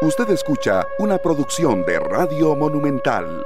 Usted 0.00 0.30
escucha 0.30 0.86
una 1.00 1.18
producción 1.18 1.84
de 1.84 1.98
Radio 1.98 2.54
Monumental. 2.54 3.44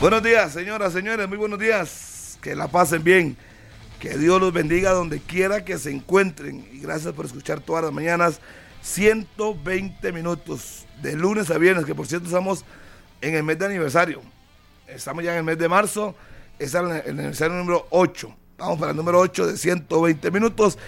Buenos 0.00 0.20
días, 0.20 0.52
señoras, 0.52 0.92
señores, 0.92 1.28
muy 1.28 1.38
buenos 1.38 1.60
días. 1.60 2.36
Que 2.42 2.56
la 2.56 2.66
pasen 2.66 3.04
bien. 3.04 3.36
Que 4.00 4.18
Dios 4.18 4.40
los 4.40 4.52
bendiga 4.52 4.90
donde 4.90 5.20
quiera 5.20 5.64
que 5.64 5.78
se 5.78 5.92
encuentren. 5.92 6.68
Y 6.72 6.80
gracias 6.80 7.14
por 7.14 7.24
escuchar 7.24 7.60
todas 7.60 7.84
las 7.84 7.92
mañanas. 7.92 8.40
120 8.82 10.10
minutos 10.10 10.86
de 11.00 11.12
lunes 11.14 11.48
a 11.52 11.58
viernes, 11.58 11.84
que 11.84 11.94
por 11.94 12.08
cierto 12.08 12.26
estamos 12.26 12.64
en 13.20 13.36
el 13.36 13.44
mes 13.44 13.60
de 13.60 13.66
aniversario. 13.66 14.22
Estamos 14.88 15.22
ya 15.22 15.34
en 15.34 15.38
el 15.38 15.44
mes 15.44 15.58
de 15.58 15.68
marzo. 15.68 16.16
Es 16.58 16.74
el 16.74 16.90
aniversario 16.90 17.54
número 17.54 17.86
8. 17.90 18.34
Vamos 18.58 18.80
para 18.80 18.90
el 18.90 18.96
número 18.96 19.20
8 19.20 19.46
de 19.46 19.56
120 19.56 20.32
minutos. 20.32 20.78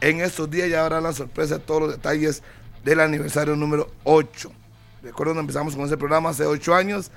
En 0.00 0.20
estos 0.22 0.50
días 0.50 0.70
ya 0.70 0.82
habrá 0.82 1.02
la 1.02 1.12
sorpresa 1.12 1.58
todos 1.58 1.82
los 1.82 1.90
detalles 1.90 2.42
del 2.86 3.00
aniversario 3.00 3.56
número 3.56 3.90
8. 4.04 4.48
Recuerdo 5.02 5.32
cuando 5.32 5.40
empezamos 5.40 5.74
con 5.74 5.86
ese 5.86 5.96
programa 5.96 6.30
hace 6.30 6.46
8 6.46 6.72
años 6.72 7.10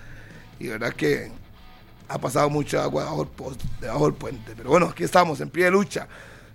y 0.59 0.67
verdad 0.67 0.93
que 0.93 1.31
ha 2.07 2.17
pasado 2.17 2.49
mucha 2.49 2.81
agua 2.81 3.03
debajo 3.79 4.07
del, 4.07 4.15
puente. 4.15 4.53
Pero 4.57 4.71
bueno, 4.71 4.87
aquí 4.87 5.03
estamos 5.03 5.39
en 5.41 5.51
pie 5.51 5.65
de 5.65 5.71
lucha. 5.71 6.07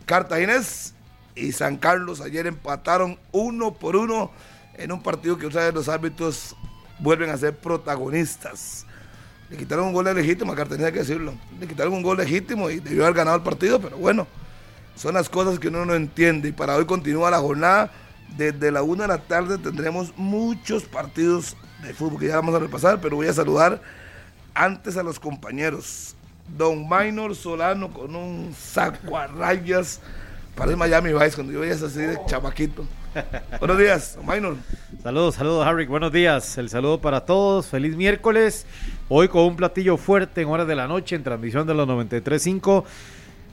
Cartaginés 0.04 0.95
y 1.37 1.52
San 1.52 1.77
Carlos 1.77 2.20
ayer 2.20 2.48
empataron 2.48 3.16
uno 3.30 3.73
por 3.73 3.95
uno 3.95 4.32
en 4.74 4.90
un 4.90 5.00
partido 5.00 5.38
que 5.38 5.46
ustedes 5.46 5.73
los 5.73 5.88
árbitros 5.88 6.56
vuelven 6.98 7.30
a 7.30 7.37
ser 7.37 7.56
protagonistas. 7.56 8.84
Le 9.48 9.56
quitaron 9.56 9.87
un 9.87 9.92
gol 9.92 10.12
legítimo 10.12 10.52
a 10.52 10.56
Cartagena, 10.56 10.88
hay 10.88 10.92
que 10.92 10.98
decirlo. 10.98 11.34
Le 11.60 11.68
quitaron 11.68 11.92
un 11.92 12.02
gol 12.02 12.16
legítimo 12.16 12.68
y 12.68 12.80
debió 12.80 13.04
haber 13.04 13.15
ganado 13.15 13.37
el 13.37 13.45
partido, 13.45 13.80
pero 13.80 13.96
bueno, 13.96 14.26
son 14.96 15.15
las 15.15 15.28
cosas 15.28 15.60
que 15.60 15.68
uno 15.68 15.84
no 15.84 15.95
entiende. 15.95 16.48
Y 16.48 16.52
para 16.52 16.74
hoy 16.74 16.84
continúa 16.84 17.30
la 17.30 17.38
jornada 17.38 17.92
desde 18.37 18.70
la 18.70 18.83
una 18.83 19.02
de 19.02 19.09
la 19.09 19.19
tarde 19.19 19.59
tendremos 19.59 20.12
muchos 20.16 20.85
partidos 20.85 21.57
de 21.82 21.95
fútbol 21.95 22.21
que 22.21 22.29
ya 22.29 22.37
vamos 22.37 22.54
a 22.54 22.59
repasar, 22.59 23.01
pero 23.01 23.16
voy 23.16 23.27
a 23.29 23.32
saludar 23.32 23.80
antes 24.54 24.96
a 24.96 25.02
los 25.02 25.21
compañeros. 25.21 26.15
Don 26.57 26.87
Minor 26.88 27.35
Solano 27.35 27.90
con 27.93 28.15
un 28.15 28.55
saco 28.55 29.16
a 29.16 29.27
rayas. 29.27 30.01
Parece 30.55 30.77
Miami 30.77 31.12
Vice 31.12 31.35
cuando 31.35 31.52
yo 31.52 31.60
veía 31.60 31.74
así 31.74 32.01
de 32.01 32.18
chamaquito. 32.27 32.85
Buenos 33.59 33.79
días, 33.79 34.16
don 34.16 34.27
Minor. 34.27 34.57
Saludos, 35.02 35.35
saludos, 35.37 35.66
Harry. 35.66 35.87
Buenos 35.87 36.12
días. 36.12 36.59
El 36.59 36.68
saludo 36.68 37.01
para 37.01 37.24
todos. 37.24 37.66
Feliz 37.66 37.96
miércoles. 37.96 38.66
Hoy 39.09 39.29
con 39.29 39.43
un 39.43 39.57
platillo 39.57 39.96
fuerte 39.96 40.43
en 40.43 40.49
horas 40.49 40.66
de 40.66 40.74
la 40.74 40.87
noche 40.87 41.16
en 41.16 41.23
transmisión 41.23 41.66
de 41.66 41.74
los 41.74 41.88
93.5 41.88 42.85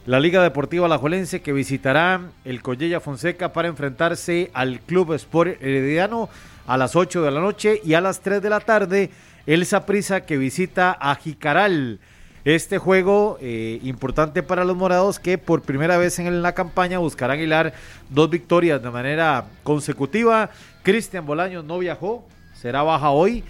la 0.06 0.20
Liga 0.20 0.42
Deportiva 0.42 0.88
Alajuelense 0.88 1.42
que 1.42 1.54
visitará 1.54 2.22
el 2.44 2.62
Collella 2.62 3.00
Fonseca 3.00 3.54
para 3.54 3.68
enfrentarse 3.68 4.50
al 4.54 4.80
Club 4.80 5.14
Sport 5.14 5.62
Herediano 5.62 6.30
a 6.66 6.78
las 6.78 6.96
8 6.96 7.22
de 7.22 7.32
la 7.32 7.40
noche 7.40 7.82
y 7.84 7.94
a 7.94 8.02
las 8.02 8.22
3 8.22 8.42
de 8.42 8.50
la 8.50 8.62
tarde 8.62 9.12
el 9.46 9.66
Saprisa 9.66 10.22
que 10.22 10.38
visita 10.38 10.98
a 11.00 11.16
Jicaral. 11.16 12.00
Este 12.44 12.80
juego 12.80 13.38
eh, 13.40 13.80
importante 13.84 14.42
para 14.42 14.66
los 14.66 14.76
morados 14.76 15.20
que 15.20 15.38
por 15.38 15.62
primera 15.62 15.98
vez 15.98 16.18
en 16.18 16.42
la 16.42 16.54
campaña 16.54 16.98
buscarán 16.98 17.40
hilar 17.40 17.74
dos 18.10 18.32
victorias 18.32 18.82
de 18.82 18.90
manera 18.90 19.46
consecutiva. 19.62 20.50
Cristian 20.82 21.28
Bolaños 21.28 21.64
no 21.64 21.78
viajó, 21.78 22.26
será 22.54 22.82
baja 22.82 23.12
hoy. 23.12 23.44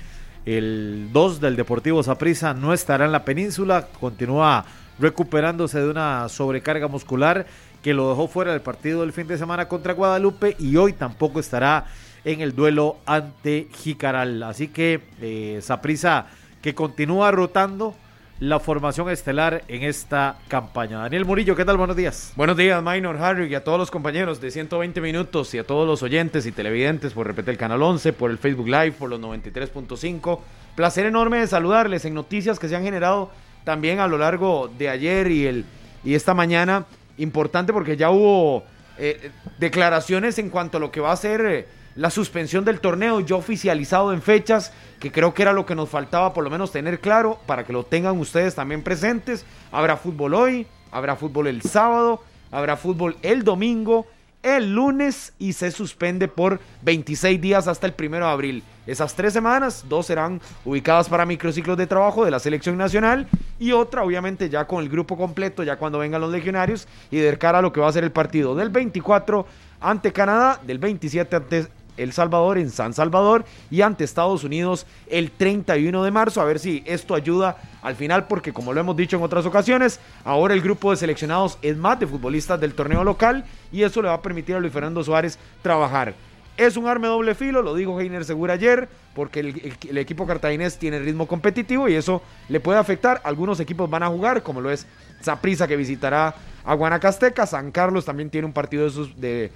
El 0.46 1.10
2 1.14 1.40
del 1.40 1.56
Deportivo 1.56 2.04
Saprisa 2.04 2.54
no 2.54 2.74
estará 2.74 3.06
en 3.06 3.12
la 3.14 3.24
península, 3.24 3.88
continúa 4.00 4.66
recuperándose 5.02 5.80
de 5.80 5.90
una 5.90 6.30
sobrecarga 6.30 6.88
muscular 6.88 7.46
que 7.82 7.94
lo 7.94 8.10
dejó 8.10 8.28
fuera 8.28 8.52
del 8.52 8.62
partido 8.62 9.02
del 9.02 9.12
fin 9.12 9.28
de 9.28 9.38
semana 9.38 9.68
contra 9.68 9.94
Guadalupe 9.94 10.56
y 10.60 10.78
hoy 10.78 10.94
tampoco 10.94 11.40
estará 11.40 11.86
en 12.24 12.42
el 12.42 12.56
duelo 12.56 12.98
ante 13.06 13.68
Jicaral. 13.74 14.44
Así 14.44 14.68
que 14.68 15.02
eh, 15.20 15.60
Saprisa 15.62 16.28
que 16.62 16.76
continúa 16.76 17.31
rotando 17.31 17.96
la 18.40 18.59
formación 18.59 19.08
estelar 19.09 19.64
en 19.68 19.84
esta 19.84 20.38
campaña. 20.48 20.98
Daniel 20.98 21.25
Murillo, 21.25 21.56
¿qué 21.56 21.64
tal? 21.64 21.78
Buenos 21.78 21.96
días. 21.96 22.34
Buenos 22.36 22.58
días, 22.58 22.81
Minor, 22.81 23.18
Harry 23.18 23.46
y 23.46 23.56
a 23.56 23.64
todos 23.64 23.78
los 23.78 23.92
compañeros 23.92 24.42
de 24.42 24.50
120 24.50 25.00
minutos 25.00 25.54
y 25.54 25.59
a 25.59 25.64
todos 25.64 25.88
los 25.88 26.02
oyentes 26.02 26.48
y 26.48 26.52
televidentes 26.52 27.14
por 27.14 27.28
repetir 27.28 27.52
el 27.52 27.58
Canal 27.58 27.84
11, 27.84 28.14
por 28.14 28.31
el 28.31 28.40
Facebook 28.40 28.68
Live, 28.68 28.94
por 28.94 29.12
los 29.12 29.20
93.5. 29.20 30.40
Placer 30.75 31.06
enorme 31.06 31.40
de 31.40 31.48
saludarles 31.48 32.04
en 32.06 32.16
noticias 32.16 32.58
que 32.58 32.68
se 32.68 32.75
han 32.75 32.84
generado 32.84 33.30
también 33.64 34.00
a 34.00 34.08
lo 34.08 34.18
largo 34.18 34.70
de 34.78 34.90
ayer 34.90 35.30
y, 35.32 35.48
el, 35.48 35.66
y 36.04 36.16
esta 36.16 36.34
mañana. 36.34 36.86
Importante 37.18 37.74
porque 37.74 37.98
ya 37.98 38.10
hubo 38.10 38.64
eh, 38.98 39.32
declaraciones 39.60 40.40
en 40.40 40.50
cuanto 40.50 40.78
a 40.78 40.80
lo 40.80 40.92
que 40.92 41.00
va 41.00 41.12
a 41.12 41.16
ser 41.16 41.42
eh, 41.42 41.68
la 41.96 42.10
suspensión 42.10 42.66
del 42.66 42.80
torneo, 42.80 43.20
ya 43.20 43.36
oficializado 43.36 44.14
en 44.14 44.22
fechas, 44.22 44.72
que 45.00 45.12
creo 45.12 45.34
que 45.34 45.42
era 45.42 45.54
lo 45.54 45.66
que 45.66 45.76
nos 45.76 45.90
faltaba 45.90 46.34
por 46.34 46.44
lo 46.44 46.50
menos 46.50 46.72
tener 46.72 47.00
claro, 47.00 47.40
para 47.46 47.64
que 47.64 47.74
lo 47.74 47.84
tengan 47.84 48.18
ustedes 48.18 48.56
también 48.56 48.82
presentes. 48.82 49.46
Habrá 49.72 49.98
fútbol 49.98 50.34
hoy, 50.34 50.68
habrá 50.92 51.16
fútbol 51.16 51.48
el 51.48 51.62
sábado, 51.62 52.24
habrá 52.52 52.78
fútbol 52.78 53.18
el 53.22 53.44
domingo 53.44 54.08
el 54.44 54.74
lunes 54.74 55.34
y 55.40 55.53
se 55.53 55.72
suspende 55.72 56.28
por 56.28 56.59
26 56.81 57.40
días 57.40 57.68
hasta 57.68 57.88
el 57.88 57.94
primero 57.94 58.25
de 58.25 58.31
abril. 58.31 58.63
Esas 58.88 59.13
tres 59.16 59.34
semanas, 59.34 59.85
dos 59.88 60.07
serán 60.07 60.41
ubicadas 60.66 61.07
para 61.07 61.25
microciclos 61.25 61.78
de 61.78 61.88
trabajo 61.88 62.25
de 62.25 62.31
la 62.31 62.40
selección 62.40 62.78
nacional 62.78 63.28
y 63.59 63.72
otra 63.72 64.03
obviamente 64.03 64.50
ya 64.50 64.66
con 64.66 64.84
el 64.84 64.90
grupo 64.90 65.16
completo, 65.16 65.63
ya 65.63 65.78
cuando 65.78 66.00
vengan 66.00 66.22
los 66.22 66.31
legionarios 66.31 66.88
y 67.12 67.18
de 67.18 67.38
cara 67.38 67.59
a 67.59 67.62
lo 67.62 67.72
que 67.72 67.80
va 67.80 67.88
a 67.88 67.94
ser 67.94 68.03
el 68.03 68.12
partido 68.12 68.56
del 68.56 68.69
24 68.69 69.46
ante 69.80 70.12
Canadá, 70.12 70.59
del 70.63 70.80
27 70.80 71.35
ante 71.35 71.68
el 72.01 72.13
Salvador 72.13 72.57
en 72.57 72.69
San 72.69 72.94
Salvador 72.94 73.45
y 73.69 73.81
ante 73.81 74.03
Estados 74.03 74.44
Unidos 74.44 74.85
el 75.07 75.31
31 75.31 76.03
de 76.03 76.12
marzo. 76.12 76.41
A 76.41 76.45
ver 76.45 76.59
si 76.59 76.84
esto 76.85 77.16
ayuda 77.16 77.57
al 77.81 77.95
final, 77.95 78.28
porque 78.28 78.53
como 78.53 78.73
lo 78.73 78.79
hemos 78.79 78.95
dicho 78.95 79.17
en 79.17 79.23
otras 79.23 79.45
ocasiones, 79.45 80.00
ahora 80.23 80.53
el 80.53 80.62
grupo 80.62 80.91
de 80.91 80.97
seleccionados 80.97 81.57
es 81.62 81.78
más 81.78 82.00
de 82.00 82.07
futbolistas 82.07 82.59
del 82.59 82.73
torneo 82.73 83.03
local 83.03 83.45
y 83.72 83.84
eso 83.84 84.01
le 84.01 84.07
va 84.09 84.16
a 84.16 84.22
permitir 84.22 84.56
a 84.56 84.59
Luis 84.59 84.73
Fernando 84.73 85.03
Suárez 85.03 85.38
trabajar. 85.62 86.13
Es 86.57 86.78
un 86.78 86.88
arme 86.88 87.07
doble 87.07 87.34
filo, 87.34 87.62
lo 87.62 87.73
dijo 87.73 88.00
Heiner 88.00 88.25
Segura 88.25 88.53
ayer, 88.53 88.89
porque 89.16 89.39
el, 89.39 89.97
equipo 89.97 90.28
cartaginés 90.28 90.78
tiene 90.78 91.00
ritmo 91.00 91.28
competitivo 91.28 91.88
y 91.88 91.95
eso 91.95 92.22
le 92.50 92.59
puede 92.59 92.78
afectar. 92.78 93.22
Algunos 93.23 93.59
equipos 93.59 93.89
van 93.89 94.03
a 94.03 94.09
jugar, 94.09 94.44
como 94.44 94.62
lo 94.62 94.69
es 94.69 94.85
Zaprisa 95.23 95.68
que 95.68 95.75
visitará 95.75 96.35
a 96.64 96.74
Guanacasteca. 96.74 97.46
San 97.46 97.72
Carlos 97.72 98.06
también 98.06 98.30
tiene 98.30 98.48
un 98.48 98.54
partido 98.54 98.90
de, 99.18 99.52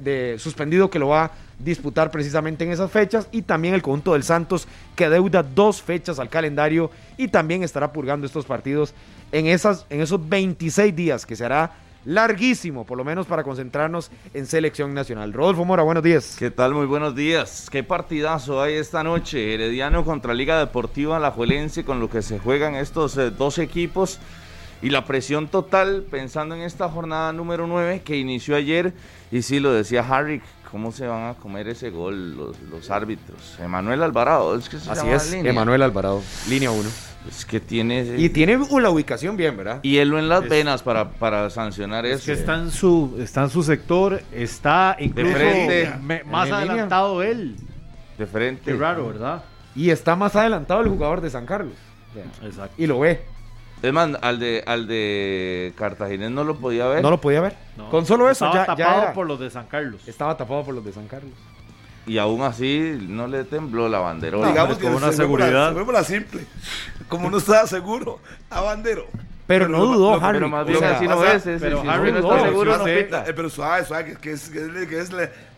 de, 0.00 0.36
suspendido 0.38 0.90
que 0.90 0.98
lo 0.98 1.08
va 1.08 1.24
a 1.24 1.30
disputar 1.58 2.10
precisamente 2.10 2.64
en 2.64 2.72
esas 2.72 2.90
fechas. 2.90 3.28
Y 3.32 3.42
también 3.42 3.74
el 3.74 3.82
conjunto 3.82 4.12
del 4.12 4.22
Santos 4.22 4.66
que 4.96 5.06
adeuda 5.06 5.42
dos 5.42 5.82
fechas 5.82 6.18
al 6.18 6.28
calendario 6.28 6.90
y 7.16 7.28
también 7.28 7.62
estará 7.62 7.92
purgando 7.92 8.26
estos 8.26 8.44
partidos 8.44 8.94
en, 9.32 9.46
esas, 9.46 9.86
en 9.90 10.00
esos 10.00 10.28
26 10.28 10.94
días 10.94 11.26
que 11.26 11.36
se 11.36 11.44
hará 11.44 11.72
larguísimo, 12.04 12.84
por 12.84 12.98
lo 12.98 13.04
menos 13.04 13.26
para 13.26 13.44
concentrarnos 13.44 14.10
en 14.34 14.46
selección 14.46 14.94
nacional. 14.94 15.32
Rodolfo 15.32 15.64
Mora, 15.64 15.82
buenos 15.82 16.02
días. 16.02 16.36
¿Qué 16.38 16.50
tal? 16.50 16.74
Muy 16.74 16.86
buenos 16.86 17.14
días. 17.14 17.68
Qué 17.70 17.82
partidazo 17.82 18.60
hay 18.60 18.74
esta 18.74 19.02
noche. 19.04 19.54
Herediano 19.54 20.04
contra 20.04 20.34
Liga 20.34 20.58
Deportiva 20.58 21.16
Alajuelense 21.16 21.84
con 21.84 22.00
lo 22.00 22.10
que 22.10 22.22
se 22.22 22.38
juegan 22.38 22.74
estos 22.74 23.16
eh, 23.16 23.30
dos 23.30 23.58
equipos 23.58 24.18
y 24.82 24.90
la 24.90 25.04
presión 25.04 25.48
total 25.48 26.04
pensando 26.10 26.54
en 26.54 26.62
esta 26.62 26.88
jornada 26.88 27.32
número 27.32 27.66
9 27.66 28.02
que 28.04 28.16
inició 28.18 28.56
ayer 28.56 28.92
y 29.30 29.42
sí 29.42 29.60
lo 29.60 29.72
decía 29.72 30.04
Harry, 30.06 30.42
¿cómo 30.70 30.90
se 30.90 31.06
van 31.06 31.30
a 31.30 31.34
comer 31.34 31.68
ese 31.68 31.90
gol 31.90 32.36
los, 32.36 32.90
árbitros? 32.90 33.58
Emanuel 33.60 34.02
Alvarado, 34.02 34.56
es 34.56 34.68
que 34.68 34.78
se 34.78 34.90
Así 34.90 35.08
es, 35.08 35.32
Emanuel 35.32 35.82
Alvarado, 35.82 36.20
línea 36.48 36.70
1. 36.70 36.88
Es 37.28 37.44
que 37.44 37.60
tiene... 37.60 38.16
Y 38.18 38.30
tiene 38.30 38.58
la 38.58 38.90
ubicación 38.90 39.36
bien, 39.36 39.56
¿verdad? 39.56 39.78
Y 39.82 39.98
él 39.98 40.12
en 40.14 40.28
las 40.28 40.48
venas 40.48 40.82
para, 40.82 41.10
para 41.10 41.48
sancionar 41.50 42.04
es 42.04 42.24
que 42.24 42.32
está 42.32 42.56
en, 42.56 42.72
su, 42.72 43.16
está 43.20 43.44
en 43.44 43.50
su 43.50 43.62
sector, 43.62 44.20
está 44.32 44.96
incluso 44.98 45.28
de 45.28 45.34
frente, 45.34 46.24
más 46.26 46.50
adelantado 46.50 47.22
él. 47.22 47.56
De 48.18 48.26
frente. 48.26 48.72
Qué 48.72 48.76
raro, 48.76 49.06
¿verdad? 49.06 49.44
Y 49.76 49.90
está 49.90 50.16
más 50.16 50.34
adelantado 50.34 50.80
el 50.80 50.88
jugador 50.88 51.20
de 51.20 51.30
San 51.30 51.46
Carlos. 51.46 51.74
Exacto. 52.42 52.74
Y 52.76 52.86
lo 52.86 52.98
ve. 52.98 53.24
Es 53.82 53.92
más, 53.92 54.10
al 54.22 54.38
de, 54.38 54.62
al 54.64 54.86
de 54.86 55.72
Cartaginés 55.76 56.30
no 56.30 56.44
lo 56.44 56.56
podía 56.56 56.86
ver. 56.86 57.02
No 57.02 57.10
lo 57.10 57.20
podía 57.20 57.40
ver. 57.40 57.56
Con 57.90 58.06
solo 58.06 58.30
eso 58.30 58.46
Estaba 58.46 58.64
tapado 58.64 59.12
por 59.12 59.26
los 59.26 59.40
de 59.40 59.50
San 59.50 59.66
Carlos. 59.66 60.06
Estaba 60.06 60.36
tapado 60.36 60.64
por 60.64 60.74
los 60.74 60.84
de 60.84 60.92
San 60.92 61.08
Carlos. 61.08 61.32
Y 62.06 62.18
aún 62.18 62.42
así 62.42 62.98
no 63.08 63.26
le 63.26 63.44
tembló 63.44 63.88
la 63.88 63.98
banderola. 63.98 64.48
digamos 64.48 64.78
que 64.78 64.84
con 64.84 64.94
una 64.94 65.12
seguridad. 65.12 65.74
La 65.92 66.04
simple. 66.04 66.42
Como 67.08 67.28
no 67.28 67.38
estaba 67.38 67.66
seguro, 67.66 68.20
a 68.50 68.60
bandero. 68.60 69.06
Pero, 69.46 69.68
no 69.68 69.84
dudó, 69.84 70.14
Harry. 70.14 70.38
Pero 70.38 70.48
más 70.48 70.66
bien 70.66 70.82
así 70.82 71.06
no 71.06 71.24
es. 71.24 71.42
Pero 71.42 71.82
Harry 71.90 72.12
no 72.12 72.20
está 72.20 72.42
seguro, 72.44 72.78
no 72.78 72.84
pita. 72.84 73.24
Eh, 73.26 73.32
pero 73.34 73.50
suave, 73.50 73.84
suave, 73.84 74.16
que, 74.20 74.32
es, 74.32 74.48
que 74.48 74.98
es, 74.98 75.10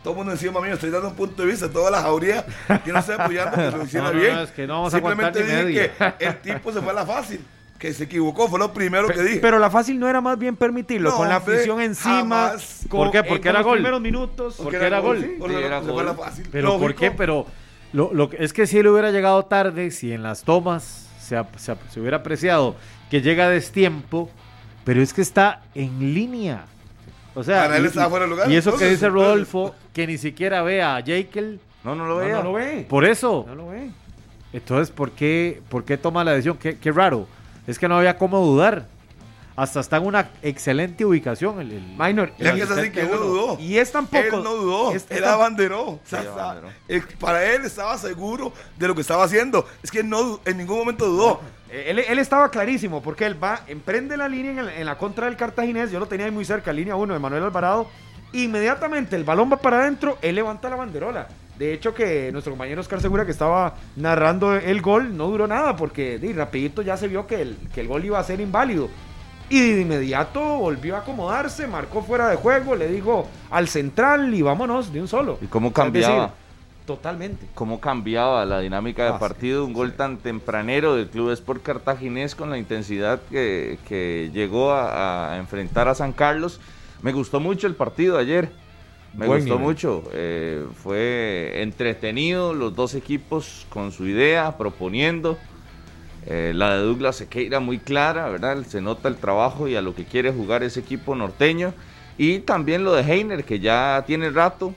todo 0.03 0.11
el 0.13 0.17
mundo 0.17 0.31
encima 0.31 0.59
mío. 0.59 0.73
Estoy 0.73 0.89
dando 0.89 1.09
un 1.09 1.15
punto 1.15 1.43
de 1.43 1.47
vista, 1.47 1.69
toda 1.69 1.91
la 1.91 2.01
jauría. 2.01 2.43
que 2.83 2.91
no 2.91 2.99
estoy 2.99 3.15
apoyando 3.17 3.55
que 3.55 3.77
lo 3.77 3.83
hiciera 3.83 4.09
bien. 4.09 4.39
es 4.39 4.51
que 4.51 4.67
no 4.67 4.73
vamos 4.73 4.91
Simplemente 4.91 5.39
a 5.39 5.63
dije 5.63 5.91
que 6.19 6.25
el 6.25 6.37
tipo 6.41 6.73
se 6.73 6.81
fue 6.81 6.91
a 6.91 6.95
la 6.95 7.05
fácil. 7.05 7.45
Que 7.79 7.93
se 7.93 8.05
equivocó, 8.05 8.47
fue 8.47 8.57
lo 8.59 8.71
primero 8.73 9.07
que 9.07 9.21
dije. 9.21 9.39
Pero 9.39 9.59
la 9.59 9.69
fácil 9.69 9.99
no 9.99 10.07
era 10.07 10.21
más 10.21 10.37
bien 10.39 10.55
permitirlo, 10.55 11.09
No, 11.11 11.17
con 11.17 11.29
la 11.29 11.37
afición 11.37 11.81
encima. 11.81 12.15
jamás. 12.19 12.85
¿Por 12.89 13.11
qué? 13.11 13.23
Porque 13.23 13.49
era 13.49 13.59
los 13.59 13.67
gol. 13.67 13.77
primeros 13.77 14.01
minutos. 14.01 14.55
Porque 14.61 14.77
era 14.77 14.99
gol. 14.99 15.21
sí, 15.21 15.35
porque 15.39 15.55
Sí, 15.57 15.63
era 15.63 15.81
fue 15.81 16.03
la 16.03 16.11
gol. 16.13 16.25
fácil. 16.25 16.47
Pero 16.51 16.79
¿por 16.79 16.95
qué? 16.95 17.11
Pero 17.11 17.45
lo, 17.93 18.13
lo 18.13 18.29
es 18.37 18.53
que 18.53 18.65
si 18.67 18.77
él 18.79 18.87
hubiera 18.87 19.11
llegado 19.11 19.43
tarde, 19.45 19.91
si 19.91 20.11
en 20.13 20.23
las 20.23 20.43
tomas 20.43 21.09
se, 21.19 21.41
se 21.89 21.99
hubiera 21.99 22.17
apreciado 22.17 22.75
que 23.09 23.21
llega 23.21 23.45
a 23.45 23.49
destiempo, 23.49 24.29
pero 24.83 25.01
es 25.01 25.13
que 25.13 25.21
está 25.21 25.61
en 25.75 26.13
línea. 26.13 26.65
O 27.33 27.43
sea, 27.43 27.63
Para 27.63 27.77
él 27.77 27.83
y- 27.83 27.87
estaba 27.87 28.09
fuera 28.09 28.25
de 28.25 28.31
lugar, 28.31 28.49
Y 28.49 28.55
eso 28.55 28.77
que 28.77 28.89
dice. 28.89 29.09
Rodolfo, 29.09 29.75
que 29.93 30.07
ni 30.07 30.17
siquiera 30.17 30.61
ve 30.63 30.81
a 30.81 31.01
Jekyll, 31.03 31.59
No, 31.83 31.93
no 31.93 32.07
lo 32.07 32.15
No, 32.15 32.21
veía. 32.21 32.35
no 32.37 32.43
lo 32.43 32.53
ve. 32.53 32.85
por 32.89 33.03
eso. 33.05 33.43
No 33.47 33.55
lo 33.55 33.67
ve. 33.67 33.89
Entonces, 34.53 34.89
¿por 34.95 35.11
qué, 35.11 35.61
¿por 35.69 35.83
qué 35.83 35.97
toma 35.97 36.23
la 36.23 36.31
decisión? 36.31 36.57
Qué, 36.57 36.77
qué 36.77 36.91
raro. 36.91 37.27
Es 37.67 37.79
que 37.79 37.87
no 37.87 37.97
había 37.97 38.17
cómo 38.17 38.39
dudar. 38.45 38.87
Hasta 39.57 39.79
está 39.79 39.97
en 39.97 40.05
una 40.05 40.29
excelente 40.41 41.05
ubicación. 41.05 41.61
El, 41.61 41.71
el- 41.71 41.81
Minor. 41.97 42.33
El 42.37 42.55
que 42.55 42.61
es 42.63 42.69
así 42.71 42.91
que 42.91 43.01
él 43.01 43.09
no 43.09 43.17
dudó. 43.17 43.57
Y 43.59 43.77
es 43.77 43.89
tampoco. 43.89 44.21
Él 44.37 44.43
no 44.43 44.53
dudó, 44.53 44.91
es- 44.91 45.05
él 45.09 45.21
tan- 45.23 45.33
abanderó. 45.33 45.81
O 45.91 45.99
sea, 46.05 46.21
Sí, 46.21 46.27
está- 46.27 46.43
abanderó. 46.51 46.67
eh, 46.89 47.01
para 47.19 47.45
él 47.53 47.63
estaba 47.63 47.97
seguro 47.97 48.51
de 48.77 48.87
lo 48.89 48.93
que 48.95 48.99
estaba 49.01 49.23
haciendo. 49.23 49.65
Es 49.81 49.91
que 49.91 50.03
no 50.03 50.41
en 50.43 50.57
ningún 50.57 50.79
momento 50.79 51.05
dudó. 51.05 51.39
Él, 51.71 51.99
él 51.99 52.19
estaba 52.19 52.51
clarísimo 52.51 53.01
porque 53.01 53.25
él 53.25 53.41
va, 53.41 53.61
emprende 53.67 54.17
la 54.17 54.27
línea 54.27 54.51
en, 54.51 54.59
el- 54.59 54.69
en 54.69 54.85
la 54.85 54.97
contra 54.97 55.25
del 55.27 55.37
cartaginés. 55.37 55.89
Yo 55.89 55.99
lo 55.99 56.07
tenía 56.07 56.25
ahí 56.25 56.31
muy 56.33 56.43
cerca, 56.43 56.73
línea 56.73 56.97
1 56.97 57.13
de 57.13 57.19
Manuel 57.19 57.43
Alvarado. 57.43 57.87
Inmediatamente 58.35 59.15
el 59.15 59.23
balón 59.23 59.49
va 59.51 59.57
para 59.57 59.79
adentro, 59.79 60.17
él 60.21 60.35
levanta 60.35 60.69
la 60.69 60.75
banderola. 60.75 61.27
De 61.57 61.73
hecho, 61.73 61.93
que 61.93 62.31
nuestro 62.33 62.51
compañero 62.51 62.81
Oscar 62.81 62.99
Segura, 62.99 63.25
que 63.25 63.31
estaba 63.31 63.75
narrando 63.95 64.55
el 64.55 64.81
gol, 64.81 65.15
no 65.15 65.27
duró 65.27 65.47
nada 65.47 65.77
porque 65.77 66.19
di, 66.19 66.33
rapidito 66.33 66.81
ya 66.81 66.97
se 66.97 67.07
vio 67.07 67.25
que 67.27 67.41
el, 67.41 67.57
que 67.73 67.79
el 67.79 67.87
gol 67.87 68.03
iba 68.03 68.19
a 68.19 68.23
ser 68.25 68.41
inválido. 68.41 68.89
Y 69.47 69.71
de 69.71 69.81
inmediato 69.81 70.41
volvió 70.41 70.97
a 70.97 70.99
acomodarse, 70.99 71.65
marcó 71.65 72.01
fuera 72.01 72.27
de 72.27 72.35
juego, 72.35 72.75
le 72.75 72.89
dijo 72.89 73.29
al 73.49 73.69
central 73.69 74.33
y 74.33 74.41
vámonos 74.41 74.91
de 74.91 74.99
un 74.99 75.07
solo. 75.07 75.37
¿Y 75.39 75.47
cómo 75.47 75.69
decir, 75.69 75.75
cambiaba? 75.75 76.33
totalmente. 76.85 77.47
cómo 77.53 77.79
cambiaba 77.79 78.43
la 78.43 78.59
dinámica 78.59 79.05
de 79.05 79.11
Ah, 79.11 79.13
sí, 79.13 79.19
partido, 79.19 79.63
un 79.63 79.71
gol 79.71 79.93
tan 79.93 80.17
tempranero 80.17 80.95
del 80.95 81.09
Club 81.09 81.31
Sport 81.31 81.63
Cartaginés 81.63 82.35
con 82.35 82.49
la 82.49 82.57
intensidad 82.57 83.21
que, 83.29 83.79
que 83.87 84.29
llegó 84.33 84.73
a, 84.73 85.33
a 85.33 85.37
enfrentar 85.37 85.87
a 85.87 85.95
San 85.95 86.11
Carlos. 86.11 86.59
Me 87.01 87.11
gustó 87.11 87.39
mucho 87.39 87.67
el 87.67 87.75
partido 87.75 88.17
ayer, 88.17 88.51
me 89.13 89.27
Buen 89.27 89.41
gustó 89.41 89.55
nivel. 89.55 89.67
mucho, 89.67 90.03
eh, 90.13 90.65
fue 90.75 91.61
entretenido, 91.61 92.53
los 92.53 92.75
dos 92.75 92.95
equipos 92.95 93.65
con 93.69 93.91
su 93.91 94.05
idea, 94.07 94.57
proponiendo. 94.57 95.37
Eh, 96.27 96.53
la 96.55 96.75
de 96.75 96.81
Douglas 96.81 97.17
Sequeira 97.17 97.59
muy 97.59 97.77
clara, 97.77 98.27
¿verdad? 98.29 98.63
Se 98.65 98.81
nota 98.81 99.07
el 99.07 99.17
trabajo 99.17 99.67
y 99.67 99.75
a 99.75 99.81
lo 99.81 99.93
que 99.93 100.05
quiere 100.05 100.31
jugar 100.31 100.63
ese 100.63 100.79
equipo 100.79 101.15
norteño. 101.15 101.73
Y 102.17 102.39
también 102.39 102.83
lo 102.83 102.93
de 102.93 103.03
Heiner, 103.03 103.43
que 103.43 103.59
ya 103.59 104.03
tiene 104.07 104.31
rato, 104.31 104.73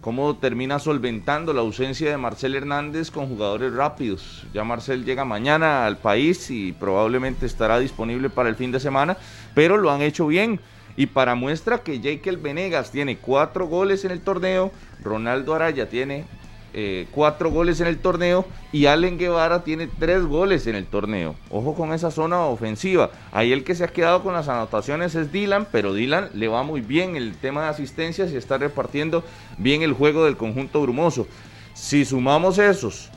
cómo 0.00 0.36
termina 0.36 0.78
solventando 0.78 1.52
la 1.52 1.60
ausencia 1.62 2.10
de 2.10 2.16
Marcel 2.16 2.54
Hernández 2.54 3.10
con 3.10 3.28
jugadores 3.28 3.72
rápidos. 3.72 4.44
Ya 4.54 4.62
Marcel 4.62 5.04
llega 5.04 5.24
mañana 5.24 5.86
al 5.86 5.96
país 5.96 6.50
y 6.50 6.72
probablemente 6.72 7.46
estará 7.46 7.78
disponible 7.78 8.30
para 8.30 8.48
el 8.48 8.56
fin 8.56 8.72
de 8.72 8.80
semana, 8.80 9.16
pero 9.54 9.76
lo 9.78 9.90
han 9.90 10.02
hecho 10.02 10.26
bien. 10.26 10.60
Y 10.96 11.06
para 11.06 11.34
muestra 11.34 11.78
que 11.78 12.00
Jekyll 12.00 12.36
Venegas 12.36 12.90
tiene 12.90 13.16
cuatro 13.16 13.66
goles 13.66 14.04
en 14.04 14.10
el 14.10 14.20
torneo, 14.20 14.70
Ronaldo 15.02 15.54
Araya 15.54 15.88
tiene 15.88 16.26
eh, 16.74 17.06
cuatro 17.10 17.50
goles 17.50 17.82
en 17.82 17.86
el 17.86 17.98
torneo 17.98 18.46
y 18.72 18.86
Allen 18.86 19.18
Guevara 19.18 19.62
tiene 19.62 19.88
tres 19.98 20.24
goles 20.24 20.66
en 20.66 20.74
el 20.74 20.86
torneo. 20.86 21.34
Ojo 21.50 21.74
con 21.74 21.92
esa 21.92 22.10
zona 22.10 22.46
ofensiva. 22.46 23.10
Ahí 23.30 23.52
el 23.52 23.62
que 23.62 23.74
se 23.74 23.84
ha 23.84 23.88
quedado 23.88 24.22
con 24.22 24.32
las 24.32 24.48
anotaciones 24.48 25.14
es 25.14 25.30
Dylan, 25.30 25.66
pero 25.70 25.92
Dylan 25.92 26.30
le 26.32 26.48
va 26.48 26.62
muy 26.62 26.80
bien 26.80 27.14
el 27.14 27.34
tema 27.36 27.64
de 27.64 27.68
asistencias 27.68 28.32
y 28.32 28.36
está 28.36 28.56
repartiendo 28.56 29.22
bien 29.58 29.82
el 29.82 29.92
juego 29.92 30.24
del 30.24 30.38
conjunto 30.38 30.80
brumoso. 30.80 31.26
Si 31.74 32.06
sumamos 32.06 32.56
esos 32.58 33.10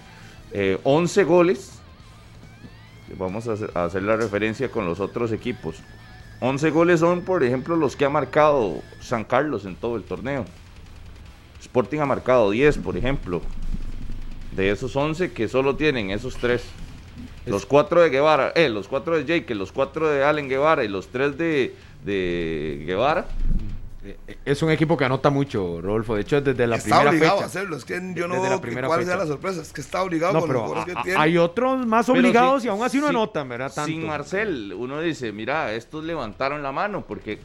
eh, 0.51 0.77
11 0.83 1.23
goles, 1.23 1.79
vamos 3.17 3.47
a 3.47 3.53
hacer, 3.53 3.71
a 3.73 3.85
hacer 3.85 4.03
la 4.03 4.17
referencia 4.17 4.69
con 4.69 4.85
los 4.85 4.99
otros 4.99 5.31
equipos. 5.31 5.77
11 6.39 6.69
goles 6.71 6.99
son, 6.99 7.21
por 7.21 7.43
ejemplo, 7.43 7.75
los 7.75 7.95
que 7.95 8.05
ha 8.05 8.09
marcado 8.09 8.81
San 8.99 9.23
Carlos 9.23 9.65
en 9.65 9.75
todo 9.75 9.95
el 9.95 10.03
torneo. 10.03 10.45
Sporting 11.61 11.99
ha 11.99 12.05
marcado 12.05 12.51
10, 12.51 12.77
por 12.79 12.97
ejemplo. 12.97 13.41
De 14.55 14.69
esos 14.69 14.95
11 14.95 15.31
que 15.31 15.47
solo 15.47 15.75
tienen 15.75 16.11
esos 16.11 16.35
3. 16.37 16.63
Los 17.45 17.65
4 17.65 18.01
de 18.01 18.09
Guevara, 18.09 18.51
eh, 18.55 18.69
los 18.69 18.87
4 18.87 19.17
de 19.17 19.25
Jake, 19.25 19.53
los 19.55 19.71
4 19.71 20.09
de 20.09 20.23
Allen 20.23 20.49
Guevara 20.49 20.83
y 20.83 20.87
los 20.87 21.07
3 21.07 21.37
de, 21.37 21.75
de 22.03 22.83
Guevara. 22.85 23.27
Es 24.45 24.61
un 24.61 24.71
equipo 24.71 24.95
que 24.97 25.05
anota 25.05 25.29
mucho, 25.29 25.81
Rodolfo. 25.81 26.15
De 26.15 26.21
hecho, 26.21 26.41
desde 26.41 26.67
la 26.67 26.75
está 26.77 26.89
primera 26.99 27.09
obligado 27.09 27.35
fecha. 27.37 27.43
a 27.43 27.47
hacerlo. 27.47 27.77
Es 27.77 27.85
que 27.85 27.93
yo 28.15 28.27
no 28.27 28.35
Desde 28.35 28.49
veo 28.49 28.87
cuál 28.87 28.99
fecha. 29.01 29.11
sea 29.11 29.17
la 29.17 29.25
sorpresa. 29.27 29.61
Es 29.61 29.73
que 29.73 29.81
está 29.81 30.03
obligado 30.03 30.33
No, 30.33 30.39
con 30.41 30.49
los 30.53 30.57
pero 30.57 30.67
jugadores 30.67 30.91
a- 30.91 30.93
que 30.95 30.99
a- 30.99 31.03
tiene. 31.03 31.19
hay 31.19 31.37
otros 31.37 31.85
más 31.85 32.07
obligados 32.09 32.63
y 32.65 32.67
aún 32.67 32.83
así 32.83 32.97
no 32.97 33.05
sí, 33.07 33.09
anotan, 33.09 33.49
¿verdad? 33.49 33.71
Tanto. 33.73 33.87
Sin 33.91 34.05
Marcel, 34.05 34.73
uno 34.77 34.99
dice, 35.01 35.31
mira, 35.31 35.73
estos 35.73 36.03
levantaron 36.03 36.61
la 36.63 36.71
mano 36.71 37.03
porque 37.07 37.39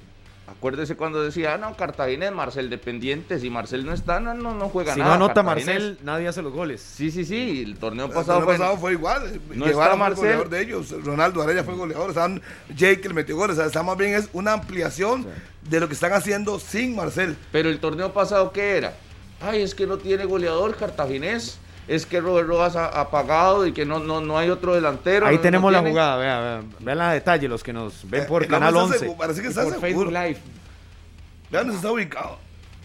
acuérdese 0.51 0.97
cuando 0.97 1.23
decía, 1.23 1.55
ah, 1.55 1.59
no, 1.59 1.77
Cartagena 1.77 2.27
es 2.27 2.33
Marcel 2.33 2.69
dependiente, 2.71 3.39
si 3.39 3.51
Marcel 3.51 3.85
no 3.87 3.93
está, 3.93 4.21
no, 4.21 4.35
no, 4.35 4.55
no 4.55 4.69
juega 4.69 4.95
Si 4.95 5.01
nada. 5.01 5.17
no 5.17 5.25
anota. 5.25 5.43
Marcel, 5.43 5.99
nadie 6.03 6.29
hace 6.29 6.43
los 6.43 6.53
goles. 6.53 6.81
Sí, 6.81 7.11
sí, 7.11 7.25
sí, 7.25 7.63
el 7.65 7.77
torneo 7.79 8.07
El 8.07 8.13
pasado 8.13 8.41
torneo 8.41 8.47
fue... 8.47 8.59
pasado 8.59 8.77
fue 8.79 8.93
igual. 8.93 9.41
No 9.55 9.65
Guevara 9.67 9.69
está 9.69 9.75
fue 9.75 9.93
el 9.93 9.99
Marcel. 9.99 10.17
goleador 10.25 10.49
de 10.51 10.61
ellos. 10.63 11.05
Ronaldo 11.05 11.43
Araya 11.43 11.65
fue 11.65 11.75
goleador. 11.75 12.15
Jake 12.77 13.09
le 13.09 13.15
metió 13.15 13.37
goles. 13.37 13.57
O 13.57 13.61
sea, 13.61 13.67
está 13.67 13.83
más 13.83 13.97
bien 13.97 14.15
es 14.15 14.29
una 14.33 14.53
ampliación 14.53 15.27
de 15.69 15.81
lo 15.81 15.89
que 15.89 15.95
están 15.95 16.13
haciendo 16.13 16.59
sin 16.59 16.97
Marcel. 16.97 17.37
Pero 17.53 17.69
el 17.69 17.79
torneo 17.79 18.13
pasado, 18.13 18.53
¿qué 18.53 18.77
era? 18.77 18.95
Ay, 19.41 19.63
es 19.63 19.75
que 19.75 19.87
no 19.87 19.99
tiene 19.99 20.25
goleador 20.25 20.77
cartaginés. 20.77 21.59
Es 21.91 22.07
que 22.07 22.21
Robert 22.21 22.47
Rojas 22.47 22.77
ha 22.77 22.87
apagado 22.87 23.67
y 23.67 23.73
que 23.73 23.85
no, 23.85 23.99
no, 23.99 24.21
no 24.21 24.39
hay 24.39 24.49
otro 24.49 24.75
delantero. 24.75 25.27
Ahí 25.27 25.37
no- 25.37 25.41
tenemos 25.43 25.73
no 25.73 25.83
la 25.83 25.89
jugada, 25.89 26.17
vean, 26.19 26.43
vean, 26.43 26.75
vean 26.79 26.99
la 26.99 27.13
detalle 27.13 27.49
los 27.49 27.65
que 27.65 27.73
nos 27.73 28.09
ven 28.09 28.23
Eh, 28.23 28.27
por 28.27 28.45
el 28.45 28.49
Canal 28.49 28.77
hombre 28.77 28.83
está 28.83 28.95
11. 28.95 28.99
seguro, 29.01 29.19
parece 29.19 29.43
que 29.43 29.49
está 29.49 29.65
por 29.65 29.81
Facebook. 29.81 30.07
Live. 30.07 30.37
Vean, 31.51 31.69
se 31.71 31.77
está 31.77 31.91
ubicado. 31.91 32.39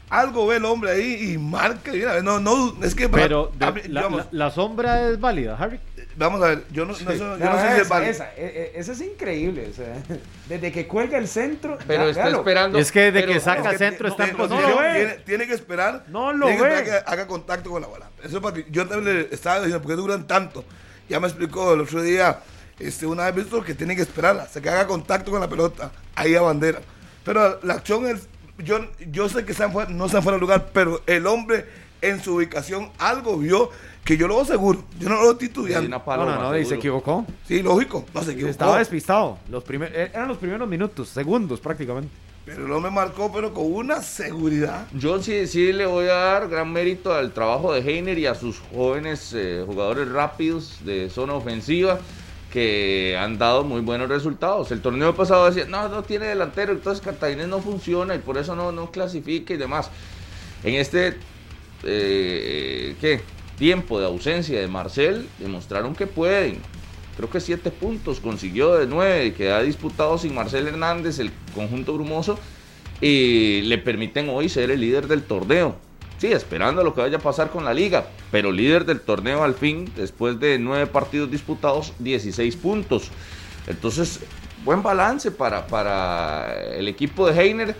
Algo 0.09 0.47
ve 0.47 0.55
el 0.57 0.65
hombre 0.65 0.91
ahí 0.91 1.33
y 1.33 1.37
marca. 1.37 1.91
y 1.93 1.97
mira, 1.97 2.21
no, 2.23 2.39
no, 2.39 2.75
es 2.83 2.95
que. 2.95 3.07
Pero 3.07 3.51
a 3.59 3.65
de- 3.65 3.71
mí, 3.73 3.81
la, 3.89 4.01
digamos, 4.01 4.25
la- 4.31 4.45
la 4.45 4.51
sombra 4.51 5.07
es 5.09 5.19
válida, 5.19 5.55
Harry. 5.59 5.79
Vamos 6.15 6.41
a 6.41 6.47
ver, 6.49 6.63
yo 6.71 6.85
no, 6.85 6.93
no, 6.93 7.11
eso- 7.11 7.37
yo 7.37 7.45
no 7.45 7.59
sé 7.59 7.67
si 7.67 7.73
es 7.75 7.79
esa, 7.81 7.89
válido. 7.93 8.11
esa, 8.11 8.29
e- 8.35 8.71
e- 8.75 8.79
esa 8.79 8.91
es 8.93 9.01
increíble. 9.01 9.67
o 9.69 9.73
sea, 9.73 9.93
desde 10.49 10.71
que 10.71 10.87
cuelga 10.87 11.17
el 11.17 11.27
centro. 11.27 11.77
Pero 11.87 12.03
ya, 12.05 12.09
está 12.11 12.21
véalo. 12.23 12.37
esperando. 12.39 12.77
Es 12.79 12.91
que 12.91 13.11
de 13.11 13.21
pero- 13.21 13.33
que 13.33 13.39
saca 13.39 13.63
Es 13.71 13.77
que 13.77 13.77
centro 13.77 14.07
no, 14.07 14.13
está 14.13 14.25
en 14.27 14.31
no, 14.31 14.37
posición. 14.37 14.77
tiene, 14.93 15.13
tiene 15.25 15.47
que 15.47 15.53
esperar. 15.53 16.03
No 16.07 16.33
lo 16.33 16.47
tiene 16.47 16.61
que 16.61 16.67
ve. 16.69 16.77
esperar 16.79 17.03
que 17.03 17.11
haga 17.11 17.27
contacto 17.27 17.69
con 17.69 17.81
la 17.81 17.87
bola. 17.87 18.09
Eso 18.23 18.37
es 18.37 18.43
para 18.43 18.55
ti. 18.55 18.65
Yo 18.69 18.87
también 18.87 19.15
le 19.29 19.35
estaba 19.35 19.57
diciendo, 19.57 19.81
¿por 19.81 19.91
qué 19.91 19.95
duran 19.97 20.25
tanto? 20.27 20.63
Ya 21.09 21.19
me 21.19 21.27
explicó 21.27 21.73
el 21.73 21.81
otro 21.81 22.01
día, 22.01 22.39
este, 22.79 23.05
una 23.05 23.25
vez 23.25 23.35
visto 23.35 23.63
que 23.63 23.73
tienen 23.75 23.95
que 23.95 24.01
esperar 24.03 24.37
hasta 24.39 24.59
que 24.61 24.69
haga 24.69 24.87
contacto 24.87 25.31
con 25.31 25.39
la 25.39 25.47
pelota. 25.47 25.91
Ahí 26.15 26.35
a 26.35 26.41
bandera. 26.41 26.79
Pero 27.23 27.59
la 27.63 27.73
acción 27.75 28.05
es. 28.07 28.27
Yo, 28.57 28.79
yo 29.11 29.27
sé 29.27 29.43
que 29.45 29.51
están 29.51 29.73
fuera- 29.73 29.89
no 29.91 30.05
están 30.05 30.23
fuera 30.23 30.37
de 30.37 30.41
lugar, 30.41 30.67
pero 30.73 31.01
el 31.07 31.27
hombre 31.27 31.65
en 32.01 32.23
su 32.23 32.35
ubicación 32.35 32.89
algo 32.99 33.37
vio 33.37 33.69
que 34.05 34.15
yo 34.17 34.27
lo 34.27 34.45
seguro. 34.45 34.83
Yo 34.99 35.09
no 35.09 35.21
lo 35.21 35.35
titubeando. 35.35 35.87
una 35.87 35.97
No, 35.97 36.25
no, 36.25 36.51
no, 36.51 36.57
y 36.57 36.63
se 36.63 36.75
equivocó. 36.75 37.25
Sí, 37.47 37.61
lógico. 37.61 38.05
No 38.13 38.21
se 38.23 38.31
equivocó. 38.31 38.51
Estaba 38.51 38.77
despistado. 38.77 39.39
Los 39.49 39.63
primer- 39.63 39.91
eh, 39.93 40.11
eran 40.13 40.27
los 40.27 40.37
primeros 40.37 40.69
minutos, 40.69 41.09
segundos 41.09 41.59
prácticamente. 41.59 42.09
Pero 42.45 42.67
el 42.67 42.71
hombre 42.71 42.91
marcó, 42.91 43.31
pero 43.33 43.51
con 43.51 43.73
una 43.73 44.03
seguridad. 44.03 44.85
Yo 44.93 45.21
sí, 45.21 45.47
sí 45.47 45.73
le 45.73 45.87
voy 45.87 46.05
a 46.05 46.13
dar 46.13 46.47
gran 46.47 46.71
mérito 46.71 47.11
al 47.11 47.31
trabajo 47.33 47.73
de 47.73 47.79
Heiner 47.81 48.19
y 48.19 48.27
a 48.27 48.35
sus 48.35 48.59
jóvenes 48.71 49.33
eh, 49.35 49.63
jugadores 49.65 50.07
rápidos 50.09 50.77
de 50.85 51.09
zona 51.09 51.33
ofensiva 51.33 51.97
que 52.53 53.17
han 53.19 53.39
dado 53.39 53.63
muy 53.63 53.81
buenos 53.81 54.07
resultados. 54.07 54.71
El 54.71 54.81
torneo 54.81 55.15
pasado 55.15 55.47
decía, 55.47 55.65
no, 55.67 55.89
no 55.89 56.03
tiene 56.03 56.27
delantero, 56.27 56.71
entonces 56.73 57.03
Cartaginés 57.03 57.47
no 57.47 57.59
funciona 57.59 58.13
y 58.13 58.19
por 58.19 58.37
eso 58.37 58.55
no, 58.55 58.71
no 58.71 58.91
clasifica 58.91 59.55
y 59.55 59.57
demás. 59.57 59.89
En 60.63 60.75
este 60.75 61.17
eh, 61.83 62.95
¿qué? 63.01 63.21
Tiempo 63.57 63.99
de 63.99 64.05
ausencia 64.05 64.59
de 64.59 64.67
Marcel, 64.67 65.27
demostraron 65.39 65.95
que 65.95 66.07
pueden. 66.07 66.59
Creo 67.15 67.29
que 67.29 67.39
siete 67.39 67.71
puntos 67.71 68.19
consiguió 68.19 68.75
de 68.75 68.87
nueve 68.87 69.33
que 69.33 69.51
ha 69.51 69.61
disputado 69.61 70.17
sin 70.17 70.35
Marcel 70.35 70.67
Hernández 70.67 71.19
el 71.19 71.31
conjunto 71.53 71.93
brumoso 71.93 72.37
y 72.99 73.61
le 73.61 73.77
permiten 73.77 74.29
hoy 74.29 74.49
ser 74.49 74.69
el 74.71 74.81
líder 74.81 75.07
del 75.07 75.23
torneo. 75.23 75.75
Sí, 76.17 76.27
esperando 76.27 76.83
lo 76.83 76.93
que 76.93 77.01
vaya 77.01 77.17
a 77.17 77.21
pasar 77.21 77.51
con 77.51 77.65
la 77.65 77.73
liga, 77.73 78.07
pero 78.31 78.51
líder 78.51 78.85
del 78.85 79.01
torneo 79.01 79.43
al 79.43 79.53
fin, 79.53 79.91
después 79.95 80.39
de 80.39 80.57
nueve 80.59 80.87
partidos 80.87 81.29
disputados, 81.29 81.93
16 81.99 82.55
puntos. 82.55 83.11
Entonces, 83.67 84.21
buen 84.63 84.81
balance 84.81 85.31
para, 85.31 85.67
para 85.67 86.53
el 86.73 86.87
equipo 86.87 87.27
de 87.27 87.41
Heiner, 87.41 87.75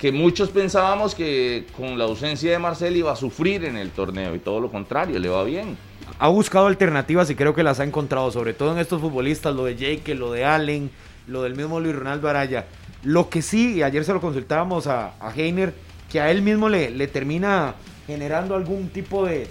que 0.00 0.12
muchos 0.12 0.48
pensábamos 0.48 1.14
que 1.14 1.66
con 1.76 1.98
la 1.98 2.04
ausencia 2.04 2.50
de 2.50 2.58
Marcel 2.58 2.96
iba 2.96 3.12
a 3.12 3.16
sufrir 3.16 3.66
en 3.66 3.76
el 3.76 3.90
torneo 3.90 4.34
y 4.34 4.38
todo 4.38 4.58
lo 4.58 4.70
contrario, 4.70 5.18
le 5.18 5.28
va 5.28 5.44
bien. 5.44 5.76
ha 6.18 6.28
buscado 6.28 6.66
alternativas 6.68 7.28
y 7.28 7.34
creo 7.34 7.54
que 7.54 7.62
las 7.62 7.80
ha 7.80 7.84
encontrado, 7.84 8.30
sobre 8.30 8.54
todo 8.54 8.72
en 8.72 8.78
estos 8.78 9.00
futbolistas, 9.00 9.54
lo 9.54 9.66
de 9.66 9.76
Jake, 9.76 10.14
lo 10.14 10.32
de 10.32 10.46
Allen, 10.46 10.90
lo 11.26 11.42
del 11.42 11.54
mismo 11.54 11.80
Luis 11.80 11.94
Ronaldo 11.94 12.30
Araya. 12.30 12.64
Lo 13.02 13.28
que 13.28 13.42
sí, 13.42 13.82
ayer 13.82 14.04
se 14.04 14.14
lo 14.14 14.22
consultábamos 14.22 14.86
a, 14.86 15.12
a 15.20 15.32
Heiner, 15.36 15.74
que 16.10 16.20
a 16.20 16.30
él 16.30 16.40
mismo 16.40 16.70
le, 16.70 16.90
le 16.90 17.06
termina 17.06 17.74
generando 18.06 18.54
algún 18.54 18.88
tipo 18.88 19.26
de, 19.26 19.48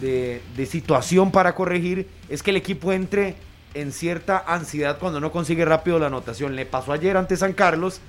de, 0.00 0.42
de 0.56 0.66
situación 0.66 1.30
para 1.30 1.54
corregir, 1.54 2.08
es 2.28 2.42
que 2.42 2.50
el 2.50 2.56
equipo 2.56 2.92
entre 2.92 3.36
en 3.74 3.92
cierta 3.92 4.44
ansiedad 4.46 4.98
cuando 4.98 5.20
no 5.20 5.32
consigue 5.32 5.64
rápido 5.64 5.98
la 5.98 6.08
anotación. 6.08 6.56
Le 6.56 6.66
pasó 6.66 6.92
ayer 6.92 7.16
ante 7.16 7.36
San 7.36 7.52
Carlos, 7.52 8.00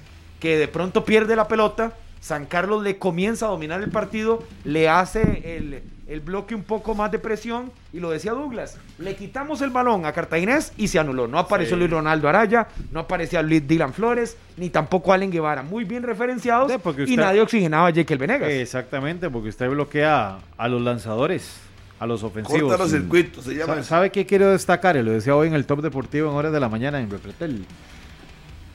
que 0.44 0.58
de 0.58 0.68
pronto 0.68 1.06
pierde 1.06 1.38
la 1.38 1.48
pelota, 1.48 1.94
San 2.20 2.48
Carlos 2.48 2.84
le 2.84 2.98
comienza 2.98 3.46
a 3.46 3.50
dominar 3.50 3.82
el 3.82 3.90
partido, 3.90 4.44
le 4.66 4.90
hace 4.90 5.56
el, 5.56 5.82
el 6.06 6.20
bloque 6.20 6.54
un 6.54 6.64
poco 6.64 6.94
más 6.96 7.10
de 7.14 7.18
presión 7.18 7.72
y 7.94 8.02
lo 8.02 8.10
decía 8.10 8.34
Douglas, 8.34 8.78
le 8.98 9.16
quitamos 9.16 9.62
el 9.62 9.70
balón 9.70 10.06
a 10.06 10.12
Cartaginés 10.12 10.74
y 10.76 10.90
se 10.90 11.00
anuló. 11.00 11.30
No 11.30 11.40
apareció 11.40 11.78
Sí. 11.78 11.80
Luis 11.80 11.92
Ronaldo 11.92 12.28
Araya, 12.28 12.68
no 12.92 13.00
aparecía 13.00 13.42
Luis 13.42 13.66
Dylan 13.66 13.94
Flores, 13.94 14.36
ni 14.58 14.70
tampoco 14.70 15.14
Allen 15.14 15.32
Guevara. 15.32 15.64
Muy 15.64 15.86
bien 15.86 16.04
referenciados 16.04 16.70
Sí, 16.70 17.14
y 17.14 17.16
nadie 17.16 17.40
oxigenaba 17.40 17.88
a 17.88 17.94
Jekyll 17.94 18.18
Venegas. 18.18 18.50
Exactamente, 18.50 19.30
porque 19.30 19.48
usted 19.48 19.70
bloquea 19.70 20.40
a 20.58 20.68
los 20.68 20.82
lanzadores, 20.82 21.56
a 22.02 22.06
los 22.06 22.22
ofensivos. 22.22 22.64
Corta 22.64 22.84
los 22.84 22.92
circuitos, 22.92 23.46
se 23.46 23.56
llama. 23.56 23.82
¿Sabe 23.82 24.10
qué 24.12 24.26
quiero 24.26 24.52
destacar? 24.52 24.98
Y 24.98 25.04
lo 25.04 25.12
decía 25.14 25.38
hoy 25.38 25.48
en 25.48 25.54
el 25.54 25.66
Top 25.66 25.82
Deportivo 25.82 26.30
en 26.30 26.36
horas 26.36 26.52
de 26.52 26.60
la 26.60 26.68
mañana 26.68 27.00
en 27.00 27.10
Repretel. 27.10 27.66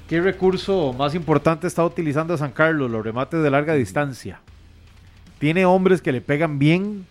¿Qué 0.08 0.22
recurso 0.22 0.94
más 0.94 1.14
importante 1.14 1.66
está 1.66 1.84
utilizando 1.84 2.34
San 2.38 2.50
Carlos? 2.50 2.90
Los 2.90 3.04
remates 3.04 3.42
de 3.42 3.50
larga 3.50 3.74
distancia. 3.74 4.40
Tiene 5.38 5.66
hombres 5.66 6.00
que 6.00 6.12
le 6.12 6.22
pegan 6.22 6.58
bien. 6.58 7.04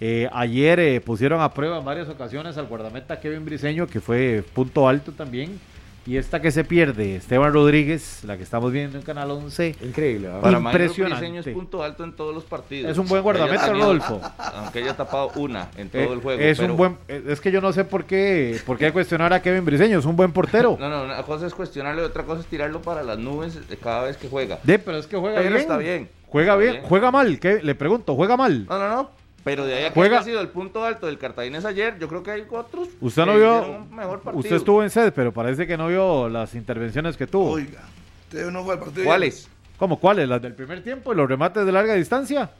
Eh, 0.00 0.28
ayer 0.32 0.78
eh, 0.78 1.00
pusieron 1.00 1.40
a 1.40 1.52
prueba 1.52 1.80
en 1.80 1.84
varias 1.84 2.08
ocasiones 2.08 2.56
al 2.56 2.68
guardameta 2.68 3.18
Kevin 3.18 3.44
Briseño, 3.44 3.88
que 3.88 4.00
fue 4.00 4.44
punto 4.54 4.86
alto 4.86 5.10
también. 5.10 5.58
Y 6.06 6.16
esta 6.16 6.40
que 6.40 6.50
se 6.50 6.64
pierde, 6.64 7.16
Esteban 7.16 7.52
Rodríguez, 7.52 8.24
la 8.24 8.38
que 8.38 8.42
estamos 8.42 8.72
viendo 8.72 8.96
en 8.96 9.04
Canal 9.04 9.30
11. 9.30 9.76
Increíble. 9.82 10.28
¿verdad? 10.28 10.40
Para 10.40 10.58
Impresionante. 10.58 11.18
Briseño 11.26 11.40
es 11.42 11.48
punto 11.48 11.82
alto 11.82 12.02
en 12.02 12.16
todos 12.16 12.34
los 12.34 12.44
partidos. 12.44 12.90
Es 12.90 12.96
un 12.96 13.06
buen 13.08 13.18
Aunque 13.22 13.38
guardameta, 13.40 13.66
tenido- 13.66 13.84
Rodolfo. 13.84 14.20
Aunque 14.54 14.78
haya 14.78 14.96
tapado 14.96 15.32
una 15.36 15.68
en 15.76 15.90
todo 15.90 16.00
Eh, 16.00 16.12
el 16.12 16.20
juego. 16.22 16.40
es 16.40 16.58
pero- 16.58 16.72
un 16.72 16.76
buen, 16.78 16.96
eh, 17.08 17.22
es 17.28 17.40
que 17.42 17.50
yo 17.52 17.60
no 17.60 17.74
sé 17.74 17.84
por 17.84 18.04
qué, 18.04 18.58
por 18.64 18.78
qué 18.78 18.90
cuestionar 18.90 19.34
a 19.34 19.42
Kevin 19.42 19.66
Briseño, 19.66 19.98
es 19.98 20.06
un 20.06 20.16
buen 20.16 20.32
portero. 20.32 20.78
No, 20.80 20.88
no, 20.88 21.04
una 21.04 21.22
cosa 21.24 21.46
es 21.46 21.52
cuestionarle, 21.54 22.00
otra 22.02 22.22
cosa 22.24 22.40
es 22.40 22.46
tirarlo 22.46 22.80
para 22.80 23.02
las 23.02 23.18
nubes 23.18 23.58
cada 23.82 24.04
vez 24.04 24.16
que 24.16 24.28
juega. 24.28 24.58
De, 24.62 24.78
pero 24.78 24.96
es 24.96 25.06
que 25.06 25.16
juega 25.18 25.36
Pero 25.36 25.50
bien. 25.50 25.60
está 25.60 25.76
bien. 25.76 26.08
Juega 26.28 26.52
Está 26.52 26.60
bien, 26.62 26.72
bien. 26.72 26.84
juega 26.84 27.10
mal, 27.10 27.38
¿qué? 27.40 27.60
le 27.62 27.74
pregunto, 27.74 28.14
juega 28.14 28.36
mal. 28.36 28.66
No, 28.66 28.78
no, 28.78 28.88
no. 28.88 29.10
Pero 29.44 29.64
de 29.64 29.74
ahí 29.74 29.84
a 29.84 29.88
que 29.88 29.94
Juega- 29.94 30.16
haya 30.18 30.24
sido 30.24 30.40
el 30.40 30.48
punto 30.48 30.84
alto 30.84 31.06
del 31.06 31.18
Cartaginés 31.18 31.64
ayer, 31.64 31.98
yo 31.98 32.08
creo 32.08 32.22
que 32.22 32.30
hay 32.32 32.44
otros. 32.50 32.88
Usted 33.00 33.24
no 33.24 33.36
vio, 33.36 33.86
mejor 33.90 34.20
partido. 34.20 34.40
usted 34.40 34.56
estuvo 34.56 34.82
en 34.82 34.90
sed, 34.90 35.12
pero 35.14 35.32
parece 35.32 35.66
que 35.66 35.76
no 35.76 35.88
vio 35.88 36.28
las 36.28 36.54
intervenciones 36.54 37.16
que 37.16 37.26
tuvo. 37.26 37.52
Oiga, 37.52 37.80
usted 38.28 38.50
no 38.50 38.64
fue 38.64 38.74
al 38.74 38.80
partido. 38.80 39.04
¿Cuáles? 39.04 39.48
¿Cómo 39.78 39.98
cuáles? 39.98 40.28
¿Las 40.28 40.42
del 40.42 40.54
primer 40.54 40.82
tiempo 40.82 41.12
y 41.12 41.16
los 41.16 41.28
remates 41.28 41.64
de 41.64 41.72
larga 41.72 41.94
distancia? 41.94 42.50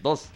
Dos. 0.00 0.28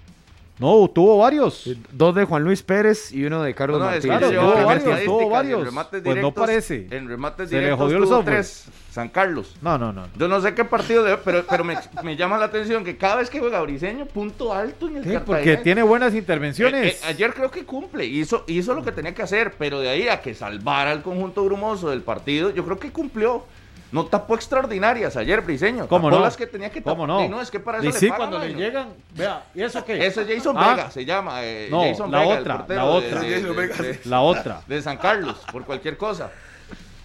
No, 0.58 0.88
tuvo 0.88 1.18
varios. 1.18 1.70
Dos 1.92 2.14
de 2.14 2.24
Juan 2.24 2.42
Luis 2.42 2.62
Pérez 2.62 3.12
y 3.12 3.24
uno 3.24 3.42
de 3.42 3.54
Carlos 3.54 3.78
No, 3.78 3.84
no, 3.84 3.90
Martínez. 3.90 4.18
claro, 4.18 4.32
tuvo 4.32 5.28
varios, 5.30 5.68
en 5.68 5.74
Pues 5.74 6.02
no 6.02 6.12
directos- 6.14 6.34
parece. 6.34 6.86
En 6.90 7.08
remates 7.08 7.48
Se 7.50 7.54
le 7.56 7.60
directos 7.62 7.84
jodió 7.86 7.98
el 7.98 8.08
software. 8.08 8.36
tres. 8.36 8.64
San 8.96 9.08
Carlos. 9.10 9.54
No, 9.62 9.78
no, 9.78 9.92
no. 9.92 10.08
Yo 10.16 10.26
no 10.26 10.40
sé 10.40 10.54
qué 10.54 10.64
partido 10.64 11.04
de 11.04 11.16
pero, 11.18 11.44
pero 11.48 11.62
me, 11.64 11.76
me 12.02 12.16
llama 12.16 12.36
la 12.38 12.46
atención 12.46 12.82
que 12.82 12.96
cada 12.96 13.16
vez 13.16 13.30
que 13.30 13.38
juega 13.38 13.60
Briseño, 13.60 14.06
punto 14.06 14.52
alto 14.52 14.88
en 14.88 14.96
el 14.96 15.04
Sí, 15.04 15.16
porque 15.24 15.58
tiene 15.58 15.82
buenas 15.82 16.12
Eh, 16.14 16.18
intervenciones. 16.18 16.94
eh, 16.94 17.06
ayer 17.06 17.32
creo 17.34 17.50
que 17.50 17.64
cumple, 17.64 18.04
hizo, 18.06 18.44
hizo 18.48 18.74
lo 18.74 18.82
que 18.82 18.92
tenía 18.92 19.14
que 19.14 19.22
hacer, 19.22 19.54
pero 19.58 19.78
de 19.80 19.88
ahí 19.90 20.08
a 20.08 20.20
que 20.20 20.34
salvara 20.34 20.90
al 20.90 21.02
conjunto 21.02 21.44
brumoso 21.44 21.90
del 21.90 22.00
partido, 22.02 22.50
yo 22.50 22.64
creo 22.64 22.78
que 22.78 22.90
cumplió. 22.90 23.44
No 23.92 24.04
tapó 24.06 24.34
extraordinarias 24.34 25.16
ayer, 25.16 25.40
Briseño. 25.42 25.86
¿Cómo 25.86 26.08
tapó 26.08 26.18
no? 26.18 26.24
las 26.24 26.36
que 26.36 26.48
tenía 26.48 26.70
que 26.70 26.80
tapar. 26.80 26.94
¿Cómo 26.94 27.06
no? 27.06 27.24
Y 27.24 27.28
no, 27.28 27.40
es 27.40 27.52
que 27.52 27.60
para 27.60 27.78
eso 27.78 27.88
Y 27.88 27.92
le 27.92 27.98
sí, 27.98 28.08
pagan, 28.08 28.30
cuando 28.30 28.44
le 28.46 28.52
llegan, 28.52 28.88
vea, 29.14 29.44
¿y 29.54 29.62
eso 29.62 29.84
qué? 29.84 30.04
Eso 30.04 30.22
es 30.22 30.28
Jason 30.36 30.56
Ah, 30.58 30.70
Vega, 30.70 30.90
se 30.90 31.04
llama. 31.04 31.44
eh, 31.44 31.68
No, 31.70 31.82
Jason 31.84 32.10
la 32.10 32.18
Vega, 32.18 32.40
otra, 32.40 32.66
la 32.68 32.84
otra. 32.84 33.20
de- 33.20 33.40
de- 33.42 33.68
de-. 33.68 34.00
La 34.06 34.20
otra. 34.22 34.60
de 34.66 34.82
San 34.82 34.96
Carlos, 34.96 35.36
por 35.52 35.64
cualquier 35.64 35.96
cosa. 35.96 36.32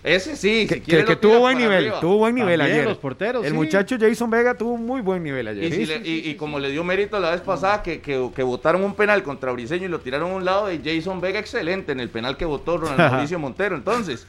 Ese 0.03 0.36
sí, 0.36 0.65
Que, 0.67 0.75
si 0.75 0.81
que- 1.05 1.15
tuvo 1.15 1.39
buen 1.39 1.58
nivel, 1.58 1.77
arriba. 1.77 2.00
tuvo 2.00 2.17
buen 2.17 2.34
nivel 2.36 2.58
También 2.60 2.77
ayer. 2.79 2.88
los 2.89 2.98
porteros, 2.98 3.43
El 3.46 3.51
sí. 3.51 3.55
muchacho 3.58 3.98
Jason 4.00 4.29
Vega 4.31 4.55
tuvo 4.55 4.77
muy 4.77 5.01
buen 5.01 5.22
nivel 5.22 5.48
ayer. 5.48 5.63
Y, 5.65 5.72
si 5.72 5.86
le- 5.86 5.98
y- 6.08 6.29
y 6.29 6.36
como 6.36 6.58
le 6.60 6.72
dio 6.72 6.84
mérito 6.84 7.20
la 7.20 7.31
vez 7.31 7.41
pasada 7.41 7.84
que, 7.84 8.01
que, 8.01 8.29
que 8.36 8.43
votaron 8.43 8.84
un 8.84 8.96
penal 8.96 9.22
contra 9.24 9.51
Briseño 9.51 9.86
y 9.86 9.89
lo 9.89 10.00
tiraron 10.00 10.31
a 10.31 10.36
un 10.36 10.46
lado 10.46 10.67
de 10.67 10.79
Jason 10.84 11.22
Vega, 11.22 11.39
excelente 11.39 11.91
en 11.91 12.00
el 12.00 12.10
penal 12.10 12.36
que 12.38 12.46
votó 12.46 12.77
Ronald 12.77 12.98
Mauricio 13.12 13.38
Montero. 13.38 13.75
Entonces, 13.75 14.25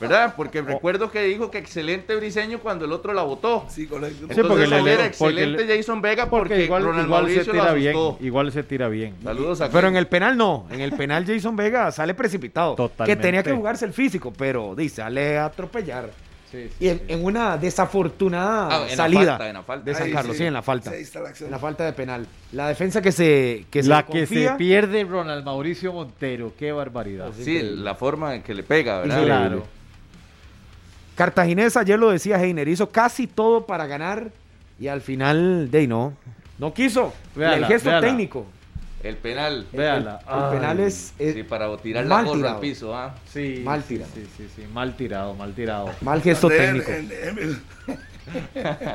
¿verdad? 0.00 0.34
Porque 0.36 0.60
recuerdo 0.62 1.10
que 1.10 1.22
dijo 1.24 1.50
que 1.50 1.58
excelente 1.58 2.14
Briseño 2.16 2.60
cuando 2.60 2.84
el 2.84 2.92
otro 2.92 3.12
la 3.14 3.22
votó. 3.22 3.64
Sí, 3.68 3.86
correcto. 3.86 4.26
Sí, 4.34 4.40
porque 4.46 4.66
le- 4.66 4.82
le- 4.82 5.06
excelente 5.06 5.58
porque 5.62 5.76
Jason 5.78 6.02
Vega 6.02 6.28
porque 6.28 6.48
porque, 6.50 6.64
igual, 6.64 6.84
Ronald 6.84 7.06
igual 7.06 7.22
se 7.22 7.28
Mauricio 7.32 7.52
lo 7.54 7.60
tira 7.60 7.74
bien. 7.74 7.96
asustó. 7.96 8.24
Igual 8.24 8.52
se 8.52 8.62
tira 8.62 8.88
bien. 8.88 9.14
Saludos 9.22 9.60
a 9.60 9.70
Pero 9.70 9.88
en 9.88 9.96
el 9.96 10.06
penal 10.08 10.36
no, 10.36 10.66
en 10.70 10.80
el 10.80 10.92
penal 10.92 11.24
Jason 11.26 11.56
Vega 11.56 11.90
sale 11.92 12.14
precipitado. 12.14 12.74
Totalmente. 12.74 13.16
Que 13.16 13.22
tenía 13.22 13.42
que 13.42 13.52
jugarse 13.52 13.84
el 13.84 13.92
físico, 13.92 14.32
pero 14.36 14.74
dice, 14.74 14.89
sale 14.90 15.38
a 15.38 15.46
atropellar. 15.46 16.10
Y 16.80 16.88
en, 16.88 17.00
en 17.06 17.24
una 17.24 17.56
desafortunada 17.56 18.66
Ah, 18.72 18.82
en 18.82 18.88
la 18.90 18.96
salida 18.96 19.20
falta, 19.38 19.46
en 19.48 19.54
la 19.54 19.62
falta. 19.62 19.84
de 19.84 19.94
San 19.94 20.02
Ahí 20.08 20.12
Carlos, 20.12 20.32
sí. 20.36 20.42
sí, 20.42 20.46
en 20.48 20.52
la 20.52 20.62
falta. 20.62 20.90
La 20.90 21.28
acción. 21.28 21.46
En 21.46 21.50
la 21.52 21.58
falta 21.60 21.84
de 21.84 21.92
penal. 21.92 22.26
La 22.50 22.66
defensa 22.66 23.00
que 23.00 23.12
se 23.12 23.66
que 23.70 23.84
la 23.84 24.04
que 24.04 24.26
se 24.26 24.50
pierde 24.58 25.04
Ronald 25.04 25.44
Mauricio 25.44 25.92
Montero, 25.92 26.52
qué 26.58 26.72
barbaridad. 26.72 27.30
Sí, 27.40 27.60
la 27.62 27.94
forma 27.94 28.34
en 28.34 28.42
que 28.42 28.52
le 28.52 28.64
pega, 28.64 28.98
¿verdad? 29.00 29.24
Claro. 29.24 29.66
Cartaginés, 31.14 31.76
ayer 31.76 31.98
lo 31.98 32.10
decía 32.10 32.42
Heiner, 32.42 32.66
hizo 32.68 32.90
casi 32.90 33.26
todo 33.26 33.66
para 33.66 33.86
ganar 33.86 34.30
y 34.78 34.88
al 34.88 35.02
final, 35.02 35.70
de 35.70 35.86
no, 35.86 36.14
no 36.58 36.72
quiso. 36.72 37.12
Véala, 37.36 37.56
el 37.58 37.66
gesto 37.66 37.90
véala. 37.90 38.06
técnico. 38.06 38.46
El 39.02 39.16
penal. 39.16 39.66
Véala. 39.72 40.20
El, 40.28 40.44
el 40.44 40.50
penal 40.50 40.80
es, 40.80 41.14
es 41.18 41.34
Sí, 41.34 41.42
para 41.42 41.74
tirar 41.78 42.04
la 42.06 42.22
gorra 42.22 42.52
al 42.52 42.60
piso, 42.60 42.94
¿ah? 42.94 43.14
Sí, 43.32 43.62
Mal 43.64 43.82
tirado. 43.82 44.10
Sí, 44.14 44.26
sí, 44.36 44.46
sí, 44.54 44.62
mal 44.72 44.94
tirado, 44.96 45.34
mal 45.34 45.54
tirado. 45.54 45.90
mal 46.02 46.20
gesto 46.22 46.48
técnico. 46.48 46.90
en- 46.90 47.10
en- 47.12 47.62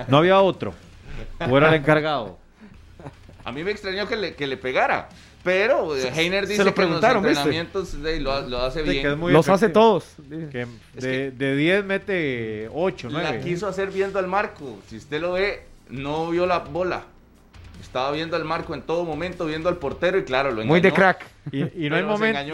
No 0.07 0.17
había 0.17 0.39
otro. 0.41 0.73
O 1.49 1.57
era 1.57 1.69
el 1.69 1.75
encargado. 1.75 2.37
A 3.43 3.51
mí 3.51 3.63
me 3.63 3.71
extrañó 3.71 4.07
que 4.07 4.15
le, 4.15 4.35
que 4.35 4.47
le 4.47 4.57
pegara. 4.57 5.09
Pero 5.43 5.95
eh, 5.95 6.11
Heiner 6.15 6.47
dice 6.47 6.63
lo 6.63 6.73
que 6.73 6.81
en 6.81 6.89
los 6.89 6.99
preguntaron, 6.99 7.23
entrenamientos 7.25 8.01
de, 8.01 8.19
lo, 8.19 8.41
lo 8.47 8.61
hace 8.63 8.83
Sí, 8.83 8.89
bien. 8.89 9.03
que 9.03 9.11
es 9.11 9.17
muy 9.17 9.31
Los 9.31 9.47
hace 9.49 9.69
todos. 9.69 10.15
Que 10.51 10.65
de 10.95 11.55
10 11.55 11.85
mete 11.85 12.67
8, 12.73 13.09
9. 13.11 13.29
La 13.31 13.39
quiso 13.43 13.67
hacer 13.67 13.91
viendo 13.91 14.17
al 14.17 14.25
marco. 14.27 14.79
Si 14.89 14.97
usted 14.97 15.21
lo 15.21 15.33
ve, 15.33 15.63
no 15.89 16.31
vio 16.31 16.47
la 16.47 16.59
bola. 16.59 17.03
Estaba 17.81 18.11
viendo 18.11 18.35
al 18.35 18.43
marco 18.43 18.73
en 18.73 18.81
todo 18.81 19.05
momento, 19.05 19.45
viendo 19.45 19.69
al 19.69 19.77
portero 19.77 20.17
y 20.17 20.23
claro, 20.23 20.49
lo 20.49 20.55
engañó. 20.55 20.67
Muy 20.69 20.81
de 20.81 20.91
crack. 20.91 21.25
Y, 21.51 21.85
y 21.85 21.89
no, 21.89 21.95
hay, 21.95 22.01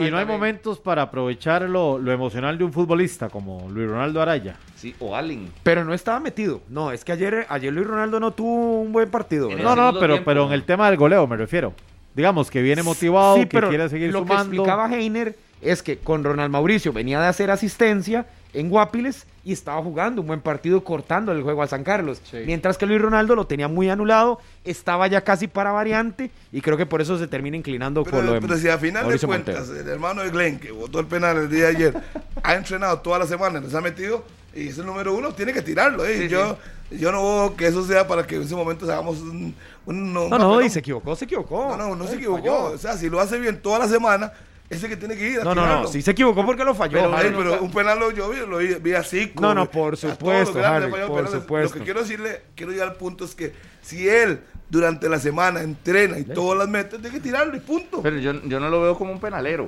y 0.08 0.12
no 0.12 0.26
momentos 0.26 0.80
para 0.80 1.04
aprovechar 1.04 1.64
lo, 1.64 1.98
lo 1.98 2.12
emocional 2.12 2.58
de 2.58 2.64
un 2.64 2.74
futbolista 2.74 3.30
como 3.30 3.70
Luis 3.70 3.88
Ronaldo 3.90 4.22
Araya. 4.22 4.58
Sí, 4.76 4.94
o 5.00 5.16
Allen. 5.16 5.50
Pero 5.64 5.84
no 5.86 5.94
estaba 5.94 6.20
metido. 6.20 6.62
No, 6.70 6.92
es 6.92 7.04
que 7.06 7.12
ayer, 7.14 7.46
ayer 7.50 7.72
Luis 7.74 7.88
Ronaldo 7.88 8.20
no 8.20 8.32
tuvo 8.32 8.82
un 8.82 8.92
buen 8.92 9.10
partido. 9.10 9.50
No, 9.50 9.76
no, 9.76 9.94
pero, 10.00 10.14
tiempo, 10.16 10.26
pero 10.26 10.46
en 10.48 10.54
el 10.54 10.64
tema 10.64 10.90
del 10.90 10.98
goleo 10.98 11.26
me 11.28 11.38
refiero. 11.38 11.74
Digamos 12.14 12.52
que 12.52 12.62
viene 12.62 12.84
motivado, 12.84 13.36
Sí, 13.36 13.42
que 13.42 13.48
pero 13.48 13.70
quiere 13.70 13.88
seguir 13.90 14.12
lo 14.12 14.22
que 14.24 14.28
sumando. 14.28 14.44
explicaba 14.54 14.94
Heiner 14.94 15.36
es 15.62 15.82
que 15.82 15.98
con 15.98 16.24
Ronald 16.24 16.52
Mauricio 16.52 16.92
venía 16.92 17.22
de 17.22 17.28
hacer 17.28 17.50
asistencia 17.52 18.26
en 18.54 18.70
Guapiles 18.70 19.26
y 19.44 19.54
estaba 19.54 19.82
jugando 19.82 20.22
un 20.22 20.28
buen 20.28 20.42
partido 20.42 20.84
cortando 20.84 21.32
el 21.32 21.42
juego 21.42 21.64
a 21.64 21.68
San 21.68 21.84
Carlos. 21.84 22.22
Sí. 22.30 22.38
Mientras 22.46 22.78
que 22.78 22.86
Luis 22.86 23.02
Ronaldo 23.02 23.36
lo 23.36 23.48
tenía 23.48 23.68
muy 23.68 23.90
anulado, 23.90 24.40
estaba 24.66 25.08
ya 25.08 25.22
casi 25.22 25.48
para 25.48 25.72
variante 25.72 26.30
y 26.52 26.62
creo 26.62 26.78
que 26.78 26.86
por 26.86 27.02
eso 27.02 27.18
se 27.18 27.28
termina 27.28 27.58
inclinando 27.58 28.04
por 28.04 28.14
lo 28.14 28.20
Pero, 28.20 28.34
de 28.34 28.42
pero 28.42 28.58
si 28.58 28.68
a 28.70 28.78
final 28.78 29.04
Mauricio 29.04 29.28
de 29.28 29.32
cuentas 29.34 29.68
Montero. 29.68 29.82
el 29.82 29.90
hermano 29.90 30.22
de 30.24 30.30
Glenn 30.30 30.60
que 30.60 30.72
votó 30.72 31.00
el 31.00 31.08
penal 31.08 31.38
el 31.38 31.50
día 31.50 31.64
de 31.66 31.68
ayer 31.76 31.94
ha 32.44 32.54
entrenado 32.56 33.00
toda 33.00 33.20
la 33.20 33.26
semana, 33.26 33.60
les 33.60 33.74
ha 33.74 33.82
metido 33.82 34.24
y 34.54 34.68
es 34.68 34.78
el 34.78 34.86
número 34.86 35.14
uno, 35.16 35.32
tiene 35.34 35.54
que 35.54 35.62
tirarlo. 35.62 36.06
¿eh? 36.06 36.18
Sí, 36.24 36.28
yo, 36.28 36.58
yo 36.92 37.12
no 37.14 37.24
veo 37.24 37.56
que 37.56 37.68
eso 37.68 37.86
sea 37.86 38.06
para 38.06 38.28
que 38.28 38.36
en 38.36 38.42
ese 38.44 38.54
momento 38.54 38.84
hagamos 38.86 39.20
un, 39.22 39.56
un- 39.86 40.14
No, 40.14 40.24
no, 40.26 40.30
papelón. 40.30 40.66
y 40.66 40.70
se 40.70 40.80
equivocó, 40.80 41.16
se 41.16 41.24
equivocó. 41.26 41.70
No, 41.70 41.78
no, 41.90 41.96
no 41.96 42.04
se 42.06 42.12
Ay, 42.12 42.18
equivocó. 42.18 42.42
falló. 42.42 42.64
O 42.74 42.78
sea, 42.78 42.98
si 42.98 43.10
lo 43.10 43.22
hace 43.22 43.40
bien 43.40 43.62
toda 43.62 43.80
la 43.80 43.88
semana, 43.88 44.34
ese 44.72 44.88
que 44.88 44.96
tiene 44.96 45.16
que 45.18 45.30
ir 45.30 45.42
a 45.42 45.44
No, 45.44 45.54
no, 45.54 45.66
no, 45.66 45.88
sí 45.88 46.02
se 46.02 46.12
equivocó 46.12 46.46
porque 46.46 46.64
lo 46.64 46.74
falló. 46.74 46.94
Pero, 46.94 47.20
ey, 47.20 47.34
pero 47.36 47.62
un 47.62 47.72
penal 47.72 48.00
lo, 48.00 48.12
yo 48.12 48.30
vi, 48.30 48.40
lo 48.40 48.58
vi, 48.58 48.76
vi 48.76 48.94
así. 48.94 49.32
No, 49.40 49.54
no, 49.54 49.70
por 49.70 49.98
supuesto, 49.98 50.54
grandes 50.54 50.92
Harry, 50.94 51.08
por 51.08 51.18
penales. 51.18 51.32
supuesto. 51.42 51.74
Lo 51.74 51.80
que 51.80 51.86
quiero 51.86 52.02
decirle, 52.02 52.42
quiero 52.56 52.72
llegar 52.72 52.88
al 52.88 52.96
punto 52.96 53.26
es 53.26 53.36
que 53.36 53.54
si 53.82 54.08
él 54.08 54.40
durante 54.70 55.10
la 55.10 55.20
semana 55.20 55.62
entrena 55.62 56.18
y 56.18 56.24
todas 56.24 56.58
las 56.58 56.70
mete, 56.70 56.98
tiene 56.98 57.12
que 57.12 57.22
tirarlo 57.22 57.56
y 57.56 57.60
punto. 57.60 58.02
Pero 58.02 58.18
yo, 58.18 58.34
yo 58.46 58.60
no 58.60 58.70
lo 58.70 58.82
veo 58.82 58.98
como 58.98 59.12
un 59.12 59.20
penalero. 59.20 59.68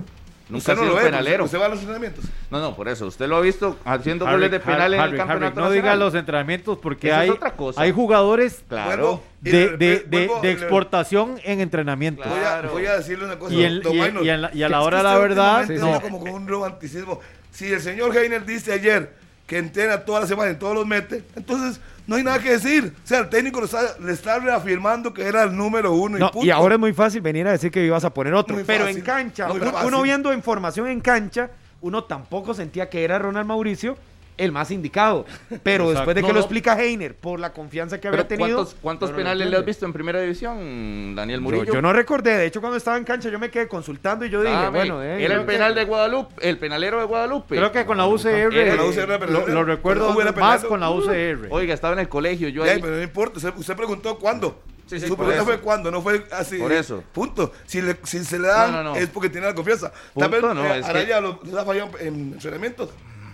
Nunca 0.49 0.57
Usted 0.57 0.73
ha 0.73 0.75
no 0.75 0.81
sido 0.81 0.93
lo 0.93 0.99
ve, 0.99 1.05
penalero. 1.05 1.45
Usted 1.45 1.59
va 1.59 1.65
a 1.65 1.69
los 1.69 1.79
entrenamientos. 1.79 2.25
No, 2.51 2.59
no, 2.59 2.75
por 2.75 2.89
eso. 2.89 3.07
Usted 3.07 3.27
lo 3.27 3.37
ha 3.37 3.41
visto 3.41 3.77
haciendo 3.85 4.25
Harry, 4.25 4.35
goles 4.35 4.51
de 4.51 4.59
penal 4.59 4.93
en 4.93 4.99
Harry, 4.99 5.11
el 5.11 5.17
campeonato 5.17 5.59
Harry, 5.61 5.69
no 5.69 5.71
diga 5.71 5.95
los 5.95 6.13
entrenamientos 6.15 6.77
porque 6.79 7.07
es 7.07 7.13
hay, 7.13 7.29
otra 7.29 7.51
cosa. 7.55 7.81
hay 7.81 7.91
jugadores 7.93 8.63
Claro. 8.67 9.23
De, 9.39 9.51
de- 9.77 9.99
de- 9.99 10.27
vuelvo- 10.27 10.41
de 10.41 10.47
le- 10.47 10.53
exportación 10.53 11.39
en 11.43 11.61
entrenamiento. 11.61 12.23
Voy 12.27 12.39
a, 12.39 12.61
voy 12.61 12.85
a 12.85 12.97
decirle 12.97 13.25
una 13.25 13.39
cosa. 13.39 13.53
Y 13.55 13.63
en- 13.63 13.81
don 13.81 13.93
y 13.93 13.95
en- 13.95 14.01
Maynor, 14.01 14.25
y 14.25 14.29
en 14.29 14.41
la- 14.41 14.51
y 14.53 14.63
a 14.63 14.69
la 14.69 14.81
hora 14.81 14.97
de 14.97 15.03
la 15.03 15.17
verdad, 15.17 15.67
no. 15.69 16.01
como 16.01 16.19
con 16.19 16.29
un 16.31 16.47
romanticismo. 16.47 17.19
Si 17.51 17.71
el 17.71 17.81
señor 17.81 18.15
Heiner 18.15 18.45
dice 18.45 18.73
ayer 18.73 19.13
que 19.47 19.57
entrena 19.57 19.99
toda 20.05 20.21
la 20.21 20.27
semana 20.27 20.51
y 20.51 20.55
todos 20.55 20.75
los 20.75 20.85
mete, 20.85 21.23
entonces 21.35 21.79
no 22.07 22.15
hay 22.15 22.23
nada 22.23 22.39
que 22.39 22.51
decir. 22.51 22.93
O 23.03 23.07
sea, 23.07 23.19
el 23.19 23.29
técnico 23.29 23.59
le 23.59 23.65
está, 23.65 23.97
le 23.99 24.11
está 24.11 24.39
reafirmando 24.39 25.13
que 25.13 25.23
era 25.23 25.43
el 25.43 25.55
número 25.55 25.93
uno. 25.93 26.17
No, 26.17 26.27
y, 26.27 26.31
punto. 26.31 26.45
y 26.47 26.51
ahora 26.51 26.75
es 26.75 26.79
muy 26.79 26.93
fácil 26.93 27.21
venir 27.21 27.47
a 27.47 27.51
decir 27.51 27.71
que 27.71 27.85
ibas 27.85 28.03
a 28.03 28.13
poner 28.13 28.33
otro. 28.33 28.55
Muy 28.55 28.63
pero 28.63 28.85
fácil, 28.85 28.97
en 28.97 29.03
cancha, 29.03 29.49
uno 29.51 30.01
viendo 30.01 30.33
información 30.33 30.87
en 30.87 30.99
cancha, 30.99 31.49
uno 31.81 32.03
tampoco 32.03 32.53
sentía 32.53 32.89
que 32.89 33.03
era 33.03 33.19
Ronald 33.19 33.47
Mauricio 33.47 33.97
el 34.37 34.51
más 34.51 34.71
indicado. 34.71 35.25
Pero 35.63 35.85
Exacto. 35.85 35.89
después 35.99 36.15
de 36.15 36.21
que 36.21 36.27
No, 36.27 36.33
lo 36.33 36.33
no. 36.35 36.39
explica 36.39 36.79
Heiner 36.81 37.15
por 37.15 37.39
la 37.39 37.53
confianza 37.53 37.99
que 37.99 38.07
había 38.07 38.27
tenido. 38.27 38.67
¿cuántos, 38.81 39.11
lo 39.11 39.15
penales 39.15 39.47
le 39.49 39.57
has 39.57 39.65
visto 39.65 39.85
en 39.85 39.93
primera 39.93 40.19
división, 40.21 41.15
Daniel 41.15 41.41
Murillo? 41.41 41.73
yo 41.73 41.81
no 41.81 41.93
recordé, 41.93 42.37
de 42.37 42.45
hecho 42.47 42.59
cuando 42.61 42.77
estaba 42.77 42.97
en 42.97 43.03
cancha 43.03 43.29
yo 43.29 43.37
me 43.39 43.49
quedé 43.51 43.67
consultando 43.67 44.25
y 44.25 44.29
yo 44.29 44.41
dije, 44.41 44.69
bueno, 44.69 45.01
eh, 45.03 45.23
era 45.23 45.35
el 45.35 45.41
que- 45.41 45.45
penal 45.47 45.75
de 45.75 45.85
Guadalupe, 45.85 46.49
el 46.49 46.57
penalero 46.57 46.99
de 46.99 47.05
Guadalupe. 47.05 47.55
Creo 47.55 47.71
que 47.71 47.85
con 47.85 47.97
la 47.97 48.07
UCR, 48.07 48.53
Era 48.55 48.75
la 48.75 48.83
UCR, 48.85 49.19
pero 49.19 49.31
lo, 49.31 49.47
lo 49.47 49.63
recuerdo 49.63 50.13
más 50.35 50.63
con 50.65 50.79
la 50.79 50.89
UCR. 50.89 51.47
Oiga, 51.49 51.73
estaba 51.73 51.93
en 51.93 51.99
el 51.99 52.09
colegio, 52.09 52.49
yo 52.49 52.63
ahí. 52.63 52.79
pero 52.81 52.95
no 52.95 53.01
importa. 53.03 53.37
Usted, 53.37 53.53
usted 53.55 53.75
preguntó 53.75 54.17
cuándo. 54.17 54.61
Sí, 54.85 54.99
sí, 54.99 55.07
Su 55.07 55.15
pregunta 55.15 55.43
fue 55.45 55.59
cuándo, 55.61 55.89
no 55.89 56.01
fue 56.01 56.25
así. 56.31 56.57
Por 56.57 56.71
eso. 56.73 57.03
Punto. 57.13 57.53
Si, 57.65 57.81
le- 57.81 57.97
si 58.03 58.23
se 58.25 58.37
le 58.37 58.47
dan, 58.49 58.71
No, 58.71 58.83
no, 58.83 58.93
no. 58.93 58.95
es 58.97 59.07
porque 59.07 59.29
tiene 59.29 59.47
la 59.47 59.55
confianza. 59.55 59.91
Punto, 60.13 60.29
Tal 60.29 60.41
vez 60.41 60.41
no, 60.53 60.65
eh, 60.65 60.79
es 60.79 60.85
que- 60.85 60.89
Araya 60.91 61.21
lo, 61.21 61.39
ha 61.57 61.63
fallado 61.65 61.91
en 61.99 62.33
entrenamientos. 62.33 62.89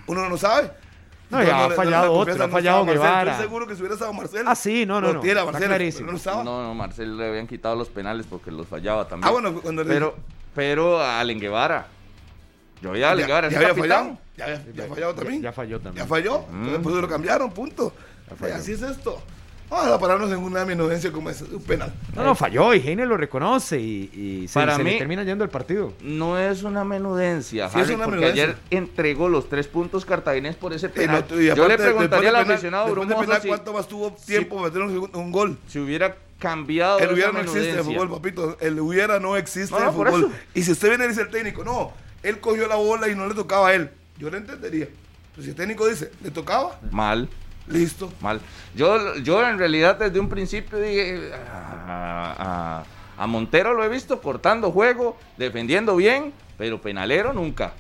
Uno 0.06 0.29
no 0.29 0.38
sabe. 0.38 0.70
No, 1.29 1.43
ya 1.43 1.65
ha 1.65 1.69
fallado 1.69 2.05
la 2.05 2.12
otro, 2.12 2.33
ha 2.33 2.48
no 2.48 2.50
fallado. 2.51 2.86
Guevara. 2.86 3.31
Estoy 3.31 3.45
seguro 3.45 3.67
que 3.67 3.75
si 3.75 3.81
hubiera 3.81 3.93
estado 3.93 4.13
Marcel. 4.13 4.43
Ah, 4.48 4.55
sí, 4.55 4.86
no, 4.86 5.00
no, 5.00 5.13
no. 5.13 5.21
pero 5.21 6.12
no 6.12 6.17
estaba. 6.17 6.43
No, 6.43 6.63
no, 6.63 6.74
Marcel 6.74 7.17
le 7.17 7.27
habían 7.29 7.45
quitado 7.48 7.75
los 7.75 7.88
penales 7.89 8.25
porque 8.29 8.50
los 8.51 8.67
fallaba 8.67 9.07
también. 9.07 9.27
Ah, 9.27 9.31
bueno, 9.31 9.53
cuando 9.62 9.83
le- 9.83 9.93
pero, 9.93 10.15
pero 10.55 11.00
a 11.00 11.19
Allen 11.19 11.39
Guevara. 11.39 11.88
Yo 12.81 12.91
vi 12.93 13.03
a 13.03 13.12
Allen 13.12 13.27
Guevara, 13.27 13.50
ya, 13.50 13.57
había 13.57 13.69
capitán. 13.69 13.89
fallado. 13.89 14.17
Ya, 14.38 14.43
había- 14.45 14.74
ya 14.74 14.83
ha 14.83 14.88
fallado 14.88 15.13
también. 15.15 15.41
ya 15.41 15.51
falló 15.51 15.79
también. 15.79 16.05
Ya 16.05 16.09
falló. 16.09 16.45
Mm. 16.51 16.67
Eso 16.81 17.01
lo 17.01 17.07
cambiaron, 17.07 17.51
punto. 17.51 17.93
falló. 18.36 18.55
Así 18.55 18.71
es 18.71 18.81
esto. 18.81 19.21
Vamos 19.69 19.88
a 19.93 19.99
pararnos 19.99 20.31
en 20.31 20.39
una 20.39 20.65
minudencia 20.65 21.11
como 21.11 21.29
es 21.29 21.41
un 21.43 21.61
penal. 21.61 21.93
No, 22.15 22.23
no, 22.23 22.33
falló 22.35 22.73
y 22.73 22.79
Heiner 22.79 23.07
lo 23.07 23.17
reconoce 23.17 23.79
y, 23.79 24.09
y 24.43 24.47
se, 24.47 24.55
Para 24.55 24.75
se 24.75 24.83
le 24.83 24.91
mí- 24.93 24.97
termina 24.97 25.23
yendo 25.23 25.43
el 25.43 25.49
partido. 25.51 25.93
No 26.01 26.39
es 26.39 26.63
una 26.63 26.83
menudencia, 26.83 27.69
Sí, 27.69 27.79
es 27.79 27.85
Harry, 27.85 27.93
una 27.95 28.05
porque 28.05 28.19
menudencia. 28.21 28.43
ayer 28.45 28.57
entregó 28.71 29.29
los 29.29 29.47
tres 29.47 29.67
puntos 29.67 30.05
cartaginés 30.05 30.55
por 30.55 30.73
ese 30.73 30.88
Y 30.88 30.89
penal. 30.89 31.23
y 31.31 31.45
Yo 31.45 31.53
aparte, 31.53 31.67
le 31.69 31.77
preguntaría 31.77 32.29
al 32.29 32.35
aficionado 32.38 32.89
Brumoso 32.89 33.19
penal, 33.19 33.41
si, 33.43 33.47
¿Cuánto 33.47 33.73
más 33.73 33.88
tuvo 33.88 34.11
tiempo 34.13 34.55
para 34.57 34.69
meter 34.69 34.81
un, 35.13 35.31
gol? 35.31 35.57
si 35.67 35.77
hubiera 35.77 36.15
cambiado 36.39 36.97
El 36.99 37.13
hubiera 37.13 37.31
no 37.31 37.39
existe 37.41 37.69
en 37.77 37.83
fútbol, 37.85 38.09
papito. 38.09 38.57
El 38.61 38.79
hubiera 38.79 39.19
no 39.19 39.38
existe 39.38 39.71
No, 39.71 39.79
en 39.79 39.85
no, 39.85 39.93
fútbol. 39.93 40.31
Y 40.55 40.63
si 40.63 40.71
usted 40.71 40.89
viene 40.89 41.05
y 41.05 41.09
dice 41.09 41.21
el 41.21 41.29
técnico, 41.29 41.63
no, 41.63 41.93
él 42.23 42.39
cogió 42.39 42.67
la 42.67 42.75
bola 42.75 43.07
y 43.07 43.15
no 43.15 43.27
le 43.27 43.35
tocaba 43.35 43.67
a 43.69 43.73
él, 43.75 43.91
yo 44.17 44.31
le 44.31 44.38
entendería. 44.38 44.88
Pero 45.35 45.43
si 45.43 45.49
el 45.49 45.55
técnico 45.55 45.88
dice, 45.88 46.11
le 46.23 46.31
tocaba, 46.31 46.79
Mal. 46.91 47.29
Listo. 47.69 48.11
Mal. 48.21 48.41
Yo, 48.75 49.15
yo 49.17 49.47
en 49.47 49.57
realidad 49.57 49.97
desde 49.97 50.19
un 50.19 50.29
principio 50.29 50.77
dije, 50.79 51.31
a, 51.33 52.35
a- 53.17 53.23
a 53.23 53.27
Montero 53.27 53.73
lo 53.73 53.83
he 53.83 53.89
visto 53.89 54.21
cortando 54.21 54.71
juego, 54.71 55.17
defendiendo 55.38 55.95
bien, 55.95 56.31
pero 56.57 56.81
penalero 56.81 57.33
nunca. 57.33 57.73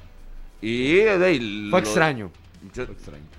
Y 0.61 0.95
de 0.95 1.17
Fue 1.17 1.39
lo- 1.39 1.77
extraño. 1.77 2.29
yo 2.73 2.83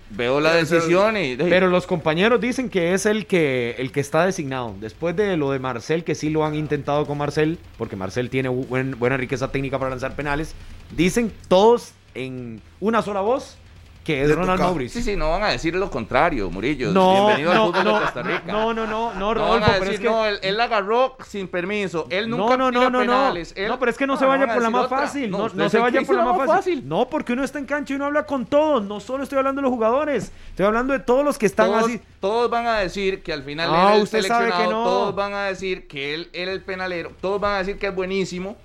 veo 0.09 0.41
la 0.41 0.53
Pero- 0.53 0.61
decisión 0.65 1.17
y... 1.19 1.37
de 1.37 1.45
Pero 1.45 1.69
los 1.69 1.87
compañeros 1.87 2.41
dicen 2.41 2.71
que 2.71 2.95
es 2.95 3.05
el 3.05 3.27
que, 3.27 3.75
el 3.79 3.93
que 3.93 4.01
está 4.01 4.25
designado. 4.25 4.75
Después 4.81 5.15
de 5.15 5.37
lo 5.37 5.51
de 5.51 5.59
Marcel, 5.59 6.03
que 6.03 6.15
sí 6.15 6.31
lo 6.31 6.45
han 6.47 6.55
intentado 6.55 7.07
con 7.07 7.19
Marcel, 7.19 7.59
porque 7.77 7.97
Marcel 7.97 8.31
tiene 8.31 8.49
buen- 8.49 8.99
buena 8.99 9.19
riqueza 9.19 9.53
técnica 9.53 9.79
para 9.79 9.91
lanzar 9.91 10.17
penales, 10.17 10.55
dicen 10.97 11.31
todos 11.49 11.93
en 12.15 12.63
una 12.81 13.03
sola 13.03 13.21
voz 13.21 13.59
que 14.05 14.23
es 14.23 14.35
Ronald. 14.35 14.61
Mauricio. 14.61 15.01
Sí, 15.03 15.11
sí, 15.11 15.17
no 15.17 15.31
van 15.31 15.43
a 15.43 15.49
decir 15.49 15.75
lo 15.75 15.91
contrario, 15.91 16.51
Murillo. 16.51 16.91
No, 16.91 17.27
Bienvenido 17.27 17.55
no, 17.55 17.61
al 17.65 17.69
fútbol 17.69 17.85
no, 17.85 17.95
de 17.97 18.01
Costa 18.01 18.23
Rica. 18.23 18.43
no, 18.47 18.75
no, 18.75 18.87
no, 18.87 19.13
no, 19.15 19.15
No 19.15 19.27
van 19.27 19.35
Rodolfo, 19.37 19.65
a 19.65 19.69
pero 19.75 19.81
decir, 19.81 19.95
es 19.95 20.01
que... 20.01 20.07
no, 20.07 20.25
él, 20.27 20.39
él 20.43 20.61
agarró 20.61 21.17
sin 21.27 21.49
permiso. 21.49 22.07
Él 22.11 22.31
nunca 22.31 22.57
No, 22.57 22.71
no, 22.71 22.71
tira 22.81 22.85
no, 22.85 22.91
no, 22.91 22.99
no. 22.99 23.13
penales. 23.13 23.53
Él- 23.57 23.69
No, 23.69 23.79
pero 23.79 23.91
es 23.91 23.99
que 23.99 24.07
no, 24.07 24.17
se 24.17 24.25
no 24.25 24.31
vaya 24.31 24.53
por 24.53 24.63
la 24.63 24.71
más 24.71 24.85
otra. 24.87 24.99
fácil. 25.01 25.31
No, 25.31 25.49
no 25.51 25.69
se 25.69 25.79
vaya 25.79 26.01
por 26.03 26.17
la 26.17 26.25
más 26.25 26.47
fácil. 26.47 26.89
No, 26.89 27.09
porque 27.09 27.35
uno 27.35 27.45
está 27.45 27.59
en 27.59 27.67
cancha 27.67 27.93
y 27.93 27.97
uno 27.97 28.07
habla 28.07 28.25
con 28.25 28.47
todos. 28.47 28.83
No 28.83 29.01
solo 29.01 29.23
estoy 29.23 29.39
hablando 29.39 29.61
de 29.61 29.63
los 29.65 29.71
jugadores. 29.71 30.33
Estoy 30.51 30.67
hablando 30.67 30.93
de 30.95 31.01
todos 31.01 31.25
los 31.25 31.37
que 31.39 31.47
están 31.47 31.67
todos, 31.69 31.85
así. 31.85 32.01
todos 32.21 32.51
van 32.51 32.67
a 32.67 32.79
decir 32.79 33.23
que 33.23 33.33
al 33.35 33.43
final 33.43 33.69
él 33.69 33.77
es 33.93 33.97
el 33.97 34.03
usted 34.03 34.23
sabe 34.23 34.47
que 34.47 34.53
seleccionado, 34.53 34.85
no. 34.85 34.91
todos 34.91 35.15
van 35.15 35.35
a 35.35 35.45
decir 35.45 35.87
que 35.87 36.15
él 36.15 36.31
era 36.33 36.53
el 36.53 36.63
penalero, 36.63 37.13
todos 37.21 37.39
van 37.41 37.55
a 37.55 37.59
decir 37.59 37.79
que 37.79 37.87
es 37.89 37.95
buenísimo, 37.95 38.57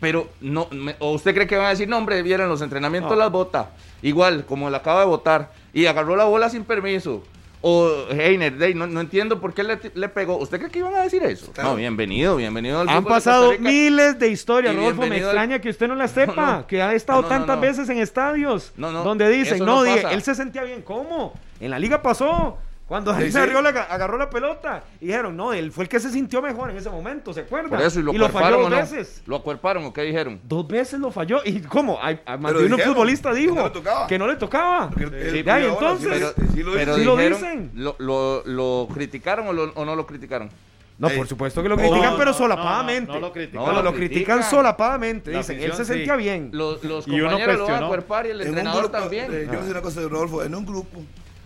pero 0.00 0.28
no, 0.40 0.68
me- 0.70 0.96
o 1.00 1.12
usted 1.12 1.34
cree 1.34 1.46
que 1.46 1.56
van 1.56 1.66
a 1.66 1.70
decir, 1.70 1.88
no 1.88 1.96
hombre, 1.98 2.22
vieron 2.22 2.48
los 2.48 2.60
entrenamientos 2.62 3.10
No. 3.12 3.16
las 3.16 3.30
bota, 3.32 3.70
igual 4.02 4.44
como 4.46 4.70
la 4.70 4.78
acaba 4.78 5.00
de 5.00 5.06
votar, 5.06 5.50
y 5.72 5.86
agarró 5.86 6.16
la 6.16 6.24
bola 6.24 6.48
sin 6.50 6.64
permiso. 6.64 7.22
O 7.60 7.90
Heiner, 8.10 8.56
de 8.56 8.66
ahí, 8.66 8.74
no, 8.74 8.86
no 8.86 9.00
entiendo 9.00 9.40
por 9.40 9.52
qué 9.52 9.64
le, 9.64 9.78
le 9.94 10.08
pegó. 10.08 10.36
¿Usted 10.36 10.58
cree 10.60 10.70
que 10.70 10.78
iban 10.78 10.94
a 10.94 11.00
decir 11.02 11.20
eso? 11.24 11.50
Claro. 11.52 11.70
No, 11.70 11.74
bienvenido, 11.76 12.36
bienvenido 12.36 12.78
al 12.80 12.88
Han 12.88 13.02
de 13.02 13.10
pasado 13.10 13.50
Rica. 13.50 13.62
miles 13.64 14.16
de 14.20 14.28
historias, 14.28 14.76
Rodolfo. 14.76 14.94
Me 15.00 15.06
bienvenido 15.06 15.30
al- 15.30 15.36
extraña 15.36 15.60
que 15.60 15.68
usted 15.70 15.88
no 15.88 15.96
las 15.96 16.10
sepa. 16.12 16.34
No, 16.36 16.56
no. 16.58 16.66
Que 16.68 16.80
ha 16.80 16.94
estado 16.94 17.20
No, 17.22 17.28
no, 17.28 17.32
no, 17.34 17.36
tantas 17.40 17.56
no. 17.56 17.62
veces 17.62 17.88
en 17.88 17.98
estadios. 17.98 18.72
No, 18.76 18.92
no, 18.92 19.02
Donde 19.02 19.28
dicen, 19.28 19.56
eso 19.56 19.66
no, 19.66 19.76
no 19.78 19.82
dije, 19.82 20.06
él 20.12 20.22
se 20.22 20.36
sentía 20.36 20.62
bien. 20.62 20.82
¿Cómo? 20.82 21.32
En 21.58 21.70
la 21.72 21.80
liga 21.80 22.00
pasó. 22.00 22.58
Cuando 22.88 23.14
Sí, 23.14 23.24
él 23.24 23.32
sí. 23.32 23.36
agarró, 23.38 23.60
la, 23.60 23.68
agarró 23.82 24.16
la 24.16 24.30
pelota. 24.30 24.82
Y 24.98 25.08
dijeron, 25.08 25.36
no, 25.36 25.52
él 25.52 25.70
fue 25.72 25.84
el 25.84 25.90
que 25.90 26.00
se 26.00 26.10
sintió 26.10 26.40
mejor 26.40 26.70
en 26.70 26.78
ese 26.78 26.88
momento, 26.88 27.34
¿se 27.34 27.40
acuerda? 27.40 27.68
Por 27.68 27.82
eso, 27.82 28.00
y 28.00 28.02
lo 28.02 28.12
falló 28.12 28.26
acuerparon 28.26 28.60
dos 28.62 28.70
no. 28.70 28.76
veces. 28.78 29.22
¿Lo 29.26 29.36
acuerparon 29.36 29.84
o 29.84 29.92
qué 29.92 30.02
dijeron? 30.02 30.40
Dos 30.44 30.66
veces 30.66 30.98
lo 30.98 31.10
falló. 31.10 31.40
¿Y 31.44 31.60
cómo? 31.60 31.98
Ay, 32.02 32.18
ay, 32.24 32.38
más 32.38 32.54
de 32.54 32.60
uno 32.64 32.76
dijeron 32.76 32.94
futbolista 32.94 33.30
que 33.32 33.36
dijo 33.36 33.54
no 33.56 33.64
le 33.64 33.70
tocaba. 33.70 34.06
que 34.06 34.18
no 34.18 34.26
le 34.26 34.36
tocaba. 34.36 34.90
Sí, 34.96 35.04
bola, 35.42 35.58
entonces. 35.66 36.12
sí, 36.14 36.32
Pero, 36.34 36.52
sí 36.54 36.62
lo 36.62 36.72
pero 36.72 36.94
Sí 36.96 37.04
lo 37.04 37.16
dijeron- 37.16 37.38
dicen. 37.40 37.70
Lo, 37.74 37.94
lo, 37.98 38.42
lo 38.46 38.88
criticaron 38.94 39.46
o, 39.48 39.52
lo- 39.52 39.72
o 39.74 39.84
no 39.84 39.94
lo 39.94 40.06
criticaron? 40.06 40.48
No, 40.96 41.10
por 41.10 41.28
supuesto 41.28 41.62
que 41.62 41.68
lo 41.68 41.76
No, 41.76 41.82
critican, 41.82 42.12
no, 42.12 42.18
pero 42.18 42.30
no, 42.32 42.36
solapadamente. 42.38 43.08
no, 43.12 43.20
no 43.20 43.26
lo 43.26 43.32
critican. 43.34 43.60
No, 43.60 43.66
No, 43.66 43.72
lo 43.74 43.82
lo 43.82 43.92
critican 43.92 44.38
critican. 44.38 44.50
solapadamente. 44.50 45.30
La 45.30 45.38
Dicen, 45.38 45.60
él 45.60 45.72
se 45.74 45.84
sí. 45.84 45.92
sentía 45.92 46.16
bien. 46.16 46.48
Los, 46.54 46.82
los 46.84 47.06
Y 47.06 47.12
uno 47.20 47.30
compañeros 47.32 47.58
lo 47.58 47.66
van 47.66 47.84
a 47.84 47.86
cuerpar 47.86 48.26
y 48.26 48.30
el 48.30 48.40
En 48.40 48.46
un 48.48 48.48
entrenador 48.54 48.82
grupo, 48.84 48.98
también. 48.98 49.26
eh, 49.32 49.40
yo 49.42 49.46
voy 49.48 49.56
a 49.56 49.58
decir 49.60 49.72
una 49.72 49.82
cosa, 49.82 50.00
Rodolfo, 50.08 50.42
en 50.42 50.54
un 50.54 50.64
grupo, 50.66 51.02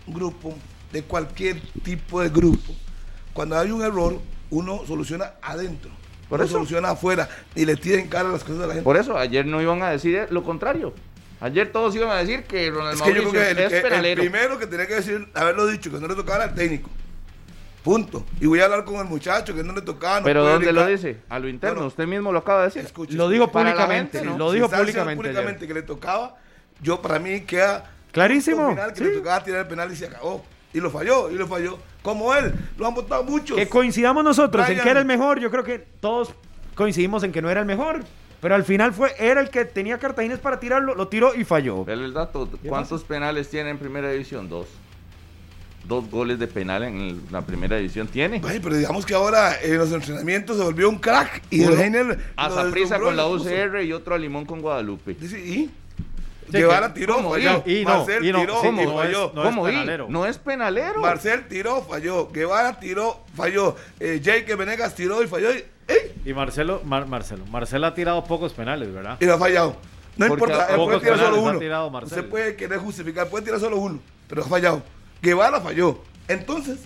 un 0.07 0.13
grupo 0.13 0.55
de 0.93 1.03
cualquier 1.03 1.59
tipo 1.83 2.21
de 2.21 2.29
grupo, 2.29 2.73
cuando 3.33 3.57
hay 3.59 3.71
un 3.71 3.81
error, 3.83 4.21
uno 4.51 4.81
soluciona 4.87 5.33
adentro. 5.41 5.91
Por 6.29 6.39
no 6.39 6.45
eso. 6.45 6.53
soluciona 6.53 6.91
afuera 6.91 7.27
y 7.53 7.65
le 7.65 7.75
tira 7.75 7.99
en 7.99 8.07
cara 8.07 8.29
las 8.29 8.43
cosas 8.43 8.63
a 8.63 8.67
la 8.67 8.73
gente. 8.75 8.83
Por 8.83 8.95
eso, 8.95 9.17
ayer 9.17 9.45
no 9.45 9.61
iban 9.61 9.81
a 9.83 9.89
decir 9.89 10.27
lo 10.29 10.43
contrario. 10.43 10.93
Ayer 11.41 11.71
todos 11.71 11.93
iban 11.95 12.09
a 12.09 12.15
decir 12.15 12.43
que 12.45 12.69
Ronald 12.71 12.95
es 12.95 13.01
que 13.01 13.09
yo 13.13 13.29
creo 13.29 13.31
que 13.33 13.51
el, 13.51 13.59
es 13.59 13.69
que 13.69 13.77
el 13.77 13.83
penalero. 13.83 14.21
primero 14.21 14.57
que 14.57 14.65
tenía 14.67 14.87
que 14.87 14.95
decir, 14.95 15.27
haberlo 15.33 15.67
dicho, 15.67 15.91
que 15.91 15.99
no 15.99 16.07
le 16.07 16.15
tocaba 16.15 16.43
era 16.43 16.53
el 16.53 16.55
técnico. 16.55 16.89
Punto. 17.83 18.25
Y 18.39 18.45
voy 18.45 18.61
a 18.61 18.65
hablar 18.65 18.85
con 18.85 18.95
el 18.95 19.05
muchacho 19.05 19.53
que 19.53 19.61
no 19.61 19.73
le 19.73 19.81
tocaba. 19.81 20.19
no 20.21 20.25
Pero 20.25 20.45
¿dónde 20.45 20.71
lo 20.71 20.85
dice? 20.87 21.17
A 21.27 21.37
lo 21.39 21.49
interno, 21.49 21.75
Bueno, 21.75 21.87
usted 21.87 22.07
mismo 22.07 22.31
lo 22.31 22.39
acaba 22.39 22.61
de 22.61 22.67
decir. 22.67 22.83
Escuche, 22.83 23.13
Lo 23.15 23.27
dijo 23.27 23.51
públicamente. 23.51 24.19
gente, 24.19 24.31
¿no? 24.31 24.37
Lo 24.37 24.51
dijo 24.53 24.69
públicamente. 24.69 25.21
públicamente 25.21 25.67
que 25.67 25.73
le 25.73 25.81
tocaba, 25.81 26.37
yo 26.81 27.01
para 27.01 27.19
mí 27.19 27.41
queda 27.41 27.91
Clarísimo, 28.13 28.69
final 28.69 28.93
que 28.93 28.99
sí. 28.99 29.03
le 29.03 29.09
tocaba 29.17 29.43
tirar 29.43 29.61
el 29.61 29.67
penal 29.67 29.91
y 29.91 29.95
se 29.97 30.05
acabó. 30.05 30.45
Y 30.73 30.79
lo 30.79 30.89
falló, 30.89 31.29
y 31.29 31.35
lo 31.35 31.47
falló. 31.47 31.77
Como 32.01 32.33
él, 32.33 32.53
lo 32.77 32.87
han 32.87 32.95
votado 32.95 33.23
muchos. 33.23 33.57
Que 33.57 33.69
coincidamos 33.69 34.23
nosotros 34.23 34.67
en 34.69 34.79
que 34.79 34.89
era 34.89 34.99
el 34.99 35.05
mejor, 35.05 35.39
yo 35.39 35.51
creo 35.51 35.63
que 35.63 35.79
todos 35.79 36.33
coincidimos 36.75 37.23
en 37.23 37.31
que 37.31 37.41
no 37.41 37.49
era 37.49 37.59
el 37.59 37.65
mejor. 37.65 38.03
Pero 38.41 38.55
al 38.55 38.65
final 38.65 38.91
fue, 38.91 39.13
era 39.17 39.39
el 39.39 39.49
que 39.49 39.63
tenía 39.63 39.97
cartagines 39.99 40.37
para 40.37 40.59
tirarlo, 40.59 40.95
lo 40.95 41.07
tiró 41.07 41.33
y 41.33 41.45
falló. 41.45 41.85
Dale 41.85 42.03
el 42.03 42.13
dato. 42.13 42.49
¿Cuántos 42.67 43.03
penales 43.03 43.49
tiene 43.49 43.69
en 43.69 43.77
primera 43.77 44.11
división? 44.11 44.49
Dos. 44.49 44.67
Dos 45.87 46.09
goles 46.09 46.39
de 46.39 46.47
penal 46.47 46.83
en 46.83 47.21
la 47.31 47.41
primera 47.41 47.77
división 47.77 48.07
tiene. 48.07 48.41
Ay, 48.45 48.59
pero 48.61 48.75
digamos 48.75 49.05
que 49.05 49.13
ahora 49.13 49.61
en 49.61 49.77
los 49.77 49.91
entrenamientos 49.91 50.57
se 50.57 50.63
volvió 50.63 50.89
un 50.89 50.97
crack. 50.97 51.41
Y 51.51 51.63
el 51.63 51.79
Heiner. 51.79 52.19
A 52.35 52.49
deslumbró 52.49 53.05
con 53.05 53.15
la. 53.15 53.27
UCR 53.27 53.81
y 53.81 53.93
otro 53.93 54.15
a 54.15 54.17
Limón 54.17 54.45
con 54.45 54.61
Guadalupe. 54.61 55.11
¿y? 55.21 55.69
Sí, 56.57 56.63
Guevara 56.63 56.93
tiró, 56.93 57.15
¿cómo? 57.15 57.31
falló. 57.31 57.63
Y- 57.65 57.83
Marcel 57.83 58.25
y 58.25 58.31
no, 58.31 58.39
tiró, 58.39 58.61
sí, 58.61 58.67
y 58.67 58.71
no 58.71 58.81
es- 58.81 58.93
falló. 58.93 59.31
no 59.33 59.43
¿Cómo? 59.43 59.69
Y? 59.69 59.85
No 60.09 60.25
es 60.25 60.37
penalero. 60.37 60.99
Marcel 61.01 61.47
tiró, 61.47 61.81
falló. 61.81 62.29
Guevara 62.31 62.79
tiró, 62.79 63.19
falló. 63.35 63.75
Eh, 63.99 64.19
Jake 64.21 64.55
Venegas 64.55 64.95
tiró 64.95 65.21
y 65.23 65.27
falló. 65.27 65.51
Y, 65.51 65.63
¡ey! 65.87 66.13
Y 66.25 66.33
Marcelo, 66.33 66.81
Mar- 66.85 67.07
Marcelo, 67.07 67.45
Marcelo 67.47 67.87
ha 67.87 67.93
tirado 67.93 68.23
pocos 68.23 68.53
penales, 68.53 68.93
¿verdad? 68.93 69.17
y 69.19 69.25
lo 69.25 69.33
ha 69.33 69.37
fallado. 69.37 69.75
No 70.15 70.27
Porque 70.27 70.43
importa, 70.45 70.67
él 70.69 70.75
puede 70.75 70.87
pocos 70.87 71.01
tirar 71.01 71.17
solo 71.19 71.41
uno. 71.41 71.59
tirado. 71.59 71.87
Usted 71.89 72.29
puede 72.29 72.55
querer 72.55 72.77
justificar, 72.77 73.27
puede 73.29 73.45
tirar 73.45 73.59
solo 73.59 73.77
uno, 73.77 73.99
pero 74.27 74.43
ha 74.43 74.47
fallado. 74.47 74.83
Guevara 75.23 75.59
falló. 75.59 76.01
Entonces, 76.27 76.79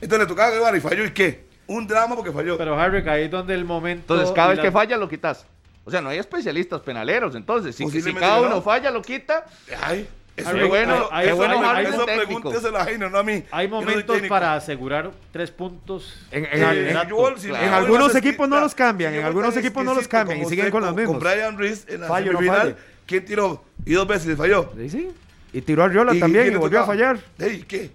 entonces 0.00 0.18
le 0.18 0.26
tocaba 0.26 0.48
a 0.48 0.52
Guevara 0.52 0.76
y 0.76 0.80
falló. 0.80 1.04
¿Y 1.04 1.12
qué? 1.12 1.46
Un 1.68 1.86
drama 1.86 2.16
porque 2.16 2.32
falló. 2.32 2.58
Pero 2.58 2.76
Harry, 2.78 3.08
ahí 3.08 3.24
es 3.24 3.30
donde 3.30 3.54
el 3.54 3.64
momento. 3.64 4.14
Entonces, 4.14 4.34
cada 4.34 4.48
vez 4.48 4.56
la- 4.56 4.64
que 4.64 4.72
falla, 4.72 4.96
lo 4.96 5.08
quitas. 5.08 5.46
O 5.84 5.90
sea, 5.90 6.00
no 6.00 6.10
hay 6.10 6.18
especialistas 6.18 6.80
penaleros. 6.80 7.34
Entonces, 7.34 7.74
si, 7.74 7.88
si 7.90 8.14
cada 8.14 8.40
no. 8.40 8.46
uno 8.46 8.62
falla, 8.62 8.90
lo 8.90 9.02
quita. 9.02 9.44
Ay, 9.82 10.08
eso, 10.36 10.50
eso- 10.56 10.68
bueno, 10.68 11.08
qué 11.10 11.26
eso- 11.26 11.36
bueno, 11.36 11.54
eso- 11.54 11.70
hay- 11.70 11.86
eso 11.86 12.06
hay- 12.08 12.16
pregúnteselo 12.18 12.78
a 12.78 12.84
Jaime, 12.84 13.10
no 13.10 13.18
a 13.18 13.22
mí. 13.22 13.42
Hay 13.50 13.68
no 13.68 13.80
momentos 13.80 14.20
para 14.28 14.54
asegurar 14.54 15.10
tres 15.32 15.50
puntos. 15.50 16.26
En, 16.30 16.46
en- 16.46 16.62
en- 16.62 16.96
en 16.96 17.10
Joel, 17.10 17.38
si 17.38 17.48
claro. 17.48 17.60
le 17.62 17.66
en 17.66 17.70
doy 17.72 17.80
algunos 17.84 18.14
equipos 18.14 18.48
no 18.48 18.60
los 18.60 18.74
cambian, 18.74 19.14
en 19.14 19.24
algunos 19.24 19.56
equipos 19.56 19.84
no 19.84 19.94
los 19.94 20.08
cambian 20.08 20.40
y 20.40 20.44
siguen 20.46 20.70
con 20.70 20.82
los 20.82 20.94
mismos. 20.94 21.18
Con 21.18 21.28
Brian 21.28 21.58
Reese 21.58 21.92
en 21.94 22.00
la 22.02 22.06
Fallo, 22.08 22.32
semifinal. 22.32 22.76
¿quién 23.06 23.24
tiró? 23.24 23.64
Y 23.84 23.92
dos 23.94 24.06
veces 24.06 24.36
falló. 24.36 24.70
Sí, 24.76 24.88
sí. 24.88 25.10
Y 25.52 25.60
tiró 25.60 25.82
a 25.84 25.88
Riola 25.88 26.14
¿Y 26.14 26.20
también 26.20 26.46
y 26.46 26.50
le 26.50 26.56
volvió 26.56 26.80
a 26.80 26.86
fallar. 26.86 27.18
Ey, 27.38 27.64
¿qué? 27.68 27.90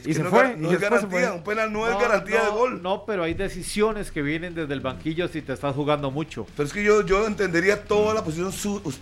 Es 0.00 0.06
Y 0.08 0.14
se 0.14 0.22
no 0.22 0.30
fue, 0.30 0.54
y 0.56 0.60
No 0.60 0.72
es 0.72 0.80
garantía, 0.80 1.08
fue. 1.10 1.30
un 1.30 1.44
penal 1.44 1.72
no, 1.72 1.88
es 1.88 1.98
garantía 1.98 2.38
no, 2.38 2.44
de 2.44 2.50
gol. 2.50 2.82
No, 2.82 3.04
pero 3.06 3.22
hay 3.22 3.34
decisiones 3.34 4.10
que 4.10 4.22
vienen 4.22 4.54
desde 4.54 4.74
el 4.74 4.80
banquillo 4.80 5.28
si 5.28 5.42
te 5.42 5.52
estás 5.52 5.74
jugando 5.74 6.10
mucho. 6.10 6.46
Pero 6.56 6.66
es 6.66 6.72
que 6.72 6.84
yo, 6.84 7.04
yo 7.06 7.26
entendería 7.26 7.84
toda 7.84 8.14
la 8.14 8.24
posición 8.24 8.52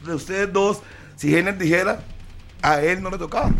de 0.04 0.14
ustedes 0.14 0.52
dos. 0.52 0.80
Si 1.16 1.30
Jenner 1.30 1.56
dijera, 1.56 2.00
a 2.62 2.80
él 2.82 3.02
no 3.02 3.10
le 3.10 3.18
tocaba. 3.18 3.50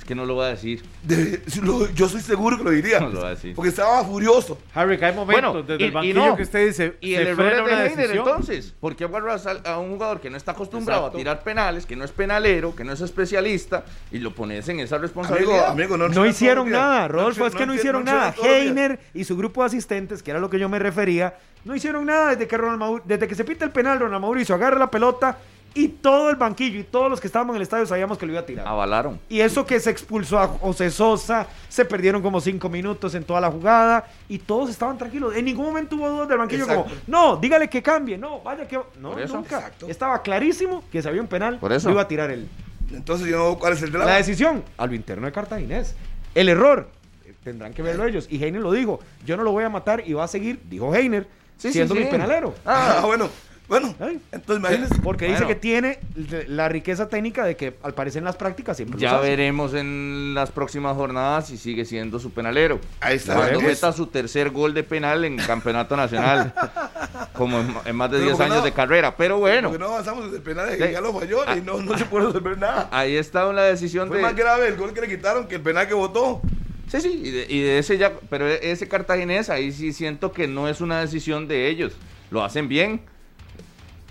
Es 0.00 0.04
que 0.06 0.14
no 0.14 0.24
lo 0.24 0.34
va 0.34 0.46
a 0.46 0.48
decir. 0.48 0.82
De- 1.02 1.42
si 1.46 1.60
lo- 1.60 1.86
yo 1.90 2.08
soy 2.08 2.22
seguro 2.22 2.56
que 2.56 2.64
lo 2.64 2.70
diría. 2.70 3.00
No 3.00 3.10
lo 3.10 3.20
va 3.20 3.26
a 3.26 3.30
decir. 3.30 3.54
Porque 3.54 3.68
estaba 3.68 4.02
furioso. 4.02 4.56
Harry, 4.74 4.94
hay 4.94 5.14
momentos 5.14 5.52
Bueno, 5.52 5.62
desde 5.62 5.82
y- 5.82 5.84
el 5.84 5.90
y 5.90 5.94
banquillo 5.94 6.26
no. 6.26 6.36
que 6.36 6.42
usted 6.42 6.66
dice. 6.66 6.94
Y 7.02 7.14
el 7.16 7.26
error 7.26 7.68
es 7.68 7.96
de 7.96 8.02
decisión. 8.04 8.26
entonces. 8.26 8.74
¿Por 8.80 8.96
qué 8.96 9.04
agarras 9.04 9.46
a 9.46 9.78
un 9.78 9.90
jugador 9.90 10.18
que 10.22 10.30
no 10.30 10.38
está 10.38 10.52
acostumbrado 10.52 11.02
Exacto. 11.02 11.18
a 11.18 11.20
tirar 11.20 11.42
penales, 11.42 11.84
que 11.84 11.96
no 11.96 12.04
es 12.06 12.12
penalero, 12.12 12.74
que 12.74 12.82
no 12.82 12.94
es 12.94 13.02
especialista, 13.02 13.84
y 14.10 14.20
lo 14.20 14.34
pones 14.34 14.66
en 14.70 14.80
esa 14.80 14.96
responsabilidad? 14.96 15.66
amigo, 15.68 15.98
no, 15.98 16.08
No 16.08 16.24
hicieron 16.24 16.70
nada, 16.70 17.06
Rodolfo, 17.06 17.46
es 17.46 17.54
que 17.54 17.66
no 17.66 17.74
hicieron 17.74 18.04
nada. 18.06 18.34
Heiner 18.42 18.98
y 19.12 19.24
su 19.24 19.36
grupo 19.36 19.60
de 19.60 19.66
asistentes, 19.66 20.22
que 20.22 20.30
era 20.30 20.40
lo 20.40 20.48
que 20.48 20.58
yo 20.58 20.70
me 20.70 20.78
refería, 20.78 21.34
no 21.66 21.76
hicieron 21.76 22.06
nada 22.06 22.30
desde 22.30 22.48
que, 22.48 22.56
Ronald 22.56 22.80
Maur- 22.80 23.02
desde 23.04 23.28
que 23.28 23.34
se 23.34 23.44
pita 23.44 23.66
el 23.66 23.70
penal, 23.70 24.00
Ronald 24.00 24.22
Mauricio 24.22 24.54
agarra 24.54 24.78
la 24.78 24.90
pelota 24.90 25.36
y 25.74 25.88
todo 25.88 26.30
el 26.30 26.36
banquillo 26.36 26.80
y 26.80 26.84
todos 26.84 27.08
los 27.10 27.20
que 27.20 27.26
estábamos 27.28 27.54
en 27.54 27.56
el 27.56 27.62
estadio 27.62 27.86
sabíamos 27.86 28.18
que 28.18 28.26
lo 28.26 28.32
iba 28.32 28.40
a 28.40 28.46
tirar. 28.46 28.66
Avalaron. 28.66 29.20
Y 29.28 29.40
eso 29.40 29.64
que 29.64 29.78
se 29.78 29.90
expulsó 29.90 30.38
a 30.38 30.48
José 30.48 30.90
Sosa, 30.90 31.46
se 31.68 31.84
perdieron 31.84 32.22
como 32.22 32.40
cinco 32.40 32.68
minutos 32.68 33.14
en 33.14 33.24
toda 33.24 33.40
la 33.40 33.50
jugada 33.50 34.06
y 34.28 34.38
todos 34.38 34.70
estaban 34.70 34.98
tranquilos. 34.98 35.34
En 35.36 35.44
ningún 35.44 35.66
momento 35.66 35.96
hubo 35.96 36.08
dudas 36.10 36.28
del 36.28 36.38
banquillo 36.38 36.66
como, 36.66 36.86
no, 37.06 37.36
dígale 37.36 37.68
que 37.68 37.82
cambie, 37.82 38.18
no, 38.18 38.40
vaya 38.40 38.66
que... 38.66 38.76
No, 38.98 39.14
nunca. 39.16 39.56
Exacto. 39.58 39.86
Estaba 39.88 40.22
clarísimo 40.22 40.82
que 40.90 41.00
si 41.02 41.08
había 41.08 41.20
un 41.20 41.28
penal, 41.28 41.58
Por 41.58 41.72
eso. 41.72 41.88
lo 41.88 41.94
iba 41.94 42.02
a 42.02 42.08
tirar 42.08 42.30
él. 42.30 42.48
Entonces 42.92 43.28
yo 43.28 43.38
no 43.38 43.58
cuál 43.58 43.74
es 43.74 43.82
el 43.82 43.92
de 43.92 43.98
la... 43.98 44.16
Decisión, 44.16 44.64
a 44.76 44.86
lo 44.86 44.94
interno 44.94 45.26
de 45.26 45.32
Cartaginés. 45.32 45.94
El 46.34 46.48
error, 46.48 46.88
eh, 47.24 47.34
tendrán 47.44 47.72
que 47.72 47.82
verlo 47.82 48.04
ellos. 48.06 48.26
Y 48.28 48.42
Heiner 48.42 48.60
lo 48.60 48.72
dijo, 48.72 48.98
yo 49.24 49.36
no 49.36 49.44
lo 49.44 49.52
voy 49.52 49.62
a 49.62 49.68
matar 49.68 50.02
y 50.04 50.12
va 50.12 50.24
a 50.24 50.28
seguir, 50.28 50.60
dijo 50.68 50.92
Heiner, 50.94 51.28
Sí, 51.56 51.68
sí, 51.68 51.72
siendo 51.74 51.94
sí. 51.94 52.00
mi 52.00 52.06
penalero. 52.06 52.54
Ah, 52.64 53.02
bueno. 53.06 53.28
Bueno, 53.70 53.94
Ay. 54.00 54.20
entonces 54.32 54.56
imagínense. 54.58 54.96
Porque 55.00 55.26
Bueno. 55.26 55.40
dice 55.40 55.46
que 55.46 55.58
tiene 55.58 56.00
la 56.48 56.68
riqueza 56.68 57.08
técnica 57.08 57.44
de 57.44 57.56
que 57.56 57.76
al 57.84 57.94
parecer 57.94 58.18
en 58.18 58.24
las 58.24 58.34
prácticas 58.36 58.76
siempre 58.76 58.98
Ya 59.00 59.16
veremos 59.18 59.74
en 59.74 60.34
las 60.34 60.50
próximas 60.50 60.96
jornadas 60.96 61.46
si 61.46 61.56
sigue 61.56 61.84
siendo 61.84 62.18
su 62.18 62.32
penalero. 62.32 62.80
Ahí 63.00 63.16
está. 63.16 63.36
Cuando 63.36 63.60
meta 63.60 63.92
su 63.92 64.08
tercer 64.08 64.50
gol 64.50 64.74
de 64.74 64.82
penal 64.82 65.24
en 65.24 65.36
campeonato 65.36 65.96
nacional. 65.96 66.52
como 67.34 67.60
en, 67.60 67.72
en 67.86 67.94
más 67.96 68.10
de 68.10 68.16
Pero 68.18 68.26
10 68.30 68.36
¿por 68.36 68.38
qué 68.38 68.44
años 68.52 68.58
no? 68.58 68.64
de 68.64 68.72
carrera. 68.72 69.16
Pero 69.16 69.38
bueno, 69.38 69.68
Porque 69.68 69.82
no 69.84 69.90
avanzamos 69.92 70.24
desde 70.24 70.38
el 70.38 70.42
penal 70.42 70.66
de 70.66 70.72
Sí. 70.76 70.82
que 70.82 70.92
ya 70.92 71.00
lo 71.00 71.12
falló 71.18 71.38
Ah. 71.46 71.56
y 71.56 71.60
no, 71.62 71.80
no 71.80 71.96
se 71.96 72.04
puede 72.06 72.26
resolver 72.26 72.58
nada. 72.58 72.88
ahí 72.90 73.16
está 73.16 73.46
una 73.46 73.62
decisión 73.62 74.08
Fue 74.08 74.16
de... 74.18 74.22
más 74.24 74.34
grave 74.34 74.66
el 74.66 74.76
gol 74.76 74.92
que 74.92 75.00
le 75.00 75.08
quitaron 75.08 75.46
que 75.46 75.54
el 75.54 75.62
penal 75.62 75.86
que 75.86 75.94
votó. 75.94 76.42
Sí, 76.88 77.00
sí, 77.00 77.20
y 77.24 77.30
de, 77.30 77.46
y 77.48 77.60
de 77.62 77.78
ese 77.78 77.98
ya, 77.98 78.14
pero 78.28 78.48
ese 78.48 78.88
cartaginés 78.88 79.48
ahí 79.48 79.70
sí 79.70 79.92
siento 79.92 80.32
que 80.32 80.48
no 80.48 80.68
es 80.68 80.80
una 80.80 81.00
decisión 81.00 81.46
de 81.46 81.68
ellos. 81.68 81.92
Lo 82.32 82.42
hacen 82.42 82.68
bien. 82.68 83.02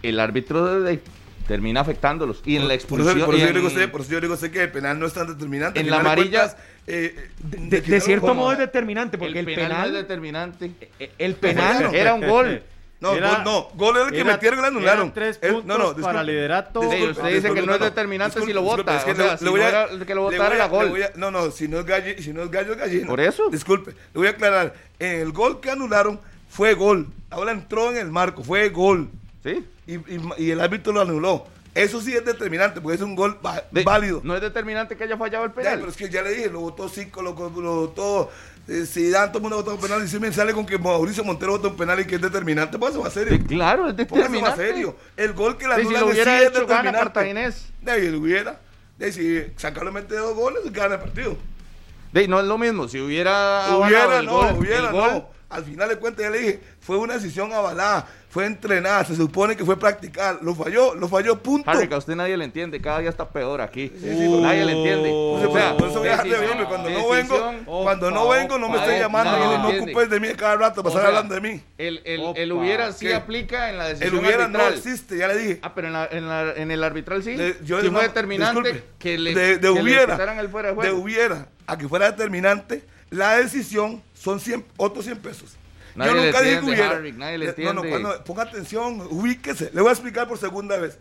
El 0.04 0.20
árbitro 0.20 0.82
de- 0.82 0.92
de- 0.98 1.02
termina 1.48 1.82
afectándolos. 1.82 2.42
Y 2.46 2.56
en 2.56 2.64
la 2.64 2.68
Por 2.68 2.74
expulsión. 2.76 3.18
eso, 3.18 3.26
por 3.26 3.36
eso 3.36 3.48
yo 3.48 3.54
digo 3.54 3.68
en- 3.68 3.74
usted, 3.74 3.92
por 3.92 4.02
eso 4.02 4.12
yo 4.12 4.22
digo 4.22 4.34
usted 4.36 4.52
que 4.52 4.64
el 4.64 4.72
penal 4.72 5.00
no 5.00 5.08
es 5.08 5.14
tan 5.14 5.28
determinante. 5.28 5.80
En 5.80 5.90
la 5.90 6.00
amarilla- 6.00 6.48
cuentas, 6.50 6.58
eh, 6.88 7.16
De, 7.40 7.58
de 7.58 7.66
de 7.68 7.82
quitaron 7.82 8.02
cierto 8.02 8.28
como- 8.28 8.42
modo 8.42 8.52
es 8.54 8.60
determinante 8.60 9.18
porque 9.18 9.40
el, 9.40 9.50
el 9.50 9.56
penal, 9.56 9.92
no 9.92 9.98
es 9.98 10.04
determinante. 10.04 10.72
eh, 11.00 11.12
el 11.18 11.36
penal, 11.36 11.94
Era 11.94 12.14
un 12.14 12.28
gol. 12.28 12.62
No, 13.02 13.14
Era- 13.16 13.36
gol 13.36 13.44
no. 13.46 13.68
Gol 13.76 13.96
era 13.96 14.06
el 14.08 14.12
que 14.12 14.20
era- 14.20 14.34
metieron 14.34 14.60
y 14.60 14.62
le 14.62 14.68
anularon. 14.68 15.14
tres 15.14 15.40
El- 15.42 15.54
puntos 15.54 15.68
no, 15.68 15.78
no, 15.78 15.84
para 15.86 15.96
disculpe. 16.20 16.24
liderato. 16.26 16.80
Disculpe, 16.82 17.12
usted 17.12 17.34
dice 17.34 17.54
que 17.54 17.62
no 17.62 17.74
es 17.74 17.80
determinante 17.80 18.42
si 18.42 18.52
lo 18.54 18.62
vota. 18.62 18.98
es 18.98 19.04
que 19.06 19.12
O 19.12 19.16
sea, 19.16 19.32
le- 19.32 19.38
si 19.38 19.44
le 19.46 19.50
voy 19.52 19.60
no 19.62 19.66
a- 19.66 19.70
era 19.70 19.84
el 19.86 20.06
que 20.06 20.16
lo 20.16 20.22
votara 20.24 20.54
era 20.56 20.68
gol. 20.68 21.02
a- 21.02 21.18
No, 21.18 21.32
no, 21.32 21.50
si 21.50 21.70
no 21.70 21.80
es 21.80 21.86
gallo, 21.86 22.14
si 22.22 22.34
no 22.34 22.44
es 22.44 22.52
gallo, 22.52 22.76
gallina. 22.76 23.08
Por 23.08 23.22
eso. 23.22 23.50
Disculpe, 23.50 23.92
le 23.92 23.98
voy 24.14 24.28
a 24.28 24.32
aclarar. 24.32 24.74
En 25.00 25.22
el 25.22 25.32
gol 25.32 25.62
que 25.62 25.72
anularon 25.72 26.20
fue 26.50 26.74
gol. 26.74 27.08
Ahora 27.30 27.54
entró 27.54 27.90
en 27.90 27.98
el 27.98 28.12
marco, 28.12 28.44
fue 28.44 28.68
gol. 28.68 29.10
¿Sí? 29.43 29.65
Y, 29.88 29.95
y- 29.95 30.34
y 30.38 30.52
el 30.52 30.60
árbitro 30.62 30.91
lo 30.93 31.02
anuló. 31.02 31.47
Eso 31.75 32.02
sí 32.02 32.13
es 32.15 32.25
determinante, 32.25 32.82
porque 32.82 32.95
es 32.95 33.02
un 33.02 33.15
gol 33.15 33.39
De- 33.71 33.84
válido. 33.84 34.21
No 34.23 34.36
es 34.36 34.41
determinante 34.41 34.97
que 34.97 35.04
haya 35.04 35.17
fallado 35.17 35.45
el 35.45 35.52
Ya, 35.52 35.56
penal. 35.56 35.80
pero 35.80 35.91
es 35.91 35.97
que 35.97 36.10
ya 36.10 36.21
le 36.23 36.32
dije, 36.32 36.49
lo 36.49 36.62
votó 36.62 36.89
cinco, 36.89 37.21
lo, 37.21 37.32
lo 37.34 37.75
votó 37.82 38.30
eh, 38.67 38.86
Zidane, 38.86 39.28
todo 39.28 39.38
el 39.38 39.41
mundo 39.43 39.58
votó 39.58 39.75
un 39.75 39.80
penal 39.82 40.04
y 40.04 40.08
si 40.08 40.19
me 40.19 40.32
sale 40.34 40.52
con 40.54 40.65
que 40.65 40.78
Mauricio 40.78 41.23
Montero 41.23 41.54
votó 41.54 41.69
un 41.69 41.78
penal 41.78 41.99
y 41.99 42.06
que 42.06 42.15
es 42.15 42.21
determinante, 42.21 42.78
pues 42.78 42.91
eso 42.93 43.02
va 43.04 43.10
serio. 43.10 43.34
Sí, 43.38 43.43
claro, 43.43 43.84
es 43.88 43.95
más 43.95 43.97
determinante. 43.97 44.58
serio. 44.67 44.95
El 45.15 45.34
gol 45.34 45.58
que 45.58 45.67
la 45.67 45.75
Sí, 45.78 45.86
si 45.86 45.93
lo 45.93 45.99
sí 45.99 46.04
hubiera 46.06 46.41
es 46.41 46.49
hecho, 46.49 46.67
gana. 46.67 46.91
Cartaginés. 46.91 47.67
De 47.82 47.91
ahí 47.91 48.10
lo 48.10 48.19
hubiera. 48.19 48.60
De 48.97 49.06
ahí, 49.06 49.12
si 49.13 49.43
San 49.56 49.73
Carlos 49.73 49.93
mete 49.93 50.15
dos 50.15 50.36
goles, 50.36 50.62
gana 50.73 50.95
el 50.95 51.02
partido. 51.02 51.38
De, 52.12 52.28
no 52.28 52.39
es 52.39 52.45
lo 52.47 52.58
mismo. 52.58 52.88
Si 52.88 52.99
hubiera. 52.99 53.65
Hubiera, 53.78 54.19
el 54.19 54.25
no, 54.25 54.32
gol, 54.34 54.56
hubiera, 54.58 54.88
el 54.88 54.91
gol, 54.91 55.12
no. 55.13 55.30
Al 55.50 55.64
final 55.66 55.90
de 55.90 55.96
cuentas, 55.98 56.24
ya 56.24 56.30
le 56.30 56.38
dije, 56.40 56.60
fue 56.80 56.98
una 56.98 57.16
decisión 57.16 57.52
avalada, 57.52 58.06
fue 58.30 58.46
entrenada, 58.46 59.04
se 59.04 59.16
supone 59.16 59.56
que 59.56 59.66
fue 59.66 59.80
practicar. 59.80 60.38
Lo 60.44 60.54
falló, 60.54 60.94
lo 60.94 61.08
falló, 61.08 61.42
punto. 61.42 61.68
Harry, 61.72 61.88
que 61.88 61.96
a 61.96 61.98
usted 61.98 62.16
nadie 62.16 62.38
le 62.38 62.46
entiende, 62.46 62.80
cada 62.80 63.00
día 63.00 63.10
está 63.10 63.28
peor 63.30 63.60
aquí. 63.62 63.88
sí, 63.88 64.00
pero- 64.04 64.42
nadie 64.42 64.64
le 64.64 64.74
entiende. 64.74 65.10
Por 65.10 65.40
eso- 65.42 65.50
O 65.50 65.54
sea, 65.58 65.76
por 65.78 65.90
eso 65.90 66.00
voy 66.00 66.08
a 66.08 66.12
dejar 66.12 66.28
de 66.28 66.38
oírme. 66.38 66.66
Cuando 66.66 66.90
no 66.92 67.10
vengo, 67.10 67.54
cuando 67.66 68.12
no 68.12 68.30
vengo, 68.30 68.60
no 68.60 68.70
me 68.70 68.76
estoy 68.78 68.92
opa, 68.94 69.00
llamando, 69.02 69.32
no, 69.40 69.52
le 69.52 69.58
no 69.58 69.84
ocupes 69.84 70.10
de 70.12 70.20
mí 70.20 70.28
cada 70.38 70.56
rato, 70.56 70.84
pasar 70.84 71.00
sea, 71.00 71.08
hablando 71.08 71.34
de 71.34 71.42
mí. 71.42 71.62
El, 71.80 72.02
el, 72.06 72.22
Opa, 72.22 72.40
el 72.40 72.52
hubiera 72.52 72.92
sí 72.92 73.08
¿qué? 73.08 73.16
aplica 73.16 73.72
en 73.72 73.80
la 73.80 73.88
decisión 73.88 74.14
El 74.14 74.20
hubiera 74.24 74.48
no 74.48 74.60
arbitral. 74.60 74.74
existe, 74.76 75.18
ya 75.18 75.28
le 75.30 75.36
dije. 75.36 75.60
Ah, 75.64 75.74
pero 75.74 75.88
en, 75.88 75.94
la, 75.94 76.08
en, 76.12 76.28
la- 76.30 76.54
en 76.56 76.70
el 76.70 76.84
arbitral 76.84 77.24
sí. 77.24 77.36
De- 77.36 77.58
yo 77.64 77.82
sí 77.82 77.88
no- 77.88 77.94
fue 77.94 78.04
determinante 78.04 78.62
disculpe, 78.62 78.84
que 79.00 79.18
le, 79.18 79.34
de, 79.34 79.48
de 79.58 79.60
que 79.60 79.74
le 79.74 79.82
hubiera, 79.82 80.14
quitaran 80.14 80.38
el 80.38 80.50
fuera 80.50 80.70
de 80.70 80.76
de 80.76 80.82
juego. 80.82 80.98
hubiera 81.00 81.48
a 81.66 81.76
que 81.78 81.88
fuera 81.88 82.12
determinante, 82.12 82.84
la 83.10 83.38
decisión 83.38 84.02
son 84.13 84.39
100, 84.39 84.65
otros 84.78 85.06
100 85.06 85.19
pesos. 85.19 85.56
Nadie 85.95 86.12
Yo 86.12 86.17
le 86.17 86.26
nunca 86.28 86.41
dije 86.41 86.54
que 86.54 86.60
entiende. 86.60 86.84
Harry, 86.84 87.12
nadie 87.13 87.38
le 87.38 87.50
Eh, 87.50 87.56
no, 87.58 87.74
no, 87.74 87.84
cuando- 87.84 88.24
ponga 88.24 88.43
atención, 88.43 89.02
ubíquese. 89.10 89.72
Le 89.74 89.82
voy 89.82 89.89
a 89.89 89.93
explicar 89.93 90.28
por 90.28 90.38
segunda 90.38 90.78
vez. 90.78 90.98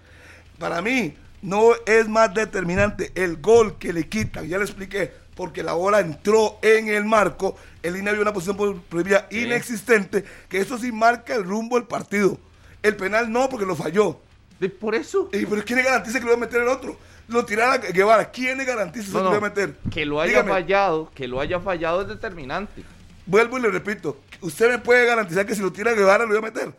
Para 0.58 0.82
mí, 0.82 1.14
no 1.42 1.70
es 1.86 2.08
más 2.08 2.34
determinante 2.34 3.12
el 3.14 3.36
gol 3.36 3.78
que 3.78 3.92
le 3.92 4.08
quitan, 4.08 4.48
ya 4.48 4.58
le 4.58 4.64
expliqué, 4.64 5.12
porque 5.36 5.62
la 5.62 5.74
bola 5.74 6.00
entró 6.00 6.58
en 6.62 6.88
el 6.88 7.04
marco, 7.04 7.56
el 7.82 7.94
línea 7.94 8.10
había 8.10 8.22
una 8.22 8.32
posición 8.32 8.82
prohibida 8.88 9.28
inexistente, 9.30 10.24
que 10.48 10.58
eso 10.58 10.78
sí 10.78 10.90
marca 10.90 11.34
el 11.34 11.44
rumbo 11.44 11.76
del 11.76 11.86
partido. 11.86 12.38
El 12.82 12.96
penal 12.96 13.30
no, 13.30 13.48
porque 13.48 13.66
lo 13.66 13.76
falló. 13.76 14.20
De- 14.60 14.68
por 14.68 14.94
eso. 14.94 15.28
¿Y 15.32 15.46
pero 15.46 15.62
quién 15.64 15.78
le 15.78 15.84
garantiza 15.84 16.18
que 16.18 16.24
lo 16.24 16.32
va 16.32 16.36
a 16.36 16.40
meter 16.40 16.62
el 16.62 16.68
otro? 16.68 16.96
Lo 17.28 17.44
tirara 17.44 17.74
a 17.74 17.78
Guevara. 17.78 18.30
¿Quién 18.30 18.58
le 18.58 18.64
garantiza 18.64 19.12
No, 19.12 19.18
que 19.18 19.24
lo 19.24 19.30
va 19.30 19.36
a 19.36 19.40
meter? 19.50 19.74
que 19.92 20.04
lo 20.06 20.20
haya 20.20 20.30
Dígame, 20.30 20.50
fallado, 20.50 21.10
que 21.14 21.28
lo 21.28 21.40
haya 21.40 21.60
fallado 21.60 22.02
es 22.02 22.08
determinante. 22.08 22.82
Vuelvo 23.26 23.58
y 23.58 23.62
le 23.62 23.70
repito. 23.70 24.18
Usted 24.40 24.70
me 24.70 24.78
puede 24.78 25.04
garantizar 25.04 25.44
que 25.44 25.54
si 25.54 25.60
lo 25.60 25.70
tira 25.72 25.90
a 25.90 25.94
Guevara 25.94 26.24
lo 26.24 26.32
va 26.32 26.38
a 26.38 26.50
meter. 26.50 26.72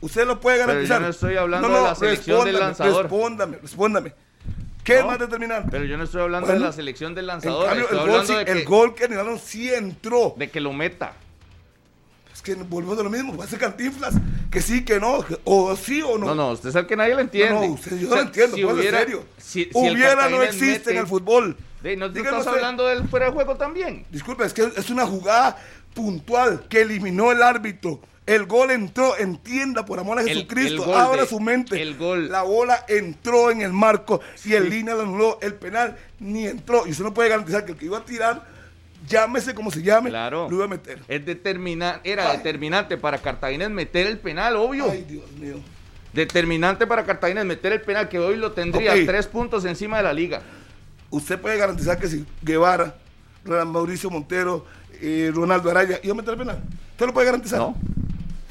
Usted 0.00 0.26
lo 0.26 0.40
puede 0.40 0.56
Pero 0.56 0.68
garantizar. 0.68 0.98
yo 1.00 1.04
no 1.04 1.10
estoy 1.10 1.36
hablando 1.36 1.68
de 1.68 1.82
la 1.82 1.94
selección 1.94 2.44
del 2.46 2.58
lanzador. 2.58 3.02
Respóndame, 3.02 3.58
respóndame. 3.60 4.14
¿Qué 4.82 4.98
es 5.00 5.04
más 5.04 5.18
determinante? 5.18 5.68
Pero 5.70 5.84
yo 5.84 5.98
no 5.98 6.04
estoy 6.04 6.22
hablando 6.22 6.46
Bueno, 6.46 6.62
de 6.62 6.66
la 6.66 6.72
selección 6.72 7.14
del 7.14 7.24
En 7.24 7.28
lanzador. 7.28 7.66
cambio, 7.66 7.84
estoy 7.84 7.98
el 8.00 8.06
gol, 8.10 8.26
de, 8.26 8.44
que, 8.46 8.52
el 8.52 8.64
gol 8.64 8.94
que 8.94 9.04
anularon 9.04 9.38
sí 9.38 9.72
entró. 9.72 10.34
de 10.38 10.50
que 10.50 10.60
lo 10.60 10.72
meta. 10.72 11.12
Es 12.40 12.42
que 12.42 12.54
volvemos 12.54 12.98
a 12.98 13.02
lo 13.02 13.10
mismo. 13.10 13.36
Va 13.36 13.44
a 13.44 13.46
ser 13.46 13.58
cantinflas. 13.58 14.14
Que 14.50 14.62
sí, 14.62 14.82
que 14.82 14.98
no. 14.98 15.22
O 15.44 15.76
sí 15.76 16.00
o 16.00 16.16
no. 16.16 16.28
No, 16.28 16.34
no, 16.34 16.50
usted 16.52 16.74
el 16.74 16.86
que 16.86 16.96
nadie 16.96 17.14
le 17.14 17.20
entiende. 17.20 17.52
No, 17.54 17.60
no, 17.66 17.72
usted, 17.74 17.98
yo 17.98 18.08
O 18.08 18.12
sea, 18.12 18.22
no 18.22 18.28
entiendo, 18.28 18.56
si 18.56 18.62
en 18.62 18.68
hubiera- 18.70 18.98
serio. 19.00 19.24
si- 19.36 19.68
Hubiera 19.74 20.28
no 20.30 20.42
existe 20.42 20.78
mete- 20.78 20.90
en 20.92 20.96
el 20.96 21.06
fútbol. 21.06 21.56
De, 21.82 21.96
¿No 21.96 22.06
estás 22.06 22.38
usted. 22.38 22.50
hablando 22.52 22.86
del 22.86 23.06
fuera 23.08 23.26
de 23.26 23.32
juego 23.32 23.56
también? 23.56 24.06
Disculpe, 24.10 24.44
es 24.46 24.54
que 24.54 24.72
es 24.74 24.88
una 24.88 25.06
jugada 25.06 25.58
puntual 25.94 26.64
que 26.70 26.80
eliminó 26.80 27.30
el 27.30 27.42
árbitro. 27.42 28.00
El 28.24 28.46
gol 28.46 28.70
entró, 28.70 29.18
entienda 29.18 29.84
por 29.84 29.98
amor 29.98 30.18
a 30.18 30.22
Jesucristo, 30.22 30.84
el 30.86 30.94
abra 30.98 31.22
de- 31.22 31.28
su 31.28 31.40
mente. 31.40 31.80
el 31.82 31.98
gol. 31.98 32.30
La 32.30 32.42
bola 32.42 32.86
entró 32.88 33.50
en 33.50 33.60
el 33.60 33.72
marco 33.74 34.20
y 34.46 34.54
el 34.54 34.70
línea 34.70 34.94
lo 34.94 35.02
anuló. 35.02 35.38
El 35.42 35.54
penal 35.56 35.96
ni 36.20 36.46
entró. 36.46 36.86
Y 36.86 36.92
usted 36.92 37.04
no 37.04 37.12
puede 37.12 37.28
garantizar 37.28 37.66
que 37.66 37.72
el 37.72 37.78
que 37.78 37.84
iba 37.84 37.98
a 37.98 38.04
tirar, 38.04 38.46
llámese 39.10 39.54
como 39.54 39.70
se 39.70 39.82
llame, 39.82 40.08
Claro. 40.10 40.48
lo 40.48 40.56
iba 40.56 40.64
a 40.64 40.68
meter. 40.68 41.00
Es 41.08 41.24
determina- 41.26 42.00
era 42.04 42.30
Ay. 42.30 42.38
determinante 42.38 42.96
para 42.96 43.18
Cartaginés 43.18 43.68
meter 43.70 44.06
el 44.06 44.18
penal, 44.18 44.56
obvio. 44.56 44.90
Ay, 44.90 45.04
Dios 45.06 45.30
mío. 45.32 45.56
Determinante 46.12 46.86
para 46.86 47.04
Cartaginés 47.04 47.44
meter 47.44 47.72
el 47.72 47.80
penal, 47.82 48.08
que 48.08 48.18
hoy 48.18 48.36
lo 48.36 48.52
tendría 48.52 48.92
Ok. 48.94 49.00
tres 49.06 49.26
puntos 49.26 49.64
encima 49.64 49.98
de 49.98 50.02
la 50.04 50.12
liga. 50.12 50.40
Usted 51.10 51.38
puede 51.40 51.56
garantizar 51.58 51.98
que 51.98 52.08
si 52.08 52.24
Guevara, 52.42 52.94
Mauricio 53.44 54.10
Montero, 54.10 54.64
eh, 55.00 55.30
Ronaldo 55.34 55.70
Araya 55.70 55.98
iba 56.02 56.12
a 56.12 56.16
meter 56.16 56.32
el 56.34 56.38
penal. 56.38 56.62
¿Usted 56.92 57.06
lo 57.06 57.12
puede 57.12 57.26
garantizar? 57.26 57.58
No. 57.58 57.76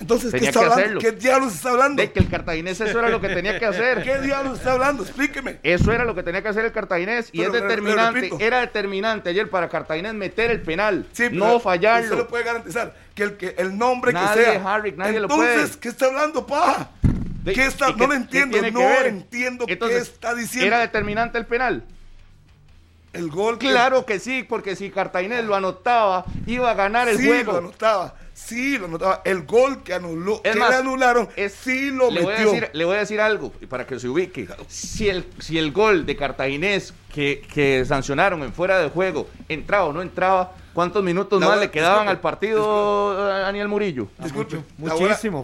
Entonces, 0.09 0.33
Entonces, 0.33 0.33
¿qué 0.33 0.37
Tenía 0.39 0.49
está 0.49 0.59
que 0.59 0.65
hablando? 0.81 0.99
¿Qué 0.99 1.11
diablos 1.11 1.53
está 1.53 1.69
hablando? 1.69 2.01
De 2.01 2.11
que 2.11 2.19
el 2.19 2.29
cartaginés 2.29 2.81
eso 2.81 2.99
era 2.99 3.09
lo 3.09 3.21
que 3.21 3.29
tenía 3.29 3.59
que 3.59 3.65
hacer. 3.65 4.03
¿Qué 4.03 4.19
diablos 4.21 4.57
está 4.57 4.71
hablando? 4.71 5.03
Explíqueme. 5.03 5.59
Eso 5.61 5.93
era 5.93 6.03
lo 6.03 6.15
que 6.15 6.23
tenía 6.23 6.41
que 6.41 6.47
hacer 6.47 6.65
el 6.65 6.71
cartaginés 6.71 7.29
y 7.31 7.37
Pero, 7.39 7.53
es 7.55 7.61
determinante. 7.61 8.31
Era 8.39 8.59
determinante 8.61 9.29
ayer 9.29 9.49
para 9.51 9.69
Cartaginés 9.69 10.15
meter 10.15 10.49
el 10.49 10.61
penal, 10.61 11.05
Sí, 11.13 11.25
pero 11.29 11.35
no 11.35 11.51
Usted 11.57 11.63
fallarlo. 11.63 12.15
le 12.17 12.23
puede 12.23 12.43
garantizar 12.43 12.95
que 13.13 13.23
el, 13.23 13.37
que 13.37 13.53
el 13.59 13.77
nombre 13.77 14.11
Nadie, 14.11 14.43
que 14.45 14.51
sea. 14.51 14.73
Harry, 14.75 14.91
nadie 14.93 15.19
lo 15.19 15.27
Entonces, 15.27 15.55
puede. 15.69 15.79
¿qué 15.79 15.89
está 15.89 16.05
hablando, 16.07 16.47
paja? 16.47 16.89
¿Qué 17.45 17.65
está? 17.67 17.91
¿y 17.91 17.93
No 17.95 18.07
lo 18.07 18.13
entiendo, 18.15 18.57
no 18.71 18.91
entiendo 19.05 19.65
Entonces, 19.67 20.09
qué 20.09 20.13
está 20.15 20.33
diciendo. 20.33 20.67
¿Era 20.67 20.79
determinante 20.79 21.37
el 21.37 21.45
penal? 21.45 21.83
el 23.13 23.29
gol 23.29 23.57
que- 23.57 23.69
Claro 23.69 24.05
que 24.05 24.19
sí, 24.19 24.43
porque 24.47 24.75
si 24.75 24.89
Cartaginés 24.91 25.43
lo 25.45 25.55
anotaba, 25.55 26.25
iba 26.45 26.69
a 26.69 26.73
ganar 26.75 27.07
el 27.09 27.17
sí 27.17 27.27
juego. 27.27 27.53
lo 27.53 27.57
anotaba. 27.59 28.13
Sí, 28.45 28.77
lo 28.79 28.85
anotaba. 28.85 29.21
El 29.25 29.43
gol 29.45 29.83
que 29.83 29.93
anuló, 29.93 30.41
Es 30.43 30.53
que 30.53 30.59
más, 30.59 30.69
le 30.71 30.75
anularon, 30.77 31.29
es- 31.35 31.53
sí 31.53 31.91
lo 31.91 32.09
le 32.09 32.21
voy, 32.21 32.33
a 32.33 32.37
metió. 32.37 32.51
decir, 32.51 32.69
le 32.73 32.85
voy 32.85 32.95
a 32.95 32.99
decir 32.99 33.21
algo 33.21 33.51
y 33.61 33.65
para 33.67 33.85
que 33.85 33.99
se 33.99 34.07
ubique. 34.09 34.47
Si 34.67 35.07
el, 35.09 35.25
si 35.39 35.57
el 35.59 35.71
gol 35.71 36.05
de 36.05 36.15
Cartaginés 36.15 36.93
que, 37.13 37.41
que 37.53 37.85
sancionaron 37.85 38.41
en 38.43 38.51
fuera 38.53 38.79
de 38.79 38.89
juego 38.89 39.27
entraba 39.49 39.85
o 39.85 39.93
no 39.93 40.01
entraba, 40.01 40.53
¿cuántos 40.73 41.03
minutos 41.03 41.39
La 41.39 41.47
más 41.47 41.59
le 41.59 41.69
quedaban 41.69 42.07
disculpe, 42.07 42.11
al 42.11 42.19
partido 42.21 43.21
a 43.31 43.39
Daniel 43.39 43.67
Murillo? 43.67 44.07
Disculpe. 44.17 44.55
la 44.55 44.63
Muchísimo. 44.95 45.43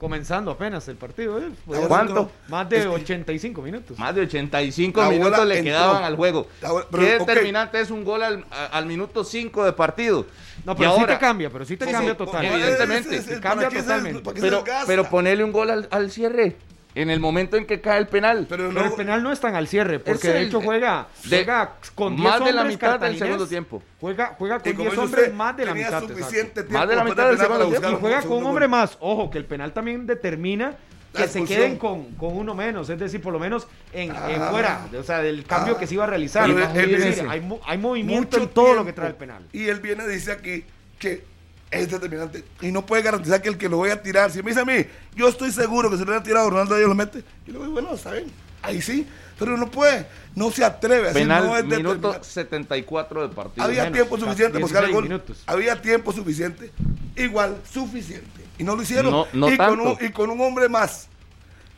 Comenzando, 0.00 0.50
apenas 0.50 0.88
el 0.88 0.96
partido. 0.96 1.38
¿eh? 1.38 1.50
¿Cuánto? 1.86 2.30
Más 2.48 2.66
de 2.70 2.78
Es 2.78 2.82
que- 2.84 2.88
85 2.88 3.60
minutos. 3.60 3.98
Más 3.98 4.14
de 4.14 4.22
85 4.22 4.98
La 4.98 5.06
bola 5.08 5.18
minutos 5.18 5.46
le 5.46 5.58
entró. 5.58 5.72
quedaban 5.72 6.04
al 6.04 6.16
juego. 6.16 6.46
La 6.62 6.72
bola- 6.72 6.86
pero, 6.90 7.02
¿Qué 7.02 7.18
determinante 7.18 7.80
es 7.80 7.90
un 7.90 8.02
gol 8.02 8.22
al, 8.22 8.86
minuto 8.86 9.22
5 9.24 9.62
de 9.62 9.74
partido? 9.74 10.24
No, 10.64 10.72
Y 10.72 10.76
pero 10.76 10.94
sí 10.94 11.00
ahora- 11.00 11.14
te 11.14 11.20
cambia, 11.20 11.50
pero 11.50 11.64
sí 11.66 11.76
te 11.76 11.84
Sí, 11.84 11.92
cambia 11.92 12.12
sí, 12.12 12.16
totalmente. 12.16 12.56
evidentemente. 12.62 13.16
Es- 13.16 13.22
es- 13.26 13.28
es- 13.32 13.40
Cambia 13.40 13.68
¿para 13.68 13.68
qué 13.68 13.76
se- 13.76 13.82
totalmente. 13.82 14.30
se 14.34 14.40
Pero, 14.40 14.64
pero 14.86 15.04
ponerle 15.10 15.44
un 15.44 15.52
gol 15.52 15.68
al, 15.70 15.88
al 15.90 16.10
cierre 16.10 16.56
en 16.94 17.08
el 17.10 17.20
momento 17.20 17.56
en 17.56 17.66
que 17.66 17.80
cae 17.80 17.98
el 17.98 18.08
penal. 18.08 18.46
Pero 18.48 18.68
el 18.70 18.92
penal 18.92 19.22
no 19.22 19.30
es 19.32 19.40
tan 19.40 19.54
al 19.54 19.68
cierre, 19.68 19.98
porque 20.00 20.28
de 20.28 20.40
el- 20.40 20.46
hecho 20.48 20.60
juega, 20.60 21.06
de- 21.24 21.36
juega 21.44 21.74
con 21.94 22.16
10 22.16 22.28
más 22.28 22.44
de 22.44 22.52
la 22.52 22.60
hombres 22.62 22.76
mitad 22.76 23.00
del 23.00 23.18
segundo 23.18 23.46
tiempo. 23.46 23.82
Juega, 24.00 24.34
juega 24.38 24.58
con 24.58 24.72
como 24.72 24.82
10 24.84 24.90
dice 24.92 25.00
hombres 25.04 25.24
usted, 25.24 25.34
más 25.36 25.56
de 25.56 25.66
la 25.66 25.74
mitad. 25.74 26.00
suficiente 26.00 26.62
tiempo 26.62 26.72
Más 26.78 26.88
de 26.88 26.96
la 26.96 27.04
mitad 27.04 27.28
del 27.28 27.38
segundo 27.38 27.68
tiempo. 27.68 27.88
Y 27.90 27.94
juega 28.00 28.22
con 28.22 28.32
un 28.38 28.44
hombre 28.46 28.64
gol. 28.66 28.70
más. 28.70 28.96
Ojo, 29.00 29.30
que 29.30 29.38
el 29.38 29.44
penal 29.44 29.72
también 29.72 30.06
determina 30.06 30.74
que 31.14 31.26
se 31.26 31.44
queden 31.44 31.76
con, 31.76 32.12
con 32.14 32.36
uno 32.36 32.54
menos, 32.54 32.88
es 32.88 32.96
decir, 32.98 33.20
por 33.20 33.32
lo 33.32 33.40
menos 33.40 33.66
en, 33.92 34.10
en 34.10 34.16
Ah. 34.42 34.48
fuera, 34.50 34.86
o 34.96 35.02
sea, 35.02 35.18
del 35.22 35.44
cambio 35.44 35.74
Ah. 35.74 35.78
que 35.80 35.86
se 35.88 35.94
iba 35.94 36.04
a 36.04 36.06
realizar. 36.06 36.48
Él- 36.48 36.56
él 36.58 36.90
decir, 36.92 37.04
dice, 37.04 37.26
hay, 37.28 37.42
hay 37.66 37.78
movimiento 37.78 38.36
Mucho 38.38 38.48
en 38.48 38.54
todo 38.54 38.74
lo 38.74 38.84
que 38.84 38.92
trae 38.92 39.08
el 39.08 39.16
penal. 39.16 39.44
Y 39.52 39.66
él 39.68 39.80
viene 39.80 40.04
y 40.04 40.08
dice 40.08 40.30
aquí 40.32 40.64
que 41.00 41.24
es 41.70 41.90
determinante. 41.90 42.44
Y 42.60 42.72
no 42.72 42.84
puede 42.84 43.02
garantizar 43.02 43.40
que 43.42 43.48
el 43.48 43.58
que 43.58 43.68
lo 43.68 43.78
vaya 43.78 43.94
a 43.94 44.02
tirar. 44.02 44.30
Si 44.30 44.42
me 44.42 44.50
dice 44.50 44.60
a 44.60 44.64
mí, 44.64 44.84
yo 45.14 45.28
estoy 45.28 45.52
seguro 45.52 45.88
que 45.90 45.96
si 45.96 46.02
lo 46.04 46.08
hubiera 46.10 46.22
tirado 46.22 46.50
Ronaldo, 46.50 46.76
ellos 46.76 46.88
lo 46.88 46.94
mete. 46.94 47.20
Yo 47.46 47.52
le 47.52 47.58
digo, 47.60 47.70
bueno, 47.70 47.94
está 47.94 48.12
bien. 48.12 48.26
Ahí 48.62 48.82
sí. 48.82 49.06
Pero 49.38 49.56
no 49.56 49.70
puede. 49.70 50.06
No 50.34 50.50
se 50.50 50.62
atreve. 50.64 51.08
Así 51.08 51.20
Penal, 51.20 51.46
no 51.46 51.56
es 51.56 51.64
minuto 51.64 51.94
determinante. 51.94 52.28
74 52.28 53.22
del 53.22 53.30
partido. 53.30 53.64
Había 53.64 53.84
menos, 53.84 53.94
tiempo 53.96 54.18
suficiente 54.18 54.52
para 54.52 54.62
buscar 54.64 54.84
el 54.84 54.90
16 54.90 54.94
gol. 54.94 55.04
minutos. 55.04 55.42
Había 55.46 55.80
tiempo 55.80 56.12
suficiente. 56.12 56.70
Igual, 57.16 57.56
suficiente. 57.72 58.40
Y 58.58 58.64
no 58.64 58.76
lo 58.76 58.82
hicieron. 58.82 59.10
No- 59.12 59.26
no 59.32 59.48
y, 59.50 59.56
con 59.56 59.66
tanto. 59.66 59.82
un, 59.98 60.06
y 60.06 60.10
con 60.10 60.28
un 60.30 60.40
hombre 60.42 60.68
más. 60.68 61.08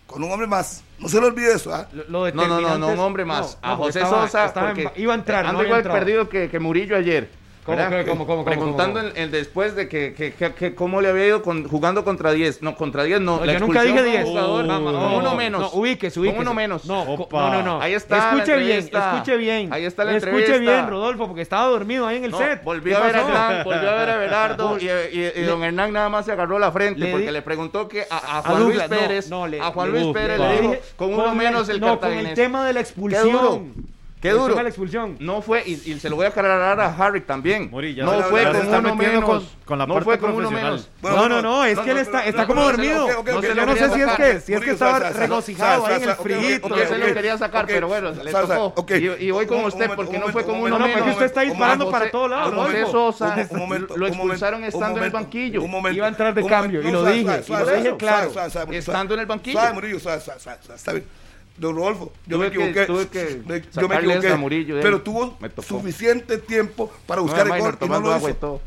Con 0.08 0.24
un 0.24 0.32
hombre 0.32 0.48
más. 0.48 0.82
No 0.98 1.08
se 1.08 1.20
le 1.20 1.26
olvide 1.26 1.54
eso. 1.54 1.72
¿ah? 1.72 1.86
Lo- 1.92 2.04
lo 2.08 2.32
No, 2.32 2.48
no, 2.48 2.60
no, 2.60 2.78
no, 2.78 2.88
un 2.88 2.98
hombre 2.98 3.24
más. 3.24 3.58
no, 3.62 3.68
a 3.68 3.70
no, 3.72 3.76
José 3.76 4.00
estaba- 4.00 4.22
Sosa, 4.26 4.46
estaba 4.46 4.70
en- 4.72 4.82
porque 4.82 5.00
iba 5.00 5.12
a 5.12 5.16
entrar, 5.16 5.44
no 5.44 5.50
anda 5.50 5.60
había 5.60 5.68
igual 5.68 5.80
entrado. 5.80 5.98
perdido 6.00 6.28
que, 6.28 6.48
que 6.50 6.58
Murillo 6.58 6.96
ayer. 6.96 7.30
¿Cómo, 7.64 7.78
cómo, 7.78 8.06
cómo, 8.06 8.26
cómo, 8.26 8.44
Preguntando 8.44 8.98
cómo? 9.00 9.12
El, 9.12 9.16
el 9.22 9.30
después 9.30 9.76
de 9.76 9.88
que, 9.88 10.14
que, 10.14 10.32
que- 10.32 10.52
que 10.52 10.74
cómo 10.74 11.00
le 11.00 11.08
había 11.10 11.28
ido 11.28 11.42
con- 11.42 11.68
jugando 11.68 12.02
contra 12.04 12.32
10. 12.32 12.60
No, 12.60 12.74
contra 12.74 13.04
10 13.04 13.20
no. 13.20 13.38
No, 13.38 13.44
la 13.44 13.52
yo 13.52 13.60
nunca 13.60 13.82
dije 13.82 13.94
expulsión 14.00 14.12
10. 14.12 14.24
como 14.24 14.32
jugador, 14.32 14.66
Vamos, 14.66 14.92
con 14.92 15.00
no, 15.00 15.16
uno 15.18 15.22
no, 15.30 15.36
menos. 15.36 15.60
No, 15.60 15.70
ubíquese, 15.78 16.14
Con 16.14 16.22
ubíquese. 16.24 16.40
uno 16.42 16.54
menos. 16.54 16.84
No, 16.86 17.04
no, 17.30 17.62
no. 17.62 17.80
Ahí 17.80 17.94
está 17.94 18.32
Escuche 18.32 18.56
bien, 18.56 18.78
escuche 18.92 19.36
bien. 19.36 19.72
Ahí 19.72 19.84
está 19.84 20.04
la 20.04 20.16
Escuche 20.16 20.34
entrevista. 20.40 20.58
bien, 20.58 20.88
Rodolfo, 20.90 21.26
porque 21.28 21.42
estaba 21.42 21.68
dormido 21.68 22.04
ahí 22.06 22.16
en 22.16 22.24
el 22.24 22.30
No, 22.32 22.38
set. 22.38 22.64
volvió 22.64 22.96
¿Qué 22.96 23.02
a 23.02 23.06
ver 23.06 23.16
a? 23.16 23.20
Hernán, 23.20 23.64
volvió 23.64 23.90
a 23.90 23.94
ver 23.94 24.10
a 24.10 24.16
Belardo 24.16 24.78
y, 24.80 24.86
y- 24.86 25.32
y 25.36 25.42
don 25.42 25.62
Hernán 25.62 25.92
nada 25.92 26.08
más 26.08 26.24
se 26.26 26.32
agarró 26.32 26.58
la 26.58 26.72
frente 26.72 26.98
Le 26.98 27.10
porque 27.12 27.26
di- 27.26 27.32
le 27.32 27.42
preguntó 27.42 27.86
que 27.86 28.06
a, 28.10 28.16
a 28.16 28.38
A 28.38 28.42
Juan 28.42 28.62
Luis 28.64 28.76
Douglas, 28.78 28.90
no, 28.90 28.96
Pérez, 28.98 29.30
no, 29.30 29.46
le- 29.46 29.60
a 29.60 29.66
Juan 29.70 29.92
le- 29.92 30.00
Luis 30.00 30.12
Pérez 30.12 30.40
le 30.40 30.60
dijo 30.62 30.76
con 30.96 31.14
uno 31.14 31.32
menos 31.36 31.68
el 31.68 31.78
no, 31.80 31.86
con 31.90 31.98
cartaginés. 32.00 32.30
el 32.30 32.34
tema 32.34 32.66
de 32.66 32.72
la 32.72 32.80
expulsión. 32.80 33.91
Qué 34.22 34.30
duro. 34.30 34.54
de 34.54 34.62
la 34.62 34.68
expulsión. 34.68 35.16
No 35.18 35.42
fue, 35.42 35.64
y, 35.66 35.72
y 35.72 35.98
se 35.98 36.08
lo 36.08 36.14
voy 36.14 36.26
a 36.26 36.28
aclarar 36.28 36.80
a 36.80 36.94
Harry 36.96 37.22
también. 37.22 37.68
Mori, 37.70 37.92
ya 37.94 38.04
no 38.04 38.22
fue 38.22 38.44
con 38.44 38.68
uno 38.84 38.94
menos. 38.94 39.24
con- 39.24 39.48
con 39.64 39.78
la 39.78 39.86
no 39.86 39.94
parte 39.94 40.04
fue 40.04 40.18
con 40.18 40.32
uno 40.34 40.50
menos. 40.50 40.88
Bueno, 41.00 41.16
no, 41.16 41.28
no, 41.28 41.42
no, 41.42 41.64
es 41.64 41.76
no, 41.76 41.82
que 41.84 41.90
él 41.90 41.98
está, 41.98 42.18
no, 42.22 42.28
está 42.28 42.42
no, 42.42 42.46
como 42.46 42.60
no, 42.60 42.66
dormido. 42.68 43.08
yo 43.24 43.66
no 43.66 43.74
sé 43.74 43.90
si 43.90 44.00
es 44.00 44.12
que, 44.12 44.40
si 44.40 44.54
es 44.54 44.60
que 44.60 44.70
estaba 44.70 44.98
regocijado 45.00 45.86
ahí 45.86 45.96
en 45.96 46.02
el 46.04 46.10
ok, 46.10 46.76
Yo 46.76 46.86
se 46.86 46.98
lo 46.98 47.14
quería 47.14 47.36
sacar, 47.38 47.66
pero 47.66 47.88
bueno, 47.88 48.12
le 48.12 48.30
tocó. 48.30 48.86
Y, 48.94 49.24
y 49.26 49.30
voy 49.32 49.46
con 49.46 49.64
usted 49.64 49.90
porque 49.96 50.18
no 50.18 50.28
fue 50.28 50.44
con 50.44 50.54
uno 50.56 50.64
un 50.64 50.70
No, 50.70 50.78
porque 50.78 50.94
menos. 50.94 51.10
usted 51.14 51.26
está 51.26 51.40
disparando 51.40 51.90
para 51.90 52.10
todos 52.10 52.30
lados, 52.30 52.54
José. 52.54 52.86
Sosa 52.92 53.48
lo 53.96 54.06
expulsaron 54.06 54.62
estando 54.64 54.98
en 54.98 55.04
el 55.04 55.10
banquillo. 55.10 55.62
un 55.62 55.70
momento, 55.70 55.96
Iba 55.96 56.06
a 56.06 56.10
entrar 56.10 56.32
de 56.32 56.46
cambio, 56.46 56.80
y 56.80 56.92
lo 56.92 57.04
dije, 57.04 57.42
y 57.48 57.50
lo 57.52 57.66
dije 57.66 57.96
claro. 57.96 58.30
Estando 58.70 59.14
en 59.14 59.20
el 59.20 59.26
banquillo. 59.26 59.58
Está 59.58 60.92
bien. 60.92 61.21
Don 61.56 61.76
Rodolfo, 61.76 62.12
yo 62.26 62.36
Tuve 62.36 62.46
me 62.46 62.52
que- 62.52 62.64
equivoqué. 62.70 62.86
tuve 62.86 63.08
que 63.08 63.42
Me- 63.46 63.62
yo 63.80 63.88
me 63.88 63.96
equivoqué. 63.96 64.26
esa 64.26 64.34
a 64.34 64.38
Murillo, 64.38 64.78
eh. 64.78 64.82
pero 64.82 65.02
tuvo 65.02 65.36
suficiente 65.66 66.38
tiempo 66.38 66.90
para 67.06 67.20
No, 67.20 67.24
buscar 67.24 67.46
el 67.46 67.52
gol 67.52 67.60
y 67.60 67.72
no 67.72 67.78
tomando 67.78 68.08
lo 68.08 68.14
agua 68.14 68.28
y 68.28 68.32
hizo. 68.32 68.40
todo. 68.40 68.60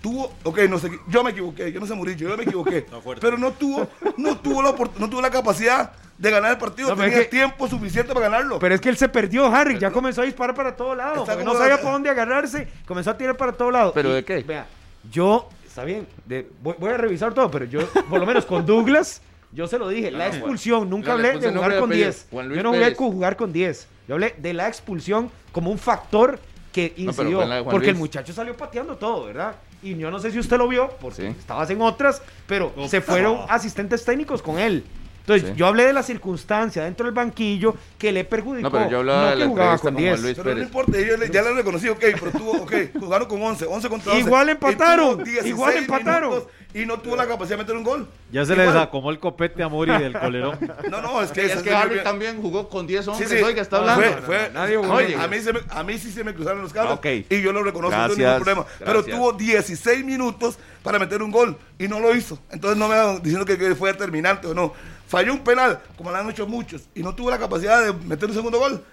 Tuvo, 0.00 0.32
ok, 0.44 0.58
no 0.70 0.78
sé, 0.78 0.90
yo 1.08 1.24
me 1.24 1.32
equivoqué, 1.32 1.72
yo 1.72 1.80
no 1.80 1.86
sé 1.86 1.94
Murillo, 1.94 2.28
yo 2.28 2.36
me 2.36 2.44
equivoqué. 2.44 2.86
pero 3.20 3.36
no 3.36 3.50
tuvo, 3.52 3.88
no 4.16 4.36
tuvo 4.38 4.62
la 4.62 4.72
no 4.98 5.10
tuvo 5.10 5.20
la 5.20 5.30
capacidad 5.30 5.92
de 6.16 6.30
ganar 6.30 6.52
el 6.52 6.58
partido, 6.58 6.90
No, 6.90 6.96
tenía 6.96 7.18
es 7.18 7.24
que- 7.24 7.30
tiempo 7.30 7.68
suficiente 7.68 8.14
para 8.14 8.28
ganarlo. 8.28 8.58
Pero 8.60 8.74
es 8.74 8.80
que 8.80 8.88
él 8.88 8.96
se 8.96 9.08
perdió, 9.08 9.46
Harry. 9.46 9.78
Ya 9.78 9.90
comenzó 9.90 10.22
a 10.22 10.24
disparar 10.24 10.54
para 10.54 10.76
todos 10.76 10.96
lados. 10.96 11.18
No 11.44 11.54
sabía 11.54 11.70
la- 11.76 11.76
para 11.78 11.92
dónde 11.92 12.10
agarrarse. 12.10 12.68
Comenzó 12.86 13.10
a 13.10 13.16
tirar 13.18 13.36
para 13.36 13.52
todos 13.52 13.72
lados. 13.72 13.92
¿Pero 13.94 14.10
Y, 14.10 14.12
de 14.14 14.24
qué? 14.24 14.42
Vea, 14.42 14.66
yo, 15.10 15.48
está 15.66 15.82
bien, 15.84 16.06
de- 16.26 16.48
voy, 16.62 16.74
voy 16.78 16.90
a 16.90 16.96
revisar 16.96 17.34
todo, 17.34 17.50
pero 17.50 17.64
yo, 17.66 17.86
por 18.08 18.20
lo 18.20 18.26
menos 18.26 18.46
con 18.46 18.64
Douglas, 18.64 19.22
yo 19.52 19.66
se 19.66 19.78
lo 19.78 19.88
dije. 19.88 20.10
La 20.10 20.24
Ah, 20.24 20.28
expulsión, 20.28 20.88
nunca 20.90 21.14
le 21.16 21.28
hablé 21.28 21.40
de 21.40 21.50
jugar 21.52 21.74
con 21.78 21.84
apellido, 21.90 22.06
10. 22.08 22.26
Juan 22.30 22.48
Luis 22.48 22.56
Yo 22.58 22.62
no 22.62 22.68
jugué 22.70 22.80
Pérez. 22.82 22.98
con 22.98 23.12
jugar 23.12 23.36
con 23.36 23.52
10. 23.52 23.86
Yo 24.08 24.14
hablé 24.14 24.34
de 24.38 24.52
la 24.54 24.68
expulsión 24.68 25.30
como 25.52 25.70
un 25.70 25.78
factor 25.78 26.38
que 26.72 26.92
incidió. 26.96 27.40
de 27.46 27.64
porque 27.64 27.90
el 27.90 27.96
muchacho 27.96 28.32
salió 28.32 28.56
pateando 28.56 28.96
todo, 28.96 29.26
¿verdad? 29.26 29.56
Y 29.82 29.96
yo 29.96 30.10
no 30.10 30.18
sé 30.18 30.30
si 30.30 30.38
usted 30.38 30.58
lo 30.58 30.68
vio, 30.68 30.90
porque 31.00 31.22
Sí. 31.22 31.26
estabas 31.38 31.70
en 31.70 31.80
otras, 31.82 32.20
pero 32.46 32.72
Opa. 32.76 32.88
se 32.88 33.00
fueron 33.00 33.38
asistentes 33.48 34.04
técnicos 34.04 34.42
con 34.42 34.58
él. 34.58 34.84
Entonces, 35.20 35.50
Sí. 35.50 35.54
yo 35.56 35.66
hablé 35.66 35.84
de 35.84 35.92
la 35.92 36.02
circunstancia 36.02 36.84
dentro 36.84 37.04
del 37.04 37.14
banquillo 37.14 37.74
que 37.98 38.12
le 38.12 38.24
perjudicó. 38.24 38.68
No, 38.68 38.70
pero 38.72 38.90
yo 38.90 38.98
hablaba 38.98 39.26
de 39.26 39.32
que 39.34 39.38
la 39.40 39.46
jugaba 39.46 39.72
entrevista 39.74 39.82
con 39.88 39.94
con 39.94 40.02
Juan 40.02 40.14
10. 40.14 40.22
Luis. 40.22 40.38
Pero 40.42 40.54
no 40.56 40.62
importa, 40.62 40.92
yo 41.00 41.16
le- 41.18 41.30
ya 41.30 41.42
lo 41.42 41.54
reconocí, 41.54 41.88
ok, 41.88 42.00
pero 42.18 42.30
tuvo, 42.32 42.52
ok, 42.62 42.72
jugaron 42.98 43.28
con 43.28 43.42
11, 43.42 43.66
11 43.66 43.88
contra 43.90 44.12
11. 44.12 44.26
Igual 44.26 44.48
empataron, 44.48 45.12
tuvo 45.16 45.24
16 45.24 45.46
igual 45.54 45.76
empataron. 45.76 46.30
minutos 46.30 46.52
Y 46.74 46.84
no 46.84 46.98
tuvo 47.00 47.16
la 47.16 47.26
capacidad 47.26 47.56
de 47.56 47.62
meter 47.64 47.76
un 47.76 47.82
gol. 47.82 48.06
Ya 48.30 48.44
se 48.44 48.54
le 48.54 48.62
Igual. 48.62 48.74
desacomó 48.74 49.10
el 49.10 49.18
copete 49.18 49.62
a 49.62 49.68
Mori 49.68 49.90
del 49.92 50.12
colerón. 50.12 50.58
No, 50.90 51.00
no, 51.00 51.22
es 51.22 51.30
que, 51.32 51.46
Es 51.46 51.52
ese 51.52 51.62
que 51.62 51.74
Harry 51.74 52.02
también 52.02 52.42
jugó 52.42 52.68
con 52.68 52.86
10 52.86 53.04
Sí, 53.04 53.10
hombres. 53.10 53.30
sí. 53.30 53.36
Oiga, 53.36 53.62
está 53.62 53.78
hablando. 53.78 54.02
Fue, 54.02 54.22
fue, 54.22 54.50
nadie 54.52 54.76
jugó 54.76 54.92
oye, 54.92 55.16
a 55.16 55.26
mí, 55.28 55.40
se 55.40 55.52
me, 55.54 55.60
a 55.70 55.82
mí 55.82 55.98
sí 55.98 56.10
se 56.12 56.22
me 56.24 56.34
cruzaron 56.34 56.60
los 56.60 56.72
cables. 56.74 56.92
Ok. 56.94 57.06
Y 57.30 57.40
yo 57.40 57.52
lo 57.52 57.62
reconozco, 57.62 57.96
no 57.96 58.02
tengo 58.08 58.16
Gracias, 58.16 58.18
ningún 58.18 58.44
problema. 58.44 58.66
Pero 58.78 58.92
gracias. 59.02 59.16
tuvo 59.16 59.32
16 59.32 60.04
minutos 60.04 60.58
para 60.82 60.98
meter 60.98 61.22
un 61.22 61.30
gol 61.30 61.56
y 61.78 61.88
no 61.88 62.00
lo 62.00 62.14
hizo. 62.14 62.38
Entonces 62.50 62.76
no 62.78 62.86
me 62.88 62.96
van 62.96 63.22
diciendo 63.22 63.46
que, 63.46 63.56
que 63.56 63.74
fue 63.74 63.90
determinante 63.92 64.46
o 64.46 64.52
no. 64.54 64.74
Falló 65.08 65.32
un 65.32 65.40
penal, 65.40 65.80
como 65.96 66.10
lo 66.10 66.18
han 66.18 66.28
hecho 66.28 66.46
muchos, 66.46 66.82
y 66.94 67.02
no 67.02 67.14
tuvo 67.14 67.30
la 67.30 67.38
capacidad 67.38 67.82
de 67.82 67.94
meter 68.06 68.28
un 68.28 68.34
segundo 68.34 68.58
gol. 68.58 68.84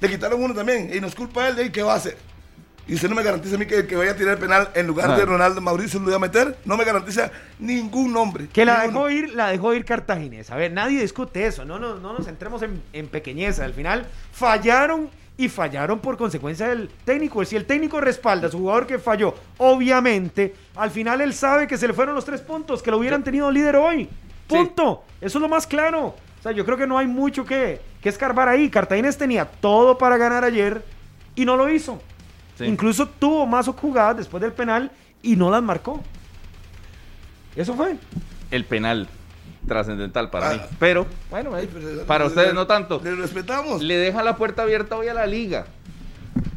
Le 0.00 0.08
quitaron 0.08 0.42
uno 0.42 0.52
también. 0.52 0.90
Y 0.92 1.00
nos 1.00 1.14
culpa 1.14 1.46
él 1.46 1.54
de 1.54 1.62
ahí, 1.62 1.70
¿qué 1.70 1.84
va 1.84 1.92
a 1.92 1.96
hacer? 1.96 2.16
Y 2.88 2.94
usted 2.94 3.08
no 3.08 3.14
me 3.14 3.22
garantiza 3.22 3.54
a 3.54 3.58
mí 3.58 3.66
que, 3.66 3.86
que 3.86 3.94
vaya 3.94 4.12
a 4.12 4.16
tirar 4.16 4.34
el 4.34 4.40
penal 4.40 4.68
en 4.74 4.86
lugar 4.86 5.16
de 5.16 5.24
Ronaldo 5.24 5.60
Mauricio 5.60 6.00
lo 6.00 6.06
iba 6.08 6.16
a 6.16 6.20
meter. 6.20 6.58
No 6.64 6.76
me 6.76 6.84
garantiza 6.84 7.30
ningún 7.58 8.12
nombre. 8.12 8.48
Que 8.52 8.64
la 8.64 8.82
Ninguno. 8.82 9.06
dejó 9.06 9.10
ir, 9.10 9.34
la 9.34 9.48
dejó 9.48 9.74
ir 9.74 9.84
Cartaginés. 9.84 10.50
A 10.50 10.56
ver, 10.56 10.72
nadie 10.72 11.00
discute 11.00 11.46
eso. 11.46 11.64
No, 11.64 11.78
no, 11.78 11.96
no 11.96 12.12
nos 12.12 12.26
centremos 12.26 12.62
en, 12.62 12.82
en 12.92 13.06
pequeñeza. 13.06 13.64
Al 13.64 13.74
final 13.74 14.06
fallaron 14.32 15.08
y 15.36 15.48
fallaron 15.48 16.00
por 16.00 16.16
consecuencia 16.16 16.68
del 16.68 16.90
técnico. 17.04 17.44
Si 17.44 17.54
el 17.54 17.64
técnico 17.64 18.00
respalda 18.00 18.48
a 18.48 18.50
su 18.50 18.58
jugador 18.58 18.86
que 18.86 18.98
falló, 18.98 19.34
obviamente, 19.58 20.54
al 20.74 20.90
final 20.90 21.20
él 21.20 21.32
sabe 21.32 21.66
que 21.66 21.78
se 21.78 21.86
le 21.86 21.94
fueron 21.94 22.14
los 22.14 22.24
tres 22.24 22.40
puntos, 22.40 22.82
que 22.82 22.90
lo 22.90 22.98
hubieran 22.98 23.22
tenido 23.22 23.50
líder 23.50 23.76
hoy. 23.76 24.08
Punto. 24.48 25.04
Eso 25.20 25.38
es 25.38 25.42
lo 25.42 25.48
más 25.48 25.66
claro. 25.66 26.06
O 26.08 26.42
sea, 26.42 26.52
yo 26.52 26.64
creo 26.64 26.76
que 26.76 26.86
no 26.86 26.98
hay 26.98 27.06
mucho 27.06 27.44
que, 27.44 27.80
que 28.02 28.08
escarbar 28.08 28.48
ahí. 28.48 28.68
Cartaginés 28.68 29.16
tenía 29.16 29.44
todo 29.44 29.96
para 29.96 30.16
ganar 30.16 30.44
ayer 30.44 30.82
y 31.34 31.44
no 31.44 31.56
lo 31.56 31.68
hizo. 31.70 32.02
Sí. 32.60 32.66
Incluso 32.66 33.06
tuvo 33.08 33.46
más 33.46 33.66
jugadas 33.68 34.18
después 34.18 34.40
del 34.42 34.52
penal 34.52 34.90
y 35.22 35.34
no 35.36 35.50
las 35.50 35.62
marcó. 35.62 36.02
Eso 37.56 37.74
fue. 37.74 37.96
El 38.50 38.64
penal 38.64 39.08
trascendental 39.66 40.30
para 40.30 40.50
Ah. 40.50 40.52
mí. 40.54 40.60
Pero, 40.78 41.06
bueno, 41.30 41.56
eh, 41.58 41.68
para 42.06 42.26
ustedes 42.26 42.48
le- 42.48 42.54
no 42.54 42.66
tanto. 42.66 43.00
Le 43.02 43.14
respetamos. 43.16 43.82
Le 43.82 43.96
deja 43.96 44.22
la 44.22 44.36
puerta 44.36 44.62
abierta 44.62 44.96
hoy 44.96 45.08
a 45.08 45.14
la 45.14 45.26
liga. 45.26 45.66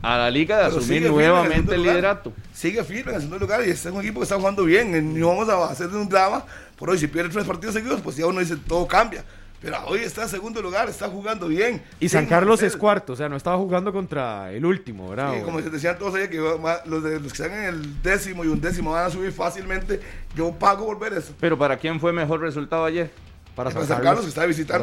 a 0.06 0.18
la 0.18 0.30
liga 0.30 0.58
de 0.58 0.66
Pero 0.66 0.78
asumir 0.80 1.04
el 1.06 1.12
nuevamente 1.12 1.74
el 1.76 1.80
lugar. 1.82 1.96
liderato. 1.96 2.34
Sigue 2.54 2.84
firme 2.84 3.12
en 3.12 3.16
el 3.16 3.22
segundo 3.22 3.40
lugar 3.40 3.62
y 3.66 3.70
este 3.72 3.88
es 3.88 3.96
un 3.96 4.02
equipo 4.02 4.20
que 4.20 4.24
está 4.24 4.36
jugando 4.36 4.66
bien. 4.66 5.18
No 5.18 5.30
vamos 5.30 5.48
a 5.48 5.72
hacer 5.72 5.88
un 5.88 6.10
drama. 6.10 6.44
Por 6.78 6.90
hoy, 6.90 6.98
si 6.98 7.08
pierde 7.08 7.30
tres 7.30 7.46
partidos 7.46 7.74
seguidos, 7.74 8.02
pues 8.02 8.18
ya 8.18 8.28
uno 8.28 8.42
dice 8.42 8.58
todo 8.68 8.86
cambia. 8.86 9.24
Pero 9.64 9.78
hoy 9.86 10.02
está 10.02 10.24
en 10.24 10.30
segundo 10.30 10.62
lugar, 10.62 10.90
está 10.90 11.08
jugando 11.08 11.48
bien. 11.48 11.82
Y 12.02 12.10
San 12.10 12.26
Carlos 12.26 12.62
es 12.62 12.76
cuarto, 12.76 13.14
o 13.14 13.16
sea, 13.16 13.30
no 13.30 13.38
estaba 13.38 13.58
jugando 13.58 13.94
contra 13.94 14.52
el 14.52 14.66
último, 14.66 15.10
¿verdad? 15.10 15.36
Sí, 15.36 15.42
como 15.42 15.62
se 15.62 15.70
decían 15.70 15.98
todos 15.98 16.16
ayer, 16.16 16.30
que 16.30 16.38
los, 16.38 17.04
de, 17.04 17.20
los 17.22 17.32
que 17.32 17.44
están 17.44 17.58
en 17.58 17.66
el 17.66 18.04
décimo 18.04 18.44
y 18.44 18.50
un 18.50 18.60
décimo 18.60 18.92
van 18.92 19.06
a 19.06 19.10
subir 19.10 19.32
fácilmente. 19.32 20.02
Yo 20.36 20.52
pago 20.52 20.86
por 20.86 21.00
ver 21.00 21.14
eso. 21.14 21.34
Pero 21.40 21.58
¿para 21.58 21.78
quién 21.78 21.98
fue 21.98 22.12
mejor 22.12 22.42
resultado 22.42 22.84
ayer? 22.84 23.10
Para 23.56 23.70
Para 23.70 23.86
San 23.86 24.02
Carlos, 24.02 24.26
que 24.26 24.32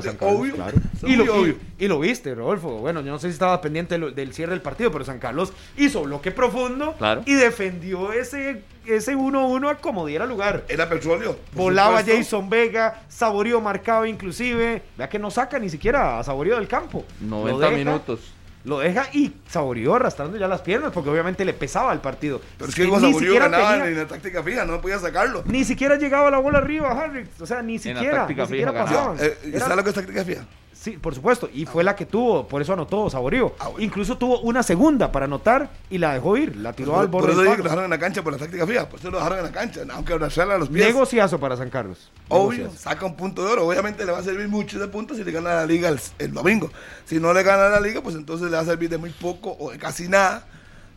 San 0.08 0.16
Carlos, 0.16 0.38
obvio. 0.40 0.54
claro. 0.54 0.78
Y 1.02 1.16
lo, 1.16 1.24
muy 1.24 1.28
obvio. 1.42 1.56
y- 1.78 1.84
y 1.84 1.88
lo 1.88 1.98
viste, 2.00 2.34
Rodolfo. 2.34 2.78
Bueno, 2.78 3.00
yo 3.00 3.10
no 3.12 3.18
sé 3.18 3.28
si 3.28 3.32
estaba 3.32 3.60
pendiente 3.60 3.98
del 3.98 4.32
cierre 4.34 4.52
del 4.52 4.62
partido, 4.62 4.90
pero 4.92 5.04
San 5.04 5.18
Carlos 5.18 5.52
hizo 5.76 6.02
bloque 6.02 6.30
profundo 6.30 6.94
Claro. 6.98 7.22
y 7.26 7.34
defendió 7.34 8.12
ese 8.12 8.62
ese 8.86 9.14
1-1 9.14 9.68
a 9.70 9.74
como 9.76 10.06
diera 10.06 10.24
lugar. 10.26 10.64
Era 10.68 10.88
petróleo. 10.88 11.36
Volaba 11.54 11.98
supuesto. 12.00 12.16
Jason 12.22 12.48
Vega, 12.50 13.02
Saborío 13.08 13.60
marcado 13.60 14.06
inclusive. 14.06 14.82
Vea 14.96 15.08
que 15.08 15.18
no 15.18 15.30
saca 15.30 15.58
ni 15.58 15.68
siquiera 15.68 16.18
a 16.18 16.24
Saborío 16.24 16.56
del 16.56 16.66
campo. 16.66 17.04
Lo 17.20 17.26
90 17.28 17.66
deja- 17.66 17.76
minutos. 17.76 18.20
Lo 18.64 18.78
deja 18.80 19.08
y 19.14 19.32
Saborío 19.48 19.94
arrastrando 19.94 20.36
ya 20.36 20.46
las 20.46 20.60
piernas 20.60 20.92
porque 20.92 21.08
obviamente 21.08 21.44
le 21.46 21.54
pesaba 21.54 21.92
el 21.94 22.00
partido. 22.00 22.40
Pero 22.58 22.68
es 22.68 22.74
que 22.74 22.82
que 22.82 22.88
Saborío 22.90 23.18
siquiera 23.18 23.48
ganaba 23.48 23.70
tenía- 23.72 23.86
en 23.88 23.96
la 23.96 24.06
táctica 24.06 24.42
fija, 24.42 24.64
no 24.66 24.80
podía 24.80 24.98
sacarlo. 24.98 25.42
Ni 25.46 25.64
siquiera 25.64 25.96
llegaba 25.96 26.30
la 26.30 26.38
bola 26.38 26.58
arriba, 26.58 26.90
Harry. 26.90 27.26
O 27.40 27.46
sea, 27.46 27.62
ni 27.62 27.78
la 27.78 27.82
siquiera, 27.82 28.16
táctica 28.18 28.42
ni 28.42 28.48
siquiera 28.48 28.72
pasaban. 28.72 29.16
Eh, 29.20 29.38
¿y 29.44 29.48
Era- 29.50 29.60
¿Sabes 29.60 29.76
lo 29.76 29.82
que 29.84 29.88
es 29.90 29.94
táctica 29.96 30.24
fija? 30.24 30.42
Sí, 30.80 30.92
por 30.92 31.14
supuesto. 31.14 31.50
Y 31.52 31.66
fue 31.66 31.84
la 31.84 31.94
que 31.94 32.06
tuvo, 32.06 32.48
por 32.48 32.62
eso 32.62 32.72
anotó 32.72 33.10
Saborío. 33.10 33.54
Ah, 33.58 33.68
bueno. 33.68 33.84
Incluso 33.84 34.16
tuvo 34.16 34.40
una 34.40 34.62
segunda 34.62 35.12
para 35.12 35.26
anotar 35.26 35.68
y 35.90 35.98
la 35.98 36.14
dejó 36.14 36.38
ir. 36.38 36.56
La 36.56 36.72
tiró 36.72 36.98
al 36.98 37.08
borde 37.08 37.26
por 37.26 37.30
eso 37.32 37.42
del 37.42 37.50
que 37.52 37.56
lo 37.58 37.64
dejaron 37.64 37.84
en 37.84 37.90
la 37.90 37.98
cancha 37.98 38.22
por 38.22 38.32
la 38.32 38.38
táctica 38.38 38.66
fija. 38.66 38.88
Por 38.88 38.98
eso 38.98 39.10
lo 39.10 39.18
dejaron 39.18 39.40
en 39.40 39.44
la 39.44 39.52
cancha. 39.52 39.82
Aunque 39.92 40.14
abrazarla 40.14 40.54
a 40.54 40.58
los 40.58 40.70
pies. 40.70 40.86
Negociazo 40.86 41.38
para 41.38 41.54
San 41.58 41.68
Carlos. 41.68 42.10
Obvio, 42.30 42.60
Negociazo. 42.64 42.82
saca 42.88 43.04
un 43.04 43.14
punto 43.14 43.44
de 43.44 43.52
oro. 43.52 43.66
Obviamente 43.68 44.06
le 44.06 44.12
va 44.12 44.20
a 44.20 44.22
servir 44.22 44.48
mucho 44.48 44.78
ese 44.78 44.88
punto 44.88 45.14
si 45.14 45.22
le 45.22 45.30
gana 45.32 45.54
la 45.54 45.66
liga 45.66 45.90
el, 45.90 46.00
el 46.18 46.32
domingo. 46.32 46.70
Si 47.04 47.20
no 47.20 47.34
le 47.34 47.42
gana 47.42 47.68
la 47.68 47.78
liga, 47.80 48.00
pues 48.00 48.16
entonces 48.16 48.50
le 48.50 48.56
va 48.56 48.62
a 48.62 48.64
servir 48.64 48.88
de 48.88 48.96
muy 48.96 49.10
poco 49.10 49.54
o 49.60 49.72
de 49.72 49.76
casi 49.76 50.08
nada. 50.08 50.46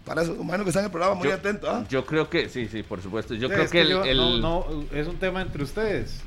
Para 0.06 0.22
eso, 0.22 0.34
imagino 0.40 0.64
que 0.64 0.70
está 0.70 0.80
en 0.80 0.86
el 0.86 0.92
programa 0.92 1.16
muy 1.16 1.28
Yo, 1.28 1.34
atento. 1.34 1.70
¿ah? 1.70 1.84
yo 1.90 2.06
creo 2.06 2.30
que, 2.30 2.48
sí, 2.48 2.70
sí, 2.70 2.84
por 2.84 3.02
supuesto. 3.02 3.34
Yo 3.36 3.48
Sí, 3.50 3.54
creo 3.54 3.66
es 3.66 3.72
que, 3.72 3.82
el, 3.82 3.90
yo- 3.90 4.04
el- 4.06 4.18
no, 4.18 4.38
no, 4.70 4.84
es 4.94 5.08
un 5.08 5.18
tema 5.18 5.42
entre 5.42 5.62
ustedes. 5.64 6.22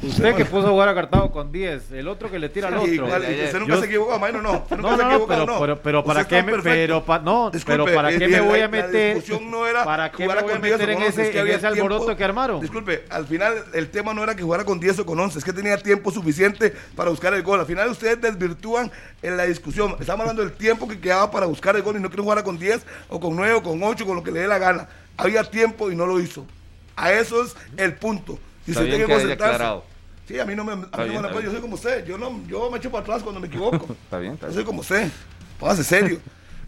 Usted 0.00 0.36
que 0.36 0.44
puso 0.44 0.68
a 0.68 0.70
jugar 0.70 0.88
a 0.88 0.94
Cartago 0.94 1.32
con 1.32 1.50
10, 1.50 1.90
el 1.90 2.06
otro 2.06 2.30
que 2.30 2.38
le 2.38 2.48
tira 2.48 2.68
al 2.68 2.74
otro. 2.78 2.86
usted 3.06 3.58
nunca 3.58 3.74
Yo- 3.74 3.80
se 3.80 3.86
equivocó, 3.86 4.18
Maino, 4.18 4.40
no. 4.40 4.52
Nunca 4.70 4.76
No, 4.76 4.96
se 4.96 5.04
no, 5.04 5.26
pero, 5.26 5.46
no. 5.46 5.58
pero, 5.60 5.82
pero 5.82 6.04
para 6.04 6.26
qué 6.28 6.42
me, 6.42 6.52
pero, 6.62 7.04
pa- 7.04 7.18
no, 7.18 7.50
Disculpe, 7.50 7.82
pero 7.84 7.94
para 7.96 8.10
qué 8.10 8.28
me 8.28 8.36
la- 8.36 8.42
voy 8.42 8.58
a 8.60 8.62
la 8.62 8.68
meter, 8.68 9.14
discusión 9.16 9.50
no 9.50 9.66
era 9.66 9.84
para 9.84 10.12
qué 10.12 10.18
me 10.18 10.24
jugar 10.26 10.44
voy 10.44 10.50
a 10.50 10.54
con 10.54 10.62
10 10.62 10.74
o 10.74 10.78
meter 10.78 10.90
en 10.90 10.94
con 10.98 11.06
11, 11.06 11.20
es 11.20 11.26
ese, 11.26 11.32
que 11.32 11.38
en 11.38 11.42
había 11.42 11.56
ese 11.56 11.66
tiempo. 11.72 11.82
alboroto 11.94 12.16
que 12.16 12.24
armaron. 12.24 12.60
Disculpe, 12.60 13.04
al 13.10 13.26
final 13.26 13.64
el 13.74 13.88
tema 13.90 14.14
no 14.14 14.22
era 14.22 14.36
que 14.36 14.42
jugara 14.44 14.64
con 14.64 14.78
10 14.78 14.98
o 15.00 15.06
con 15.06 15.18
11, 15.18 15.38
es 15.40 15.44
que 15.44 15.52
tenía 15.52 15.76
tiempo 15.78 16.12
suficiente 16.12 16.72
para 16.94 17.10
buscar 17.10 17.34
el 17.34 17.42
gol. 17.42 17.58
Al 17.58 17.66
final 17.66 17.88
ustedes 17.90 18.20
desvirtúan 18.20 18.92
en 19.22 19.36
la 19.36 19.44
discusión. 19.46 19.96
Estamos 19.98 20.20
hablando 20.20 20.42
del 20.42 20.52
tiempo 20.52 20.86
que 20.86 21.00
quedaba 21.00 21.30
para 21.30 21.46
buscar 21.46 21.74
el 21.74 21.82
gol 21.82 21.96
y 21.96 22.00
no 22.00 22.08
quiero 22.08 22.22
jugar 22.22 22.42
con 22.44 22.56
10 22.56 22.86
o 23.08 23.18
con 23.18 23.34
9 23.34 23.54
o 23.54 23.62
con 23.64 23.82
8, 23.82 24.06
con 24.06 24.14
lo 24.16 24.22
que 24.22 24.30
le 24.30 24.40
dé 24.40 24.46
la 24.46 24.58
gana. 24.58 24.88
Había 25.16 25.42
tiempo 25.42 25.90
y 25.90 25.96
no 25.96 26.06
lo 26.06 26.20
hizo. 26.20 26.46
A 26.94 27.12
eso 27.12 27.42
es 27.44 27.56
el 27.76 27.94
punto. 27.94 28.38
Y 28.68 28.72
Está 28.72 28.82
usted 28.82 28.90
tiene 28.90 29.06
que 29.06 29.12
concentrarse. 29.12 29.54
aclarado. 29.54 29.84
Sí, 30.26 30.38
a 30.38 30.44
mí 30.44 30.54
no 30.54 30.62
me, 30.64 30.72
a 30.72 30.76
mí 30.76 30.82
no 30.82 30.88
bien, 31.04 31.08
me 31.08 31.14
la 31.14 31.20
está 31.20 31.32
puede, 31.32 31.44
yo 31.46 31.52
soy 31.52 31.60
como 31.62 31.74
usted, 31.76 32.06
yo 32.06 32.18
no, 32.18 32.40
yo 32.46 32.70
me 32.70 32.76
echo 32.78 32.90
para 32.90 33.02
atrás 33.02 33.22
cuando 33.22 33.40
me 33.40 33.46
equivoco. 33.46 33.96
Está 34.04 34.18
bien, 34.18 34.34
está 34.34 34.46
Yo 34.46 34.52
bien. 34.52 34.54
soy 34.56 34.64
como 34.64 34.80
usted, 34.82 35.08
póngase 35.58 35.82
serio. 35.84 36.20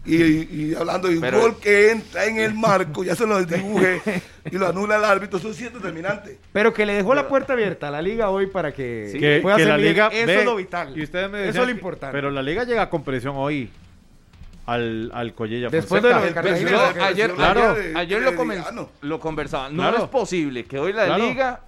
Y, 0.03 0.15
y 0.15 0.73
hablando 0.75 1.07
de 1.09 1.13
un 1.17 1.21
Pero- 1.21 1.41
gol 1.41 1.57
que 1.59 1.91
entra 1.91 2.25
en 2.25 2.39
el 2.39 2.55
marco, 2.55 3.03
ya 3.03 3.15
se 3.15 3.27
lo 3.27 3.45
dibujé 3.45 4.01
y 4.49 4.57
lo 4.57 4.67
anula 4.67 4.95
el 4.97 5.05
árbitro, 5.05 5.37
eso 5.37 5.53
sí 5.53 5.65
es 5.65 5.71
determinante. 5.75 6.39
Pero 6.51 6.73
que 6.73 6.87
le 6.87 6.93
dejó 6.95 7.13
la 7.13 7.27
puerta 7.27 7.53
abierta 7.53 7.89
a 7.89 7.91
la 7.91 8.01
liga 8.01 8.31
hoy 8.31 8.47
para 8.47 8.73
que, 8.73 9.15
que, 9.19 9.39
pueda 9.43 9.57
que 9.57 9.65
la 9.65 9.77
liga 9.77 10.07
Eso 10.07 10.25
ve- 10.25 10.39
es 10.39 10.45
lo 10.45 10.55
vital. 10.55 10.97
Y 10.97 11.03
ustedes 11.03 11.29
me 11.29 11.41
Eso 11.43 11.49
es 11.49 11.55
lo 11.57 11.65
que- 11.65 11.71
importante. 11.73 12.13
Pero 12.13 12.31
la 12.31 12.41
liga 12.41 12.63
llega 12.63 12.89
con 12.89 13.03
presión 13.03 13.35
hoy 13.37 13.69
al, 14.65 15.11
al 15.13 15.33
Collella 15.35 15.69
Después 15.69 16.01
de 16.01 16.09
Fonseca. 16.09 16.19
lo 16.19 16.25
de 16.25 16.33
Cartagena, 16.33 16.71
Yo 16.95 17.03
ayer, 17.03 17.31
claro, 17.33 17.75
ayer 17.95 18.19
de 18.19 18.25
lo, 18.25 18.89
lo 19.01 19.19
conversaba. 19.19 19.69
No 19.69 19.83
Claro. 19.83 20.03
es 20.05 20.09
posible 20.09 20.65
que 20.65 20.79
hoy 20.79 20.93
la 20.93 21.05
Claro. 21.05 21.23
liga 21.27 21.59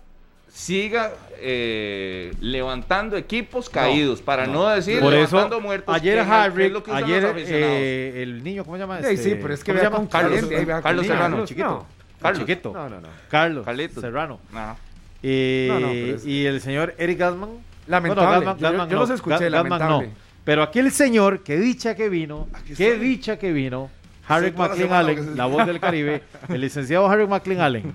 siga 0.54 1.12
eh, 1.42 2.32
levantando 2.39 3.18
equipos 3.18 3.70
caídos, 3.70 4.22
para 4.22 4.46
no, 4.46 4.68
decir 4.70 5.00
Por 5.00 5.12
levantando 5.12 5.56
eso, 5.58 5.62
muertos. 5.62 5.96
ayer 5.96 6.20
Harry, 6.20 6.70
lo 6.70 6.84
que 6.84 6.92
usan 6.92 7.04
ayer 7.04 7.34
eh, 7.38 8.22
el 8.22 8.44
niño, 8.44 8.63
¿cómo 8.63 8.78
se 8.78 8.82
llama? 8.82 9.00
Sí, 9.02 9.08
Este, 9.16 9.18
sí, 9.32 9.39
pero 9.42 9.54
es 9.54 9.63
que 9.63 9.72
¿cómo 9.72 9.74
vea 9.74 9.82
se 9.82 9.86
llama? 9.86 9.98
con 9.98 10.08
Carlos 10.08 10.44
niños. 10.44 11.08
Serrano, 11.08 11.46
chiquito. 11.46 11.88
No. 12.22 12.34
Chiquito. 12.34 12.72
No, 12.74 12.88
no, 12.89 13.02
no. 13.02 13.08
Carlos 13.30 13.66
Carlitos. 13.66 14.00
Serrano. 14.02 14.39
Ajá. 14.54 14.78
Eh, 15.22 15.68
No, 15.70 15.80
no, 15.80 15.88
pero 15.89 16.16
es- 16.16 16.26
Y 16.26 16.46
el 16.46 16.62
señor 16.62 16.96
Eric 16.98 17.18
Gasman. 17.20 17.50
Lamentable. 17.88 18.46
Bueno, 18.46 18.58
Yo- 18.58 18.88
yo 18.89 19.00
los 19.00 19.10
escuché, 19.10 19.36
Ga- 19.36 19.52
Gasman 19.52 19.63
lamentable. 19.80 20.08
no. 20.08 20.13
Pero 20.46 20.63
aquí 20.63 20.80
el 20.80 20.92
señor, 20.92 21.44
qué 21.44 21.58
dicha 21.58 21.96
que 21.96 22.08
vino, 22.10 22.48
qué 22.78 22.98
dicha 22.98 23.38
que 23.39 23.52
vino, 23.52 23.89
Harry 24.28 24.52
McLean 24.52 24.94
Allen, 24.94 25.36
la 25.36 25.46
voz 25.48 25.66
del 25.66 25.80
Caribe, 25.82 26.22
el 26.50 26.62
licenciado 26.62 27.08
Harry 27.10 27.28
McLean 27.28 27.60
Allen, 27.62 27.94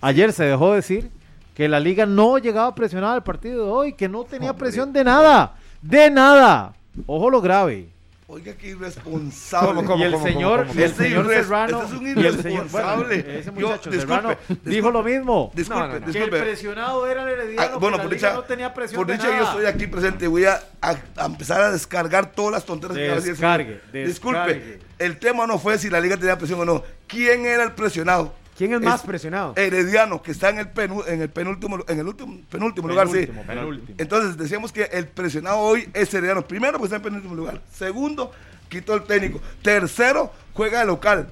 ayer 0.00 0.32
se 0.32 0.44
dejó 0.44 0.72
decir 0.74 1.10
que 1.58 1.68
la 1.68 1.80
liga 1.80 2.06
no 2.06 2.38
llegaba 2.38 2.72
presionada 2.72 3.14
al 3.14 3.24
partido 3.24 3.64
de 3.64 3.70
hoy, 3.72 3.92
que 3.94 4.08
no 4.08 4.22
tenía 4.24 4.54
presión 4.54 4.92
de 4.92 5.02
nada, 5.02 5.56
de 5.82 6.08
nada. 6.08 6.72
Ojo 7.06 7.28
lo 7.30 7.40
grave. 7.40 7.88
Oiga, 8.28 8.52
qué 8.60 8.68
irresponsable. 8.68 9.68
¿Cómo, 9.74 9.84
cómo, 9.84 9.98
y 9.98 10.06
el 10.06 10.12
cómo, 10.12 10.24
señor, 10.24 10.66
cómo, 10.68 10.78
y 10.78 10.82
el 10.84 10.94
señor 10.94 11.24
irres- 11.26 11.42
Serrano, 11.44 11.82
este 11.82 11.94
es 11.94 12.00
un 12.00 12.06
y 12.06 12.10
el 12.10 12.16
señor, 12.42 12.66
irresponsable. 12.66 13.22
bueno, 13.22 13.38
ese 13.40 13.44
Yo- 13.46 13.52
muchacho 13.52 13.90
disculpe, 13.90 13.98
Serrano 14.14 14.28
disculpe. 14.28 14.70
dijo 14.70 14.90
lo 14.92 15.02
mismo. 15.02 15.50
Disculpe, 15.54 15.80
No, 15.80 15.86
no, 15.88 15.92
no. 15.94 15.98
Que 16.00 16.06
el 16.06 16.12
disculpe. 16.12 16.38
presionado 16.40 17.06
era 17.08 17.22
el 17.22 17.28
herediano, 17.28 17.62
Ah, 17.74 17.76
bueno, 17.80 17.96
que 17.96 18.02
por 18.04 18.10
la 18.12 18.14
dicha, 18.16 18.32
no 18.34 18.42
tenía 18.44 18.72
presión 18.74 18.96
por 18.96 19.06
de 19.08 19.12
dicha 19.14 19.26
nada. 19.26 19.38
yo 19.38 19.44
estoy 19.48 19.66
aquí 19.66 19.86
presente 19.88 20.24
y 20.26 20.28
voy 20.28 20.44
a, 20.44 20.60
a- 20.80 20.96
a 21.16 21.24
empezar 21.26 21.60
a 21.60 21.72
descargar 21.72 22.30
todas 22.30 22.52
las 22.52 22.64
tonterías 22.64 22.96
que 22.98 23.04
acaba 23.04 23.14
de 23.20 23.20
decir 23.20 23.30
el 23.30 23.36
Descargue. 23.36 23.80
Disculpe, 24.06 24.38
descargue. 24.54 24.78
el 25.00 25.18
tema 25.18 25.46
no 25.48 25.58
fue 25.58 25.76
si 25.78 25.90
la 25.90 25.98
liga 25.98 26.16
tenía 26.16 26.38
presión 26.38 26.60
o 26.60 26.64
no. 26.64 26.84
¿Quién 27.08 27.46
era 27.46 27.64
el 27.64 27.72
presionado? 27.72 28.32
¿Quién 28.58 28.74
es 28.74 28.80
más 28.80 29.02
presionado? 29.02 29.54
Herediano, 29.56 30.20
que 30.20 30.32
está 30.32 30.48
en 30.50 30.58
el, 30.58 30.74
penu- 30.74 31.04
en 31.06 31.22
el 31.22 31.30
penúltimo, 31.30 31.78
en 31.88 31.98
el 32.00 32.06
último, 32.08 32.40
penúltimo 32.50 32.88
lugar, 32.88 33.06
sí. 33.08 33.26
Penúltimo. 33.46 33.94
Entonces 33.96 34.36
decíamos 34.36 34.72
que 34.72 34.82
el 34.82 35.06
presionado 35.06 35.58
hoy 35.60 35.88
es 35.94 36.12
Herediano. 36.12 36.42
Primero, 36.46 36.72
porque 36.72 36.86
está 36.86 36.96
en 36.96 37.02
penúltimo 37.02 37.34
lugar. 37.36 37.62
Segundo, 37.72 38.32
quitó 38.68 38.94
el 38.94 39.04
técnico. 39.04 39.40
Tercero, 39.62 40.32
juega 40.54 40.80
de 40.80 40.86
local. 40.86 41.28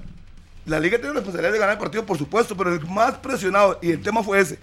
La 0.65 0.79
liga 0.79 0.97
tiene 0.97 1.09
la 1.09 1.13
responsabilidad 1.15 1.51
de 1.53 1.59
ganar 1.59 1.73
el 1.75 1.79
partido, 1.79 2.05
por 2.05 2.17
supuesto, 2.17 2.55
pero 2.57 2.73
el 2.73 2.85
más 2.87 3.15
presionado, 3.15 3.77
y 3.81 3.91
el 3.91 4.01
tema 4.01 4.23
fue 4.23 4.39
ese, 4.39 4.57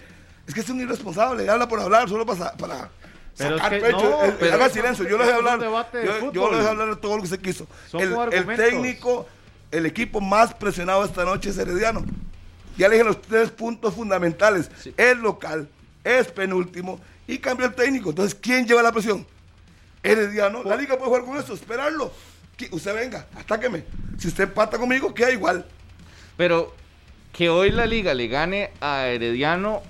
es 0.47 0.53
que 0.53 0.59
es 0.61 0.69
un 0.69 0.79
irresponsable, 0.81 1.49
habla 1.49 1.67
por 1.67 1.79
hablar, 1.79 2.07
solo 2.09 2.25
para, 2.25 2.51
para 2.53 2.89
Pero 3.37 3.55
es 3.55 3.61
sacar 3.61 3.79
que 3.79 3.85
pecho. 3.85 3.97
no, 4.09 4.23
El- 4.23 4.33
pero 4.33 4.53
haga 4.55 4.69
silencio, 4.69 5.03
yo 5.07 5.17
lo 5.17 5.23
dejé 5.23 5.31
es 5.31 5.37
hablar. 5.37 5.59
Yo, 6.21 6.31
yo 6.31 6.51
lo 6.51 6.57
dejé 6.57 6.69
hablar 6.69 6.89
de 6.89 6.95
todo 6.97 7.15
lo 7.15 7.21
que 7.23 7.27
se 7.29 7.37
quiso. 7.39 7.67
Son 7.89 8.01
El, 8.01 8.15
el 8.33 8.45
técnico, 8.55 9.27
el 9.71 9.85
equipo 9.87 10.21
más 10.21 10.53
presionado 10.53 11.03
esta 11.05 11.25
noche 11.25 11.49
es 11.51 11.57
Herediano. 11.57 12.03
Ya 12.77 12.87
le 12.87 12.95
dije 12.95 13.05
los 13.05 13.21
tres 13.21 13.51
puntos 13.51 13.93
fundamentales. 13.93 14.69
Es 14.97 15.17
local, 15.17 15.67
es 16.03 16.27
penúltimo 16.27 16.99
y 17.27 17.37
cambió 17.39 17.65
el 17.67 17.73
técnico. 17.73 18.09
Entonces, 18.09 18.35
¿quién 18.39 18.65
lleva 18.67 18.81
la 18.83 18.91
presión? 18.91 19.25
Herediano. 20.03 20.63
La 20.63 20.75
liga 20.75 20.97
puede 20.97 21.07
jugar 21.09 21.25
con 21.25 21.37
eso, 21.37 21.53
esperarlo. 21.53 22.11
Que 22.57 22.69
Usted 22.71 22.93
venga, 22.95 23.25
atáqueme. 23.35 23.83
Si 24.17 24.27
usted 24.27 24.45
empata 24.45 24.77
conmigo, 24.77 25.13
queda 25.13 25.31
igual. 25.31 25.65
Pero 26.37 26.73
que 27.33 27.49
hoy 27.49 27.71
la 27.71 27.85
liga 27.85 28.13
le 28.13 28.27
gane 28.27 28.71
a 28.81 29.07
Herediano 29.07 29.81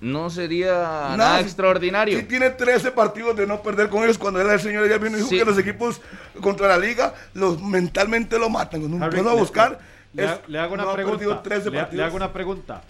no 0.00 0.28
sería 0.28 1.14
nada, 1.16 1.40
extraordinario. 1.40 2.18
Si 2.18 2.24
tiene 2.24 2.50
13 2.50 2.90
partidos 2.92 3.34
de 3.36 3.46
no 3.46 3.62
perder 3.62 3.88
con 3.88 4.04
ellos, 4.04 4.18
cuando 4.18 4.40
era 4.40 4.52
el 4.52 4.60
señor 4.60 4.88
ya 4.88 4.98
vino 4.98 5.16
y 5.16 5.20
dijo 5.20 5.30
Sí. 5.30 5.38
que 5.38 5.44
los 5.44 5.56
equipos 5.58 6.00
contra 6.40 6.68
la 6.68 6.78
liga 6.78 7.14
los 7.32 7.60
mentalmente 7.62 8.38
lo 8.38 8.50
matan. 8.50 8.80
Cuando 8.80 8.96
uno 8.98 9.08
va 9.24 9.30
a 9.32 9.34
le- 9.34 9.40
buscar, 9.40 9.78
Le, 10.14 10.58
hago 10.58 10.74
una 10.74 10.84
no 10.84 10.90
ha 10.90 10.96
perdido 10.96 11.16
pregunta. 11.16 11.42
13 11.42 11.70
Le, 11.70 12.02
hago 12.02 12.16
una 12.16 12.32
pregunta. 12.32 12.82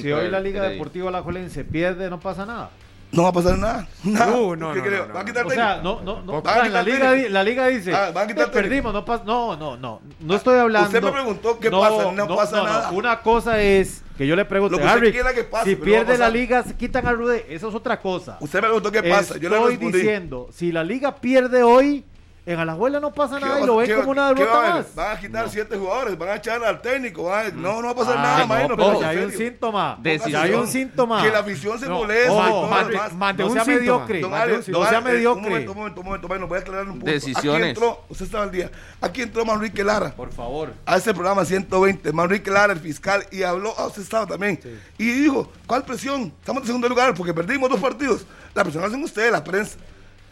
Si 0.00 0.12
hoy 0.12 0.30
la 0.30 0.40
Liga. 0.40 0.62
Deportiva 0.62 1.08
Alajuelense 1.08 1.64
pierde, 1.64 2.08
no 2.08 2.20
pasa 2.20 2.46
nada. 2.46 2.70
No 3.14 3.22
va 3.22 3.28
a 3.28 3.32
pasar 3.32 3.58
nada. 3.58 3.86
nada. 4.02 4.32
Uh, 4.32 4.56
no, 4.56 4.72
¿Qué 4.72 4.80
no, 4.80 4.90
no, 4.90 5.06
no, 5.06 5.14
¿Va 5.14 5.20
a 5.20 5.24
quitar 5.24 5.46
O 5.46 5.50
sea, 5.50 5.80
no, 5.82 6.00
no, 6.02 6.22
no. 6.22 6.42
La, 6.42 6.82
liga, 6.82 7.62
la 7.62 7.68
dice, 7.68 7.94
Ah, 7.94 8.10
van 8.12 8.24
a 8.24 8.26
quitar 8.26 8.48
"Eh, 8.48 8.50
perdimos, 8.52 8.92
no 8.92 9.04
pasa, 9.04 9.22
no, 9.24 9.56
no, 9.56 9.76
no, 9.76 10.00
no 10.20 10.34
estoy 10.34 10.58
hablando. 10.58 10.88
Usted 10.88 11.02
me 11.02 11.12
preguntó 11.12 11.58
qué 11.60 11.70
pasa, 11.70 12.12
no 12.12 12.28
pasa 12.34 12.62
nada. 12.62 12.90
Una 12.90 13.20
cosa 13.22 13.60
es 13.60 14.02
que 14.18 14.26
yo 14.26 14.34
le 14.36 14.44
pregunto, 14.44 14.78
Harry, 14.82 15.12
que 15.12 15.44
pase, 15.44 15.70
si 15.70 15.76
pierde 15.76 16.18
la 16.18 16.28
liga, 16.28 16.62
se 16.62 16.76
quitan 16.76 17.06
a 17.06 17.12
Rudé, 17.12 17.46
eso 17.48 17.68
es 17.68 17.74
otra 17.74 18.00
cosa. 18.00 18.38
Usted 18.40 18.58
me 18.58 18.66
preguntó 18.68 18.90
qué 18.90 19.02
pasa. 19.02 19.38
Yo 19.38 19.48
le 19.48 19.56
Estoy 19.58 19.92
diciendo, 19.92 20.48
si 20.52 20.72
la 20.72 20.82
liga 20.82 21.14
pierde 21.16 21.62
hoy, 21.62 22.04
En 22.46 22.58
Alajuela 22.60 23.00
no 23.00 23.10
pasa 23.10 23.38
¿Qué 23.38 23.44
nada 23.46 23.60
y 23.60 23.66
lo 23.66 23.76
ven 23.76 23.96
como 23.96 24.10
una 24.10 24.28
derrota 24.28 24.52
va 24.58 24.74
más. 24.74 24.94
Van 24.94 25.16
a 25.16 25.20
quitar 25.20 25.48
siete 25.48 25.78
jugadores, 25.78 26.18
van 26.18 26.28
a 26.28 26.34
echar 26.36 26.62
al 26.62 26.82
técnico. 26.82 27.22
van 27.24 27.46
a- 27.46 27.50
no, 27.50 27.80
no 27.80 27.86
va 27.86 27.90
a 27.92 27.94
pasar 27.94 28.16
Ah, 28.18 28.22
nada, 28.22 28.38
no, 28.40 28.46
Maino, 28.46 28.76
pero 28.76 29.00
ya 29.00 29.08
hay 29.08 29.16
un 29.18 29.32
síntoma. 29.32 29.98
Decisión. 30.02 30.32
Ya 30.32 30.42
hay 30.42 30.52
un 30.52 30.66
síntoma. 30.68 31.22
Que 31.22 31.30
la 31.30 31.38
afición 31.38 31.78
se 31.78 31.86
No, 31.88 31.94
molesta. 32.00 32.46
demás. 32.86 33.12
mande 33.14 33.42
no 33.42 33.48
un 33.48 33.54
sea 33.54 33.64
síntoma. 33.64 33.80
mediocre. 34.06 34.20
Don 34.20 34.30
no 34.72 34.86
sea 34.88 34.98
eh, 34.98 35.02
mediocre. 35.02 35.42
Un 35.42 35.48
momento, 35.48 35.70
un 35.72 35.76
momento, 35.78 36.00
un 36.00 36.06
momento, 36.06 36.48
voy 36.48 36.58
a 36.58 36.60
aclarar 36.60 36.84
un 36.84 36.90
punto. 36.98 37.06
Decisiones. 37.06 37.60
Aquí 37.62 37.68
entró, 37.70 38.04
usted 38.10 38.24
estaba 38.26 38.44
al 38.44 38.50
día. 38.50 38.70
Aquí 39.00 39.22
entró 39.22 39.44
Manrique 39.46 39.82
Lara. 39.82 40.10
Por 40.14 40.30
favor. 40.30 40.74
a 40.84 40.96
este 40.98 41.14
programa 41.14 41.46
120, 41.46 42.12
Manrique 42.12 42.50
Lara, 42.50 42.74
el 42.74 42.78
fiscal, 42.80 43.24
y 43.32 43.42
habló, 43.42 43.72
ah, 43.78 43.86
usted 43.86 44.02
estaba 44.02 44.26
también, 44.26 44.60
y 44.98 45.04
dijo, 45.12 45.50
¿cuál 45.66 45.82
presión? 45.84 46.30
Estamos 46.40 46.60
en 46.64 46.66
segundo 46.66 46.90
lugar 46.90 47.14
porque 47.14 47.32
perdimos 47.32 47.70
dos 47.70 47.80
partidos. 47.80 48.26
La 48.54 48.62
presión 48.64 48.82
la 48.82 48.88
hacen 48.88 49.02
ustedes, 49.02 49.32
la 49.32 49.42
prensa. 49.42 49.78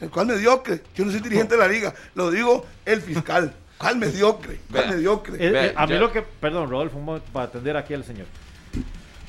¿El 0.03 0.11
cual 0.11 0.27
mediocre? 0.27 0.83
Yo 0.97 1.05
no 1.05 1.13
soy 1.13 1.21
dirigente 1.21 1.55
de 1.55 1.61
la 1.61 1.69
liga, 1.69 1.95
lo 2.17 2.29
digo 2.33 2.67
el 2.85 3.01
fiscal. 3.01 3.55
¿Cuál 3.79 3.99
mediocre? 3.99 4.59
¿Cuál 4.69 4.83
Vea. 4.85 4.93
mediocre? 4.97 5.35
Eh, 5.37 5.67
eh, 5.69 5.73
a 5.77 5.87
mí 5.87 5.97
lo 5.97 6.11
que, 6.13 6.23
perdón, 6.23 6.69
Rodolfo, 6.69 6.99
un 6.99 7.05
momento 7.05 7.29
para 7.33 7.47
atender 7.47 7.77
aquí 7.77 7.95
al 7.95 8.05
señor. 8.05 8.27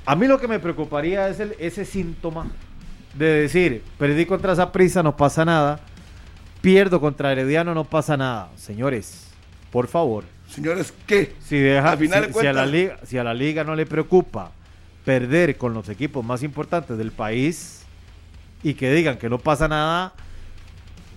A 0.03 0.15
mí 0.15 0.25
lo 0.25 0.39
que 0.39 0.47
me 0.47 0.57
preocuparía 0.57 1.29
es 1.29 1.39
el, 1.39 1.55
ese 1.59 1.85
síntoma 1.85 2.47
de 3.13 3.41
decir, 3.41 3.83
perdí 3.99 4.25
contra 4.25 4.53
esa 4.53 4.71
prisa, 4.71 5.03
no 5.03 5.15
pasa 5.15 5.45
nada, 5.45 5.79
pierdo 6.61 6.99
contra 6.99 7.31
Herediano, 7.31 7.75
no 7.75 7.83
pasa 7.83 8.17
nada. 8.17 8.49
Señores, 8.55 9.27
por 9.71 9.87
favor, 9.87 10.23
Señores, 10.49 10.91
¿qué? 11.05 11.35
si, 11.39 11.59
deja, 11.59 11.91
Al 11.91 11.97
final 11.99 12.25
si, 12.25 12.33
de 12.33 12.39
si 12.39 12.47
a 12.47 12.53
la 12.53 12.65
liga, 12.65 12.97
si 13.03 13.17
a 13.19 13.23
la 13.23 13.33
liga 13.35 13.63
no 13.63 13.75
le 13.75 13.85
preocupa 13.85 14.51
perder 15.05 15.55
con 15.55 15.75
los 15.75 15.87
equipos 15.89 16.25
más 16.25 16.41
importantes 16.41 16.97
del 16.97 17.11
país 17.11 17.83
y 18.63 18.73
que 18.73 18.91
digan 18.91 19.17
que 19.17 19.29
no 19.29 19.37
pasa 19.37 19.67
nada, 19.67 20.13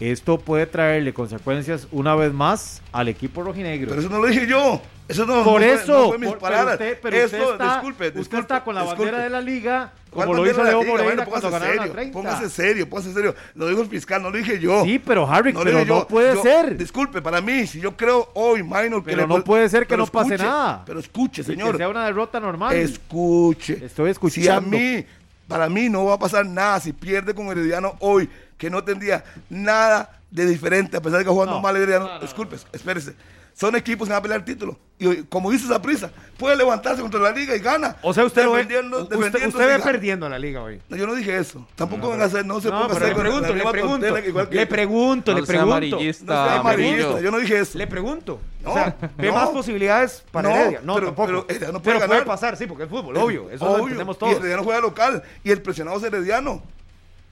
esto 0.01 0.39
puede 0.39 0.67
traerle 0.67 1.13
consecuencias 1.15 1.89
una 1.93 2.15
vez 2.15 2.33
más 2.33 2.83
al 2.93 3.09
equipo 3.09 3.43
rojinegro. 3.43 3.89
Pero 3.91 4.01
eso 4.01 4.11
no 4.11 4.19
lo 4.19 4.27
dije 4.27 4.47
yo. 4.47 4.81
Eso 5.09 5.25
no, 5.25 5.45
Por 5.45 5.61
no 5.61 5.67
eso, 5.67 5.93
no 5.93 6.09
fue 6.09 6.19
mis 6.19 6.29
por- 6.31 6.39
pero 6.39 6.51
palabras. 6.51 6.75
usted, 6.75 6.99
pero 7.01 7.17
Eso, 7.17 7.25
usted 7.37 7.53
está, 7.53 7.65
disculpe, 7.75 8.07
usted 8.09 8.19
disculpe, 8.19 8.41
está 8.43 8.65
con 8.65 8.75
la 8.75 8.81
disculpe. 8.83 9.05
bandera 9.05 9.23
de 9.25 9.31
la 9.31 9.41
liga, 9.41 9.93
¿Cuál 10.11 10.27
como 10.27 10.43
lo 10.43 10.51
hizo 10.51 10.65
Leo? 10.65 10.79
Moreira 10.83 11.05
Bueno, 11.05 11.25
cuando 11.27 11.49
póngase 11.49 11.53
ganaron 11.53 11.69
serio, 11.77 11.87
la 11.87 11.93
30. 11.93 12.13
Póngase 12.13 12.51
serio, 12.51 12.89
póngase 12.91 13.13
serio. 13.13 13.35
Lo 13.55 13.69
dijo 13.69 13.83
el 13.83 13.87
fiscal, 13.89 14.21
no 14.21 14.31
lo 14.31 14.37
dije 14.39 14.59
yo. 14.59 14.83
Sí, 14.83 14.99
pero 14.99 15.31
Harry, 15.31 15.53
No 15.53 15.61
pero 15.63 15.85
no 15.85 16.09
puede 16.09 16.35
Yo- 16.35 16.43
ser. 16.43 16.77
Disculpe, 16.77 17.23
para 17.23 17.41
mí, 17.41 17.69
si 17.69 17.79
yo 17.81 17.97
creo 17.97 18.29
hoy, 18.35 18.65
minor, 18.65 19.05
que 19.05 19.11
Pero 19.13 19.23
le- 19.23 19.29
no 19.29 19.45
puede 19.45 19.69
ser 19.69 19.83
que 19.85 19.91
pero 19.91 20.07
no 20.07 20.07
pase 20.11 20.35
escuche, 20.35 20.51
nada. 20.51 20.83
Pero 20.85 20.99
escuche, 20.99 21.43
Y 21.43 21.45
que 21.45 21.53
señor. 21.53 21.77
sea 21.77 21.89
una 21.89 22.05
derrota 22.07 22.41
normal. 22.41 22.75
Escuche. 22.75 23.85
Estoy 23.87 24.11
escuchando. 24.11 24.43
Si 24.43 24.49
a 24.49 24.61
mí, 24.61 25.07
para 25.47 25.69
mí 25.69 25.89
no 25.89 26.05
va 26.07 26.15
a 26.15 26.19
pasar 26.19 26.45
nada 26.45 26.81
si 26.81 26.93
pierde 26.93 27.33
con 27.33 27.47
Herediano 27.47 27.95
hoy, 28.01 28.29
que 28.59 28.71
no 28.71 28.83
tendría 28.85 29.25
nada 29.51 30.21
de 30.31 30.47
diferente, 30.47 30.97
a 30.97 31.01
pesar 31.03 31.19
de 31.19 31.25
que 31.25 31.31
jugando 31.31 31.55
No. 31.57 31.61
mal 31.63 31.77
Herediano. 31.77 32.07
No, 32.07 32.15
no, 32.15 32.21
Disculpe, 32.21 32.57
espérese. 32.73 33.15
Son 33.55 33.75
equipos 33.75 34.07
que 34.07 34.13
van 34.13 34.19
a 34.19 34.23
pelear 34.23 34.41
el 34.41 34.45
título. 34.45 34.79
Y 34.99 35.07
hoy, 35.07 35.25
como 35.31 35.51
dice 35.51 35.65
esa 35.65 35.81
prisa, 35.81 36.11
puede 36.37 36.57
levantarse 36.57 37.01
contra 37.01 37.19
la 37.21 37.31
liga 37.31 37.57
y 37.57 37.59
gana. 37.59 37.97
O 38.03 38.13
sea, 38.13 38.27
usted 38.27 38.45
lo 38.45 38.53
ve, 38.53 38.63
usted, 38.63 39.47
usted 39.47 39.67
ve 39.67 39.79
perdiendo 39.83 40.29
la 40.29 40.39
liga 40.39 40.63
hoy. 40.63 40.79
No, 40.91 40.97
yo 40.97 41.07
no 41.07 41.15
dije 41.15 41.39
eso. 41.39 41.67
Tampoco 41.75 42.11
van 42.11 42.21
a 42.21 42.25
hacer, 42.25 42.45
no 42.45 42.61
se 42.61 42.69
pero 42.69 42.85
hacer 42.85 43.09
le 43.09 43.15
con 43.15 43.25
la 43.25 43.31
pregunto, 43.31 43.55
le 43.55 43.71
pregunto, 43.71 44.07
que 44.51 44.57
le 44.57 44.67
pregunto, 44.67 45.33
No 45.33 45.41
le 45.41 45.47
pregunto. 45.47 45.73
amarillista, 45.73 46.57
amarillista, 46.61 47.21
yo 47.23 47.31
no 47.31 47.39
dije 47.39 47.59
eso. 47.59 47.79
Le 47.79 47.87
pregunto. 47.87 48.41
No, 48.63 48.71
o 48.73 48.75
sea, 48.75 48.95
ve 49.17 49.29
no. 49.29 49.35
más 49.35 49.49
posibilidades 49.49 50.23
para 50.31 50.51
No, 50.51 50.55
Heredia. 50.55 50.81
No, 50.83 50.95
pero- 50.97 51.07
tampoco. 51.07 51.27
pero 51.29 51.47
Heredia 51.49 51.73
no 51.73 51.81
puede 51.83 51.99
Pero 51.99 52.09
ganar. 52.11 52.27
pasar, 52.27 52.57
sí, 52.59 52.67
porque 52.67 52.85
es 52.85 52.91
fútbol, 52.91 53.17
obvio. 53.17 53.49
Eso 53.51 53.65
lo 53.65 53.71
Obvio, 53.73 53.83
entendemos 53.85 54.17
Y 54.17 54.19
todos. 54.19 54.37
Herediano 54.37 54.65
juega 54.65 54.81
local 54.83 55.23
y 55.45 55.51
el 55.51 55.63
presionado 55.63 55.97
es 55.97 56.03
Herediano. 56.05 56.63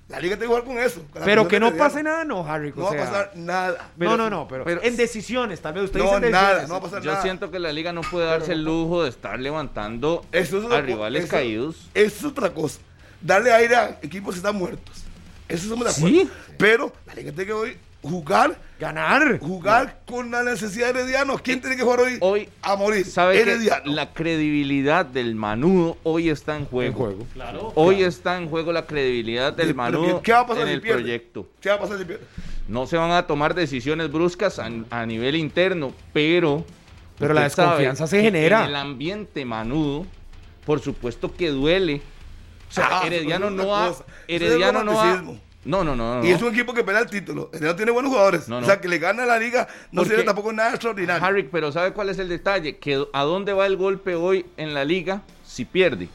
La 0.08 0.20
liga 0.20 0.36
tiene 0.36 0.40
que 0.42 0.46
jugar 0.48 0.64
con 0.64 0.78
eso. 0.78 1.02
con 1.10 1.22
Pero 1.24 1.48
que 1.48 1.58
no 1.58 1.74
pase 1.76 2.02
nada, 2.02 2.24
no, 2.24 2.46
Harry. 2.46 2.72
No 2.76 2.84
o 2.84 2.94
va 2.94 3.02
a 3.02 3.04
pasar 3.04 3.32
nada. 3.36 3.90
no, 3.96 4.16
no, 4.18 4.28
no, 4.28 4.46
pero, 4.46 4.62
pero- 4.64 4.82
en 4.82 4.96
decisiones, 4.96 5.60
tal 5.62 5.72
vez 5.74 5.84
usted 5.84 5.98
No, 6.00 6.04
dice 6.18 6.30
nada, 6.30 6.42
decisiones. 6.60 6.68
no 6.68 6.74
va 6.74 6.78
a 6.78 6.82
pasar 6.82 7.02
Yo 7.02 7.10
nada. 7.12 7.22
siento 7.22 7.50
que 7.50 7.58
la 7.58 7.72
liga 7.72 7.92
no 7.92 8.02
puede 8.02 8.26
darse 8.26 8.52
el 8.52 8.62
lujo 8.64 9.02
de 9.04 9.08
estar 9.08 9.38
levantando 9.40 10.24
Eso 10.30 10.58
es 10.58 10.70
a 10.70 10.80
rivales 10.82 11.24
eso- 11.24 11.30
caídos. 11.30 11.88
Eso 11.94 12.18
es 12.18 12.24
otra 12.24 12.52
cosa. 12.52 12.80
Darle 13.22 13.52
aire 13.54 13.76
a 13.76 13.98
equipos 14.02 14.34
que 14.34 14.38
están 14.38 14.56
muertos. 14.56 15.04
Eso 15.48 15.64
estamos 15.64 15.84
de 15.86 15.90
acuerdo. 15.92 16.08
Sí. 16.20 16.30
Pero 16.58 16.92
la 17.06 17.14
liga 17.14 17.30
tiene 17.30 17.46
que 17.46 17.52
hoy 17.54 17.78
jugar, 18.04 18.58
Ganar. 18.78 19.38
jugar 19.40 20.00
con 20.06 20.30
la 20.30 20.42
necesidad 20.42 20.92
de 20.94 21.00
Herediano. 21.00 21.38
¿Quién 21.38 21.60
tiene 21.60 21.76
que 21.76 21.82
jugar 21.82 22.00
hoy? 22.00 22.18
Hoy, 22.20 22.48
a 22.62 22.76
morir. 22.76 23.04
¿Sabe 23.06 23.34
que 23.34 23.42
Herediano. 23.42 23.92
la 23.92 24.12
credibilidad 24.12 25.04
del 25.06 25.34
Manudo 25.34 25.96
hoy 26.04 26.28
está 26.28 26.56
en 26.56 26.66
juego? 26.66 26.88
En 26.90 26.92
juego. 27.14 27.26
Claro. 27.32 27.72
Hoy 27.74 28.02
está 28.02 28.36
en 28.36 28.48
juego 28.48 28.72
la 28.72 28.86
credibilidad 28.86 29.52
del 29.52 29.74
Manudo 29.74 30.20
¿Qué 30.22 30.32
va 30.32 30.40
a 30.40 30.46
pasar 30.46 30.62
en 30.64 30.68
si 30.68 30.74
el 30.74 30.80
pierde? 30.82 31.00
proyecto. 31.02 31.48
¿Qué 31.60 31.68
va 31.70 31.74
a 31.76 31.80
pasar 31.80 31.98
si 31.98 32.04
pierde? 32.04 32.24
No 32.68 32.86
se 32.86 32.96
van 32.96 33.10
a 33.10 33.26
tomar 33.26 33.54
decisiones 33.54 34.10
bruscas 34.12 34.58
a, 34.58 34.70
a 34.90 35.06
nivel 35.06 35.36
interno, 35.36 35.92
pero... 36.12 36.64
Pero 37.18 37.32
la 37.32 37.42
desconfianza 37.44 38.06
se 38.06 38.16
que 38.16 38.22
genera. 38.24 38.62
En 38.64 38.70
el 38.70 38.76
ambiente 38.76 39.44
Manudo, 39.44 40.04
por 40.66 40.80
supuesto 40.80 41.32
que 41.34 41.48
duele. 41.50 42.02
O 42.68 42.72
sea, 42.72 42.88
Ah, 42.90 43.06
Herediano 43.06 43.50
no 43.50 43.76
ha... 43.76 43.94
Herediano 44.26 44.82
no 44.82 45.00
ha... 45.00 45.22
No, 45.64 45.82
no, 45.82 45.96
no, 45.96 46.16
no. 46.20 46.24
Y 46.24 46.30
es 46.30 46.42
un 46.42 46.52
equipo 46.52 46.74
que 46.74 46.84
pelea 46.84 47.00
el 47.00 47.08
título. 47.10 47.48
Herediano 47.52 47.76
tiene 47.76 47.90
buenos 47.90 48.10
jugadores. 48.12 48.48
No, 48.48 48.60
no. 48.60 48.66
O 48.66 48.68
sea, 48.68 48.80
que 48.80 48.88
le 48.88 48.98
gana 48.98 49.24
la 49.24 49.38
liga 49.38 49.66
no 49.92 50.00
Porque- 50.02 50.10
sería 50.10 50.24
tampoco 50.26 50.52
nada 50.52 50.70
extraordinario. 50.70 51.24
Harry, 51.24 51.44
pero 51.44 51.72
¿sabe 51.72 51.92
cuál 51.92 52.10
es 52.10 52.18
el 52.18 52.28
detalle? 52.28 52.76
Que 52.78 53.02
¿A 53.12 53.22
dónde 53.22 53.52
va 53.52 53.66
el 53.66 53.76
golpe 53.76 54.14
hoy 54.14 54.44
en 54.56 54.74
la 54.74 54.84
liga 54.84 55.22
si 55.44 55.64
pierde? 55.64 56.08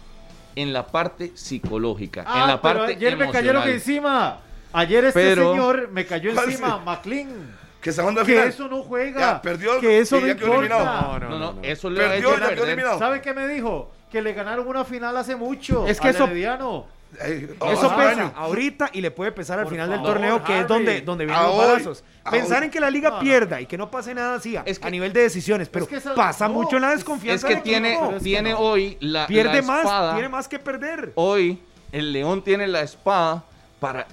En 0.55 0.73
la 0.73 0.85
parte 0.87 1.31
psicológica, 1.35 2.23
Ah, 2.27 2.41
en 2.41 2.47
la 2.47 2.61
pero 2.61 2.79
parte 2.79 2.93
ayer 2.95 3.17
me 3.17 3.31
cayeron 3.31 3.63
emocional. 3.63 3.69
encima. 3.69 4.39
Ayer 4.73 5.05
este 5.05 5.19
Pero- 5.19 5.51
señor 5.51 5.89
me 5.91 6.05
cayó 6.05 6.33
¿Cuál 6.33 6.49
encima, 6.51 6.77
sí? 6.77 6.81
McLean. 6.85 7.59
que 7.81 7.91
Que 7.91 8.25
final. 8.25 8.47
eso 8.49 8.67
no 8.67 8.83
juega. 8.83 9.19
Ya, 9.19 9.41
perdió 9.41 9.79
que 9.79 9.99
eso 9.99 10.19
no 10.19 10.27
importa. 10.27 10.53
eliminado. 10.57 11.19
No, 11.21 11.39
no, 11.53 11.55
eso 11.63 11.89
le 11.89 12.05
ha 12.05 12.09
Perdió, 12.09 12.29
hecho 12.31 12.39
ya 12.41 12.47
perder. 12.49 12.65
eliminado. 12.67 12.99
¿Sabe 12.99 13.21
qué 13.21 13.33
me 13.33 13.47
dijo? 13.47 13.91
Que 14.11 14.21
le 14.21 14.33
ganaron 14.33 14.67
una 14.67 14.83
final 14.83 15.15
hace 15.17 15.35
mucho. 15.35 15.87
Es 15.87 15.99
que 16.01 16.09
eso- 16.09 16.25
Herediano. 16.25 16.85
Eso 17.13 17.55
hace 17.65 17.95
pesa 17.95 18.09
años. 18.11 18.31
ahorita 18.35 18.89
y 18.93 19.01
le 19.01 19.09
puede 19.11 19.31
pesar 19.31 19.57
al 19.59 19.65
Por 19.65 19.73
final 19.73 19.89
del 19.89 20.01
torneo, 20.03 20.43
que 20.43 20.59
es 20.59 20.67
donde, 20.67 21.01
donde 21.01 21.25
vienen 21.25 21.43
los 21.43 21.53
Ahora, 21.53 21.67
balazos. 21.73 22.03
Pensar 22.29 22.53
ahora. 22.55 22.65
en 22.65 22.71
que 22.71 22.79
la 22.79 22.89
liga 22.91 23.09
No, 23.09 23.15
no. 23.15 23.21
pierda 23.21 23.59
y 23.61 23.65
que 23.65 23.77
no 23.77 23.89
pase 23.89 24.13
nada 24.13 24.35
así 24.35 24.55
a, 24.55 24.61
Es 24.65 24.77
que- 24.79 24.87
a 24.87 24.89
nivel 24.91 25.11
de 25.11 25.21
decisiones, 25.21 25.67
pero 25.69 25.87
que 25.87 25.95
esa- 25.97 26.13
pasa 26.13 26.47
no, 26.47 26.53
mucho 26.53 26.75
en 26.75 26.83
la 26.83 26.89
es- 26.89 26.93
Es 26.93 26.99
desconfianza. 26.99 27.47
que 27.47 27.53
del 27.55 27.63
tiene, 27.63 27.93
equipo. 27.93 28.61
hoy 28.61 28.97
la, 29.01 29.25
pierde 29.27 29.61
la 29.61 29.67
más, 29.67 29.79
espada. 29.81 30.13
tiene 30.13 30.29
más 30.29 30.47
que 30.47 30.59
perder. 30.59 31.11
Hoy 31.15 31.59
el 31.91 32.13
León 32.13 32.43
tiene 32.43 32.67
la 32.67 32.81
espada 32.81 33.43
para 33.79 34.05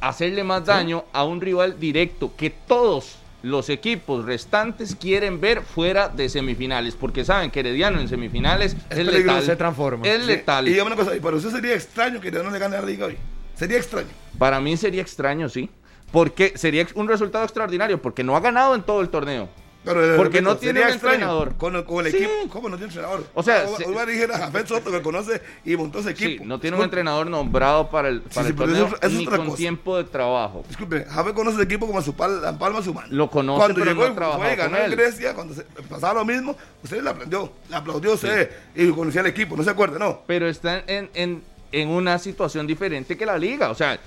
hacerle 0.00 0.42
más 0.44 0.64
daño 0.64 1.04
a 1.12 1.24
un 1.24 1.40
rival 1.40 1.78
directo 1.78 2.32
que 2.36 2.50
todos 2.50 3.16
los 3.48 3.68
equipos 3.68 4.24
restantes 4.24 4.94
quieren 4.94 5.40
ver 5.40 5.62
fuera 5.62 6.08
de 6.08 6.28
semifinales, 6.28 6.94
porque 6.94 7.24
saben 7.24 7.50
que 7.50 7.60
Herediano 7.60 8.00
en 8.00 8.08
semifinales 8.08 8.74
es, 8.90 8.96
peligroso, 8.96 9.18
letal. 9.18 9.42
se 9.42 9.56
transforma. 9.56 10.06
Es 10.06 10.20
Sí, 10.22 10.26
letal. 10.26 10.68
Y 10.68 10.72
dígame 10.72 10.88
una 10.88 10.96
cosa, 10.96 11.16
y 11.16 11.20
para 11.20 11.36
usted 11.36 11.50
sería 11.50 11.74
extraño 11.74 12.20
que 12.20 12.28
Herediano 12.28 12.50
le 12.50 12.58
gane 12.58 12.76
a 12.76 12.80
la 12.80 12.86
liga 12.86 13.06
hoy. 13.06 13.16
Sería 13.54 13.78
extraño. 13.78 14.08
Para 14.38 14.60
mí 14.60 14.76
sería 14.76 15.02
extraño, 15.02 15.48
sí. 15.48 15.68
Porque 16.12 16.52
sería 16.56 16.86
un 16.94 17.08
resultado 17.08 17.44
extraordinario, 17.44 18.00
porque 18.00 18.22
no 18.22 18.36
ha 18.36 18.40
ganado 18.40 18.74
en 18.74 18.82
todo 18.82 19.00
el 19.00 19.08
torneo. 19.08 19.48
Pero, 19.94 20.16
Porque 20.16 20.42
no 20.42 20.56
tiene 20.58 20.82
un 20.82 20.88
entrenador. 20.90 21.54
Con 21.56 21.74
el, 21.76 21.84
con 21.84 22.04
el 22.04 22.12
Sí. 22.12 22.18
equipo. 22.18 22.32
¿Cómo 22.50 22.68
no 22.68 22.76
tiene 22.76 22.92
entrenador? 22.92 23.24
O 23.34 23.42
sea, 23.42 23.64
hoy 23.86 23.94
va 23.94 24.02
a 24.02 24.38
Jafet 24.38 24.66
Soto, 24.66 24.90
que 24.90 25.00
conoce 25.00 25.40
y 25.64 25.76
montó 25.76 26.00
ese 26.00 26.14
Sí, 26.14 26.24
equipo. 26.24 26.44
no 26.44 26.60
tiene 26.60 26.76
un 26.76 26.82
entrenador 26.84 27.26
nombrado 27.28 27.88
para 27.88 28.08
el, 28.08 28.20
para 28.20 28.42
sí, 28.42 28.48
el 28.50 28.54
pero 28.54 28.68
torneo 28.68 28.86
eso 28.86 28.96
eso 29.00 29.16
ni 29.18 29.24
con 29.26 29.44
cosa. 29.46 29.56
tiempo 29.56 29.96
de 29.96 30.04
trabajo. 30.04 30.62
Disculpe, 30.68 31.04
Jafet 31.08 31.34
conoce 31.34 31.56
el 31.56 31.62
equipo 31.62 31.86
como 31.86 31.98
a 31.98 32.02
su 32.02 32.14
pal- 32.14 32.40
la 32.42 32.58
palma 32.58 32.78
de 32.80 32.84
su 32.84 32.92
mano. 32.92 33.08
Lo 33.10 33.30
conoce, 33.30 33.58
Cuando 33.58 33.74
pero 33.80 33.90
llegó 33.92 34.08
no 34.08 34.14
trabajado 34.14 34.44
fue 34.44 34.56
ganó 34.56 34.70
con 34.70 34.78
en 34.78 34.84
él. 34.84 34.96
Grecia, 34.96 35.34
cuando 35.34 35.54
se, 35.54 35.62
pasaba 35.88 36.14
lo 36.20 36.24
mismo, 36.26 36.56
usted 36.82 37.02
le 37.02 37.08
aprendió, 37.10 37.50
le 37.70 37.76
aplaudió 37.76 38.12
usted 38.12 38.50
y 38.74 38.90
conocía 38.90 39.22
el 39.22 39.28
equipo, 39.28 39.56
no 39.56 39.64
se 39.64 39.70
acuerda, 39.70 39.98
¿no? 39.98 40.20
pero 40.26 40.46
están 40.48 40.82
en, 40.86 41.08
en, 41.14 41.42
en 41.72 41.88
una 41.88 42.18
situación 42.18 42.66
diferente 42.66 43.16
que 43.16 43.24
la 43.24 43.38
liga. 43.38 43.70
O 43.70 43.74
sea, 43.74 43.98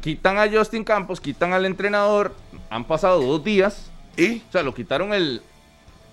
quitan 0.00 0.38
a 0.38 0.50
Justin 0.50 0.84
Campos, 0.84 1.20
quitan 1.20 1.52
al 1.52 1.64
entrenador, 1.66 2.34
han 2.70 2.84
pasado 2.84 3.20
dos 3.22 3.44
días, 3.44 3.90
Y, 4.16 4.38
o 4.48 4.52
sea, 4.52 4.62
lo 4.62 4.74
quitaron 4.74 5.12
el 5.14 5.42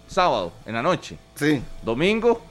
sábado 0.07 0.51
en 0.65 0.73
la 0.73 0.81
noche, 0.81 1.17
sí, 1.35 1.61
domingo, 1.83 2.41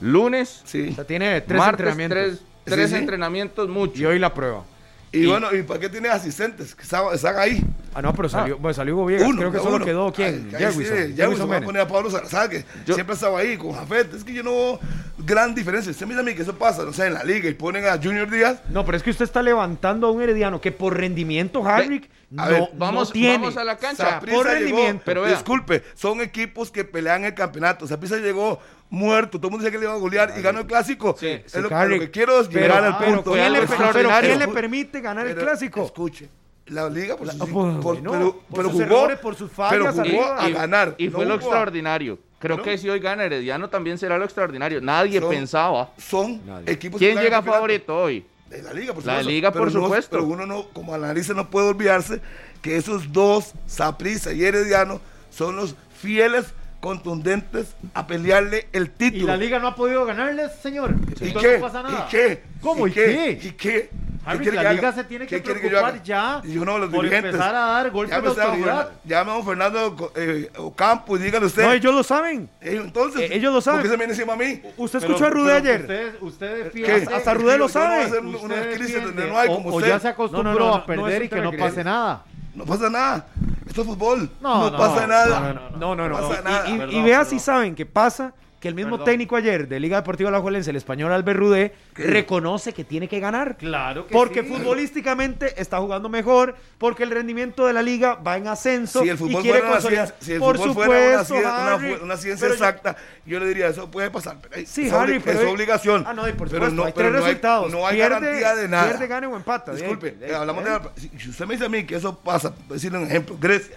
lunes, 0.00 0.62
sí. 0.64 0.88
O 0.90 0.94
sea, 0.94 1.04
tiene 1.04 1.40
tres 1.40 1.58
martes, 1.58 1.86
entrenamientos. 1.86 2.18
tres, 2.18 2.42
tres 2.64 2.88
Sí, 2.90 2.94
sí. 2.96 3.00
entrenamientos, 3.00 3.68
mucho. 3.68 4.00
Y 4.00 4.04
hoy 4.06 4.18
la 4.18 4.32
prueba. 4.32 4.64
Y, 5.10 5.20
Y- 5.20 5.26
bueno, 5.26 5.54
¿y 5.54 5.62
para 5.62 5.80
qué 5.80 5.88
tiene 5.88 6.08
asistentes 6.08 6.74
que 6.74 6.82
están, 6.82 7.04
están 7.14 7.38
ahí? 7.38 7.62
Ah, 7.94 8.02
no, 8.02 8.12
pero 8.14 8.28
salió, 8.28 8.58
bueno, 8.58 8.74
salió 8.74 8.96
Hugo. 8.96 9.06
Uno, 9.26 9.38
Creo 9.38 9.52
que 9.52 9.58
solo 9.58 9.76
uno. 9.76 9.84
quedó 9.84 10.12
quién? 10.12 10.50
va 10.52 11.56
a 11.56 11.60
poner 11.60 11.82
a 11.82 11.88
Pablo 11.88 12.10
Salazar, 12.10 12.48
que 12.48 12.64
Yo- 12.86 12.94
siempre 12.94 13.14
estaba 13.14 13.38
ahí 13.40 13.56
con 13.56 13.72
Jafet. 13.72 14.14
Es 14.14 14.24
que 14.24 14.32
yo 14.34 14.42
no 14.42 14.50
veo 14.50 14.80
gran 15.18 15.54
diferencia. 15.54 15.90
Usted 15.90 16.06
me 16.06 16.10
dice 16.14 16.20
a 16.20 16.24
mí 16.24 16.34
que 16.34 16.42
eso 16.42 16.54
pasa, 16.56 16.84
no 16.84 16.92
sé, 16.92 17.06
en 17.06 17.14
la 17.14 17.24
liga 17.24 17.48
y 17.48 17.54
ponen 17.54 17.86
a 17.86 17.96
Junior 18.00 18.30
Díaz. 18.30 18.60
No, 18.68 18.84
pero 18.84 18.96
es 18.96 19.02
que 19.02 19.10
usted 19.10 19.24
está 19.24 19.42
levantando 19.42 20.06
a 20.06 20.10
un 20.10 20.22
herediano 20.22 20.60
que 20.60 20.70
por 20.70 20.96
rendimiento, 20.96 21.66
Harvick, 21.66 22.08
no, 22.30 22.68
vamos- 22.74 23.12
tiene. 23.12 23.38
vamos 23.38 23.56
a 23.56 23.64
la 23.64 23.76
cancha. 23.78 24.20
Por 24.20 24.28
llegó, 24.28 24.42
rendimiento. 24.44 25.02
pero 25.04 25.22
vea. 25.22 25.32
disculpe, 25.32 25.82
son 25.94 26.20
equipos 26.20 26.70
que 26.70 26.84
pelean 26.84 27.24
el 27.24 27.34
campeonato. 27.34 27.86
Saprissa 27.86 28.16
llegó 28.18 28.60
muerto, 28.90 29.38
todo 29.38 29.48
el 29.48 29.52
mundo 29.52 29.64
decía 29.64 29.72
que 29.72 29.78
le 29.78 29.84
iba 29.84 29.94
a 29.94 29.98
golear 29.98 30.34
y 30.38 30.42
ganó 30.42 30.60
el 30.60 30.66
clásico. 30.66 31.16
Sí, 31.18 31.26
es 31.26 31.50
Sí, 31.52 31.60
lo, 31.60 31.68
que 31.68 32.10
quiero 32.10 32.40
es 32.40 32.48
llegar 32.48 32.84
al 32.84 32.98
punto. 32.98 33.32
¿quién 33.32 33.52
le, 33.52 33.62
pero. 33.66 34.10
¿quién 34.20 34.38
le 34.38 34.48
permite 34.48 35.00
ganar 35.00 35.26
el 35.26 35.36
clásico? 35.36 35.84
Escuche, 35.84 36.28
La 36.68 36.88
liga 36.88 37.16
por, 37.16 37.28
sus- 37.30 37.38
por- 37.38 37.48
bueno, 37.80 38.10
pero, 38.12 38.32
por 38.32 38.56
pero 38.56 38.62
sus 38.70 38.72
jugó, 38.72 38.84
errores, 38.84 39.18
por 39.18 39.34
sus 39.34 39.50
fallas 39.50 39.72
pero 39.72 39.92
jugó 39.92 40.00
arriba. 40.02 40.44
a 40.44 40.48
Y- 40.48 40.52
ganar. 40.52 40.94
Y 40.98 41.06
no 41.08 41.12
fue 41.12 41.26
lo 41.26 41.34
extraordinario. 41.34 42.18
Creo 42.38 42.56
Bueno. 42.56 42.70
que 42.70 42.78
si 42.78 42.88
hoy 42.88 43.00
gana 43.00 43.24
Herediano 43.24 43.68
también 43.68 43.98
será 43.98 44.16
lo 44.18 44.24
extraordinario. 44.24 44.80
Nadie 44.80 45.18
Son- 45.20 45.30
pensaba. 45.30 45.90
Son 45.98 46.40
equipos 46.66 46.98
¿Quién 46.98 47.18
llega 47.18 47.42
favorito 47.42 47.96
hoy? 47.96 48.24
De 48.48 48.62
la 48.62 48.72
liga, 48.72 48.94
por 48.94 49.04
La 49.04 49.12
supuesto. 49.14 49.30
liga, 49.30 49.50
por 49.52 49.62
Pero 49.68 49.78
no- 49.80 49.84
supuesto. 49.86 50.10
pero 50.10 50.24
uno 50.24 50.46
no, 50.46 50.68
como 50.70 50.94
analista 50.94 51.34
no 51.34 51.50
puede 51.50 51.68
olvidarse 51.68 52.20
que 52.62 52.76
esos 52.76 53.12
dos, 53.12 53.52
Saprissa 53.66 54.32
y 54.32 54.44
Herediano, 54.44 55.00
son 55.30 55.56
los 55.56 55.74
fieles 56.00 56.46
contundentes 56.80 57.74
a 57.94 58.06
pelearle 58.06 58.68
el 58.72 58.84
Y 58.84 58.88
título. 58.88 59.26
la 59.28 59.36
liga 59.36 59.58
no 59.58 59.68
ha 59.68 59.74
podido 59.74 60.04
ganarles, 60.04 60.52
señor. 60.62 60.94
¿Y 61.20 61.32
qué? 61.32 61.54
no 61.58 61.60
pasa 61.66 61.82
nada. 61.82 62.06
¿Y 62.06 62.10
qué? 62.10 62.42
¿Cómo? 62.60 62.86
¿Y 62.86 62.92
qué? 62.92 63.38
¿Y 63.42 63.50
qué? 63.52 63.90
Harry, 64.24 64.44
¿Qué 64.44 64.52
la 64.52 64.62
que 64.62 64.74
liga 64.74 64.88
haga? 64.88 64.92
se 64.92 65.04
tiene 65.04 65.26
que 65.26 65.40
¿Qué 65.40 65.48
yo 65.48 65.54
preocupar 65.54 65.94
haga? 65.94 66.02
ya 66.02 66.42
Y 66.44 66.58
uno 66.58 66.74
de 66.74 66.78
los 66.80 66.90
por 66.90 67.00
dirigentes. 67.02 67.32
empezar 67.34 67.54
a 67.54 67.60
dar 67.60 67.90
golpes 67.90 68.14
Llame 68.14 68.34
de 68.34 68.42
autoridad. 68.42 68.90
Llame 69.04 69.30
a 69.30 69.34
don 69.34 69.44
Fernando 69.46 70.12
eh, 70.16 70.50
Ocampo 70.58 71.16
y 71.16 71.20
dígale 71.20 71.46
usted. 71.46 71.62
No, 71.62 71.72
ellos 71.72 71.94
lo 71.94 72.02
saben. 72.02 72.50
Eh, 72.60 72.78
Entonces, 72.84 73.22
Eh, 73.22 73.28
ellos 73.36 73.54
lo 73.54 73.60
saben. 73.62 73.80
¿Por 73.80 73.84
qué 73.86 73.90
se 73.90 73.96
viene 73.96 74.12
encima 74.12 74.32
a 74.34 74.36
mí? 74.36 74.60
Usted 74.76 74.98
escuchó 74.98 75.24
a 75.24 75.30
Rudé 75.30 75.52
ayer. 75.54 75.80
Usted, 75.80 76.14
usted 76.20 76.70
¿Qué? 76.72 76.82
defiende- 76.82 77.14
Hasta 77.14 77.32
Rudé 77.34 77.56
lo 77.58 77.68
Yo 77.68 77.80
no 77.80 77.86
voy 77.86 77.94
a 77.94 78.02
sabe. 78.02 78.02
hacer 78.04 78.20
una 78.20 79.04
donde 79.06 79.26
no 79.28 79.38
hay 79.38 79.48
o- 79.48 79.54
como 79.54 79.70
o, 79.70 79.76
usted. 79.76 79.88
ya 79.88 79.98
se 80.00 80.08
acostumbró 80.08 80.52
No, 80.52 80.58
no, 80.58 80.66
no, 80.66 80.74
a 80.74 80.78
no 80.80 80.86
perder 80.86 81.22
y 81.22 81.28
que 81.30 81.40
no 81.40 81.52
pase 81.52 81.82
nada. 81.84 82.24
No 82.54 82.64
pasa 82.66 82.90
nada. 82.90 83.26
Esto 83.68 83.82
es 83.82 83.86
fútbol. 83.86 84.30
No, 84.40 84.58
No, 84.64 84.70
no, 84.70 84.78
pasa 84.78 85.06
nada. 85.06 85.40
no, 85.40 85.52
no, 85.52 85.76
No, 85.78 85.94
no, 85.94 86.08
no. 86.08 86.20
No 86.20 86.28
pasa 86.28 86.40
Y- 86.40 86.44
nada. 86.44 86.68
y, 86.68 86.72
y 86.74 86.78
Perdón, 86.78 87.04
vea 87.04 87.18
perdón. 87.18 87.30
si 87.30 87.38
saben 87.38 87.74
qué 87.74 87.86
pasa. 87.86 88.32
Que 88.60 88.66
el 88.66 88.74
mismo 88.74 88.96
Perdón. 88.96 89.04
técnico 89.06 89.36
ayer 89.36 89.68
de 89.68 89.78
Liga 89.78 89.98
Deportiva 89.98 90.30
Alajuelense, 90.30 90.70
el 90.70 90.76
español 90.76 91.12
Albert 91.12 91.38
Rudé, 91.38 91.74
reconoce 91.94 92.72
que 92.72 92.82
tiene 92.82 93.06
que 93.06 93.20
ganar. 93.20 93.56
Claro 93.56 94.06
que 94.06 94.12
Porque 94.12 94.42
sí. 94.42 94.48
futbolísticamente 94.48 95.60
está 95.60 95.78
jugando 95.78 96.08
mejor, 96.08 96.56
porque 96.76 97.04
el 97.04 97.10
rendimiento 97.12 97.66
de 97.66 97.72
la 97.72 97.82
liga 97.82 98.14
va 98.16 98.36
en 98.36 98.48
ascenso 98.48 99.02
Si 99.02 99.08
el 99.10 99.14
y 99.14 99.18
fútbol 99.18 99.42
quiere 99.42 99.58
fuera, 99.60 99.66
una 99.66 99.76
consolidar. 99.76 100.06
ciencia, 100.08 100.26
si 100.26 100.32
el 100.32 100.38
Por 100.40 100.56
fútbol 100.56 100.74
fuera 100.74 100.90
una, 100.90 101.24
supuesto, 101.24 101.34
ciencia, 101.34 101.50
una 101.62 101.74
Harry, 101.74 101.94
fu- 101.94 102.04
una 102.04 102.16
ciencia 102.16 102.48
yo- 102.48 102.54
exacta, 102.54 102.96
yo 103.24 103.38
le 103.38 103.46
diría, 103.46 103.68
eso 103.68 103.88
puede 103.92 104.10
pasar. 104.10 104.38
pero 104.42 104.56
hay- 104.56 104.66
Sí, 104.66 104.86
es 104.88 104.92
Harry, 104.92 105.12
obli- 105.18 105.22
pero 105.24 105.38
es 105.38 105.44
hay- 105.46 105.52
obligación. 105.52 106.04
Ah, 106.04 106.12
no, 106.14 106.28
y 106.28 106.32
por 106.32 106.48
pero 106.48 106.66
supuesto, 106.66 106.74
no, 106.74 106.84
hay 106.84 106.92
pero 106.96 107.08
tres 107.10 107.12
no 107.20 107.26
hay- 107.26 107.30
resultados. 107.34 107.70
No 107.72 107.86
hay 107.86 107.96
Pierde- 107.96 108.20
garantía 108.20 108.54
de 108.56 108.68
nada. 108.68 108.88
pierde, 108.88 109.06
gane 109.06 109.26
o 109.28 109.36
empata. 109.36 109.70
De 109.70 109.76
ahí, 109.76 109.82
Disculpe, 109.82 110.10
de 110.18 110.26
ahí, 110.26 110.32
hablamos 110.32 110.64
de 110.64 110.70
la- 110.70 110.82
si 110.96 111.08
si 111.16 111.30
usted 111.30 111.46
me 111.46 111.54
dice 111.54 111.66
a 111.66 111.68
mí 111.68 111.84
que 111.84 111.94
eso 111.94 112.18
pasa, 112.18 112.52
por 112.52 112.74
decirle 112.74 112.98
un 112.98 113.04
ejemplo, 113.04 113.36
Grecia, 113.40 113.76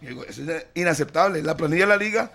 yo 0.00 0.08
digo, 0.08 0.24
eso 0.24 0.50
es 0.50 0.66
inaceptable. 0.74 1.42
La 1.42 1.58
planilla 1.58 1.82
de 1.84 1.88
la 1.88 1.96
liga 1.98 2.30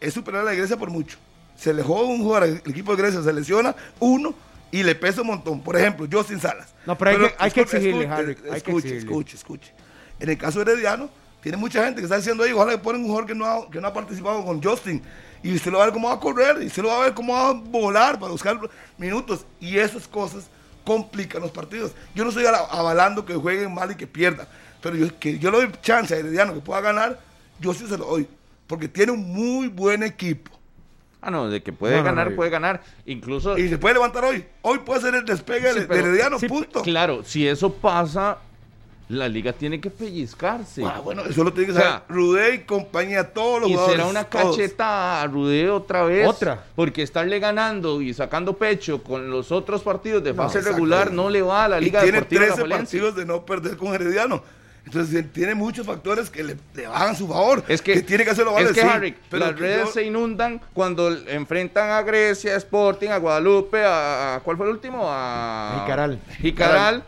es 0.00 0.14
superior 0.14 0.42
a 0.42 0.44
la 0.46 0.50
de 0.52 0.58
Grecia 0.58 0.76
por 0.76 0.90
mucho. 0.90 1.18
Se 1.56 1.72
le 1.72 1.82
juega 1.82 2.02
un 2.04 2.22
jugador, 2.22 2.48
el 2.48 2.56
equipo 2.70 2.94
de 2.96 3.02
Grecia 3.02 3.22
se 3.22 3.32
lesiona 3.32 3.74
uno 4.00 4.34
y 4.70 4.82
le 4.82 4.94
pesa 4.94 5.20
un 5.20 5.28
montón. 5.28 5.60
Por 5.62 5.76
ejemplo, 5.76 6.06
Justin 6.10 6.40
Salas. 6.40 6.74
No, 6.86 6.98
pero 6.98 7.10
hay 7.10 7.16
que- 7.18 7.34
hay 7.38 7.50
que 7.50 7.60
exigirle, 7.60 8.08
Harry, 8.08 8.28
hay 8.30 8.34
que 8.34 8.56
Escuche, 8.56 8.76
exigirle. 8.88 8.98
escuche, 8.98 9.36
escuche. 9.36 9.72
En 10.20 10.28
el 10.30 10.38
caso 10.38 10.64
de 10.64 10.72
Herediano, 10.72 11.08
tiene 11.42 11.56
mucha 11.56 11.84
gente 11.84 12.00
que 12.00 12.04
está 12.04 12.16
diciendo 12.16 12.42
ahí, 12.44 12.52
ojalá 12.52 12.72
le 12.72 12.78
ponen 12.78 13.02
un 13.02 13.08
jugador 13.08 13.26
que 13.28 13.34
no, 13.34 13.44
ha, 13.46 13.70
que 13.70 13.80
no 13.80 13.86
ha 13.88 13.92
participado 13.92 14.44
con 14.44 14.62
Justin. 14.62 15.02
Y 15.42 15.54
usted 15.54 15.70
lo 15.70 15.78
va 15.78 15.84
a 15.84 15.86
ver 15.88 15.94
cómo 15.94 16.08
va 16.08 16.14
a 16.14 16.20
correr, 16.20 16.62
y 16.62 16.66
usted 16.66 16.82
lo 16.82 16.88
va 16.88 16.96
a 16.96 17.00
ver 17.04 17.14
cómo 17.14 17.34
va 17.34 17.48
a 17.50 17.52
volar 17.52 18.18
para 18.18 18.32
buscar 18.32 18.58
minutos. 18.96 19.44
Y 19.60 19.76
esas 19.78 20.08
cosas 20.08 20.46
complican 20.84 21.42
los 21.42 21.50
partidos. 21.50 21.92
Yo 22.14 22.24
no 22.24 22.30
estoy 22.30 22.46
ala- 22.46 22.66
avalando 22.70 23.24
que 23.24 23.34
jueguen 23.34 23.72
mal 23.74 23.90
y 23.90 23.94
que 23.94 24.06
pierdan. 24.06 24.46
Pero 24.82 24.96
yo, 24.96 25.18
que 25.18 25.38
yo 25.38 25.50
le 25.50 25.58
doy 25.58 25.72
chance 25.82 26.14
a 26.14 26.18
Herediano 26.18 26.54
que 26.54 26.60
pueda 26.60 26.80
ganar, 26.80 27.20
yo 27.60 27.72
sí 27.74 27.86
se 27.86 27.96
lo 27.98 28.06
doy. 28.06 28.26
Porque 28.66 28.88
tiene 28.88 29.12
un 29.12 29.32
muy 29.32 29.68
buen 29.68 30.02
equipo. 30.02 30.50
Ah, 31.20 31.30
no, 31.30 31.48
de 31.48 31.62
que 31.62 31.72
puede 31.72 31.96
No, 31.96 32.04
ganar, 32.04 32.30
no, 32.30 32.36
puede 32.36 32.50
ganar. 32.50 32.82
Incluso. 33.06 33.56
Y 33.56 33.68
se 33.68 33.78
puede 33.78 33.94
levantar 33.94 34.24
hoy. 34.24 34.44
Hoy 34.62 34.78
puede 34.80 35.00
ser 35.00 35.14
el 35.14 35.24
despegue 35.24 35.72
Sí, 35.72 35.80
de, 35.80 35.86
de 35.86 35.98
Herediano, 35.98 36.38
sí, 36.38 36.46
punto. 36.48 36.82
Claro, 36.82 37.22
si 37.24 37.48
eso 37.48 37.72
pasa, 37.72 38.38
la 39.08 39.26
liga 39.28 39.54
tiene 39.54 39.80
que 39.80 39.88
pellizcarse. 39.88 40.84
Ah, 40.84 41.00
bueno, 41.02 41.22
eso 41.24 41.42
lo 41.42 41.50
tiene 41.52 41.66
que 41.72 41.72
O 41.78 41.80
sea, 41.80 41.90
saber 41.90 42.02
Rudé 42.10 42.54
y 42.56 42.58
compañía, 42.64 43.32
todos 43.32 43.60
los 43.62 43.70
y 43.70 43.72
jugadores. 43.72 43.96
será 43.96 44.06
una 44.10 44.24
todos. 44.24 44.54
cacheta 44.56 45.22
a 45.22 45.26
Rudé 45.26 45.70
otra 45.70 46.04
vez. 46.04 46.26
Otra. 46.28 46.62
Porque 46.74 47.02
estarle 47.02 47.38
ganando 47.38 48.02
y 48.02 48.12
sacando 48.12 48.58
pecho 48.58 49.02
con 49.02 49.30
los 49.30 49.50
otros 49.50 49.80
partidos 49.82 50.22
de 50.24 50.34
fase 50.34 50.60
regular 50.60 51.10
no 51.10 51.30
le 51.30 51.40
va 51.40 51.64
a 51.64 51.68
la 51.68 51.80
Y 51.80 51.84
Liga 51.86 52.02
tiene 52.02 52.18
Deportiva 52.18 52.40
13 52.46 52.52
Alajuelense. 52.60 52.98
partidos 52.98 53.16
de 53.16 53.24
no 53.24 53.46
perder 53.46 53.76
con 53.78 53.94
Herediano. 53.94 54.42
Entonces 54.86 55.32
tiene 55.32 55.54
muchos 55.54 55.86
factores 55.86 56.28
que 56.30 56.42
le, 56.44 56.56
le 56.74 56.86
van 56.86 57.10
a 57.10 57.14
su 57.14 57.26
favor. 57.26 57.64
Es 57.68 57.80
que, 57.80 58.02
tiene 58.02 58.24
que 58.24 58.30
hacerlo 58.30 58.52
valer, 58.52 58.68
es 58.68 58.74
que 58.74 58.82
sí, 58.82 58.86
Harry, 58.86 59.16
pero 59.30 59.46
las 59.46 59.54
que 59.54 59.60
redes 59.60 59.84
yo- 59.86 59.92
se 59.92 60.04
inundan 60.04 60.60
cuando 60.74 61.10
enfrentan 61.28 61.90
a 61.90 62.02
Grecia, 62.02 62.54
a 62.54 62.56
Sporting, 62.58 63.08
a 63.08 63.16
Guadalupe, 63.16 63.82
a, 63.82 64.34
a- 64.36 64.40
¿cuál 64.40 64.56
fue 64.58 64.66
el 64.66 64.72
último? 64.72 65.04
A 65.06 65.80
Jicaral. 65.82 66.18
Jicaral. 66.40 67.04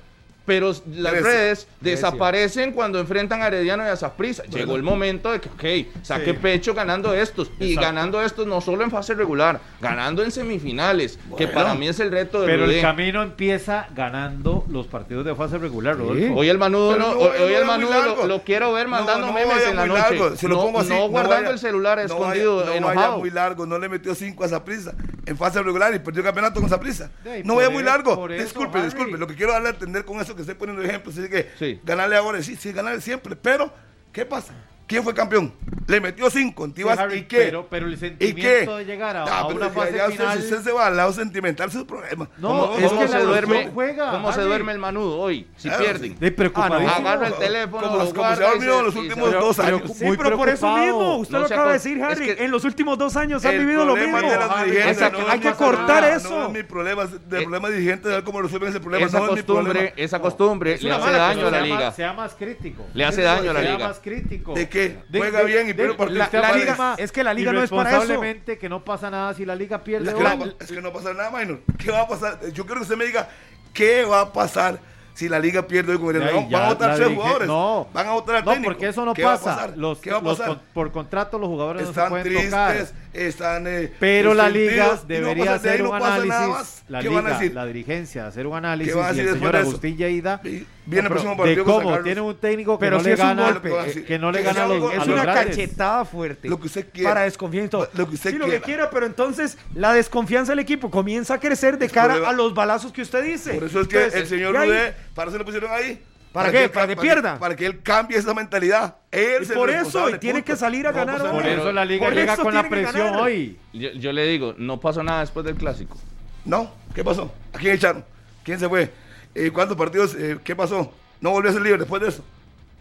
Pero 0.47 0.69
las 0.95 1.13
Grecia. 1.13 1.21
redes 1.31 1.69
desaparecen 1.81 2.73
cuando 2.73 3.01
enfrentan 3.01 3.43
a 3.43 3.49
Herediano 3.49 3.85
y 3.85 3.89
a 3.89 3.97
Saprissa. 3.97 4.45
Llegó 4.45 4.77
el 4.77 4.83
momento 4.85 5.33
de 5.33 5.41
que, 5.41 5.49
ok, 5.49 5.89
saque 6.03 6.35
pecho 6.35 6.73
ganando 6.73 7.13
estos. 7.15 7.51
Y 7.59 7.75
ganando 7.75 8.23
estos 8.23 8.47
no 8.47 8.61
solo 8.61 8.85
en 8.85 8.91
fase 8.93 9.15
regular, 9.15 9.61
ganando 9.81 10.23
en 10.23 10.31
semifinales, 10.31 11.19
que 11.37 11.49
para 11.49 11.75
mí 11.75 11.89
es 11.89 11.99
el 12.01 12.11
reto 12.13 12.41
de 12.41 12.47
Pero 12.47 12.65
el 12.65 12.71
Rudé. 12.71 12.81
camino 12.81 13.23
empieza 13.23 13.89
ganando 13.95 14.65
los 14.69 14.87
partidos 14.87 15.25
de 15.25 15.35
fase 15.35 15.59
regular, 15.59 15.97
Rodolfo. 15.97 16.35
Hoy 16.35 16.49
el 16.49 16.59
manudo, 16.59 16.97
no, 16.97 17.15
no, 17.15 17.19
hoy 17.19 17.31
no 17.39 17.47
el 17.59 17.65
manudo 17.65 18.03
lo, 18.17 18.27
lo 18.27 18.43
quiero 18.43 18.73
ver 18.73 18.87
mandando 18.89 19.27
No, 19.27 19.33
no 19.33 19.33
memes 19.33 19.67
en 19.67 19.77
la 19.77 19.87
noche. 19.87 20.01
largo, 20.01 20.37
Se 20.37 20.47
lo 20.49 20.55
no, 20.57 20.63
pongo 20.63 20.79
así. 20.81 20.91
no 20.91 21.09
guardando 21.09 21.43
vaya- 21.45 21.51
el 21.51 21.59
celular 21.59 21.99
no 21.99 22.05
escondido, 22.05 22.57
vaya, 22.59 22.67
no 22.71 22.77
enojado. 22.77 22.97
vaya 23.09 23.19
muy 23.19 23.31
largo, 23.31 23.67
no 23.67 23.79
le 23.79 23.89
metió 23.89 24.15
5 24.15 24.45
a 24.45 24.49
Saprissa 24.49 24.95
en 25.27 25.37
fase 25.37 25.62
regular 25.62 25.95
y 25.95 25.99
perdió 25.99 26.20
el 26.20 26.27
campeonato 26.27 26.61
con 26.61 26.70
Saprissa. 26.70 27.11
Sí, 27.24 27.43
No 27.45 27.55
por 27.55 27.62
vaya 27.64 27.70
muy 27.70 27.83
largo. 27.83 28.14
eso, 28.14 28.43
disculpe, 28.45 28.79
Harry. 28.79 28.87
disculpe. 28.87 29.18
Lo 29.18 29.27
que 29.27 29.35
quiero 29.35 29.53
darle 29.53 29.68
a 29.68 29.72
entender 29.72 30.05
con 30.05 30.20
eso 30.20 30.35
que 30.35 30.43
estoy 30.43 30.55
poniendo 30.55 30.83
ejemplos 30.83 31.16
es 31.18 31.29
que 31.29 31.51
Sí. 31.59 31.81
ganarle 31.85 32.16
ahora, 32.16 32.43
sí, 32.43 32.57
sí, 32.57 32.72
ganarle 32.72 33.01
siempre. 33.01 33.37
Pero, 33.37 33.72
¿qué 34.12 34.24
pasa? 34.24 34.55
¿Quién 34.87 35.03
fue 35.03 35.12
campeón? 35.14 35.53
Le 35.89 36.01
metió 36.01 36.30
5 36.30 36.64
en 36.64 36.72
Tivas. 36.72 36.97
Harry, 36.99 37.18
¿Y 37.18 37.22
qué? 37.24 37.39
pero- 37.47 37.66
pero 37.68 37.87
el 37.87 37.95
¿Y 37.95 37.97
sentimiento 37.97 38.72
qué? 38.72 38.78
de 38.78 38.84
llegar 38.84 39.16
a- 39.16 39.24
Ah, 39.24 39.41
a 39.41 39.47
pero 39.49 39.59
una 39.59 39.66
ya- 39.68 39.72
fase 39.72 39.97
ya 39.97 40.05
usted- 40.05 40.16
final- 40.16 40.39
Si 40.39 40.45
usted 40.45 40.62
se 40.62 40.72
va 40.72 40.87
al 40.87 40.97
lado 40.97 41.12
sentimental, 41.12 41.68
ese 41.68 41.78
es 41.78 41.80
su 41.82 41.87
problema. 41.87 42.28
No, 42.39 42.49
¿Cómo, 42.49 42.78
es 42.78 42.87
cómo 42.89 43.01
que 43.01 43.09
se 43.09 43.18
duerme, 43.18 43.70
juega, 43.74 44.11
¿Cómo 44.12 44.32
se 44.32 44.41
duerme 44.43 44.72
el 44.72 44.78
manudo 44.78 45.18
hoy? 45.18 45.47
Si 45.57 45.68
Claro, 45.68 45.84
pierden. 45.84 46.18
De 46.20 46.30
preocupadísimo. 46.30 46.89
Agarra 47.09 47.26
el 47.28 47.34
teléfono, 47.34 47.82
Como, 47.82 47.97
lo 48.05 48.11
como 48.14 48.22
se 48.37 48.45
ha 48.45 48.53
se- 48.53 48.57
en 48.59 48.84
los 48.84 48.95
últimos 48.97 49.30
se- 49.30 49.37
dos 49.37 49.59
años. 49.59 49.82
Sí, 49.95 50.05
Muy 50.05 50.16
pero 50.16 50.37
por 50.37 50.49
eso 50.49 50.61
preocupado. 50.61 50.87
mismo, 50.87 51.16
usted 51.18 51.32
No 51.34 51.39
lo 51.41 51.47
acaba 51.47 51.66
de 51.68 51.72
decir, 51.74 51.99
es 51.99 52.05
Harry. 52.05 52.26
que- 52.26 52.45
en 52.45 52.51
los 52.53 52.64
últimos 52.64 52.99
dos 52.99 53.16
años 53.16 53.45
han 53.45 53.55
El 53.55 53.61
vivido 53.61 53.84
lo 53.84 53.97
mismo. 53.97 54.18
es 54.18 54.22
de 54.30 54.37
los 54.39 54.51
Harry, 54.51 54.70
dirigentes, 54.70 54.97
esa- 54.99 55.11
no 55.11 55.18
hay 55.28 55.39
es 55.41 55.45
que 55.47 55.53
cortar 55.53 56.05
eso. 56.05 56.30
No 56.30 56.47
es 56.47 56.53
mi 56.53 56.62
problema, 56.62 57.03
es 57.05 57.11
del 57.28 57.41
Eh, 57.41 57.43
problema 57.45 57.70
de 57.70 57.97
ver 58.05 58.24
cómo 58.24 58.41
resuelven 58.43 58.70
ese 58.70 58.80
problema. 58.80 59.07
Esa 59.07 59.18
no 59.18 59.24
es 59.26 59.30
mi 59.32 59.37
costumbre, 59.43 59.72
problema. 59.72 59.93
esa 59.97 60.20
costumbre 60.20 60.78
le 60.80 60.93
hace 60.93 61.11
daño 61.11 61.41
a 61.47 61.51
la 61.51 61.59
sea 61.59 61.61
liga. 61.62 61.93
Sea 61.93 62.12
más 62.12 62.34
crítico. 62.34 62.87
Le 62.95 63.05
hace 63.05 63.22
daño 63.22 63.51
a 63.51 63.55
la 63.55 63.61
sea 63.62 63.72
liga. 63.72 63.89
más 63.89 63.99
crítico. 63.99 64.55
¿De 64.77 64.89
qué? 65.11 65.18
Juega 65.18 65.43
bien 65.43 65.68
y 65.68 65.74
pierde 65.74 65.93
de- 65.93 65.99
partidos. 65.99 66.18
la- 66.18 66.29
¿Qué 66.31 66.39
la 66.39 66.53
liga- 66.53 66.95
Es 66.99 67.12
que 67.12 67.24
la 67.24 67.35
liga 67.35 67.53
no 67.53 67.62
es 67.62 67.70
para 67.70 68.03
eso. 68.03 68.20
Que 68.61 68.68
no 68.68 68.85
pasa 68.85 69.11
nada 69.11 69.35
si 69.35 69.45
la 69.45 69.55
liga 69.55 69.83
pierde 69.83 70.09
Es 70.09 70.14
hoy. 70.14 70.22
que, 70.24 70.37
no, 70.37 70.45
es 70.61 70.72
que 70.72 70.81
no 70.83 70.93
pasa 70.93 71.12
nada, 71.14 71.31
Minor. 71.31 71.61
¿Qué 71.79 71.91
va 71.91 72.03
a 72.03 72.09
pasar? 72.09 72.39
Yo 72.53 72.64
quiero 72.64 72.77
que 72.81 72.83
usted 72.83 72.97
me 72.97 73.05
diga 73.07 73.29
qué 73.72 74.05
va 74.05 74.20
a 74.22 74.33
pasar 74.33 74.79
si 75.14 75.31
la 75.31 75.39
liga 75.39 75.66
pierde 75.66 75.93
hoy 75.93 75.99
con 75.99 76.14
el 76.14 76.22
ahí 76.22 76.47
Van 76.51 76.62
a 76.64 76.68
votar 76.68 76.95
tres 76.97 77.09
jugadores. 77.09 77.49
No, 77.49 77.89
Van 77.93 78.07
a 78.07 78.12
votar 78.12 78.37
al 78.37 78.45
no, 78.45 78.51
técnico. 78.53 78.72
porque 78.72 78.89
eso 78.89 79.05
no 79.07 79.14
¿Qué 79.14 79.24
va 79.24 79.33
a 79.35 79.39
pasa. 79.41 79.68
Los, 79.74 79.99
¿Qué 79.99 80.11
va 80.11 80.18
a 80.18 80.20
los 80.22 80.37
pasar? 80.39 80.55
con- 80.57 80.62
por 80.74 80.93
contrato 80.93 81.39
los 81.39 81.49
jugadores 81.49 81.83
no 81.83 81.87
se 81.87 81.91
están 81.93 82.09
pueden 82.11 82.27
tristes, 82.27 82.51
tocar. 82.51 82.77
están. 83.14 83.66
eh, 83.66 83.93
Pero 83.99 84.35
la 84.35 84.51
liga 84.51 84.89
no 84.93 85.03
debería 85.09 85.45
de 85.45 85.51
hacer 85.51 85.83
no 85.83 85.91
un 85.91 85.97
análisis, 85.97 86.83
la 86.89 87.01
¿Qué 87.01 87.09
van 87.09 87.16
a 87.18 87.20
liga, 87.29 87.39
decir? 87.39 87.55
la 87.55 87.64
dirigencia, 87.66 88.27
hacer 88.27 88.47
un 88.47 88.57
análisis 88.57 88.95
van 88.95 89.05
a 89.07 89.16
y 89.16 89.20
el 89.20 89.33
señor? 89.33 89.57
Agustín 89.57 89.97
Lleida 89.97 90.41
Y 90.45 90.66
viene 90.87 91.07
el 91.07 91.12
próximo 91.12 91.37
partido 91.37 91.64
con 91.64 91.72
San 91.74 91.80
cómo 91.82 91.91
Carlos. 91.91 92.05
tiene 92.05 92.20
un 92.22 92.37
técnico 92.37 92.78
que 92.78 92.84
Pero 92.87 92.97
no 92.99 93.03
sí 93.03 93.09
le 93.09 93.14
es 93.14 93.20
un 93.20 93.26
gana, 93.26 93.43
golpe, 93.45 93.70
eh, 93.87 94.05
que 94.05 94.18
no 94.18 94.32
le 94.32 94.39
que 94.39 94.45
gana 94.45 94.64
a 94.64 94.68
los, 94.68 94.82
a 94.91 94.93
Es 94.95 94.99
los 94.99 95.09
una 95.09 95.22
grandes. 95.22 95.47
cachetada 95.57 96.05
fuerte. 96.05 96.49
Lo 96.49 96.59
que 96.61 96.66
usted 96.66 96.87
quiera. 96.93 97.11
Para 97.11 97.22
desconfianza 97.22 97.66
y 97.66 97.70
todo. 97.70 97.89
Lo 97.95 98.09
que 98.09 98.14
usted 98.14 98.30
sí, 98.30 98.39
lo 98.39 98.45
que 98.47 98.51
quiera. 98.53 98.64
quiera, 98.64 98.91
pero 98.91 99.07
entonces 99.07 99.59
la 99.74 99.93
desconfianza 99.93 100.53
del 100.53 100.61
equipo 100.61 100.91
comienza 100.91 101.34
a 101.34 101.41
crecer 101.41 101.76
de 101.78 101.87
Es 101.87 101.93
cara 101.93 102.14
problema- 102.14 102.28
a 102.30 102.32
los 102.32 102.55
balazos 102.55 102.93
que 102.93 103.03
usted 103.03 103.22
dice. 103.24 103.55
Por 103.55 103.64
eso 103.64 103.80
es 103.80 103.89
que 103.89 103.97
Entonces, 103.97 104.20
el 104.22 104.26
señor 104.28 104.55
Rudé, 104.57 104.95
para 105.14 105.28
eso 105.30 105.39
le 105.39 105.45
pusieron 105.45 105.70
ahí. 105.72 106.03
¿Para 106.32 106.51
qué? 106.51 106.64
él 106.64 106.70
¿Para 106.70 106.87
que 106.87 106.97
pierda? 106.97 107.39
Para 107.39 107.57
que 107.57 107.64
él 107.64 107.82
cambie 107.82 108.18
esa 108.18 108.34
mentalidad. 108.34 108.97
Él 109.11 109.39
Y 109.41 109.43
es 109.45 109.53
por 109.53 109.70
eso, 109.70 110.11
y 110.11 110.18
tiene 110.18 110.41
punto. 110.41 110.53
que 110.53 110.57
salir 110.59 110.87
a 110.87 110.91
No 110.93 110.99
va 110.99 111.05
ganar 111.07 111.30
Por 111.32 111.47
eso 111.47 111.72
la 111.72 111.84
liga 111.87 112.05
Por 112.05 112.14
llega 112.14 112.37
con 112.37 112.53
la 112.55 112.62
que 112.64 112.68
presión 112.68 113.16
hoy. 113.16 113.59
Yo, 113.72 113.91
yo 113.93 114.12
le 114.12 114.26
digo, 114.26 114.55
no 114.59 114.78
pasó 114.78 115.03
nada 115.03 115.20
después 115.20 115.47
del 115.47 115.55
clásico. 115.57 115.97
No, 116.45 116.70
¿qué 116.95 117.03
pasó? 117.03 117.32
¿A 117.55 117.59
quién 117.59 117.74
echaron? 117.74 118.05
¿Quién 118.45 118.61
se 118.61 118.68
fue? 118.68 118.91
Eh, 119.39 119.51
¿Cuántos 119.53 119.76
partidos? 119.76 120.14
eh, 120.18 120.39
¿Qué 120.43 120.57
pasó? 120.57 120.91
No 121.20 121.30
volvió 121.30 121.51
a 121.51 121.53
ser 121.53 121.62
líder 121.62 121.78
después 121.80 122.01
de 122.01 122.09
eso. 122.09 122.24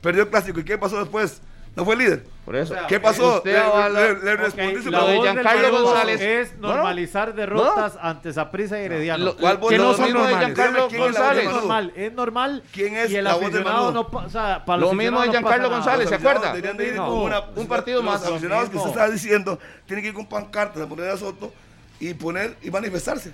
Perdió 0.02 0.24
el 0.24 0.30
clásico. 0.30 0.60
¿Y 0.60 0.64
qué 0.64 0.78
pasó 0.78 1.00
después? 1.00 1.42
¿No 1.76 1.84
fue 1.84 1.98
líder? 1.98 2.24
Por 2.46 2.56
eso. 2.56 2.74
¿Qué 2.88 2.98
pasó? 3.02 3.38
Usted 3.38 3.52
Le, 3.52 3.60
avala- 3.60 4.14
le- 4.14 4.24
le 4.24 4.34
Ok, 4.36 4.40
respondí 4.40 4.82
su 4.84 4.90
la 4.92 5.00
Lo 5.02 5.08
de 5.08 5.20
Giancarlo 5.20 5.72
González. 5.84 6.22
es 6.22 6.54
No, 6.60 6.70
no. 6.70 6.76
normalizar 6.76 7.36
derrotas 7.36 7.98
ante 8.02 8.32
Saprissa 8.32 8.80
y 8.82 8.86
Herediano. 8.86 9.26
Lo- 9.26 9.36
¿Cuál 9.36 9.58
voz 9.58 9.70
que 9.70 9.76
de 9.78 9.82
no 9.84 9.88
los 9.90 9.98
son 9.98 10.06
mismo 10.06 10.24
de? 10.24 10.36
Giancarlo 10.38 10.88
Dígame 10.88 10.88
quién 10.88 11.02
es 11.04 11.14
la 11.14 11.20
voz 11.20 11.28
González. 11.28 11.46
es 11.48 11.52
normal, 11.54 11.94
es 11.98 12.14
normal. 12.14 12.64
¿Quién 12.72 12.96
es 12.96 13.12
y 13.12 13.16
el 13.18 13.24
la 13.26 13.34
voz 13.36 13.52
del 13.52 13.64
no 13.66 14.08
pa- 14.10 14.26
o 14.26 14.30
sea, 14.30 14.64
para 14.64 14.80
Lo 14.80 14.86
los 14.88 14.96
mismo 14.96 15.20
de 15.22 15.28
aficionados 15.28 15.28
no 15.28 15.32
Giancarlo. 15.50 15.70
González, 15.70 16.08
¿se 16.10 16.16
acuerda? 16.16 16.54
Deberían 16.54 16.78
de 16.78 16.88
ir 16.88 16.96
No, 16.96 17.08
con 17.08 17.18
una- 17.24 17.42
un 17.54 17.68
partido 17.68 18.02
los 18.02 18.06
más. 18.14 18.26
aficionados 18.26 18.70
que 18.70 18.78
usted 18.78 18.90
está 18.92 19.10
diciendo 19.10 19.60
tienen 19.86 20.04
que 20.04 20.10
ir 20.10 20.16
con 20.16 20.28
pancartas 20.28 20.82
a 20.82 20.88
poner 20.88 21.10
a 21.10 21.18
Soto 21.18 21.52
y 22.00 22.14
poner 22.14 22.56
y 22.62 22.72
manifestarse. 22.72 23.34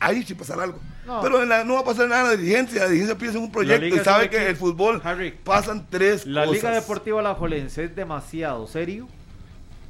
Ahí 0.00 0.22
sí 0.22 0.34
pasará 0.34 0.64
algo. 0.64 0.78
No. 1.06 1.20
Pero 1.22 1.42
en 1.42 1.48
la- 1.48 1.64
no 1.64 1.74
va 1.74 1.80
a 1.80 1.84
pasar 1.84 2.08
nada 2.08 2.22
en 2.22 2.28
la 2.28 2.36
dirigencia. 2.36 2.80
La 2.82 2.86
dirigencia 2.88 3.16
piensa 3.18 3.38
en 3.38 3.44
un 3.44 3.52
proyecto 3.52 3.86
y 3.86 3.98
sabe 4.00 4.28
que 4.30 4.46
el 4.48 4.56
fútbol 4.56 5.00
Harry, 5.04 5.30
pasan 5.32 5.86
tres 5.88 6.26
La 6.26 6.44
cosas. 6.44 6.54
Liga 6.62 6.70
Deportiva 6.74 7.20
Alajuelense 7.20 7.84
es 7.84 7.96
demasiado 7.96 8.66
serio 8.66 9.08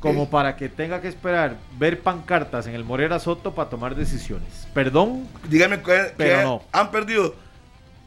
como 0.00 0.30
para 0.30 0.54
que 0.56 0.68
tenga 0.68 1.00
que 1.00 1.08
esperar 1.08 1.56
ver 1.76 2.00
pancartas 2.00 2.68
en 2.68 2.74
el 2.74 2.84
Morera 2.84 3.18
Soto 3.18 3.52
para 3.54 3.68
tomar 3.68 3.96
decisiones. 3.96 4.68
Perdón, 4.72 5.26
Dígame 5.48 5.82
que, 5.82 6.12
Pero 6.16 6.36
que 6.38 6.42
no. 6.44 6.62
han 6.70 6.90
perdido 6.92 7.34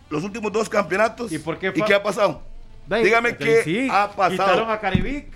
los 0.10 0.24
últimos 0.24 0.52
dos 0.54 0.70
campeonatos. 0.70 1.32
¿Y 1.32 1.39
por 1.39 1.60
qué 1.60 1.74
¿Y 1.76 1.82
qué 1.82 1.93
ha 1.93 2.02
pasado? 2.02 2.41
Dígame 2.88 3.36
que 3.36 3.43
qué 3.45 3.64
sí, 3.64 3.88
ha 3.91 4.10
pasado. 4.10 4.32
Quitaron 4.52 4.72
a 4.72 4.80
Caribic, 4.80 5.28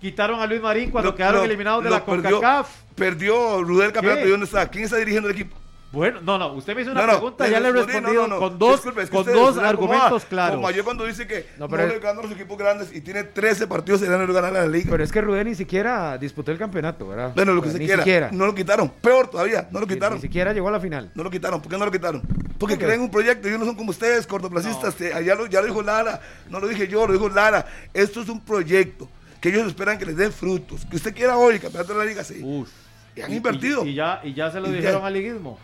quitaron 0.00 0.40
a 0.40 0.46
Luis 0.46 0.60
Marín 0.62 0.90
cuando 0.90 1.10
Lo- 1.10 1.16
quedaron 1.16 1.40
lo- 1.40 1.44
eliminados 1.44 1.84
de 1.84 1.90
la 1.90 2.04
perdió- 2.04 2.36
CONCACAF. 2.40 2.68
Perdió 2.94 3.62
Rudel 3.62 3.86
el 3.88 3.92
campeonato. 3.92 4.22
¿Qué? 4.22 4.28
¿Y 4.28 4.30
dónde 4.30 4.46
está? 4.46 4.68
¿Quién 4.68 4.84
está 4.84 4.96
dirigiendo 4.96 5.28
el 5.28 5.34
equipo? 5.34 5.56
Bueno, 5.92 6.20
no, 6.22 6.38
no, 6.38 6.54
usted 6.54 6.74
me 6.74 6.80
hizo 6.82 6.90
una 6.90 7.02
No, 7.02 7.06
no, 7.06 7.12
pregunta, 7.18 7.48
ya 7.48 7.60
le 7.60 7.68
he 7.68 7.72
respondido 7.72 8.22
no, 8.22 8.28
no, 8.28 8.34
no. 8.36 8.38
con 8.40 8.58
dos, 8.58 8.76
Disculpe, 8.76 9.02
es 9.02 9.10
que 9.10 9.16
con 9.16 9.26
dos 9.26 9.58
argumentos 9.58 10.24
claros. 10.24 10.54
Como 10.56 10.66
ayer 10.66 10.82
cuando 10.84 11.04
dice 11.04 11.26
que 11.26 11.46
No, 11.58 11.66
no, 11.66 11.68
pero- 11.68 11.86
le 11.86 11.98
ganan 11.98 12.22
los 12.22 12.32
equipos 12.32 12.56
grandes 12.56 12.94
y 12.94 13.02
tiene 13.02 13.24
13 13.24 13.66
partidos 13.66 14.00
y 14.00 14.06
no 14.08 14.24
le 14.26 14.32
ganan 14.32 14.54
la 14.54 14.66
liga. 14.66 14.88
Pero 14.90 15.04
es 15.04 15.12
que 15.12 15.20
Rudé 15.20 15.44
ni 15.44 15.54
siquiera 15.54 16.16
disputó 16.16 16.50
el 16.50 16.56
campeonato, 16.56 17.06
¿verdad? 17.08 17.32
bueno, 17.34 17.52
lo 17.52 17.60
que 17.60 17.70
se 17.70 17.78
ni 17.78 17.84
quiera. 17.84 18.02
Siquiera. 18.02 18.30
No 18.32 18.46
lo 18.46 18.54
quitaron. 18.54 18.88
Peor 18.88 19.28
todavía, 19.28 19.68
no 19.70 19.80
lo 19.80 19.86
quitaron. 19.86 20.16
Ni 20.16 20.22
siquiera 20.22 20.54
llegó 20.54 20.68
a 20.68 20.72
la 20.72 20.80
final. 20.80 21.10
No 21.14 21.22
lo 21.24 21.30
quitaron. 21.30 21.60
¿Por 21.60 21.70
qué 21.70 21.76
no 21.76 21.84
lo 21.84 21.92
quitaron? 21.92 22.22
Porque 22.58 22.78
creen 22.78 23.02
un 23.02 23.10
proyecto. 23.10 23.46
Ellos 23.48 23.60
no 23.60 23.66
son 23.66 23.74
como 23.74 23.90
ustedes, 23.90 24.26
cortoplacistas. 24.26 24.94
que 24.94 25.12
allá 25.12 25.34
lo, 25.34 25.44
ya 25.46 25.60
lo 25.60 25.66
dijo 25.66 25.82
Lara. 25.82 26.20
No 26.48 26.58
lo 26.58 26.68
dije 26.68 26.88
yo, 26.88 27.06
lo 27.06 27.12
dijo 27.12 27.28
Lara. 27.28 27.66
Esto 27.92 28.22
es 28.22 28.30
un 28.30 28.40
proyecto 28.40 29.10
que 29.42 29.50
ellos 29.50 29.66
esperan 29.66 29.98
que 29.98 30.06
les 30.06 30.16
dé 30.16 30.30
frutos. 30.30 30.86
Que 30.86 30.96
usted 30.96 31.14
quiera 31.14 31.36
hoy, 31.36 31.58
campeonato 31.58 31.92
de 31.92 31.98
la 31.98 32.04
liga, 32.06 32.24
sí. 32.24 32.40
Uf. 32.42 32.70
Y 33.14 33.20
han 33.20 33.30
invertido. 33.30 33.84
Y, 33.84 33.90
y 33.90 33.94
ya, 33.94 34.20
y 34.24 34.32
ya 34.32 34.50
se 34.50 34.58
lo 34.58 34.68
Y 34.68 34.70
ya. 34.70 34.76
dijeron 34.78 35.04
al 35.04 35.12
liguismo. 35.12 35.58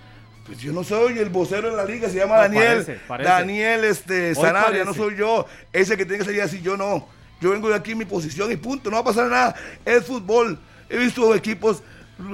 Pues 0.49 0.59
yo 0.61 0.72
no 0.72 0.82
soy 0.82 1.18
el 1.18 1.28
vocero 1.28 1.70
de 1.70 1.76
la 1.76 1.84
liga, 1.84 2.09
se 2.09 2.16
llama 2.16 2.34
No, 2.36 2.40
Daniel. 2.42 2.64
parece, 2.84 3.01
parece. 3.07 3.30
Daniel 3.30 3.84
este, 3.84 4.34
Sanabria, 4.34 4.84
no 4.84 4.94
soy 4.94 5.14
yo. 5.14 5.46
Ese 5.72 5.96
que 5.96 6.05
tiene 6.05 6.18
que 6.18 6.24
salir 6.24 6.42
así, 6.42 6.61
yo 6.61 6.76
no. 6.76 7.07
Yo 7.40 7.51
vengo 7.51 7.68
de 7.68 7.74
aquí 7.76 7.92
en 7.92 7.99
mi 7.99 8.05
posición 8.07 8.51
y 8.51 8.57
punto, 8.57 8.90
no 8.90 8.96
va 8.96 9.03
a 9.03 9.05
pasar 9.05 9.26
nada. 9.28 9.55
Es 9.84 10.05
fútbol. 10.07 10.59
He 10.88 10.96
visto 10.99 11.32
equipos 11.34 11.82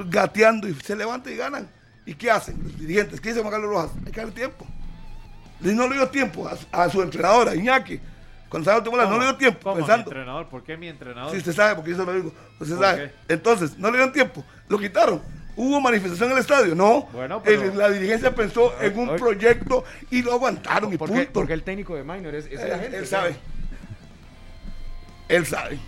gateando 0.09 0.67
y 0.67 0.73
se 0.75 0.95
levantan 0.95 1.33
y 1.33 1.35
ganan. 1.35 1.69
¿Y 2.05 2.13
qué 2.15 2.31
hacen 2.31 2.57
los 2.63 2.79
dirigentes? 2.79 3.19
¿Qué 3.19 3.29
dice 3.29 3.41
Juan 3.41 3.51
Carlos 3.51 3.69
Rojas? 3.69 3.91
Hay 4.05 4.11
que 4.11 4.19
darle 4.21 4.33
tiempo. 4.33 4.65
Y 5.61 5.67
no 5.69 5.87
le 5.87 5.95
dio 5.95 6.07
tiempo 6.09 6.47
a, 6.47 6.55
su- 6.55 6.67
a 6.71 6.89
su 6.89 7.01
entrenador, 7.01 7.49
a 7.49 7.55
Iñaki. 7.55 7.99
Cuando 8.49 8.69
salió 8.69 8.83
Timola, 8.83 9.05
no 9.07 9.17
le 9.17 9.25
dio 9.25 9.35
tiempo 9.35 9.59
¿Cómo, 9.63 9.75
mi 9.75 9.81
pensando. 9.81 10.09
entrenador? 10.09 10.47
¿Por 10.47 10.63
qué 10.63 10.77
mi 10.77 10.87
entrenador? 10.87 11.31
Si 11.31 11.37
usted 11.37 11.53
sabe, 11.53 11.75
porque 11.75 11.91
yo 11.91 11.97
se 11.97 12.05
lo 12.05 12.13
digo. 12.13 12.33
Usted 12.59 12.75
¿Por 12.75 12.85
sabe. 12.85 13.13
Entonces, 13.27 13.77
no 13.77 13.89
le 13.91 13.97
dieron 13.97 14.13
tiempo. 14.13 14.43
Lo 14.69 14.77
quitaron. 14.77 15.21
¿Hubo 15.57 15.79
manifestación 15.79 16.29
en 16.31 16.37
el 16.37 16.41
estadio? 16.41 16.75
No. 16.75 17.07
Bueno, 17.13 17.41
pero- 17.43 17.61
El- 17.63 17.77
la 17.77 17.89
dirigencia 17.89 18.35
pensó 18.35 18.73
en 18.81 18.97
un 18.99 19.09
Oye. 19.09 19.19
proyecto 19.19 19.83
y 20.11 20.21
lo 20.21 20.33
aguantaron 20.33 20.93
y 20.93 20.97
Porque, 20.97 21.15
punto. 21.15 21.31
porque 21.33 21.53
el 21.53 21.63
técnico 21.63 21.95
de 21.95 22.03
Minor 22.03 22.35
es, 22.35 22.45
es 22.47 22.59
él, 22.59 22.69
la 22.69 22.79
gente. 22.79 22.97
él 22.97 23.07
sabe. 23.07 23.35
Él 25.27 25.45
sabe. 25.45 25.79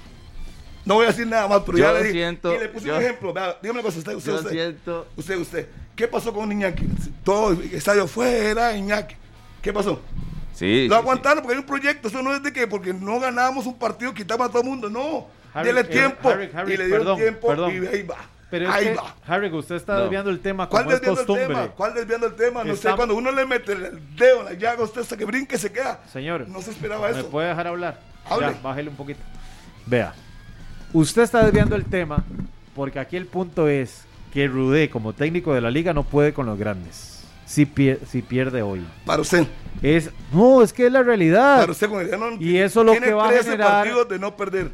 No 0.86 0.96
voy 0.96 1.04
a 1.06 1.08
decir 1.10 1.28
nada 1.28 1.48
más, 1.48 1.62
pero 1.66 1.78
Yo 1.78 1.84
ya 1.84 1.92
le 2.00 2.12
siento- 2.12 2.54
y 2.56 2.60
le 2.60 2.70
puse 2.70 2.88
yo- 2.88 2.96
un 2.96 3.02
ejemplo. 3.04 3.34
Vea, 3.34 3.58
dígame 3.62 3.80
una 3.82 3.84
cosa, 3.84 4.00
usted, 4.00 4.14
usted, 4.16 4.32
Yo 4.32 4.38
usted. 4.38 4.52
siento- 4.52 5.08
Usted, 5.18 5.38
usted. 5.38 5.68
¿Qué 5.96 6.08
pasó 6.08 6.32
con 6.34 6.50
Iñaki? 6.52 6.88
Todo 7.24 7.52
el 7.52 7.74
estadio 7.74 8.08
fuera, 8.08 8.76
Iñaki. 8.76 9.16
¿Qué 9.62 9.74
pasó? 9.74 10.02
Sí. 10.54 10.84
sí, 10.84 10.88
Lo 10.88 10.96
aguantaron 10.96 11.44
porque 11.44 11.56
hay 11.56 11.60
un 11.60 11.66
proyecto. 11.68 12.08
Eso 12.08 12.22
no 12.22 12.34
es 12.34 12.42
de 12.42 12.54
que 12.54 12.66
porque 12.68 12.94
no 12.94 13.20
ganamos 13.20 13.66
un 13.66 13.78
partido 13.78 14.14
quitamos 14.14 14.48
a 14.48 14.50
todo 14.50 14.62
el 14.62 14.70
mundo. 14.70 14.90
No. 14.90 15.28
Harry, 15.54 15.68
Dele 15.68 15.82
eh, 15.82 15.84
tiempo. 15.84 16.30
Harry, 16.30 16.50
Harry, 16.54 16.74
y 16.74 16.78
le 16.78 16.86
dieron 16.86 17.02
perdón, 17.04 17.18
tiempo 17.20 17.48
perdón. 17.48 17.72
y 17.84 17.88
ahí 17.88 18.04
va. 18.04 18.18
Pero 18.50 18.70
es 18.70 18.74
ahí 18.76 18.86
que, 18.86 18.96
va. 18.96 19.16
Harry, 19.28 19.52
usted 19.54 19.76
está 19.76 19.96
No. 19.96 20.02
desviando 20.04 20.30
el 20.30 20.40
tema 20.40 20.70
¿Cuál 20.70 20.86
es 20.86 20.92
desviando 20.92 21.22
el 21.22 21.28
costumbre. 21.28 21.48
tema? 21.56 21.68
¿Cuál 21.76 21.94
desviando 21.94 22.28
el 22.28 22.36
tema? 22.36 22.64
No 22.64 22.76
sé, 22.76 22.90
cuando 22.96 23.16
uno 23.16 23.32
le 23.32 23.46
mete 23.46 23.74
el 23.74 24.00
dedo 24.16 24.40
en 24.40 24.46
la 24.46 24.54
llaga, 24.54 24.84
usted 24.84 25.02
hasta 25.02 25.18
que 25.18 25.26
brinque 25.26 25.58
se 25.58 25.72
queda. 25.72 26.00
Señor, 26.12 26.48
No 26.48 26.62
se 26.62 26.72
esperaba 26.72 27.10
¿me 27.10 27.20
eso. 27.20 27.30
puede 27.30 27.50
dejar 27.50 27.68
hablar? 27.68 28.00
Hable. 28.30 28.48
Ya, 28.54 28.60
bájele 28.62 28.90
un 28.90 28.96
poquito. 28.96 29.20
Vea, 29.86 30.14
usted 30.94 31.24
está 31.24 31.44
desviando 31.44 31.76
el 31.76 31.86
tema 31.86 32.24
porque 32.76 33.00
aquí 33.00 33.18
el 33.18 33.26
punto 33.26 33.68
es 33.68 34.06
que 34.34 34.48
Rudé, 34.48 34.90
como 34.90 35.14
técnico 35.14 35.54
de 35.54 35.62
la 35.62 35.72
liga, 35.72 35.94
no 35.94 36.04
puede 36.04 36.34
con 36.34 36.46
los 36.46 36.58
grandes. 36.58 37.24
Si, 37.46 37.66
pier- 37.66 38.00
si 38.06 38.22
pierde 38.22 38.62
hoy. 38.62 38.86
Para 39.06 39.22
usted. 39.22 39.48
Es, 39.82 40.10
no, 40.34 40.62
es 40.62 40.74
que 40.74 40.86
es 40.88 40.92
la 40.92 41.02
realidad. 41.04 41.60
Para 41.60 41.72
usted 41.72 41.90
con 41.90 42.02
el 42.02 42.12
no, 42.20 42.34
Y 42.40 42.58
eso 42.58 42.84
lo 42.84 42.92
tiene 42.92 43.08
que 43.08 43.14
va 43.14 43.26
a 43.28 43.30
13 43.30 43.52
generar- 43.52 43.84
partidos 43.84 44.10
de 44.10 44.20
no 44.20 44.36
perder. 44.36 44.72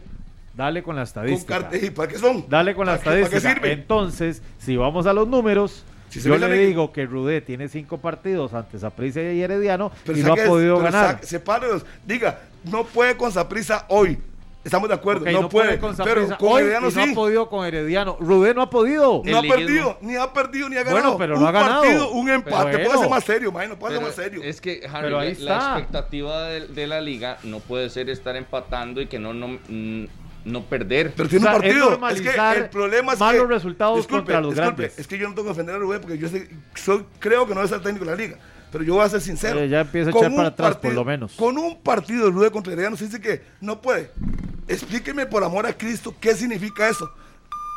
Dale 0.54 0.84
con 0.84 0.96
la 0.96 1.02
Con 1.02 1.08
estadística. 1.08 1.60
carte- 1.62 1.86
¿Y 1.86 1.90
para 1.90 2.08
qué 2.08 2.18
son? 2.18 2.46
Dale 2.48 2.76
con 2.76 2.86
la 2.86 2.94
¿Para 2.98 3.04
qué- 3.16 3.22
estadística. 3.22 3.42
¿Para 3.42 3.54
qué 3.56 3.60
sirve? 3.70 3.72
Entonces, 3.82 4.42
si 4.60 4.78
vamos 4.78 5.06
a 5.08 5.14
los 5.14 5.28
números, 5.28 5.84
Si 6.10 6.22
yo 6.22 6.38
le 6.38 6.54
digo 6.68 6.92
que 6.94 7.08
Rudé 7.08 7.42
tiene 7.42 7.68
cinco 7.68 7.98
partidos 7.98 8.54
ante 8.54 8.78
Saprissa 8.78 9.20
y 9.24 9.42
Herediano 9.42 9.92
Pero 10.06 10.20
y 10.20 10.22
no 10.22 10.34
ha 10.34 10.36
podido 10.36 10.78
pero 10.78 10.92
ganar. 10.92 11.20
sepárelos. 11.24 11.84
Diga, 12.06 12.40
no 12.66 12.84
puede 12.86 13.18
con 13.18 13.32
Saprisa 13.32 13.86
hoy. 13.90 14.20
Estamos 14.64 14.88
de 14.90 14.96
acuerdo. 14.96 15.26
No, 15.32 15.50
puede. 15.50 15.78
con 15.80 15.94
pero 15.98 16.22
Saprissa 16.22 16.38
con 16.38 16.50
hoy 16.54 16.62
Herediano 16.62 16.88
y 16.90 16.94
no 16.94 17.04
sí. 17.04 17.12
ha 17.12 17.16
podido 17.16 17.50
con 17.50 17.66
Herediano. 17.66 18.16
Rudé 18.20 18.54
no 18.54 18.62
ha 18.62 18.70
podido. 18.70 19.22
No 19.26 19.40
El 19.40 19.52
ha 19.52 19.56
perdido, 19.56 19.98
ni 20.02 20.16
ha 20.16 20.32
perdido, 20.32 20.70
ni 20.70 20.78
ha 20.78 20.84
Bueno, 20.84 20.98
ganado. 20.98 21.18
pero 21.18 21.36
no 21.36 21.42
un 21.42 21.48
ha 21.48 21.52
ganado. 21.52 21.82
partido, 21.82 22.12
un 22.12 22.30
empate. 22.30 22.54
Pero 22.66 22.72
Puede 22.78 22.86
bueno. 22.86 23.02
ser 23.02 23.10
más 23.10 23.24
serio, 23.24 23.50
imagino, 23.50 23.80
puede 23.80 23.94
ser 23.96 24.00
Pero 24.04 24.08
más 24.08 24.16
serio. 24.16 24.42
Es 24.44 24.62
que, 24.62 24.82
Harry, 24.90 25.08
Pero 25.08 25.20
ahí 25.20 25.36
la- 25.40 25.56
expectativa 25.58 26.44
de, 26.48 26.68
de 26.68 26.88
la 26.88 27.02
liga 27.02 27.40
no 27.44 27.60
puede 27.60 27.90
ser 27.90 28.10
estar 28.12 28.36
empatando 28.36 29.02
y 29.02 29.08
que 29.08 29.18
no, 29.20 29.34
no, 29.34 29.48
mm, 29.68 30.06
no 30.46 30.64
perder. 30.66 31.14
Pero 31.16 31.30
tiene 31.30 31.46
O 31.46 31.50
sea, 31.50 31.58
un 31.58 31.64
es 31.64 31.70
partido. 31.72 31.86
Es, 31.86 31.92
normalizar 31.92 32.56
que 32.56 32.62
el 32.64 32.70
problema 32.70 33.14
es 33.14 33.20
malos 33.20 33.42
que, 33.44 33.48
resultados 33.54 33.98
disculpe, 33.98 34.22
contra 34.24 34.42
los 34.42 34.56
disculpe, 34.56 34.82
grandes. 34.84 35.00
Es 35.00 35.08
que 35.08 35.18
yo 35.18 35.28
no 35.30 35.36
tengo 35.36 35.44
que 35.48 35.50
defender 35.54 35.76
a 35.76 35.80
Rubén 35.80 36.02
porque 36.02 36.18
yo 36.18 36.28
sé- 36.30 36.50
soy, 36.76 37.06
creo 37.20 37.48
que 37.48 37.56
no 37.56 37.64
es 37.64 37.72
el 37.72 37.82
técnico 37.82 38.06
de 38.06 38.12
la 38.12 38.18
liga. 38.18 38.38
Pero 38.72 38.84
yo 38.84 38.96
voy 38.96 39.06
a 39.06 39.10
ser 39.10 39.22
sincero. 39.22 39.60
Eh, 39.60 39.70
ya 39.70 39.82
empieza 39.82 40.10
a 40.10 40.14
Con 40.14 40.22
echar 40.22 40.32
un 40.32 40.38
para 40.38 40.50
atrás, 40.50 40.76
por 40.78 40.94
lo 40.94 41.06
menos. 41.06 41.34
Con 41.34 41.58
un 41.58 41.82
partido 41.82 42.26
de 42.26 42.32
Rubén 42.32 42.50
contra 42.50 42.74
Herediano 42.74 42.98
se 42.98 43.06
dice 43.06 43.22
que 43.22 43.42
no 43.62 43.82
puede. 43.82 44.10
Explíqueme 44.68 45.26
por 45.28 45.44
amor 45.44 45.66
a 45.66 45.74
Cristo 45.78 46.16
qué 46.20 46.34
significa 46.36 46.88
eso. 46.90 47.10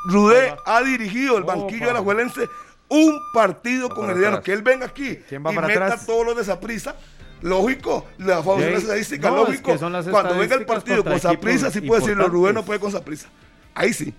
Rudé 0.09 0.55
ha 0.65 0.83
dirigido 0.83 1.37
el 1.37 1.45
banquillo 1.45 1.89
de 1.89 1.93
la 1.93 2.01
Juelense 2.01 2.43
un 2.89 3.19
partido 3.35 3.89
con 3.89 4.09
Herediano. 4.09 4.41
Que 4.41 4.53
él 4.53 4.63
venga 4.63 4.87
aquí 4.87 5.17
¿Quién 5.29 5.45
va 5.45 5.53
y 5.53 5.57
para 5.57 5.67
meta 5.67 5.85
atrás? 5.87 6.07
todos 6.07 6.25
los 6.25 6.37
de 6.37 6.43
esa 6.43 6.61
prisa. 6.61 6.95
Lógico, 7.43 8.07
la 8.19 8.43
famosa 8.43 8.69
estadística, 8.71 9.31
no, 9.31 9.43
es 9.43 9.49
lógico. 9.51 9.73
que 9.73 9.79
son 9.79 9.93
las 9.93 10.07
Cuando 10.09 10.37
venga 10.39 10.55
el 10.57 10.65
partido 10.67 11.05
con 11.05 11.19
Saprisa, 11.21 11.71
sí 11.71 11.81
puede 11.83 12.01
decirlo, 12.01 12.29
Rubén 12.29 12.55
no 12.55 12.65
puede 12.65 12.81
con 12.81 12.91
Saprisa. 12.91 13.29
Ahí 13.75 13.93
sí. 13.93 14.13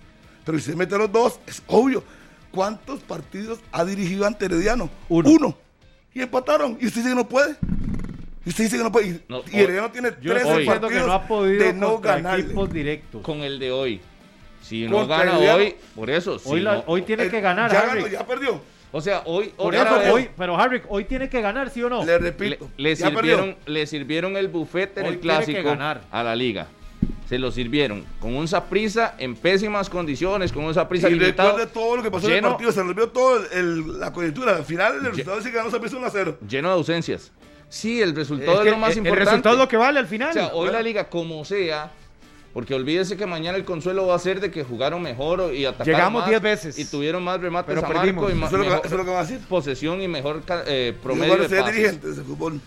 Pero 0.44 0.58
si 0.58 0.70
se 0.70 0.76
mete 0.76 0.96
los 0.96 1.10
dos, 1.10 1.40
es 1.46 1.62
obvio. 1.66 2.02
¿Cuántos 2.50 3.00
partidos 3.00 3.58
ha 3.72 3.84
dirigido 3.84 4.24
ante 4.26 4.46
Herediano? 4.46 4.88
Uno. 5.08 5.56
Y 6.14 6.22
empataron. 6.22 6.78
Y 6.80 6.86
usted 6.86 7.00
dice 7.02 7.10
que 7.10 7.14
no 7.14 7.28
puede. 7.28 7.56
Y 8.46 8.48
usted 8.48 8.64
dice 8.64 8.78
que 8.78 8.82
no 8.82 8.90
puede. 8.90 9.08
Y, 9.08 9.22
No, 9.28 9.42
y 9.52 9.60
Herediano 9.60 9.90
tiene 9.90 10.10
Yo 10.22 10.32
13 10.32 10.36
estoy 10.36 10.58
diciendo 10.60 10.80
partidos 10.80 11.02
que 11.02 11.06
no 11.06 11.12
ha 11.12 11.26
podido 11.26 11.64
de 11.64 11.72
no 11.74 11.98
ganarle. 11.98 12.44
equipos 12.46 12.72
directos. 12.72 13.22
Con 13.22 13.38
el 13.42 13.58
de 13.58 13.70
hoy. 13.72 14.00
Si 14.62 14.86
no 14.86 14.98
Contra 14.98 15.24
gana 15.24 15.38
hoy, 15.56 15.76
por 15.94 16.08
eso. 16.10 16.38
si 16.38 16.48
Hoy, 16.48 16.60
la- 16.60 16.74
no- 16.76 16.84
hoy 16.86 17.02
tiene 17.02 17.24
Eh, 17.24 17.30
que 17.30 17.40
ganar, 17.40 17.70
Ya 17.70 17.82
ganó, 17.86 18.06
ya 18.06 18.26
perdió. 18.26 18.60
O 18.92 19.00
sea, 19.00 19.22
hoy. 19.26 19.48
Por 19.56 19.74
otra 19.74 19.82
eso 19.90 19.98
vez, 19.98 20.12
hoy, 20.12 20.30
pero 20.36 20.56
Harry, 20.58 20.80
hoy 20.88 21.04
tiene 21.04 21.28
que 21.28 21.40
ganar, 21.42 21.68
¿sí 21.70 21.82
o 21.82 21.90
no? 21.90 22.04
Le 22.04 22.18
repito. 22.18 22.68
le 22.76 22.96
sirvieron, 22.96 23.14
perdió. 23.54 23.56
le 23.66 23.86
sirvieron 23.86 24.36
el 24.36 24.48
bufete 24.48 25.00
en 25.00 25.06
Hoy 25.06 25.12
el 25.14 25.20
clásico 25.20 25.62
ganar. 25.62 26.02
a 26.10 26.22
la 26.22 26.34
liga. 26.34 26.68
Se 27.28 27.38
lo 27.38 27.50
sirvieron 27.52 28.06
con 28.20 28.34
un 28.34 28.48
Saprisa 28.48 29.14
en 29.18 29.36
pésimas 29.36 29.90
condiciones, 29.90 30.50
con 30.50 30.64
un 30.64 30.72
Saprisa 30.72 31.10
Y 31.10 31.14
limitado. 31.14 31.50
recuerde 31.50 31.70
todo 31.72 31.96
lo 31.98 32.02
que 32.02 32.10
pasó 32.10 32.26
en 32.26 32.32
el 32.32 32.38
lleno- 32.38 32.48
partido. 32.50 32.72
Se 32.72 32.80
resolvió 32.80 33.08
todo 33.10 33.44
el- 33.52 34.00
la 34.00 34.12
coyuntura. 34.14 34.56
Al 34.56 34.64
final, 34.64 34.94
el 34.96 35.04
resultado 35.04 35.36
dice 35.36 35.50
que 35.50 35.56
ganó 35.58 35.70
Saprissa 35.70 35.96
1 35.98 36.06
a 36.06 36.10
0. 36.10 36.38
lleno 36.48 36.68
de 36.68 36.74
ausencias. 36.74 37.30
Sí, 37.68 38.00
el 38.00 38.16
resultado 38.16 38.52
Es 38.52 38.58
es, 38.60 38.64
que 38.64 38.70
lo 38.70 38.78
más 38.78 38.92
el- 38.92 38.98
importante. 38.98 39.20
El 39.22 39.26
resultado 39.26 39.54
es 39.56 39.60
lo 39.60 39.68
que 39.68 39.76
vale 39.76 39.98
al 39.98 40.06
final. 40.06 40.30
O 40.30 40.32
sea, 40.32 40.46
hoy 40.54 40.70
la 40.70 40.80
liga, 40.80 41.10
como 41.10 41.44
sea, 41.44 41.92
porque 42.52 42.74
olvídese 42.74 43.16
que 43.16 43.26
mañana 43.26 43.56
el 43.56 43.64
consuelo 43.64 44.06
va 44.06 44.14
a 44.14 44.18
ser 44.18 44.40
de 44.40 44.50
que 44.50 44.64
jugaron 44.64 45.02
mejor 45.02 45.54
y 45.54 45.64
atacaron 45.64 45.94
Llegamos 45.94 46.20
más 46.22 46.30
10 46.30 46.42
veces. 46.42 46.78
Y 46.78 46.84
tuvieron 46.86 47.22
más 47.22 47.40
remates 47.40 47.74
Pero 47.74 47.86
a 47.86 47.88
marco 47.90 48.30
y 48.30 48.34
ma- 48.34 48.46
Eso 48.48 48.56
es, 48.56 48.58
lo 48.58 48.64
que, 48.64 48.70
mejor 48.70 48.86
eso 48.86 48.94
es 48.94 48.98
lo 48.98 49.04
que 49.04 49.10
va 49.10 49.20
a 49.20 49.24
decir. 49.24 49.38
posesión 49.48 50.02
y 50.02 50.08
mejor 50.08 50.42
eh, 50.66 50.94
promedio 51.02 51.36
de 51.36 51.48
pases. 51.60 51.74
dirigente 51.74 52.08
de 52.08 52.22
fútbol. 52.24 52.60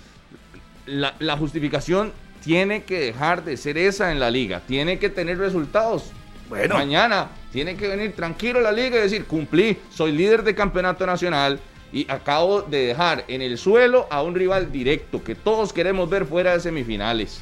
La, 0.86 1.16
la 1.20 1.38
justificación 1.38 2.12
tiene 2.44 2.84
que 2.84 3.00
dejar 3.00 3.44
de 3.44 3.58
ser 3.58 3.78
esa 3.78 4.12
en 4.12 4.20
la 4.20 4.32
liga. 4.32 4.62
Tiene 4.68 4.98
que 5.00 5.10
tener 5.10 5.38
resultados. 5.38 6.12
Bueno. 6.50 6.76
Mañana 6.76 7.30
tiene 7.52 7.76
que 7.76 7.88
venir 7.88 8.14
tranquilo 8.14 8.60
a 8.60 8.62
la 8.62 8.72
liga 8.72 8.98
y 8.98 9.02
decir, 9.02 9.26
cumplí, 9.26 9.78
soy 9.90 10.12
líder 10.12 10.44
de 10.44 10.54
campeonato 10.56 11.06
nacional 11.06 11.60
y 11.94 12.10
acabo 12.12 12.62
de 12.62 12.88
dejar 12.88 13.24
en 13.28 13.42
el 13.42 13.58
suelo 13.58 14.08
a 14.10 14.22
un 14.22 14.36
rival 14.36 14.72
directo 14.72 15.24
que 15.24 15.36
todos 15.36 15.72
queremos 15.74 16.10
ver 16.10 16.26
fuera 16.26 16.54
de 16.54 16.60
semifinales. 16.60 17.42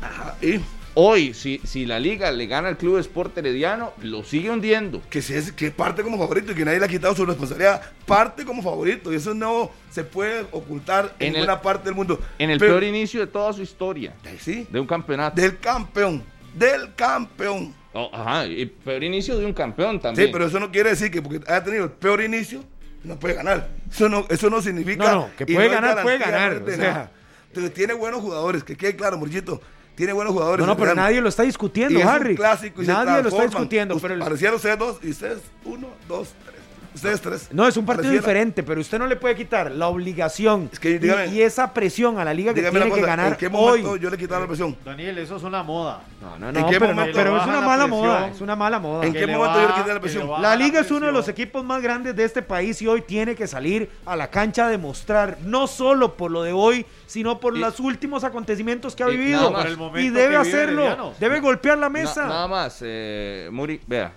Ajá, 0.00 0.36
y 0.42 0.60
Hoy, 0.98 1.34
si, 1.34 1.60
si 1.62 1.84
la 1.84 2.00
liga 2.00 2.30
le 2.30 2.46
gana 2.46 2.68
al 2.68 2.78
Club 2.78 2.96
Sport 2.98 3.36
Herediano, 3.36 3.92
lo 4.00 4.24
sigue 4.24 4.48
hundiendo. 4.50 5.02
que, 5.10 5.20
si 5.20 5.34
es, 5.34 5.52
que 5.52 5.70
parte 5.70 6.02
como 6.02 6.16
favorito 6.16 6.52
y 6.52 6.54
que 6.54 6.64
nadie 6.64 6.78
le 6.78 6.86
ha 6.86 6.88
quitado 6.88 7.14
su 7.14 7.26
responsabilidad. 7.26 7.82
Parte 8.06 8.46
como 8.46 8.62
favorito. 8.62 9.12
Y 9.12 9.16
eso 9.16 9.34
no 9.34 9.70
se 9.90 10.04
puede 10.04 10.46
ocultar 10.52 11.14
en, 11.18 11.26
En 11.26 11.26
el- 11.28 11.32
ninguna 11.42 11.60
parte 11.60 11.84
del 11.84 11.94
mundo. 11.94 12.18
En 12.38 12.48
el 12.48 12.58
Pero- 12.58 12.72
peor 12.72 12.84
inicio 12.84 13.20
de 13.20 13.26
toda 13.26 13.52
su 13.52 13.60
historia 13.60 14.14
Sí. 14.40 14.66
de 14.70 14.80
un 14.80 14.86
campeonato. 14.86 15.38
Del 15.38 15.58
campeón. 15.58 16.24
Del 16.54 16.94
campeón. 16.94 17.74
Oh, 17.92 18.08
ajá, 18.12 18.46
y 18.46 18.64
peor 18.64 19.04
inicio 19.04 19.36
de 19.36 19.44
un 19.44 19.52
campeón 19.52 20.00
también. 20.00 20.28
Sí, 20.28 20.32
pero 20.32 20.46
eso 20.46 20.58
no 20.58 20.70
quiere 20.72 20.90
decir 20.90 21.10
que 21.10 21.20
porque 21.20 21.40
haya 21.46 21.62
tenido 21.62 21.84
el 21.84 21.90
peor 21.90 22.22
inicio, 22.22 22.64
no 23.04 23.18
puede 23.18 23.34
ganar. 23.34 23.68
Eso 23.90 24.08
no, 24.08 24.24
eso 24.30 24.48
no 24.48 24.62
significa. 24.62 25.04
No, 25.04 25.14
no, 25.14 25.30
que 25.36 25.44
puede 25.44 25.68
ganar, 25.68 26.02
puede 26.02 26.16
ganar, 26.18 26.62
o 26.62 26.70
sea. 26.70 27.10
Entonces, 27.48 27.74
tiene 27.74 27.92
buenos 27.94 28.20
jugadores, 28.20 28.64
que 28.64 28.76
quede 28.76 28.96
claro, 28.96 29.16
Murchito. 29.18 29.60
Tiene 29.96 30.12
buenos 30.12 30.32
jugadores. 30.34 30.64
No, 30.64 30.72
no, 30.72 30.78
pero 30.78 30.94
nadie 30.94 31.20
lo 31.20 31.28
está 31.28 31.42
Y 31.42 31.46
discutiendo, 31.46 31.98
es 31.98 32.04
un 32.04 32.10
Harry. 32.10 32.36
clásico 32.36 32.82
y 32.82 32.86
se 32.86 32.92
Nadie 32.92 33.22
lo 33.22 33.28
está 33.30 33.42
discutiendo, 33.44 33.96
Us- 33.96 34.02
pero 34.02 34.14
el- 34.14 34.20
Parecían 34.20 34.54
ustedes 34.54 34.78
dos 34.78 34.98
y 35.02 35.10
ustedes 35.10 35.38
uno, 35.64 35.88
dos, 36.06 36.34
tres. 36.44 36.55
Ustedes 36.96 37.20
tres. 37.20 37.48
No, 37.52 37.68
es 37.68 37.76
un 37.76 37.84
partido 37.86 38.10
diferente, 38.10 38.62
pero 38.62 38.80
usted 38.80 38.98
no 38.98 39.06
le 39.06 39.16
puede 39.16 39.34
quitar 39.36 39.70
la 39.70 39.88
obligación 39.88 40.68
Es 40.72 40.80
que, 40.80 40.90
y- 40.92 40.98
dígame- 40.98 41.30
y, 41.32 41.42
esa 41.42 41.72
presión 41.72 42.18
a 42.18 42.24
la 42.24 42.32
liga 42.34 42.52
que 42.54 42.62
tiene 42.62 42.90
que 42.90 43.00
ganar 43.02 43.32
¿en 43.32 43.38
qué 43.38 43.46
hoy. 43.46 43.82
momento 43.82 43.96
yo 43.96 44.10
le 44.10 44.16
quitaba 44.16 44.40
la 44.40 44.46
presión? 44.46 44.74
Daniel, 44.84 45.18
eso 45.18 45.36
es 45.36 45.42
una 45.42 45.62
moda. 45.62 46.00
No, 46.20 46.38
no, 46.38 46.48
¿En 46.48 46.54
no, 46.54 46.66
qué 46.68 46.80
pero, 46.80 46.94
momento 46.94 47.20
es 47.20 47.26
una 47.26 47.36
la 47.36 47.60
mala 47.60 47.84
presión? 47.84 47.90
moda, 47.90 48.28
es 48.28 48.40
una 48.40 48.56
mala 48.56 48.78
moda. 48.80 49.06
¿En 49.06 49.12
qué 49.12 49.26
momento 49.26 49.60
yo 49.60 49.68
le 49.68 49.74
quité 49.74 49.94
la 49.94 50.00
presión? 50.00 50.42
La 50.42 50.56
liga 50.56 50.80
es 50.80 50.90
uno 50.90 51.06
de 51.06 51.12
los 51.12 51.28
equipos 51.28 51.62
más 51.64 51.82
grandes 51.82 52.16
de 52.16 52.24
este 52.24 52.42
país 52.42 52.80
y 52.82 52.86
hoy 52.88 53.02
tiene 53.02 53.34
que 53.34 53.46
salir 53.46 53.90
a 54.06 54.16
la 54.16 54.28
cancha 54.30 54.66
a 54.66 54.68
demostrar, 54.70 55.38
no 55.44 55.66
solo 55.66 56.16
por 56.16 56.30
lo 56.30 56.42
de 56.42 56.52
hoy, 56.52 56.86
sino 57.06 57.38
por 57.38 57.56
Y- 57.56 57.60
los 57.60 57.78
últimos 57.78 58.24
acontecimientos 58.24 58.96
que 58.96 59.04
ha 59.04 59.10
y 59.10 59.16
vivido. 59.16 59.50
más. 59.50 59.66
Y 59.96 60.08
debe 60.08 60.36
hacerlo, 60.36 61.12
debe 61.20 61.40
golpear 61.40 61.76
la 61.76 61.86
Na- 61.86 61.90
mesa. 61.90 62.26
nada 62.26 62.48
más, 62.48 62.78
eh, 62.82 63.48
Muri, 63.52 63.80
vea. 63.86 64.12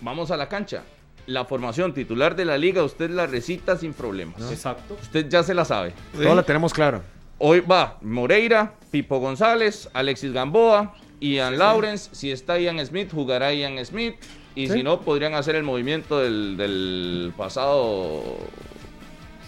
Vamos 0.00 0.30
a 0.30 0.36
la 0.36 0.48
cancha. 0.48 0.82
La 1.26 1.44
formación 1.44 1.94
titular 1.94 2.34
de 2.34 2.44
la 2.44 2.58
liga, 2.58 2.82
usted 2.82 3.08
la 3.10 3.26
recita 3.26 3.76
sin 3.76 3.92
problemas. 3.92 4.40
Exacto. 4.50 4.96
Usted 5.00 5.28
ya 5.28 5.42
se 5.42 5.54
la 5.54 5.64
sabe. 5.64 5.92
Todo 6.14 6.34
lo 6.34 6.44
tenemos 6.44 6.72
claro. 6.72 7.00
Hoy 7.38 7.60
va 7.60 7.98
Moreira, 8.02 8.74
Pipo 8.90 9.18
González, 9.18 9.88
Alexis 9.94 10.32
Gamboa, 10.32 10.94
Ian 11.20 11.58
Lawrence. 11.58 12.10
Si 12.12 12.30
está 12.32 12.58
Ian 12.58 12.84
Smith, 12.84 13.10
jugará 13.12 13.52
Ian 13.54 13.84
Smith. 13.84 14.16
Y 14.54 14.66
Sí. 14.66 14.74
si 14.74 14.82
no, 14.82 15.00
podrían 15.00 15.34
hacer 15.34 15.54
el 15.54 15.62
movimiento 15.62 16.18
del, 16.20 16.56
del 16.56 17.32
pasado 17.36 18.36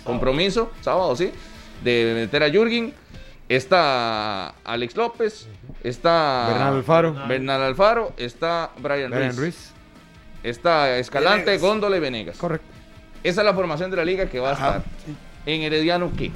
compromiso, 0.04 0.70
sábado, 0.80 1.14
sí, 1.16 1.30
de 1.82 2.12
meter 2.14 2.42
a 2.42 2.50
Jürgen. 2.50 2.94
Está 3.48 4.54
Alex 4.64 4.96
López, 4.96 5.46
está 5.82 6.46
Bernal 6.48 6.74
Alfaro. 6.76 7.14
Bernal 7.28 7.62
Alfaro, 7.62 8.12
está 8.16 8.70
Brian, 8.78 9.10
Brian 9.10 9.36
Ruiz, 9.36 9.38
Ruiz. 9.38 9.73
Está 10.44 10.98
Escalante, 10.98 11.46
Venegas. 11.46 11.60
Góndola 11.62 11.96
y 11.96 12.00
Venegas. 12.00 12.36
Correcto. 12.36 12.66
Esa 13.22 13.40
es 13.40 13.44
la 13.44 13.54
formación 13.54 13.90
de 13.90 13.96
la 13.96 14.04
liga 14.04 14.26
que 14.28 14.38
va 14.38 14.50
a 14.50 14.52
estar. 14.52 14.82
En 15.46 15.62
Herediano, 15.62 16.12
¿qué? 16.16 16.30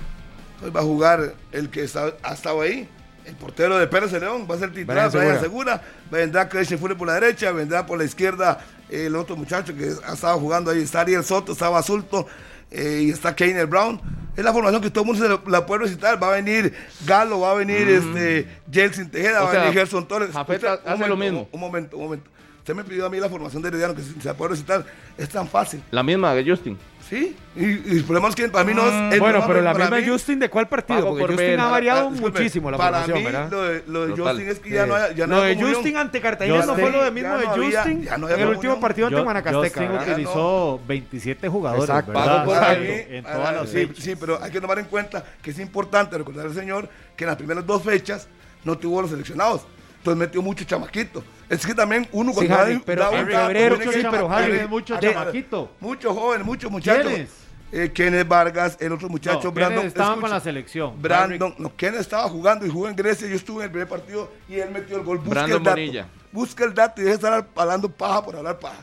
Hoy 0.65 0.71
va 0.71 0.81
a 0.81 0.83
jugar 0.83 1.35
el 1.53 1.71
que 1.71 1.85
está- 1.85 2.15
ha 2.23 2.35
estado 2.35 2.63
ahí, 2.63 2.89
el 3.25 3.35
portero 3.37 3.79
de 3.79 3.87
Pérez 3.87 4.11
de 4.11 4.21
León, 4.21 4.47
va 4.51 4.55
a 4.55 4.59
ser 4.59 4.73
titular, 4.73 5.11
Brian 5.11 5.39
Segura. 5.41 5.83
Vendrá 6.11 6.49
Christian 6.49 6.81
Fuller 6.81 6.97
por 6.97 7.07
la 7.07 7.15
derecha, 7.15 7.53
vendrá 7.53 7.87
por 7.87 7.99
la 7.99 8.05
izquierda 8.05 8.59
eh, 8.91 9.07
el 9.07 9.17
otro 9.17 9.37
muchacho 9.37 9.75
que 9.77 9.91
ha 10.07 10.15
estado 10.15 10.39
jugando 10.41 10.71
ahí, 10.71 10.81
está 10.83 11.03
Ariel 11.03 11.23
Soto, 11.23 11.53
está 11.53 11.69
Basulto 11.69 12.27
eh, 12.71 13.03
y 13.05 13.11
está 13.11 13.37
Keiner 13.37 13.67
Brown. 13.67 14.01
Es 14.37 14.43
la 14.45 14.53
formación 14.53 14.81
que 14.81 14.91
todo 14.91 15.03
el 15.05 15.07
mundo 15.09 15.23
se 15.23 15.29
la- 15.29 15.41
la 15.59 15.67
puede 15.67 15.83
recitar. 15.83 16.23
Va 16.23 16.29
a 16.29 16.37
venir 16.37 16.73
Galo, 17.07 17.41
va 17.41 17.51
a 17.51 17.55
venir 17.55 17.89
este 17.89 18.47
Jelsin 18.73 19.11
Tejeda, 19.11 19.41
Mm. 19.41 19.43
O 19.43 19.45
va 19.47 19.51
sea, 19.51 19.61
a 19.61 19.65
venir 19.65 19.79
Gerson 19.79 20.09
Torres. 20.09 20.31
Jafet 20.33 20.57
Usted, 20.57 20.69
un 20.69 20.93
hace 20.93 21.03
lo 21.09 21.17
momento, 21.17 21.17
mismo. 21.17 21.49
Un 21.53 21.61
momento, 21.61 21.97
un 21.99 22.03
momento. 22.05 22.31
Usted 22.69 22.77
me 22.77 22.85
pidió 22.85 23.07
a 23.07 23.09
mí 23.09 23.19
la 23.19 23.31
formación 23.31 23.63
de 23.63 23.69
Herediano, 23.69 23.95
que 23.95 24.03
se, 24.03 24.13
se 24.21 24.29
la 24.29 24.35
puede 24.35 24.51
recitar. 24.51 24.85
Es 25.17 25.31
tan 25.31 25.49
fácil. 25.49 25.83
La 25.91 26.03
misma 26.03 26.35
que 26.35 26.51
Justin. 26.51 26.77
¿Sí? 27.09 27.35
Y, 27.57 27.65
y 27.65 27.97
el 27.97 28.05
problema 28.05 28.29
es 28.29 28.35
que 28.35 28.47
para 28.51 28.63
mí 28.63 28.75
no 28.75 28.83
es. 28.87 28.93
el 29.15 29.19
Mm, 29.19 29.23
Bueno, 29.23 29.43
pero 29.47 29.63
la 29.63 29.73
misma 29.73 29.97
mí- 29.97 30.07
Justin, 30.07 30.39
¿de 30.39 30.51
cuál 30.51 30.69
partido? 30.69 30.99
Pago 30.99 31.09
Porque 31.13 31.23
por 31.23 31.31
Justin 31.31 31.47
ver. 31.49 31.61
ha 31.61 31.69
variado 31.69 32.09
Ah, 32.09 32.11
disculpe, 32.13 32.39
muchísimo 32.41 32.71
la 32.71 32.77
para 32.77 32.91
formación, 33.05 33.19
mí, 33.19 33.25
¿verdad? 33.25 33.51
Lo 33.51 33.63
de, 33.63 33.83
lo 33.87 34.07
de 34.07 34.15
Total. 34.15 34.35
Justin 34.37 34.49
es 34.51 34.59
que 34.61 34.69
ya 34.69 34.85
no 34.87 34.95
hay, 34.97 35.15
ya 35.15 35.27
no 35.27 35.37
lo 35.37 35.43
de 35.45 35.55
comunión. 35.55 35.75
Justin 35.77 35.97
ante 35.97 36.21
Cartagena 36.21 36.67
no 36.67 36.75
fue 36.75 36.91
lo 36.93 37.03
de 37.05 37.11
mismo 37.11 37.31
ya 37.31 37.39
de 37.39 37.45
no 37.47 37.51
había- 37.53 37.81
Justin 37.81 38.03
ya 38.03 38.19
no 38.19 38.27
había 38.27 38.37
en 38.37 38.43
el 38.43 38.49
último 38.55 38.81
partido 38.81 39.07
ante 39.07 39.21
Guanacasteca. 39.23 39.67
Justin 39.67 39.89
¿verdad? 39.89 40.09
utilizó 40.13 40.81
27 40.87 41.49
jugadores, 41.49 41.89
Exacto. 41.89 42.13
¿verdad? 42.13 42.27
Pago 42.27 42.45
por 42.53 42.63
ahí. 42.65 42.81
mí, 43.09 43.17
en 43.17 43.25
todas 43.25 43.55
las 43.55 43.69
sí, 43.71 43.87
fechas. 43.87 44.05
sí, 44.05 44.15
pero 44.21 44.43
hay 44.43 44.51
que 44.51 44.61
tomar 44.61 44.79
en 44.79 44.85
cuenta 44.85 45.25
que 45.41 45.53
es 45.53 45.59
importante 45.59 46.19
recordar 46.19 46.45
al 46.45 46.55
señor 46.55 46.87
que 47.17 47.25
en 47.25 47.29
las 47.29 47.39
primeras 47.39 47.65
dos 47.65 47.83
fechas 47.83 48.29
no 48.65 48.77
tuvo 48.77 49.01
los 49.01 49.11
seleccionados. 49.11 49.63
Entonces 49.99 50.19
metió 50.19 50.43
mucho 50.43 50.65
chamaquito. 50.65 51.23
Es 51.49 51.67
que 51.67 51.75
también 51.75 52.07
uno 52.13 52.31
Sí, 52.33 52.37
cuando 52.37 52.55
Harry, 52.57 52.75
da- 52.75 52.83
pero 52.85 53.03
da 53.03 53.11
febrero, 53.11 53.77
sí, 53.77 53.89
que- 54.01 54.09
pero 54.11 54.31
Harry, 54.31 54.69
mucho 54.69 54.99
chamaquito. 54.99 55.71
Muchos 55.81 56.17
jóvenes, 56.17 56.47
muchos 56.47 56.71
muchachos. 56.71 57.07
¿Quiénes? 57.07 57.31
Eh, 57.71 57.91
Kenneth 57.93 58.27
Vargas, 58.27 58.79
el 58.81 58.93
otro 58.93 59.11
muchacho, 59.11 59.41
No, 59.45 59.53
Brandon. 59.53 59.75
¿quiénes 59.81 59.93
estaban 59.93 60.13
escucha, 60.13 60.21
con 60.23 60.31
la 60.31 60.41
selección? 60.41 61.03
Brandon, 61.03 61.55
no, 61.59 61.77
Kenneth 61.77 62.01
estaba 62.01 62.27
jugando 62.29 62.65
y 62.65 62.71
jugó 62.71 62.89
en 62.89 62.97
Grecia. 62.97 63.29
Yo 63.29 63.35
estuve 63.37 63.59
en 63.59 63.65
el 63.65 63.71
primer 63.71 63.89
partido 63.89 64.31
y 64.49 64.55
él 64.55 64.71
metió 64.71 64.97
el 64.97 65.03
gol. 65.03 65.19
Busca 65.19 65.31
Brandon 65.31 65.59
el 65.59 65.65
dato. 65.65 65.77
Bonilla. 65.77 66.07
Busca 66.33 66.65
el 66.65 66.73
dato 66.75 67.01
y 67.01 67.05
deja 67.05 67.17
de 67.19 67.27
estar 67.27 67.49
hablando 67.57 67.91
paja 67.91 68.25
por 68.25 68.37
hablar 68.37 68.59
paja. 68.59 68.79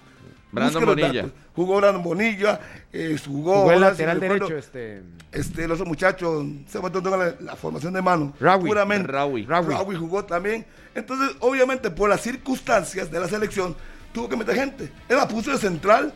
Brandon 0.55 0.85
Busca 0.85 1.01
los 1.01 1.11
Bonilla. 1.11 1.29
Jugó 1.55 1.77
Brandon 1.77 2.03
Bonilla, 2.03 2.59
eh, 2.91 3.17
jugó, 3.25 3.61
Jugó 3.61 3.71
el 3.71 3.81
lateral 3.81 4.19
me 4.19 4.27
recuerdo, 4.27 4.47
derecho, 4.47 4.67
este. 4.67 5.03
Este, 5.31 5.65
el 5.65 5.71
otro 5.71 5.85
muchacho, 5.85 6.45
se 6.67 6.81
me 6.81 6.89
tengo 6.89 7.15
la, 7.15 7.35
la 7.39 7.55
formación 7.55 7.93
de 7.93 8.01
mano. 8.01 8.33
Rawi. 8.39 8.69
Puramente. 8.69 9.11
Rawi. 9.11 9.45
Rawi. 9.45 9.73
Rawi 9.73 9.95
jugó 9.95 10.25
también. 10.25 10.65
Entonces, 10.95 11.35
obviamente, 11.41 11.91
por 11.91 12.09
las 12.09 12.21
circunstancias 12.21 13.11
de 13.11 13.19
la 13.19 13.27
selección, 13.27 13.75
tuvo 14.13 14.29
que 14.29 14.37
meter 14.37 14.55
gente. 14.55 14.91
Él 15.09 15.17
la 15.17 15.27
puso 15.27 15.51
de 15.51 15.57
central 15.57 16.13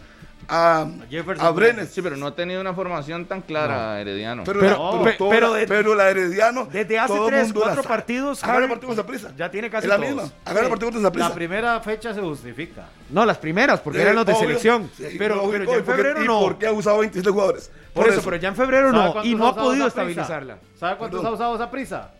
a, 0.47 0.87
Jefferson 1.09 1.45
a 1.45 1.51
Brenes. 1.51 1.89
Sí, 1.89 2.01
pero 2.01 2.15
no 2.17 2.27
ha 2.27 2.35
tenido 2.35 2.59
una 2.61 2.73
formación 2.73 3.25
tan 3.25 3.41
clara, 3.41 3.99
Herediano. 4.01 4.43
Pero, 4.45 4.59
Pero- 4.59 5.03
la, 5.03 5.17
pero 5.29 5.49
la- 5.53 5.57
de- 5.59 5.67
pero 5.67 5.95
la 5.95 6.09
Herediano. 6.09 6.67
desde 6.71 6.97
hace 6.97 7.13
todo 7.13 7.27
tres, 7.27 7.53
cuatro 7.53 7.83
partidos, 7.83 8.43
Hagan 8.43 8.63
el 8.63 8.69
partido 8.69 8.87
con 8.87 8.95
Saprissa. 8.95 9.31
ya 9.37 9.51
tiene 9.51 9.69
casi 9.69 9.85
Es 9.85 9.89
la 9.89 9.95
todos. 9.97 10.07
misma. 10.09 10.23
El 10.23 10.57
Sí. 10.57 10.69
partido 10.69 10.91
con 10.91 11.01
Saprissa. 11.01 11.29
La 11.29 11.35
primera 11.35 11.79
fecha 11.81 12.13
se 12.13 12.21
justifica. 12.21 12.85
No, 13.09 13.25
las 13.25 13.37
primeras, 13.37 13.79
porque 13.81 13.99
Sí, 13.99 14.03
eran 14.03 14.15
los 14.15 14.25
de 14.25 14.33
obvio. 14.33 14.41
selección. 14.47 14.91
Sí, 14.95 15.15
pero, 15.17 15.51
ya 15.51 15.57
en 15.57 15.63
¿y 15.63 15.83
febrero 15.83 16.23
¿Y 16.23 16.27
no. 16.27 16.39
por 16.39 16.57
qué 16.57 16.67
ha 16.67 16.71
usado 16.71 16.99
27 16.99 17.29
jugadores? 17.31 17.71
Por 17.93 18.07
eso, 18.07 18.21
pero 18.23 18.37
ya 18.37 18.49
en 18.49 18.55
febrero 18.55 18.91
¿Sabe 18.91 19.13
no. 19.15 19.25
Y 19.25 19.35
no 19.35 19.47
ha 19.47 19.55
podido 19.55 19.87
estabilizarla. 19.87 20.57
¿Sabe 20.79 20.97
cuántos 20.97 21.23
ha 21.25 21.31
usado 21.31 21.55
esa 21.55 21.69
prisa? 21.69 22.11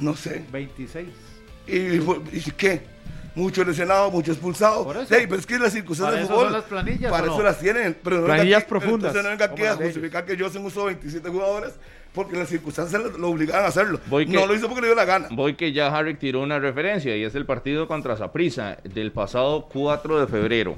No 0.00 0.14
sé. 0.16 0.44
26. 0.52 1.08
¿Y, 1.66 1.76
y 2.38 2.50
qué? 2.56 2.93
Muchos 3.34 3.66
lesionados, 3.66 4.12
muchos 4.12 4.36
expulsados. 4.36 4.84
Por 4.86 4.96
eso. 4.96 5.06
Sí, 5.06 5.22
pero 5.28 5.36
es 5.36 5.46
que 5.46 5.58
las 5.58 5.72
circunstancias 5.72 6.22
eso 6.22 6.28
fútbol. 6.32 6.44
son 6.44 6.52
las 6.52 6.62
planillas, 6.64 7.10
Para 7.10 7.24
¿o 7.24 7.26
no? 7.26 7.32
eso 7.34 7.42
las 7.42 7.58
tienen. 7.58 7.96
Pero 8.02 8.18
no 8.20 8.26
Planillas 8.26 8.62
aquí- 8.62 8.68
profundas, 8.70 9.10
Entonces 9.14 9.22
no 9.24 9.30
venga 9.30 9.44
aquí 9.46 9.62
a 9.64 9.74
de 9.76 9.84
justificar 9.86 10.24
que 10.24 10.38
Josen 10.38 10.64
usó 10.64 10.84
27 10.84 11.28
jugadores 11.28 11.72
porque 12.14 12.36
las 12.36 12.48
circunstancias 12.48 13.02
lo, 13.18 13.28
obligaban 13.28 13.64
a 13.64 13.68
hacerlo. 13.68 13.98
Voy 14.06 14.26
que- 14.26 14.32
no 14.34 14.46
lo 14.46 14.54
hizo 14.54 14.68
porque 14.68 14.82
le 14.82 14.86
dio 14.86 14.94
la 14.94 15.04
gana. 15.04 15.26
Voy 15.32 15.54
que 15.54 15.72
ya 15.72 15.88
Harry 15.96 16.14
tiró 16.14 16.42
una 16.42 16.60
referencia 16.60 17.16
y 17.16 17.24
es 17.24 17.34
el 17.34 17.44
partido 17.44 17.88
contra 17.88 18.16
Saprissa 18.16 18.78
del 18.84 19.10
pasado 19.10 19.68
4 19.72 20.20
de 20.20 20.26
febrero. 20.28 20.76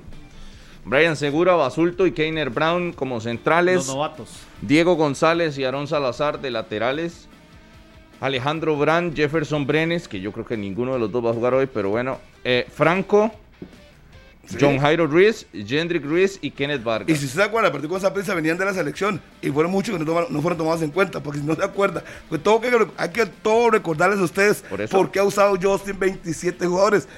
Brian 0.87 1.17
Segura, 1.17 1.55
Basulto 1.57 2.07
y 2.07 2.13
Keiner 2.13 2.49
Brown 2.49 2.93
como 2.93 3.21
centrales. 3.21 3.75
Los 3.77 3.89
novatos. 3.89 4.31
Diego 4.63 4.95
González 4.95 5.59
y 5.59 5.65
Aarón 5.65 5.89
Salazar 5.89 6.41
de 6.41 6.51
laterales. 6.53 7.29
Alejandro 8.21 8.77
Brand, 8.77 9.15
Jefferson 9.15 9.67
Brenes, 9.67 10.09
que 10.09 10.21
yo 10.21 10.33
creo 10.33 10.47
que 10.47 10.57
ninguno 10.57 10.93
de 10.95 10.99
los 10.99 11.11
dos 11.13 11.25
va 11.25 11.31
a 11.31 11.35
jugar 11.35 11.55
hoy, 11.55 11.67
pero 11.67 11.91
bueno. 11.91 12.19
Eh, 12.45 12.67
Franco, 12.73 13.33
Sí. 14.49 14.59
John 14.61 14.79
Jairo 14.79 15.09
Ruiz, 15.09 15.45
Jendrik 15.53 16.05
Ruiz 16.05 16.39
y 16.41 16.53
Kenneth 16.53 16.85
Vargas. 16.85 17.09
Y 17.11 17.17
si 17.21 17.27
se 17.27 17.43
acuerda, 17.43 17.67
el 17.67 17.73
partido 17.73 17.91
con 17.91 18.01
Saprissa 18.01 18.33
venían 18.33 18.57
de 18.57 18.65
la 18.65 18.73
selección 18.73 19.21
y 19.43 19.51
fueron 19.51 19.73
muchos 19.73 19.93
que 19.99 20.05
no, 20.05 20.09
tomaron- 20.09 20.29
no 20.31 20.41
fueron 20.41 20.57
tomados 20.57 20.83
en 20.83 20.93
cuenta, 20.93 21.21
porque 21.21 21.41
si 21.41 21.45
no 21.45 21.57
se 21.57 21.65
acuerda, 21.65 22.05
pues 22.29 22.41
todo 22.45 22.61
que, 22.61 22.71
hay 22.97 23.09
que 23.11 23.27
todo 23.27 23.71
recordarles 23.71 24.21
a 24.21 24.23
ustedes 24.23 24.63
Por 24.63 24.81
eso. 24.81 24.97
por 24.97 25.11
qué 25.11 25.19
ha 25.19 25.25
usado 25.25 25.57
Justin 25.61 25.99
27 25.99 26.65
jugadores. 26.65 27.09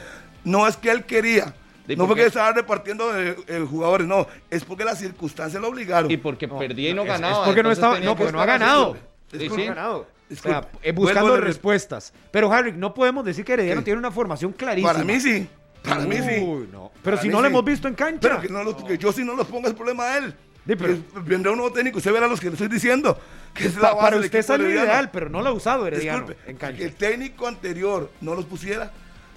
No 0.42 0.66
es 0.66 0.78
que 0.78 0.90
él 0.90 1.04
quería, 1.04 1.54
¿Y 1.86 1.96
no 1.96 2.04
por 2.04 2.08
porque 2.16 2.24
estaba 2.24 2.50
repartiendo 2.52 3.14
eh, 3.20 3.36
eh, 3.46 3.66
jugadores, 3.68 4.06
no, 4.06 4.26
es 4.48 4.64
porque 4.64 4.86
las 4.86 4.98
circunstancias 4.98 5.60
lo 5.60 5.68
obligaron. 5.68 6.10
Y 6.10 6.16
porque 6.16 6.48
perdía 6.48 6.90
y 6.90 6.94
no 6.94 7.04
ganaba. 7.04 7.40
Es 7.42 7.46
porque 7.46 7.62
no 7.62 7.70
estaba, 7.70 8.00
no, 8.00 8.12
que 8.16 8.22
porque 8.22 8.32
no 8.32 8.40
ha 8.40 8.46
ganado. 8.46 8.82
haciendo- 8.94 9.08
Es 9.32 9.38
Sí, 9.42 9.48
porque 9.50 9.64
sí. 9.64 9.68
No 9.68 10.17
ganado. 10.42 10.66
O 10.66 10.70
sea, 10.70 10.80
eh, 10.82 10.92
buscando 10.92 11.34
a 11.34 11.40
respuestas. 11.40 12.12
Pero 12.30 12.52
Harry, 12.52 12.72
no 12.72 12.94
podemos 12.94 13.24
decir 13.24 13.44
que 13.44 13.52
Herediano 13.54 13.80
¿Qué? 13.80 13.86
tiene 13.86 13.98
una 13.98 14.10
formación 14.10 14.52
clarísima. 14.52 14.92
Para 14.92 15.04
mí 15.04 15.20
sí, 15.20 15.48
para 15.82 16.00
mí 16.00 16.16
sí. 16.16 16.40
Uy, 16.42 16.68
no. 16.72 16.90
Pero 17.02 17.16
Para 17.16 17.22
si 17.22 17.28
no 17.28 17.40
lo 17.40 17.48
sí. 17.48 17.52
hemos 17.52 17.64
visto 17.64 17.88
en 17.88 17.94
cancha. 17.94 18.20
Pero 18.20 18.40
que, 18.40 18.48
no 18.48 18.62
lo- 18.64 18.76
que 18.84 18.98
yo 18.98 19.12
si 19.12 19.24
no 19.24 19.34
los 19.34 19.46
ponga 19.46 19.68
es 19.68 19.74
problema 19.74 20.06
de 20.10 20.18
él. 20.18 20.34
Sí, 20.66 20.76
pero- 20.76 20.98
vendrá 21.24 21.50
un 21.52 21.58
nuevo 21.58 21.72
técnico, 21.72 21.96
usted 21.98 22.12
verá 22.12 22.26
los 22.28 22.38
que 22.40 22.46
le 22.48 22.52
estoy 22.52 22.68
diciendo. 22.68 23.18
Que 23.54 23.66
es 23.68 23.74
la 23.76 23.80
Pa- 23.80 23.88
base 23.94 24.00
para 24.04 24.16
usted 24.18 24.38
es 24.38 24.48
lo 24.48 24.70
ideal, 24.70 25.10
pero 25.10 25.30
no 25.30 25.40
lo 25.40 25.48
ha 25.48 25.52
usado 25.52 25.86
Herediano 25.86 26.26
Disculpe, 26.26 26.50
en 26.50 26.56
cancha. 26.58 26.76
que 26.78 26.84
el 26.84 26.94
técnico 26.94 27.46
anterior 27.48 28.10
no 28.20 28.34
los 28.34 28.44
pusiera, 28.44 28.92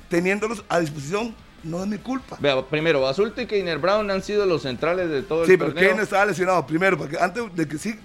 teniéndolos 0.09 0.65
a 0.67 0.79
disposición, 0.81 1.33
no 1.63 1.81
es 1.81 1.87
mi 1.87 1.97
culpa. 1.99 2.35
Vea, 2.39 2.61
primero, 2.67 2.99
Basulto 3.01 3.39
y 3.41 3.45
Keiner 3.47 3.77
Brown 3.77 4.11
han 4.11 4.21
sido 4.21 4.45
los 4.45 4.63
centrales 4.63 5.09
de 5.09 5.21
todo 5.23 5.45
Sí, 5.45 5.53
el 5.53 5.57
pero 5.59 5.71
torneo. 5.73 5.91
Kane 5.91 6.03
estaba 6.03 6.25
lesionado 6.25 6.67
primero, 6.67 6.97
porque 6.97 7.17
antes 7.17 7.43
de 7.55 7.67
que 7.67 7.77
sí, 7.77 7.97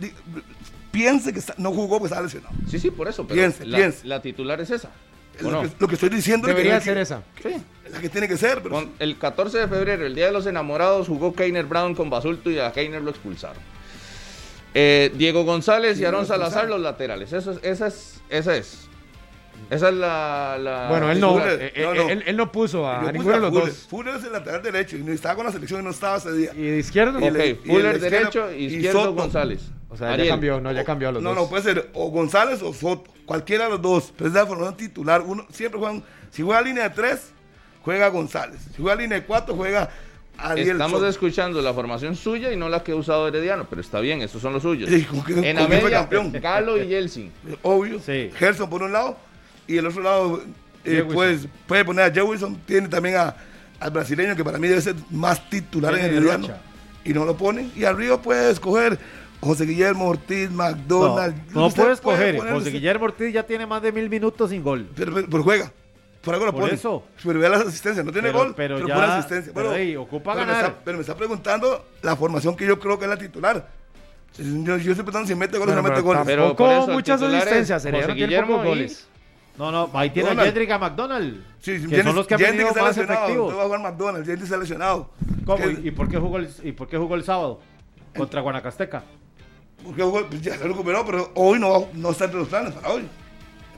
piense 0.96 1.32
que 1.32 1.38
está- 1.40 1.54
no 1.58 1.72
jugó 1.72 1.98
porque 1.98 2.06
estaba 2.06 2.22
lesionado. 2.22 2.54
Sí, 2.70 2.78
sí, 2.78 2.90
por 2.90 3.06
eso. 3.08 3.26
Pero 3.26 3.34
Piense, 3.40 3.66
la, 3.66 3.76
piense. 3.78 4.06
la 4.06 4.22
titular 4.22 4.60
es 4.60 4.70
esa. 4.70 4.90
Es 5.38 5.44
¿o 5.44 5.50
lo, 5.50 5.62
no? 5.62 5.68
que, 5.68 5.74
lo 5.78 5.88
que 5.88 5.94
estoy 5.94 6.08
diciendo 6.08 6.48
es 6.48 6.54
que 6.54 6.58
Debería 6.62 6.80
ser 6.80 6.94
que- 6.94 7.00
esa. 7.02 7.22
Sí. 7.42 7.50
Es 7.84 7.92
la 7.92 8.00
que 8.00 8.08
tiene 8.08 8.26
que 8.28 8.36
ser, 8.38 8.62
pero 8.62 8.74
Con 8.76 8.92
el 8.98 9.18
14 9.18 9.58
de 9.58 9.68
febrero, 9.68 10.06
el 10.06 10.14
Día 10.14 10.26
de 10.26 10.32
los 10.32 10.46
Enamorados, 10.46 11.08
jugó 11.08 11.34
Keiner 11.34 11.66
Brown 11.66 11.94
con 11.94 12.08
Basulto 12.08 12.50
y 12.50 12.58
a 12.58 12.72
Keiner 12.72 13.02
lo 13.02 13.10
expulsaron. 13.10 13.62
Eh, 14.74 15.12
Diego 15.16 15.44
González 15.44 15.92
y 15.96 16.00
¿Quién 16.00 16.10
lo 16.12 16.18
Aarón 16.18 16.26
Salazar 16.28 16.68
los 16.68 16.80
laterales. 16.80 17.32
Eso 17.32 17.52
es, 17.52 17.58
esa 17.62 17.86
es, 17.86 18.20
esa 18.28 18.56
es. 18.56 18.78
Esa 19.70 19.88
es 19.88 19.94
la. 19.94 20.58
la- 20.60 20.88
Bueno, 20.90 21.10
él 21.10 21.18
no, 21.18 21.32
Fuller, 21.38 21.60
eh, 21.62 21.72
eh, 21.74 21.82
no, 21.82 21.94
no. 21.94 22.08
Él, 22.10 22.22
él 22.26 22.36
no 22.36 22.52
puso 22.52 22.86
a, 22.86 23.00
a 23.00 23.12
de 23.12 23.18
los 23.18 23.22
Fuller. 23.24 23.40
dos. 23.50 23.86
Fuller 23.88 24.16
es 24.16 24.24
el 24.24 24.32
lateral 24.32 24.62
derecho 24.62 24.96
y 24.96 25.02
no 25.02 25.12
estaba 25.12 25.34
con 25.34 25.46
la 25.46 25.52
selección 25.52 25.80
y 25.80 25.84
no 25.84 25.90
estaba 25.90 26.18
ese 26.18 26.32
día. 26.32 26.50
¿Y 26.54 26.62
de 26.62 26.78
izquierdo? 26.78 27.18
Ok, 27.18 27.24
y 27.24 27.54
Fuller 27.66 27.96
izquierdo- 27.96 28.00
derecho, 28.00 28.52
y 28.54 28.64
izquierdo 28.66 29.00
Soto. 29.00 29.14
González. 29.14 29.60
O 29.88 29.96
sea, 29.96 30.16
ya 30.16 30.26
cambió, 30.28 30.60
no, 30.60 30.72
ya 30.72 30.84
cambió 30.84 31.08
a 31.08 31.12
los 31.12 31.22
no, 31.22 31.30
dos. 31.30 31.38
no, 31.38 31.48
puede 31.48 31.62
ser 31.62 31.90
o 31.94 32.10
González 32.10 32.60
o 32.62 32.72
Soto, 32.74 33.10
cualquiera 33.24 33.64
de 33.64 33.70
los 33.70 33.82
dos, 33.82 34.12
pero 34.16 34.28
es 34.28 34.34
la 34.34 34.44
formación 34.46 34.76
titular. 34.76 35.22
Uno 35.22 35.46
siempre 35.50 35.78
juegan, 35.78 36.02
si 36.30 36.42
juega 36.42 36.60
línea 36.62 36.88
de 36.88 36.90
tres, 36.94 37.30
juega 37.82 38.08
González. 38.08 38.60
Si 38.74 38.82
juega 38.82 38.96
línea 39.00 39.20
de 39.20 39.24
cuatro, 39.26 39.54
juega 39.54 39.88
Ariel. 40.38 40.72
Estamos 40.72 40.98
Soto. 40.98 41.08
escuchando 41.08 41.62
la 41.62 41.72
formación 41.72 42.16
suya 42.16 42.52
y 42.52 42.56
no 42.56 42.68
la 42.68 42.82
que 42.82 42.92
ha 42.92 42.96
usado 42.96 43.28
Herediano, 43.28 43.66
pero 43.70 43.80
está 43.80 44.00
bien, 44.00 44.20
estos 44.22 44.42
son 44.42 44.52
los 44.52 44.62
suyos. 44.62 44.90
Sí, 44.90 45.04
¿con 45.04 45.22
qué- 45.24 45.32
en 45.34 45.56
con 45.56 45.62
la 45.62 45.68
media, 45.68 45.90
campeón? 46.00 46.32
Galo 46.32 46.82
y 46.82 46.88
Yeltsin. 46.88 47.30
Obvio. 47.62 48.00
Sí. 48.00 48.30
Gerson 48.36 48.68
por 48.68 48.82
un 48.82 48.92
lado 48.92 49.16
y 49.68 49.76
el 49.78 49.86
otro 49.86 50.02
lado, 50.02 50.42
eh, 50.84 51.04
pues, 51.10 51.46
puede 51.66 51.84
poner 51.84 52.10
a 52.10 52.12
Jewison. 52.12 52.56
Tiene 52.66 52.88
también 52.88 53.16
a, 53.16 53.34
al 53.80 53.90
brasileño 53.92 54.34
que 54.36 54.44
para 54.44 54.58
mí 54.58 54.66
debe 54.68 54.80
ser 54.80 54.96
más 55.10 55.48
titular 55.48 55.94
en 55.94 56.04
Herediano. 56.06 56.48
Y 57.04 57.12
no 57.14 57.24
lo 57.24 57.36
ponen. 57.36 57.70
Y 57.76 57.84
arriba 57.84 58.20
puede 58.20 58.50
escoger 58.50 58.98
José 59.40 59.64
Guillermo 59.66 60.06
Ortiz, 60.08 60.50
No, 60.50 60.56
McDonald. 60.56 61.36
no 61.52 61.66
Usted 61.66 61.82
puedes 61.82 62.00
puede 62.00 62.16
coger. 62.18 62.36
poner 62.36 62.52
José 62.54 62.70
Guillermo 62.70 63.04
Ortiz 63.04 63.32
ya 63.32 63.42
tiene 63.44 63.66
más 63.66 63.82
de 63.82 63.92
mil 63.92 64.08
minutos 64.10 64.50
sin 64.50 64.62
gol. 64.62 64.88
Pero, 64.96 65.12
pero- 65.14 65.26
pero 65.30 65.42
juega. 65.42 65.72
Por 66.22 66.34
algo 66.34 66.46
lo 66.46 66.52
Por 66.52 66.62
pone. 66.62 66.74
eso. 66.74 67.04
Pero 67.24 67.38
vea 67.38 67.48
las 67.50 67.60
asistencias. 67.60 68.04
No 68.04 68.10
tiene 68.12 68.28
Pero- 68.28 68.38
gol, 68.40 68.54
pero 68.56 68.76
pero, 68.76 68.88
ya- 68.88 68.94
pone 68.96 69.06
asistencia. 69.06 69.52
pero, 69.54 70.02
ocupa 70.02 70.32
pero 70.32 70.46
me 70.46 70.52
ganar. 70.52 70.70
está- 70.70 70.80
pero 70.84 70.96
me 70.98 71.02
está 71.02 71.14
preguntando 71.14 71.84
la 72.02 72.16
formación 72.16 72.56
que 72.56 72.66
yo 72.66 72.80
creo 72.80 72.98
que 72.98 73.04
es 73.04 73.10
la 73.10 73.16
titular. 73.16 73.68
Yo, 74.36 74.44
yo 74.44 74.74
estoy 74.76 74.94
preguntando 74.96 75.28
si 75.28 75.34
mete 75.36 75.56
goles 75.56 75.72
o 75.74 75.76
no 75.76 75.82
mete 75.82 76.00
goles. 76.00 76.22
Pero 76.26 76.56
el 76.86 76.92
muchas 76.92 77.22
asistencias, 77.22 77.80
José 77.82 77.88
Herediano 77.88 78.14
tiene 78.14 78.26
Guillermo 78.26 78.52
pocos 78.54 78.66
y- 78.66 78.68
goles. 78.68 79.08
No, 79.56 79.70
no, 79.72 79.90
ahí 79.94 80.10
tiene 80.10 80.28
a 80.28 80.32
McDonald. 80.34 80.52
Jedrick 80.54 80.70
a 80.72 80.78
McDonald. 80.78 81.44
Sí, 81.60 81.78
sí, 81.78 81.86
que 81.86 82.02
son 82.02 82.14
los 82.16 82.26
que 82.26 82.34
han 82.34 82.40
Jendrick 82.40 82.56
venido 82.58 82.68
está 82.70 82.82
más 82.82 82.96
lesionado, 82.96 83.24
efectivos. 83.24 83.56
va 83.56 83.60
a 83.62 83.64
jugar 83.64 83.80
McDonald's, 83.80 84.26
Jendrick 84.26 84.44
está 84.44 84.56
lesionado. 84.58 85.10
¿Cómo? 85.46 85.56
Que- 85.64 85.80
¿Y 85.84 85.90
por 85.92 86.08
qué 86.10 86.18
jugó 86.18 86.36
el, 86.38 86.48
y 86.64 86.72
por 86.72 86.88
qué 86.88 86.98
jugó 86.98 87.14
el 87.14 87.24
sábado? 87.24 87.60
Contra 88.16 88.40
Guanacasteca. 88.42 89.04
Porque 89.86 90.26
pues 90.28 90.42
ya 90.42 90.56
se 90.56 90.64
recuperó, 90.64 91.04
pero 91.06 91.30
hoy 91.34 91.58
no, 91.58 91.88
no 91.94 92.10
está 92.10 92.24
entre 92.24 92.40
los 92.40 92.48
planes 92.48 92.72
para 92.74 92.92
hoy. 92.92 93.08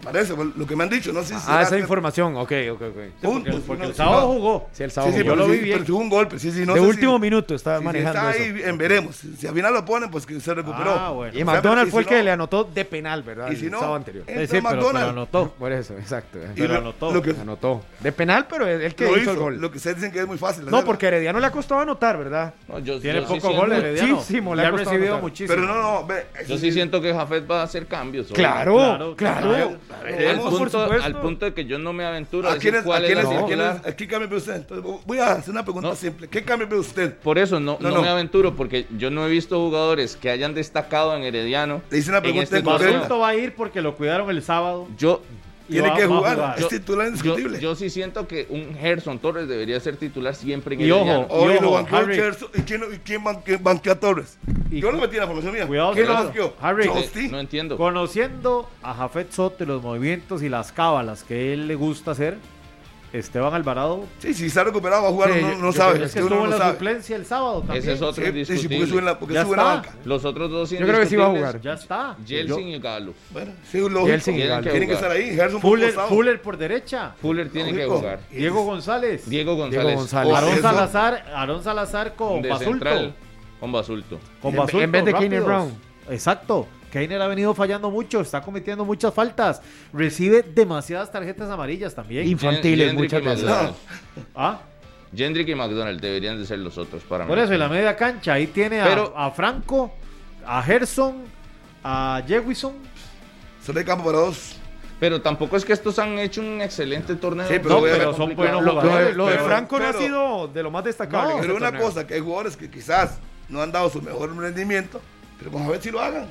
Parece, 0.02 0.34
lo 0.36 0.66
que 0.66 0.76
me 0.76 0.84
han 0.84 0.90
dicho. 0.90 1.12
No 1.12 1.22
sé 1.22 1.34
si 1.38 1.44
Ah, 1.46 1.62
esa 1.62 1.76
que- 1.76 1.80
información, 1.82 2.36
ok, 2.36 2.52
ok, 2.72 2.82
ok. 2.82 2.96
Punto, 3.22 3.50
Porque, 3.50 3.64
porque 3.66 3.82
no, 3.82 3.88
el 3.88 3.92
si 3.92 3.96
sábado 3.98 4.20
no- 4.22 4.26
jugó. 4.34 4.68
Sí, 4.72 4.82
el 4.82 4.90
Sí, 4.90 4.94
sábado. 4.94 5.12
sí, 5.12 5.18
yo 5.18 5.24
pero 5.24 5.36
lo 5.36 5.44
sí, 5.46 5.50
vi 5.52 5.58
bien. 5.58 5.72
Pero 5.78 5.84
tuvo 5.86 5.98
un 5.98 6.08
golpe, 6.08 6.38
sí, 6.38 6.50
sí. 6.52 6.64
No 6.66 6.74
de 6.74 6.80
sé 6.80 6.86
último 6.86 7.14
si, 7.16 7.20
minuto 7.20 7.54
estaba 7.54 7.78
si 7.78 7.84
manejando 7.84 8.18
está 8.30 8.30
eso. 8.30 8.54
ahí, 8.56 8.62
en 8.64 8.78
veremos. 8.78 9.16
Si, 9.16 9.36
si 9.36 9.46
al 9.46 9.54
final 9.54 9.74
lo 9.74 9.84
ponen, 9.84 10.10
pues 10.10 10.24
que 10.26 10.38
se 10.40 10.54
recuperó. 10.54 10.90
Ah, 10.98 11.10
bueno. 11.10 11.32
Y 11.38 11.42
O 11.42 11.44
sea, 11.44 11.54
McDonald 11.54 11.90
fue 11.90 12.02
si 12.02 12.08
el 12.08 12.08
que 12.14 12.18
no- 12.18 12.24
le 12.24 12.30
anotó 12.30 12.64
de 12.64 12.84
penal, 12.84 13.22
¿verdad? 13.22 13.50
Y 13.50 13.56
si 13.56 13.66
el 13.66 13.70
no, 13.72 13.78
sábado 13.78 13.96
anterior. 13.96 14.24
Sí, 14.26 14.32
sí, 14.32 14.38
pero, 14.38 14.48
pero 14.50 14.62
McDonald. 14.76 15.08
anotó. 15.10 15.54
Por 15.58 15.72
eso, 15.72 15.94
exacto. 15.98 16.38
Y 16.38 16.60
Pero 16.60 16.74
lo- 16.74 16.78
anotó. 16.80 17.12
Lo 17.12 17.22
que, 17.22 17.30
Anotó. 17.30 17.82
De 18.00 18.12
penal, 18.12 18.46
pero 18.48 18.66
el 18.66 18.94
que 18.94 19.04
lo 19.04 19.10
hizo, 19.12 19.20
hizo, 19.20 19.30
el 19.32 19.38
gol. 19.38 19.60
Lo 19.60 19.70
que 19.70 19.78
ustedes 19.78 19.96
dicen 19.96 20.12
que 20.12 20.20
es 20.20 20.26
muy 20.26 20.38
fácil. 20.38 20.64
No, 20.70 20.84
porque 20.84 21.06
Herediano 21.06 21.38
le 21.40 21.46
ha 21.46 21.50
costado 21.50 21.80
anotar, 21.80 22.18
¿verdad? 22.18 22.54
No, 22.68 22.78
yo, 22.78 23.00
Tiene 23.00 23.20
yo 23.20 23.28
sí 23.28 23.34
pocos 23.40 23.56
goles, 23.56 23.78
Herediano. 23.78 24.14
muchísimo, 24.16 24.54
le 24.54 24.64
ha 24.64 24.70
recibido 24.70 25.18
muchísimo. 25.18 25.54
Pero 25.54 25.66
no, 25.66 26.02
no, 26.02 26.08
Yo 26.46 26.58
sí 26.58 26.72
siento 26.72 27.00
que 27.00 27.12
Jafet 27.14 27.50
va 27.50 27.60
a 27.60 27.64
hacer 27.64 27.86
cambios. 27.86 28.28
Claro, 28.32 29.14
Claro, 29.16 29.76
ver, 30.02 30.28
Al 30.28 30.36
Vamos, 30.38 30.58
punto, 30.58 30.90
al 30.92 31.20
punto 31.20 31.44
de 31.46 31.54
que 31.54 31.64
yo 31.64 31.78
no 31.78 31.92
me 31.92 32.04
aventuro 32.04 32.48
a 32.48 32.52
¿A 32.52 32.54
decir 32.54 32.70
quiénes, 32.70 32.82
a 32.82 32.84
cuál 32.84 33.04
es 33.04 33.06
quiénes, 33.08 33.24
la 33.24 33.30
a 33.30 33.46
quiénes, 33.46 33.66
titular. 33.74 33.92
a 33.92 33.96
qué 33.96 34.06
cambio 34.08 34.28
ve 34.28 34.36
usted? 34.36 34.54
Entonces, 34.56 35.00
voy 35.06 35.18
a 35.18 35.32
hacer 35.32 35.50
una 35.50 35.62
pregunta 35.64 35.88
No. 35.88 35.94
simple. 35.96 36.28
¿Qué 36.28 36.42
cambio 36.44 36.68
ve 36.68 36.78
usted? 36.78 37.14
Por 37.16 37.38
eso 37.38 37.58
no, 37.60 37.78
No, 37.80 37.88
no, 37.88 37.96
no. 37.96 38.02
me 38.02 38.08
aventuro, 38.08 38.54
porque 38.54 38.86
yo 38.96 39.10
no 39.10 39.26
he 39.26 39.30
visto 39.30 39.58
jugadores 39.58 40.16
que 40.16 40.30
hayan 40.30 40.54
destacado 40.54 41.16
en 41.16 41.22
Herediano. 41.22 41.82
Le 41.90 41.98
hice 41.98 42.10
una 42.10 42.20
pregunta 42.20 42.44
este 42.44 42.58
en. 42.58 42.64
Basulto 42.64 43.18
va 43.18 43.28
a 43.28 43.34
ir 43.34 43.54
porque 43.54 43.80
lo 43.80 43.96
cuidaron 43.96 44.30
el 44.30 44.42
sábado. 44.42 44.86
Yo, 44.98 45.22
Tiene 45.68 45.88
va- 45.90 45.96
que 45.96 46.06
jugar. 46.06 46.54
Es 46.56 46.62
yo, 46.62 46.68
titular 46.68 47.06
indiscutible. 47.08 47.60
yo 47.60 47.74
sí 47.74 47.90
siento 47.90 48.26
que 48.26 48.46
un 48.50 48.74
Gerson 48.74 49.18
Torres 49.18 49.46
debería 49.48 49.78
ser 49.80 49.96
titular 49.96 50.34
siempre 50.34 50.74
en 50.74 50.80
Y 50.80 50.90
ojo, 50.90 51.02
Herediano. 51.02 51.26
Hoy 51.30 51.52
Y 51.52 51.60
lo 51.60 51.70
ojo, 51.72 51.86
banqueó. 51.90 52.28
¿Y 52.54 52.60
quién, 52.62 52.82
y 52.94 52.96
quién 52.98 53.22
banque- 53.24 53.58
banqueó 53.58 53.92
a 53.92 54.00
Torres? 54.00 54.38
Y 54.70 54.80
Yo 54.80 54.90
lo 54.92 54.98
metí 54.98 55.14
en 55.16 55.20
la 55.20 55.26
formación 55.26 55.52
mía. 55.54 55.66
Cuidado 55.66 55.92
¿Quién 55.92 56.06
lo 56.08 56.14
banqueó? 56.14 56.54
Harry. 56.60 56.86
Eh, 56.88 57.10
sí. 57.12 57.28
No 57.28 57.38
entiendo. 57.40 57.76
Conociendo 57.76 58.68
a 58.82 58.94
Jafet 58.94 59.30
Soto 59.32 59.64
y 59.64 59.66
los 59.66 59.82
movimientos 59.82 60.42
y 60.42 60.48
las 60.48 60.72
cábalas 60.72 61.22
que 61.24 61.52
él 61.52 61.68
le 61.68 61.74
gusta 61.74 62.12
hacer, 62.12 62.36
Esteban 63.12 63.54
Alvarado 63.54 64.04
Sí, 64.18 64.34
si 64.34 64.46
está 64.46 64.64
recuperado 64.64 65.02
va 65.04 65.08
a 65.08 65.12
jugar, 65.12 65.32
Sí, 65.32 65.40
no, 65.40 65.48
yo- 65.52 65.58
no 65.58 65.66
yo 65.66 65.72
sabe. 65.72 66.04
es 66.04 66.12
que 66.12 66.18
uno 66.22 66.26
estuvo 66.28 66.44
en 66.44 66.50
no 66.50 66.56
la 66.56 66.58
sabe. 66.64 66.72
suplencia 66.74 67.16
el 67.16 67.24
sábado 67.26 67.58
también. 67.60 67.78
Ese 67.78 67.92
es 67.94 68.02
otro 68.02 68.12
Sí, 68.12 68.20
sí, 68.20 68.22
sí, 68.22 68.28
porque 68.28 68.52
indiscutible. 68.74 68.86
sube 68.86 68.98
en 68.98 69.04
la, 69.06 69.18
porque 69.18 69.34
Ya 69.34 69.42
sube 69.44 69.50
en 69.52 69.56
la 69.56 69.62
banca. 69.64 69.94
Los 70.04 70.24
otros 70.26 70.50
dos 70.50 70.70
Yo 70.70 70.78
creo 70.78 71.00
que 71.00 71.06
sí 71.06 71.16
va 71.16 71.26
a 71.26 71.30
jugar. 71.30 71.60
Ya 71.60 71.72
está. 71.72 72.16
Jelsin 72.26 72.68
y 72.68 72.78
Galo. 72.78 73.14
Bueno, 73.30 73.52
sí, 73.70 73.78
lógico. 73.80 74.06
Jelsin 74.06 74.34
y 74.34 74.36
Tienen 74.36 74.50
Galo. 74.52 74.62
que, 74.64 74.70
Tienen 74.70 74.88
que 74.88 74.94
estar 74.94 75.10
ahí. 75.10 75.34
Gerson 75.34 75.60
por 75.60 75.70
Fuller. 75.70 75.92
Fuller 75.94 76.42
por 76.42 76.56
derecha. 76.58 77.14
Fuller 77.20 77.48
tiene 77.50 77.70
que 77.72 77.78
Lógico. 77.78 77.98
jugar. 77.98 78.20
Diego 78.30 78.62
González. 78.64 79.28
Diego 79.30 79.54
González. 79.56 79.84
Diego 79.84 79.98
González. 80.00 80.32
O 80.32 80.36
Aarón. 80.36 80.60
Salazar, 80.62 81.24
Aarón 81.34 81.62
Salazar 81.64 82.14
con 82.14 82.42
de 82.42 82.48
Basulto. 82.50 82.70
central 82.72 83.14
con 83.60 83.72
Basulto. 83.72 84.18
Con 84.42 84.50
En- 84.52 84.56
Basulto, 84.58 84.84
en 84.84 84.92
vez 84.92 85.04
de 85.06 85.12
rápidos. 85.12 85.44
Brown. 85.46 85.72
Exacto. 86.10 86.66
Keiner 86.90 87.20
ha 87.20 87.26
venido 87.28 87.54
fallando 87.54 87.90
mucho, 87.90 88.20
está 88.20 88.40
cometiendo 88.40 88.84
muchas 88.84 89.12
faltas. 89.12 89.60
Recibe 89.92 90.42
demasiadas 90.42 91.10
tarjetas 91.12 91.50
amarillas 91.50 91.94
también. 91.94 92.26
Infantiles 92.26 92.94
muchas 92.94 93.22
veces. 93.22 93.46
Ah, 94.34 94.60
Jendrick 95.14 95.48
y 95.48 95.54
McDonald 95.54 96.00
deberían 96.00 96.38
de 96.38 96.46
ser 96.46 96.58
los 96.58 96.76
otros 96.76 97.02
para 97.02 97.26
por 97.26 97.36
mí. 97.36 97.42
eso, 97.42 97.52
en 97.52 97.58
la 97.60 97.68
media 97.68 97.96
cancha, 97.96 98.34
ahí 98.34 98.46
tiene 98.46 98.80
a, 98.80 98.84
Pero- 98.84 99.14
a 99.16 99.30
Franco, 99.30 99.92
a 100.46 100.62
Gerson, 100.62 101.22
a 101.82 102.22
Jewison. 102.26 102.74
Solo 103.64 103.78
hay 103.78 103.84
campo 103.84 104.04
para 104.04 104.18
dos. 104.18 104.56
Pero 105.00 105.22
tampoco 105.22 105.56
es 105.56 105.64
que 105.64 105.72
estos 105.72 105.98
han 106.00 106.18
hecho 106.18 106.40
un 106.40 106.60
excelente 106.60 107.14
torneo. 107.14 107.46
Sí, 107.46 107.54
pero 107.62 107.80
No, 107.80 108.14
son 108.14 108.34
buenos 108.34 108.62
Lo, 108.64 108.72
lo 108.72 108.80
de, 108.80 108.80
jugadores. 108.88 109.16
lo 109.16 109.26
de 109.26 109.32
pero- 109.34 109.44
Franco 109.46 109.78
no 109.78 109.86
ha 109.86 109.92
sido 109.92 110.48
de 110.48 110.62
lo 110.62 110.70
más 110.70 110.84
destacable. 110.84 111.34
No, 111.34 111.40
Pero 111.40 111.52
este 111.52 111.62
una 111.62 111.70
torneo. 111.70 111.86
cosa, 111.86 112.06
que 112.06 112.14
hay 112.14 112.20
jugadores 112.20 112.56
que 112.56 112.68
quizás 112.70 113.18
no 113.48 113.62
han 113.62 113.70
dado 113.70 113.88
su 113.90 114.02
mejor 114.02 114.36
rendimiento, 114.36 115.00
pero 115.38 115.50
vamos 115.52 115.68
a 115.68 115.70
ver 115.72 115.80
si 115.82 115.90
lo 115.90 116.00
hagan. 116.00 116.26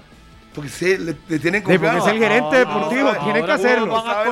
Porque 0.58 0.72
sí, 0.72 0.98
le, 0.98 1.16
le 1.30 1.38
tienen 1.40 1.62
Sí, 1.62 1.78
porque 1.78 1.98
es 2.00 2.08
el 2.08 2.18
gerente 2.18 2.56
Ah, 2.56 2.60
deportivo, 2.60 3.08
ahora- 3.10 3.24
tiene 3.24 3.46
que 3.46 3.52
hacerlo. 3.52 3.94
van 3.94 4.08
a 4.08 4.24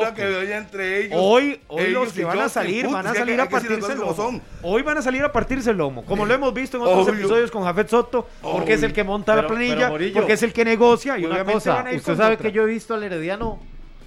la 0.00 0.14
que 0.14 0.56
entre 0.56 1.00
ellos. 1.06 1.18
Hoy, 1.20 1.60
hoy 1.66 1.82
ellos 1.86 2.04
los 2.04 2.12
que 2.12 2.24
van 2.24 2.38
a 2.38 2.48
salir 2.48 2.86
van 2.88 3.04
a 3.04 3.12
salir 3.14 3.34
que- 3.34 3.42
a 3.42 3.46
que 3.48 3.50
partirse 3.50 3.92
el 3.92 3.98
lomo. 3.98 4.14
son. 4.14 4.42
Hoy 4.62 4.82
van 4.82 4.98
a 4.98 5.02
salir 5.02 5.24
a 5.24 5.32
partirse 5.32 5.70
el 5.72 5.76
lomo, 5.78 6.04
como 6.04 6.24
lo 6.24 6.32
hemos 6.32 6.54
visto 6.54 6.76
en 6.76 6.84
otros 6.84 7.08
Obvio. 7.08 7.18
episodios 7.18 7.50
con 7.50 7.64
Jafet 7.64 7.88
Soto, 7.88 8.28
porque 8.40 8.74
es 8.74 8.82
el 8.84 8.92
que 8.92 9.02
monta 9.02 9.34
la 9.34 9.44
planilla, 9.48 9.74
pero, 9.74 9.88
Morillo, 9.90 10.14
porque 10.14 10.34
es 10.34 10.42
el 10.44 10.52
que 10.52 10.64
negocia 10.64 11.18
y 11.18 11.24
Una 11.24 11.34
obviamente 11.34 11.54
cosa, 11.54 11.74
van 11.74 11.86
a 11.88 11.90
ir 11.90 11.96
usted 11.98 12.16
sabe 12.16 12.34
otra. 12.36 12.46
que 12.48 12.52
yo 12.54 12.62
he 12.62 12.66
visto 12.66 12.94
al 12.94 13.02
Herediano 13.02 13.58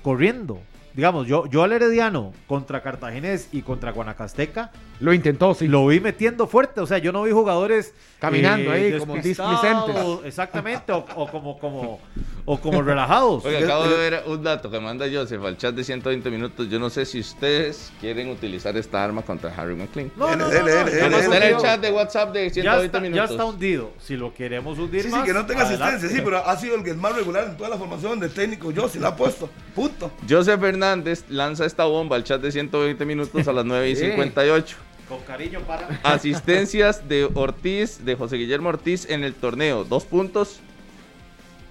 corriendo. 0.01 0.61
Digamos, 0.99 1.27
yo, 1.27 1.45
yo 1.45 1.63
al 1.63 1.71
Herediano 1.71 2.33
contra 2.45 2.81
Cartaginés 2.83 3.47
y 3.53 3.61
contra 3.61 3.93
Guanacasteca 3.93 4.69
lo 4.99 5.13
intentó, 5.13 5.53
sí. 5.53 5.69
lo 5.69 5.87
vi 5.87 6.01
metiendo 6.01 6.45
fuerte. 6.45 6.81
O 6.81 6.85
sea, 6.85 6.97
yo 6.97 7.13
no 7.13 7.23
vi 7.23 7.31
jugadores 7.31 7.87
eh, 7.87 7.93
Caminando 8.19 8.69
ahí, 8.69 8.97
como 8.99 9.15
displicentes. 9.15 9.95
Exactamente, 10.25 10.91
o, 10.91 11.05
o 11.15 11.27
como, 11.31 11.57
como, 11.57 12.01
o 12.43 12.59
como 12.59 12.81
relajados. 12.81 13.45
Oye, 13.45 13.63
acabo 13.63 13.87
de 13.87 13.95
ver 13.95 14.23
un 14.27 14.43
dato 14.43 14.69
que 14.69 14.77
manda 14.81 15.05
Joseph 15.09 15.41
al 15.45 15.55
chat 15.55 15.73
de 15.73 15.85
120 15.85 16.29
minutos. 16.29 16.67
Yo 16.67 16.79
no 16.79 16.89
sé 16.89 17.05
si 17.05 17.21
ustedes 17.21 17.93
quieren 18.01 18.29
utilizar 18.29 18.75
esta 18.75 19.01
arma 19.01 19.21
contra 19.21 19.55
Harry 19.55 19.75
McLean. 19.75 20.11
No, 20.17 20.31
no, 20.31 20.35
no, 20.35 20.49
Dele, 20.49 20.59
no, 20.59 20.65
dele, 20.65 20.91
ya 20.97 21.03
dele, 21.05 21.09
no 21.11 21.17
Está 21.19 21.37
en 21.37 21.43
el 21.43 21.57
chat 21.61 21.79
de 21.79 21.91
WhatsApp 21.93 22.33
de 22.33 22.49
Ya 22.49 22.53
120 22.53 22.85
está, 22.87 22.97
ya 22.97 23.01
minutos. 23.09 23.31
está 23.31 23.45
hundido. 23.45 23.91
Si 23.99 24.17
lo 24.17 24.33
queremos 24.33 24.77
hundir 24.77 25.03
Sí, 25.03 25.07
sí, 25.09 25.15
más, 25.15 25.23
que 25.25 25.31
no 25.31 25.45
tenga 25.45 25.61
adelante. 25.61 25.85
asistencia, 25.95 26.17
sí, 26.17 26.21
pero 26.25 26.45
ha 26.45 26.57
sido 26.57 26.75
el 26.75 26.83
que 26.83 26.89
es 26.89 26.97
más 26.97 27.15
regular 27.15 27.45
en 27.45 27.55
toda 27.55 27.69
la 27.69 27.77
formación 27.77 28.19
del 28.19 28.31
técnico. 28.33 28.69
Sí 28.89 28.99
la 28.99 29.07
ha 29.09 29.15
puesto. 29.15 29.49
Punto. 29.73 30.11
Joseph 30.27 30.59
Fernández 30.59 30.88
lanza 31.29 31.65
esta 31.65 31.85
bomba 31.85 32.15
al 32.15 32.23
chat 32.23 32.41
de 32.41 32.51
120 32.51 33.05
minutos 33.05 33.47
a 33.47 33.53
las 33.53 33.65
9 33.65 33.89
y 33.89 33.95
Sí. 33.95 34.05
58. 34.07 34.77
Con 35.07 35.19
cariño 35.21 35.59
para... 35.61 35.87
Asistencias 36.03 37.07
de 37.09 37.27
Ortiz, 37.33 38.05
de 38.05 38.15
José 38.15 38.35
Guillermo 38.37 38.69
Ortiz 38.69 39.09
en 39.09 39.23
el 39.23 39.33
torneo. 39.33 39.83
Dos 39.83 40.03
puntos. 40.05 40.59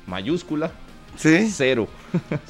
Mayúscula. 0.07 0.71
Sí. 1.16 1.51
Cero. 1.53 1.89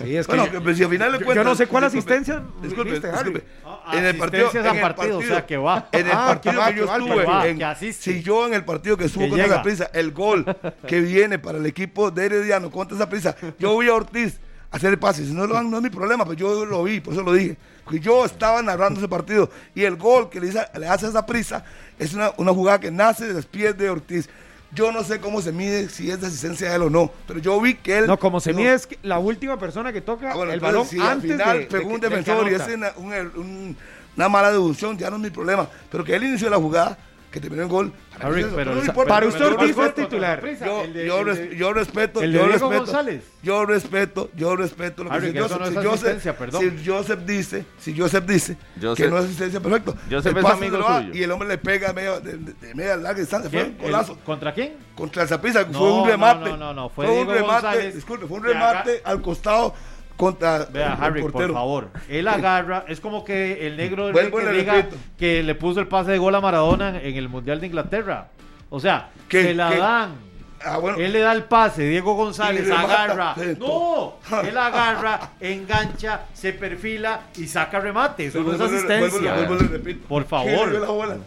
Sí, 0.02 0.14
es 0.16 0.26
que 0.26 0.36
Bueno, 0.36 0.52
yo- 0.52 0.74
si 0.74 0.84
al 0.84 0.90
final 0.90 1.12
yo- 1.12 1.24
cuentas. 1.24 1.34
yo 1.36 1.44
no 1.44 1.54
sé 1.54 1.66
cuál 1.66 1.84
disculpe, 1.84 2.14
asistencia 2.14 2.42
Disculpe, 2.62 2.90
viste, 2.92 3.10
disculpe. 3.10 3.44
Ah, 3.64 3.92
En 3.96 4.04
el 4.04 4.16
partido. 4.16 4.50
En 4.52 4.66
a 4.66 4.70
el 4.72 4.80
partido, 4.80 5.18
o 5.18 5.22
sea, 5.22 5.46
que 5.46 5.56
va. 5.56 5.88
En 5.90 6.06
el 6.06 6.12
Ah, 6.12 6.26
partido 6.28 6.52
que 6.52 6.58
va, 6.58 6.66
que 6.68 6.74
yo 6.76 6.84
que 6.84 6.90
va 6.90 6.96
estuve. 6.98 7.24
partido. 7.24 7.44
en- 7.44 7.58
Que 7.78 7.92
si 7.94 8.22
yo 8.22 8.46
en 8.46 8.54
el 8.54 8.64
partido 8.64 8.96
que 8.98 9.04
estuvo 9.06 9.24
contra 9.28 9.44
llega. 9.44 9.54
esa 9.56 9.62
prisa, 9.62 9.90
el 9.94 10.12
gol 10.12 10.44
que 10.86 11.00
viene 11.00 11.38
para 11.38 11.56
el 11.58 11.64
equipo 11.66 12.10
de 12.10 12.26
Herediano 12.26 12.70
contra 12.70 12.94
esa 12.96 13.08
prisa, 13.08 13.34
yo 13.58 13.78
vi 13.78 13.88
a 13.88 13.94
Ortiz 13.94 14.38
hacer 14.70 14.90
el 14.90 14.98
pase. 14.98 15.24
Si 15.24 15.32
no 15.32 15.46
dan, 15.46 15.70
no 15.70 15.78
es 15.78 15.82
mi 15.82 15.90
problema, 15.90 16.24
pero 16.24 16.34
yo 16.36 16.64
lo 16.66 16.82
vi, 16.84 17.00
por 17.00 17.14
eso 17.14 17.22
lo 17.22 17.32
dije. 17.32 17.56
Que 17.88 18.00
yo 18.00 18.24
estaba 18.24 18.60
narrando 18.62 19.00
ese 19.00 19.08
partido 19.08 19.48
y 19.74 19.84
el 19.84 19.96
gol 19.96 20.28
que 20.28 20.40
le, 20.40 20.48
hizo- 20.48 20.60
le 20.78 20.86
hace 20.88 21.06
a 21.06 21.08
esa 21.08 21.24
prisa 21.24 21.64
es 21.98 22.12
una, 22.12 22.32
una 22.36 22.52
jugada 22.52 22.78
que 22.78 22.90
nace 22.90 23.26
de 23.26 23.32
los 23.34 23.46
pies 23.46 23.76
de 23.78 23.88
Ortiz. 23.88 24.28
Yo 24.74 24.92
no 24.92 25.02
sé 25.02 25.18
cómo 25.20 25.40
se 25.40 25.50
mide 25.52 25.88
si 25.88 26.10
es 26.10 26.20
de 26.20 26.26
asistencia 26.26 26.68
de 26.68 26.76
él 26.76 26.82
o 26.82 26.90
no, 26.90 27.10
pero 27.26 27.40
yo 27.40 27.58
vi 27.58 27.72
que 27.76 27.96
él. 28.00 28.06
No, 28.06 28.18
como 28.18 28.38
se 28.40 28.52
no- 28.52 28.58
mide 28.58 28.74
es 28.74 28.86
la 29.02 29.18
última 29.18 29.58
persona 29.58 29.90
que 29.94 30.02
toca 30.02 30.32
Ah, 30.32 30.34
bueno, 30.34 30.52
el 30.52 30.60
balón 30.60 30.84
si 30.86 31.00
al 31.00 31.08
antes 31.12 31.30
final 31.32 31.52
de, 31.54 31.58
de 31.60 31.66
pegó 31.66 31.88
un 31.88 32.00
del 32.00 32.10
que 32.10 32.16
defensor 32.16 32.44
y 32.46 32.48
anota. 32.54 32.64
hace 32.64 32.74
una, 32.74 32.92
un- 32.96 33.12
un- 33.36 33.76
una 34.16 34.28
mala 34.28 34.50
deducción, 34.50 34.98
ya 34.98 35.08
no 35.08 35.16
es 35.16 35.22
mi 35.22 35.30
problema. 35.30 35.66
Pero 35.90 36.04
que 36.04 36.14
él 36.14 36.24
inició 36.24 36.50
la 36.50 36.58
jugada, 36.58 36.98
que 37.30 37.40
terminó 37.40 37.62
en 37.62 37.68
gol. 37.68 37.92
Para, 38.12 38.26
Harry, 38.28 38.36
mí 38.42 38.48
eso 38.48 38.56
pero 38.56 38.74
no 38.74 38.80
el- 38.80 38.86
importa. 38.86 39.08
para 39.14 39.26
usted 39.26 39.44
Ortiz 39.46 39.76
es 39.78 39.94
titular. 39.94 40.42
Yo, 40.64 40.82
El 40.84 40.92
de- 40.94 41.06
yo 41.06 41.18
el 41.20 41.26
res- 41.26 41.38
de- 41.50 41.56
yo 41.56 41.72
respeto, 41.72 42.22
el 42.22 42.32
de 42.32 42.38
yo 42.38 42.44
Diego 42.46 42.52
respeto, 42.68 42.84
González. 42.84 43.22
yo 43.42 43.66
respeto, 43.66 44.30
yo 44.34 44.56
respeto 44.56 45.04
lo 45.04 45.10
que 45.10 45.16
Harry, 45.16 45.32
si 45.32 45.38
Joseph, 45.38 45.58
no 45.58 45.64
es 45.66 45.70
si 45.70 45.76
Joseph- 45.88 46.36
perdón. 46.36 46.60
si 46.78 46.86
Joseph 46.86 47.20
dice, 47.26 47.64
si 47.78 47.98
Joseph 47.98 48.24
dice 48.24 48.56
Joseph- 48.80 48.96
que 49.04 49.10
no 49.10 49.18
es 49.18 49.24
asistencia, 49.26 49.60
perfecto. 49.60 49.94
Joseph 50.10 50.32
El 50.36 50.44
es 50.44 50.50
amigo 50.50 50.76
se 50.76 50.82
lo 50.82 50.88
da 50.88 50.98
suyo. 51.02 51.14
Y 51.14 51.22
el 51.22 51.30
hombre 51.30 51.48
le 51.48 51.58
pega 51.58 51.88
de 51.88 51.94
media, 51.94 52.20
de, 52.20 52.36
de- 52.38 52.52
de 52.54 52.74
media 52.74 52.96
larga 52.96 53.20
distancia, 53.20 53.50
fue 53.50 53.62
un 53.64 53.78
golazo. 53.78 54.12
El- 54.14 54.18
¿Contra 54.20 54.52
quién? 54.54 54.76
Contra 54.94 55.22
el 55.22 55.28
Zaprisa, 55.28 55.64
No, 55.64 55.78
fue 55.78 55.92
un 55.92 56.08
remate. 56.08 56.50
no, 56.50 56.56
no, 56.56 56.74
no, 56.74 56.88
fue 56.88 57.06
un 57.06 57.12
Diego 57.14 57.32
remate, 57.34 57.52
González 57.66 57.94
disculpe, 57.94 58.26
fue 58.26 58.38
un 58.38 58.44
remate 58.44 59.02
al 59.04 59.20
costado 59.22 59.74
contra 60.18 60.66
Vea, 60.66 60.94
el 60.98 61.02
Harry, 61.04 61.22
por 61.22 61.52
favor. 61.52 61.90
Él 62.08 62.28
agarra, 62.28 62.84
es 62.88 63.00
como 63.00 63.24
que 63.24 63.66
el 63.66 63.78
negro 63.78 64.08
del 64.08 64.30
que 64.30 64.44
le 64.44 64.52
diga 64.52 64.88
que 65.16 65.42
le 65.42 65.54
puso 65.54 65.80
el 65.80 65.88
pase 65.88 66.10
de 66.10 66.18
gol 66.18 66.34
a 66.34 66.40
Maradona 66.42 67.00
en 67.00 67.16
el 67.16 67.30
Mundial 67.30 67.60
de 67.60 67.68
Inglaterra. 67.68 68.28
O 68.68 68.80
sea, 68.80 69.08
¿Qué? 69.28 69.42
se 69.44 69.54
la 69.54 69.70
¿Qué? 69.70 69.78
dan. 69.78 70.28
Ah, 70.62 70.78
bueno. 70.78 70.98
Él 70.98 71.12
le 71.12 71.20
da 71.20 71.32
el 71.32 71.44
pase, 71.44 71.84
Diego 71.84 72.14
González 72.14 72.68
agarra. 72.70 73.34
No, 73.58 74.16
él 74.44 74.58
agarra, 74.58 75.30
engancha, 75.40 76.22
se 76.34 76.52
perfila 76.52 77.20
y 77.36 77.46
saca 77.46 77.78
remate. 77.78 78.26
Eso 78.26 78.42
no 78.42 78.52
es 78.52 78.60
asistencia. 78.60 79.34
vuelvo 79.34 79.56
vuelvo. 79.56 80.00
Por 80.08 80.26
¿Quién 80.26 80.28
favor. 80.28 81.20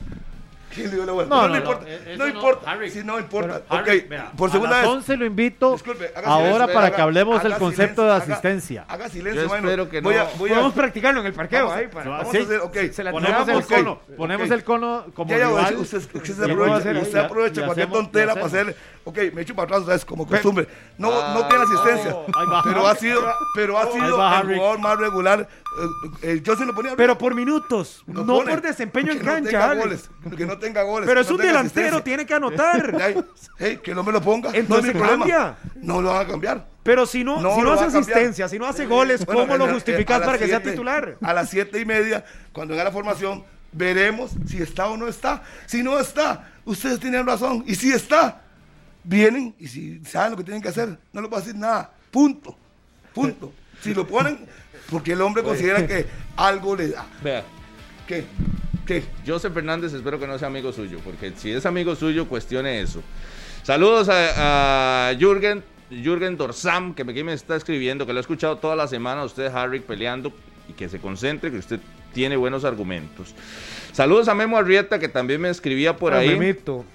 ¿Quién 0.76 0.90
le 0.90 0.96
dio 0.96 1.06
la 1.06 1.12
bola? 1.12 1.28
No, 1.28 1.42
No, 1.44 1.48
no, 1.50 1.58
importa. 1.58 1.86
eh, 1.88 2.16
No 2.18 2.26
no, 2.26 2.28
importa. 2.34 2.72
Harry. 2.72 2.90
Si 2.92 3.04
no 3.04 3.20
importa. 3.20 3.62
Harry, 3.70 4.00
ok, 4.00 4.36
por 4.38 4.52
segunda 4.52 4.80
a 4.80 4.82
las 4.82 4.90
vez. 4.90 4.98
11 4.98 5.18
lo 5.18 5.26
invito 5.26 5.72
Disculpe, 5.74 6.12
haga 6.16 6.28
ahora 6.28 6.46
silencio, 6.52 6.74
para 6.74 6.88
haga- 6.88 6.96
que 6.96 7.02
hablemos 7.02 7.44
del 7.44 7.54
concepto 7.58 8.02
silencio, 8.02 8.04
de 8.04 8.34
asistencia. 8.34 8.86
Haga 8.88 9.10
silencio, 9.10 9.44
Yo 9.44 9.50
mano. 9.50 9.68
espero 9.68 9.90
que 9.90 10.02
Voy 10.02 10.16
a- 10.16 10.28
voy 10.38 10.52
a- 10.52 10.70
practicarlo 10.74 11.20
en 11.22 11.28
el 11.28 11.34
parqueo 11.34 11.66
Vamos 11.66 11.74
a- 11.76 11.80
ahí 11.80 11.88
para- 11.88 12.10
vamos 12.10 12.32
Sí. 12.32 12.38
a 12.38 12.42
hacer, 12.42 12.60
ok. 12.62 12.78
Se 12.92 13.04
la 13.04 13.12
Ponemos 13.12 13.48
el 13.48 13.66
cono, 13.66 14.00
ponemos 14.18 14.52
el 14.52 14.64
cono 14.64 15.06
como 15.14 15.30
Ya, 15.32 15.38
ya, 15.40 15.48
rival. 15.48 15.76
usted, 15.78 15.98
usted 15.98 16.10
se 16.12 16.20
¿Qué 16.20 16.32
puedo 16.32 16.46
aprovecha, 16.52 16.76
hacer 16.78 16.96
ahí? 16.96 17.02
usted 17.02 17.14
Ya- 17.20 17.26
aprovecha 17.26 17.62
ya 17.62 17.66
cualquier 17.66 17.90
tontera 17.90 18.34
para 18.34 18.46
hacer. 18.46 18.76
Ok, 19.04 19.18
me 19.34 19.42
echo 19.42 19.56
para 19.56 19.66
atrás, 19.66 19.82
otra 19.82 19.94
vez, 19.96 20.06
como 20.06 20.28
costumbre. 20.28 20.68
No, 20.98 21.10
no 21.34 21.48
tiene 21.48 21.64
asistencia. 21.64 22.16
Pero 22.64 22.88
ha 22.88 22.96
sido, 22.96 23.22
pero 23.56 23.78
ha 23.80 23.92
sido 23.92 24.06
el 24.06 24.12
jugador 24.56 24.80
más 24.80 24.98
regular. 25.00 25.48
Eh, 25.80 26.10
eh, 26.34 26.42
yo 26.44 26.56
se 26.58 26.66
lo 26.66 26.76
ponía. 26.76 26.96
Pero 26.98 27.18
por 27.18 27.34
minutos, 27.34 28.04
no 28.06 28.26
pone. 28.26 28.50
por 28.52 28.62
desempeño 28.62 29.12
en 29.14 29.20
no 29.20 29.24
cancha. 29.26 29.74
goles, 29.74 30.10
que 30.36 30.46
no 30.46 30.58
tenga 30.58 30.84
goles. 30.84 31.08
Pero 31.08 31.22
es 31.22 31.30
no 31.30 31.36
un 31.36 31.42
delantero, 31.42 32.04
tiene 32.04 32.26
que 32.26 32.34
anotar. 32.34 32.98
Ay, 33.02 33.24
hey, 33.58 33.80
que 33.82 33.96
no 33.96 34.04
me 34.04 34.12
lo 34.12 34.22
ponga. 34.22 34.50
no 34.52 34.56
Entonces 34.56 34.92
problema. 34.92 35.20
cambia. 35.26 35.58
No 35.76 36.02
lo 36.02 36.10
van 36.14 36.26
a 36.26 36.28
cambiar. 36.30 36.68
Pero 36.84 37.06
si 37.06 37.24
no, 37.24 37.40
No 37.42 37.56
si 37.56 37.62
no 37.62 37.72
hace 37.74 37.84
va 37.84 38.00
asistencia, 38.00 38.50
si 38.50 38.58
no 38.60 38.66
hace 38.66 38.86
goles, 38.86 39.26
Bueno, 39.26 39.42
¿cómo 39.42 39.58
lo 39.58 39.68
la- 39.68 39.74
justificas 39.74 40.20
las 40.20 40.26
para 40.26 40.38
que 40.40 40.48
sea 40.48 40.62
titular? 40.64 41.18
A 41.22 41.34
las 41.34 41.50
siete 41.50 41.80
y 41.80 41.86
media, 41.86 42.26
cuando 42.52 42.72
venga 42.74 42.84
la 42.84 42.92
formación, 42.92 43.44
veremos 43.72 44.32
si 44.48 44.58
está 44.62 44.88
o 44.88 44.98
no 44.98 45.08
está. 45.08 45.44
Si 45.68 45.84
no 45.84 46.00
está, 46.00 46.52
ustedes 46.66 47.00
tienen 47.00 47.26
razón. 47.26 47.64
Y 47.68 47.76
si 47.76 47.92
está, 47.94 48.42
vienen 49.04 49.56
y 49.60 49.68
si 49.68 50.04
saben 50.06 50.32
lo 50.32 50.38
que 50.38 50.44
tienen 50.44 50.62
que 50.62 50.70
hacer, 50.70 50.98
no 51.14 51.22
les 51.22 51.30
voy 51.30 51.38
a 51.38 51.42
decir 51.42 51.56
nada. 51.56 51.92
Punto. 52.10 52.58
Punto. 53.14 53.54
Si 53.82 53.94
lo 53.94 54.06
ponen, 54.06 54.46
porque 54.92 55.14
el 55.14 55.22
hombre 55.22 55.42
considera 55.42 55.88
que 55.88 56.06
algo 56.36 56.76
le 56.76 56.90
da. 56.90 57.08
Vea, 57.24 57.44
¿Qué? 58.06 58.26
¿Qué? 58.86 59.04
Joseph 59.26 59.54
Fernández 59.54 59.94
espero 59.94 60.20
que 60.20 60.28
no 60.28 60.38
sea 60.38 60.50
amigo 60.50 60.74
suyo, 60.74 61.00
porque 61.04 61.32
si 61.36 61.52
es 61.52 61.66
amigo 61.66 61.96
suyo, 61.96 62.28
cuestione 62.28 62.82
eso. 62.82 63.02
Saludos 63.64 64.10
a, 64.10 65.10
a 65.10 65.16
Jürgen, 65.16 65.64
Jürgen 65.90 66.36
Dorsam, 66.36 66.94
que 66.94 67.04
aquí 67.04 67.24
me 67.24 67.34
está 67.34 67.56
escribiendo, 67.56 68.06
que 68.06 68.14
lo 68.14 68.20
he 68.20 68.22
escuchado 68.22 68.58
toda 68.58 68.76
la 68.76 68.88
semana, 68.88 69.24
usted, 69.24 69.48
Harry, 69.48 69.80
peleando, 69.80 70.34
y 70.68 70.74
que 70.74 70.90
se 70.90 71.00
concentre, 71.00 71.52
que 71.52 71.58
usted 71.58 71.80
tiene 72.14 72.36
buenos 72.36 72.66
argumentos. 72.66 73.34
Saludos 73.94 74.28
a 74.28 74.36
Memo 74.36 74.58
Arrieta, 74.58 75.00
que 75.00 75.08
también 75.08 75.42
me 75.42 75.50
escribía 75.50 75.96
por 75.96 76.14
ahí, 76.14 76.38
Memito. 76.38 76.86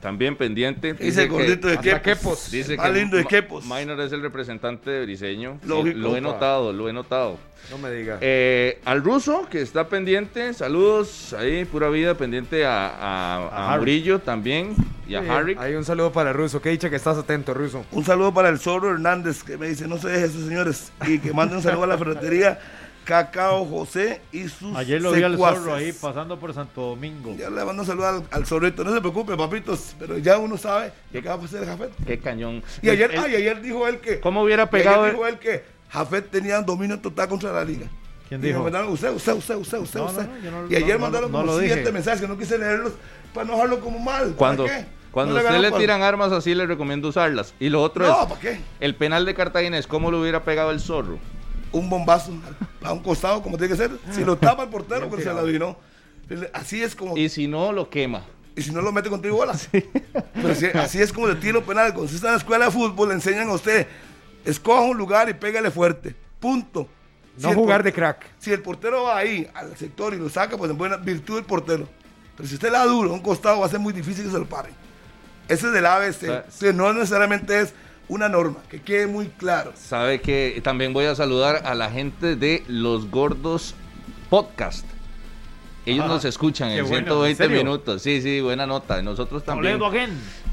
También 0.00 0.36
pendiente. 0.36 0.94
Dice 0.94 1.22
el 1.22 1.28
que- 1.28 1.32
gordito 1.34 1.68
de 1.68 1.78
Quepos. 1.78 2.00
Quepos. 2.02 2.50
Dice 2.50 2.76
Más 2.76 2.86
que 2.86 2.92
lindo 2.98 3.16
de 3.16 3.24
Quepos. 3.24 3.64
Minor 3.64 4.00
es 4.00 4.12
el 4.12 4.22
representante 4.22 4.90
de 4.90 5.04
Briseño. 5.06 5.58
Sí, 5.62 5.68
Lógico. 5.68 5.98
lo 5.98 6.16
he 6.16 6.20
notado, 6.20 6.72
lo 6.72 6.88
he 6.88 6.92
notado. 6.92 7.38
No 7.70 7.78
me 7.78 7.90
diga. 7.90 8.18
Eh, 8.20 8.80
al 8.84 9.02
ruso, 9.02 9.48
que 9.50 9.60
está 9.60 9.88
pendiente, 9.88 10.54
saludos 10.54 11.32
ahí, 11.32 11.64
pura 11.64 11.88
vida, 11.88 12.14
pendiente 12.14 12.64
a, 12.64 12.86
a, 12.88 13.36
A 13.48 13.74
a. 13.74 13.78
Murillo 13.78 14.20
también 14.20 14.76
y 15.08 15.16
a 15.16 15.22
Sí, 15.22 15.28
Harry. 15.28 15.56
Hay 15.58 15.74
un 15.74 15.84
saludo 15.84 16.12
para 16.12 16.32
Russo. 16.32 16.60
Que 16.62 16.68
dicha 16.70 16.90
que 16.90 16.96
estás 16.96 17.16
atento, 17.18 17.54
Russo. 17.54 17.84
Un 17.90 18.04
saludo 18.04 18.32
para 18.32 18.50
el 18.50 18.58
Zorro 18.60 18.92
Hernández 18.92 19.42
que 19.42 19.56
me 19.56 19.66
dice, 19.68 19.88
no 19.88 19.98
se 19.98 20.08
deje 20.08 20.26
eso, 20.26 20.46
señores. 20.46 20.92
Y 21.08 21.18
que 21.18 21.32
mande 21.32 21.56
un 21.56 21.62
saludo 21.62 21.84
a 21.84 21.86
la 21.88 21.98
ferretería 21.98 22.58
Cacao 23.06 23.64
José 23.64 24.20
y 24.32 24.48
sus 24.48 24.76
Ayer 24.76 25.00
lo 25.00 25.12
vi 25.12 25.22
al 25.22 25.32
secuaces. 25.32 25.60
zorro 25.60 25.74
ahí 25.76 25.92
pasando 25.92 26.38
por 26.40 26.52
Santo 26.52 26.80
Domingo. 26.82 27.34
Ya 27.38 27.48
le 27.48 27.64
mando 27.64 27.82
un 27.82 27.86
saludo 27.86 28.08
al, 28.08 28.24
al 28.32 28.44
zorrito. 28.46 28.82
No 28.82 28.92
se 28.92 29.00
preocupe, 29.00 29.36
papitos, 29.36 29.94
pero 29.96 30.18
ya 30.18 30.38
uno 30.38 30.58
sabe 30.58 30.92
que 31.12 31.18
acaba 31.18 31.38
de 31.38 31.44
hacer 31.44 31.62
el 31.62 31.68
Jafet. 31.68 31.92
Qué 32.04 32.18
cañón. 32.18 32.64
Y 32.82 32.90
ayer, 32.90 33.12
El- 33.14 33.20
ay, 33.20 33.36
ayer 33.36 33.62
dijo 33.62 33.86
él 33.86 34.00
que... 34.00 34.18
¿Cómo 34.18 34.42
hubiera 34.42 34.68
pegado? 34.68 35.02
Ayer 35.04 35.12
dijo 35.14 35.26
él 35.28 35.38
que 35.38 35.62
Jafet 35.88 36.30
tenía 36.32 36.60
dominio 36.62 36.98
total 36.98 37.28
contra 37.28 37.52
la 37.52 37.64
liga. 37.64 37.86
¿Quién 38.28 38.40
dijo? 38.40 38.60
mandaron 38.60 38.88
usted, 38.88 39.10
usted, 39.12 39.34
usted, 39.34 39.54
usted, 39.54 39.78
usted, 39.78 40.00
No, 40.00 40.06
usted. 40.06 40.26
no, 40.26 40.38
yo 40.42 40.50
no- 40.50 40.66
y 40.68 40.74
ayer 40.74 40.96
no, 40.96 41.02
mandaron 41.02 41.30
no, 41.30 41.38
como 41.42 41.58
siete 41.60 41.76
dije. 41.76 41.92
mensajes 41.92 42.20
que 42.20 42.26
no 42.26 42.36
quise 42.36 42.58
leerlos 42.58 42.92
para 43.32 43.46
no 43.46 43.52
dejarlo 43.52 43.78
como 43.78 44.00
mal. 44.00 44.22
¿Para 44.30 44.34
Cuando, 44.36 44.64
qué? 44.64 44.84
cuando 45.12 45.34
No 45.34 45.38
a 45.40 45.42
usted 45.44 45.60
le 45.60 45.68
cual- 45.70 45.80
tiran 45.80 46.02
armas 46.02 46.32
así, 46.32 46.52
le 46.56 46.66
recomiendo 46.66 47.06
usarlas. 47.06 47.54
Y 47.60 47.68
lo 47.68 47.80
otro 47.82 48.04
No, 48.04 48.22
es, 48.22 48.26
¿para 48.26 48.40
qué? 48.40 48.58
el 48.80 48.96
penal 48.96 49.24
de 49.26 49.34
Cartagena 49.34 49.78
es 49.78 49.86
cómo 49.86 50.10
lo 50.10 50.20
hubiera 50.20 50.42
pegado 50.42 50.72
el 50.72 50.80
zorro. 50.80 51.20
Un 51.76 51.88
bombazo 51.88 52.32
a 52.82 52.92
un 52.92 53.00
costado 53.00 53.42
como 53.42 53.56
tiene 53.56 53.72
que 53.74 53.78
ser. 53.78 53.90
Si 54.10 54.24
lo 54.24 54.36
tapa 54.36 54.64
el 54.64 54.68
portero, 54.68 55.08
pues 55.08 55.24
se 55.24 55.32
la 55.32 55.40
adivinó. 55.40 55.76
Así 56.52 56.82
es 56.82 56.94
como. 56.94 57.16
Y 57.16 57.28
si 57.28 57.46
no, 57.46 57.72
lo 57.72 57.88
quema. 57.88 58.24
Y 58.56 58.62
si 58.62 58.72
no 58.72 58.80
lo 58.80 58.90
mete 58.90 59.10
contigo, 59.10 59.36
bola. 59.36 59.54
Pero 59.70 60.48
así, 60.50 60.66
así 60.66 61.00
es 61.00 61.12
como 61.12 61.28
de 61.28 61.36
tiro 61.36 61.64
penal. 61.64 61.92
Cuando 61.92 62.04
usted 62.04 62.16
está 62.16 62.28
en 62.28 62.32
la 62.32 62.38
escuela 62.38 62.64
de 62.66 62.70
fútbol, 62.70 63.08
le 63.08 63.14
enseñan 63.14 63.48
a 63.48 63.52
usted: 63.52 63.86
escoja 64.44 64.80
un 64.80 64.96
lugar 64.96 65.28
y 65.28 65.34
pégale 65.34 65.70
fuerte. 65.70 66.16
Punto. 66.40 66.88
No 67.38 67.50
el 67.50 67.54
jugar 67.54 67.82
de 67.82 67.92
crack. 67.92 68.24
Si 68.38 68.50
el 68.50 68.62
portero 68.62 69.04
va 69.04 69.18
ahí 69.18 69.46
al 69.52 69.76
sector 69.76 70.14
y 70.14 70.16
lo 70.16 70.30
saca, 70.30 70.56
pues 70.56 70.70
en 70.70 70.78
buena 70.78 70.96
virtud 70.96 71.34
del 71.34 71.44
portero. 71.44 71.86
Pero 72.34 72.48
si 72.48 72.54
usted 72.54 72.72
la 72.72 72.84
duro 72.84 73.10
a 73.10 73.12
un 73.12 73.20
costado, 73.20 73.60
va 73.60 73.66
a 73.66 73.68
ser 73.68 73.78
muy 73.78 73.92
difícil 73.92 74.24
que 74.24 74.30
se 74.30 74.38
lo 74.38 74.46
pare. 74.46 74.70
Ese 75.48 75.66
es 75.66 75.72
del 75.72 75.84
ABC. 75.84 76.22
Entonces, 76.22 76.74
no 76.74 76.92
necesariamente 76.94 77.60
es 77.60 77.74
una 78.08 78.28
norma, 78.28 78.58
que 78.70 78.80
quede 78.80 79.06
muy 79.06 79.26
claro. 79.28 79.72
Sabe 79.76 80.20
que 80.20 80.60
también 80.62 80.92
voy 80.92 81.06
a 81.06 81.14
saludar 81.14 81.62
a 81.64 81.74
la 81.74 81.90
gente 81.90 82.36
de 82.36 82.62
Los 82.68 83.10
Gordos 83.10 83.74
Podcast. 84.30 84.84
Ellos 85.84 86.04
Ah, 86.06 86.08
nos 86.08 86.24
escuchan 86.24 86.70
qué 86.70 86.78
en 86.78 86.82
bueno, 86.88 86.96
¿en 86.98 87.04
120 87.36 87.36
serio? 87.44 87.58
minutos. 87.58 88.02
Sí, 88.02 88.20
sí, 88.20 88.40
buena 88.40 88.66
nota. 88.66 89.00
Nosotros 89.02 89.44
también. 89.44 89.80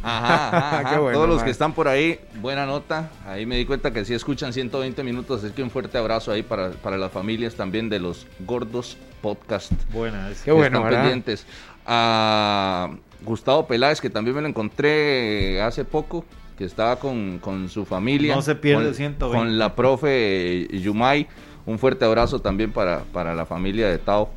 Ajá, 0.03 0.47
ajá, 0.49 0.79
ajá. 0.79 0.89
Qué 0.93 0.99
bueno, 0.99 1.17
Todos 1.17 1.27
los 1.27 1.37
man. 1.37 1.45
que 1.45 1.51
están 1.51 1.73
por 1.73 1.87
ahí, 1.87 2.19
buena 2.39 2.67
nota. 2.67 3.09
Ahí 3.25 3.47
me 3.47 3.57
di 3.57 3.65
cuenta 3.65 3.91
que 3.91 4.05
sí 4.05 4.13
escuchan 4.13 4.53
120 4.53 5.03
minutos. 5.03 5.43
Es 5.43 5.51
que 5.51 5.63
un 5.63 5.71
fuerte 5.71 5.97
abrazo 5.97 6.31
ahí 6.31 6.43
para, 6.43 6.69
para 6.73 6.97
las 6.97 7.11
familias 7.11 7.55
también 7.55 7.89
de 7.89 7.97
los 7.99 8.27
Gordos 8.41 8.95
Podcast. 9.23 9.71
Buena, 9.91 10.29
es. 10.29 10.39
Qué 10.39 10.45
que 10.45 10.51
bueno, 10.51 10.77
están 10.77 10.83
¿verdad? 10.83 10.99
pendientes. 11.01 11.47
A 11.87 12.91
Gustavo 13.23 13.65
Peláez, 13.65 14.01
que 14.01 14.11
también 14.11 14.35
me 14.35 14.41
lo 14.43 14.47
encontré 14.49 15.61
hace 15.63 15.83
poco, 15.83 16.25
que 16.63 16.67
estaba 16.67 16.95
con, 16.95 17.39
con 17.39 17.67
su 17.67 17.83
familia. 17.83 18.35
No 18.35 18.41
se 18.41 18.55
pierde 18.55 18.85
con, 18.85 18.93
120. 18.93 19.37
Con 19.37 19.57
la 19.59 19.75
profe 19.75 20.65
Yumay. 20.71 21.27
Un 21.65 21.77
fuerte 21.77 22.05
abrazo 22.05 22.39
también 22.39 22.71
para, 22.71 23.03
para 23.11 23.35
la 23.35 23.45
familia 23.45 23.89
de 23.89 23.97
Tao. 23.97 24.29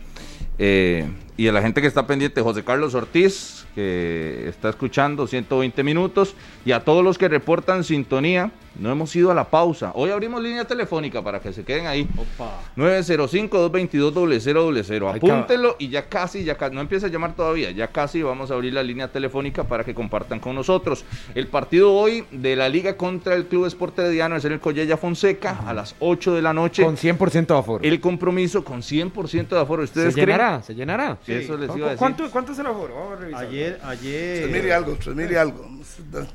Eh, 0.58 1.08
y 1.36 1.46
a 1.46 1.52
la 1.52 1.62
gente 1.62 1.80
que 1.80 1.86
está 1.86 2.04
pendiente, 2.08 2.42
José 2.42 2.64
Carlos 2.64 2.96
Ortiz, 2.96 3.64
que 3.76 4.48
está 4.48 4.70
escuchando 4.70 5.28
120 5.28 5.84
minutos, 5.84 6.34
y 6.64 6.72
a 6.72 6.80
todos 6.80 7.04
los 7.04 7.16
que 7.16 7.28
reportan 7.28 7.84
sintonía, 7.84 8.50
no 8.78 8.90
hemos 8.90 9.14
ido 9.16 9.30
a 9.30 9.34
la 9.34 9.44
pausa. 9.44 9.92
Hoy 9.94 10.10
abrimos 10.10 10.42
línea 10.42 10.64
telefónica 10.64 11.22
para 11.22 11.40
que 11.40 11.52
se 11.52 11.64
queden 11.64 11.86
ahí. 11.86 12.08
Opa. 12.16 12.60
905-222-0000. 12.76 15.12
Hay 15.14 15.20
que- 15.20 15.30
Apúntelo 15.30 15.76
y 15.78 15.88
ya 15.88 16.08
casi, 16.08 16.44
ya 16.44 16.56
casi, 16.56 16.74
no 16.74 16.80
empieza 16.80 17.06
a 17.06 17.10
llamar 17.10 17.34
todavía, 17.34 17.70
ya 17.70 17.88
casi 17.88 18.22
vamos 18.22 18.50
a 18.50 18.54
abrir 18.54 18.72
la 18.74 18.82
línea 18.82 19.08
telefónica 19.08 19.64
para 19.64 19.84
que 19.84 19.94
compartan 19.94 20.40
con 20.40 20.54
nosotros. 20.54 21.04
El 21.34 21.46
partido 21.48 21.92
hoy 21.92 22.24
de 22.30 22.56
la 22.56 22.68
liga 22.68 22.96
contra 22.96 23.34
el 23.34 23.46
Club 23.46 23.66
Esporte 23.66 24.02
Herediano 24.02 24.36
es 24.36 24.44
en 24.44 24.52
el 24.52 24.60
Collella 24.60 24.96
Fonseca 24.96 25.60
a 25.66 25.72
las 25.74 25.94
8 26.00 26.34
de 26.34 26.42
la 26.42 26.52
noche. 26.52 26.84
Con 26.84 26.96
100% 26.96 27.54
de 27.54 27.60
aforo. 27.60 27.84
El 27.84 28.00
compromiso 28.00 28.64
con 28.64 28.82
100% 28.82 29.56
de 29.56 29.60
aforo. 29.60 29.86
¿Se 29.86 30.10
llenará? 30.12 30.62
¿Se 30.62 30.74
llenará? 30.74 31.18
Sí, 31.24 31.32
eso 31.32 31.56
les 31.56 31.74
iba 31.76 31.86
a 31.86 31.90
decir. 31.90 31.98
¿Cuánto, 31.98 32.30
¿Cuánto 32.30 32.52
es 32.52 32.58
el 32.58 32.66
aforo? 32.66 32.94
Vamos 32.94 33.12
a 33.12 33.16
revisar. 33.16 33.44
Ayer, 33.46 33.78
Tres 33.78 34.50
mil 34.50 34.56
y 34.56 34.60
ayer. 34.60 34.72
algo, 34.72 34.96
tres 35.02 35.16
mil 35.16 35.30
y 35.30 35.34
algo. 35.36 35.66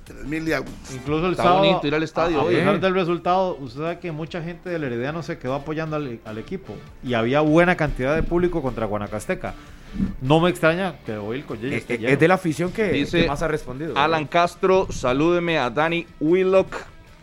Tres 0.05 0.23
mil 0.25 0.47
y 0.47 0.53
algo. 0.53 0.69
Incluso 0.93 1.25
el 1.25 1.31
Está 1.31 1.43
sábado. 1.43 1.63
bonito 1.65 1.87
ir 1.87 1.95
al 1.95 2.03
estadio 2.03 2.30
pesar 2.39 2.75
¿eh? 2.75 2.79
del 2.79 2.93
resultado, 2.93 3.55
usted 3.59 3.79
sabe 3.81 3.99
que 3.99 4.11
mucha 4.11 4.41
gente 4.41 4.69
del 4.69 4.83
Herediano 4.83 5.23
se 5.23 5.37
quedó 5.37 5.55
apoyando 5.55 5.95
al, 5.95 6.19
al 6.25 6.37
equipo. 6.37 6.73
Y 7.03 7.13
había 7.13 7.41
buena 7.41 7.75
cantidad 7.75 8.15
de 8.15 8.23
público 8.23 8.61
contra 8.61 8.85
Guanacasteca. 8.85 9.53
No 10.21 10.39
me 10.39 10.49
extraña 10.49 10.95
que 11.05 11.17
hoy 11.17 11.39
el 11.39 11.45
Collella 11.45 11.75
Eh, 11.75 11.79
esté 11.79 11.95
eh, 11.95 11.97
lleno. 11.97 12.13
es 12.13 12.19
de 12.19 12.27
la 12.27 12.35
afición 12.35 12.71
que, 12.71 12.91
Dice 12.91 13.23
que 13.23 13.27
más 13.27 13.41
ha 13.41 13.47
respondido. 13.47 13.97
Alan 13.97 14.25
Castro, 14.25 14.87
salúdeme 14.89 15.57
a 15.57 15.69
Danny 15.69 16.07
Willock, 16.19 16.73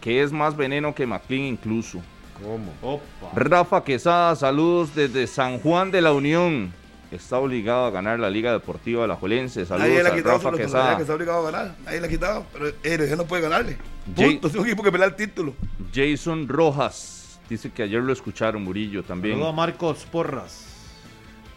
que 0.01 0.23
es 0.23 0.33
más 0.33 0.57
veneno 0.57 0.95
que 0.95 1.07
McLean 1.07 1.45
incluso. 1.45 2.01
¿Cómo? 2.43 2.73
Opa. 2.83 3.33
Rafa 3.35 3.83
Quesada, 3.83 4.37
saludos 4.37 4.95
desde 4.95 5.27
San 5.27 5.59
Juan 5.61 5.91
de 5.91 6.03
la 6.03 6.13
Unión. 6.13 6.73
Está 7.11 7.39
obligado 7.39 7.87
a 7.87 7.91
ganar 7.91 8.19
la 8.19 8.31
Liga 8.31 8.53
Deportiva 8.53 9.05
Alajuelense. 9.05 9.61
Nadie 9.61 9.67
Saludos 9.69 10.03
le 10.03 10.09
ha 10.09 10.15
quitado 10.15 10.39
Rafa 10.39 10.57
Quesada. 10.57 10.97
que 10.97 11.03
está 11.03 11.15
obligado 11.15 11.47
a 11.47 11.51
ganar. 11.51 11.75
Nadie 11.85 12.01
le 12.01 12.07
ha 12.07 12.11
quitado. 12.11 12.47
Pero 12.53 12.67
Herediano 12.83 13.23
no 13.23 13.29
puede 13.29 13.43
ganarle. 13.43 13.79
Punto. 14.15 14.49
Es 14.49 14.55
un 14.55 14.67
equipo 14.67 14.83
que 14.83 14.93
pelea 14.93 15.07
el 15.09 15.17
título. 15.17 15.55
Jason 15.95 16.49
Rojas 16.49 17.41
dice 17.49 17.71
que 17.71 17.83
ayer 17.83 18.03
lo 18.03 18.13
escucharon, 18.13 18.63
Murillo 18.63 19.03
también. 19.03 19.35
Saludo 19.35 19.49
a 19.49 19.53
Marcos 19.53 20.07
Porras. 20.11 20.67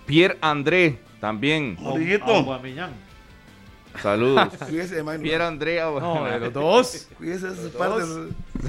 Pierre 0.05 0.37
André 0.41 0.99
también. 1.19 1.77
Aubameyang. 1.79 2.93
Saludos. 4.01 4.49
Cuídese 4.69 5.03
de. 5.03 5.19
Pierre 5.19 5.43
André. 5.43 5.79
No, 5.81 6.25
de 6.25 6.39
los 6.39 6.53
dos. 6.53 7.07
Cuídese 7.17 7.49
de 7.49 7.67
esa 7.67 7.77
parte. 7.77 8.03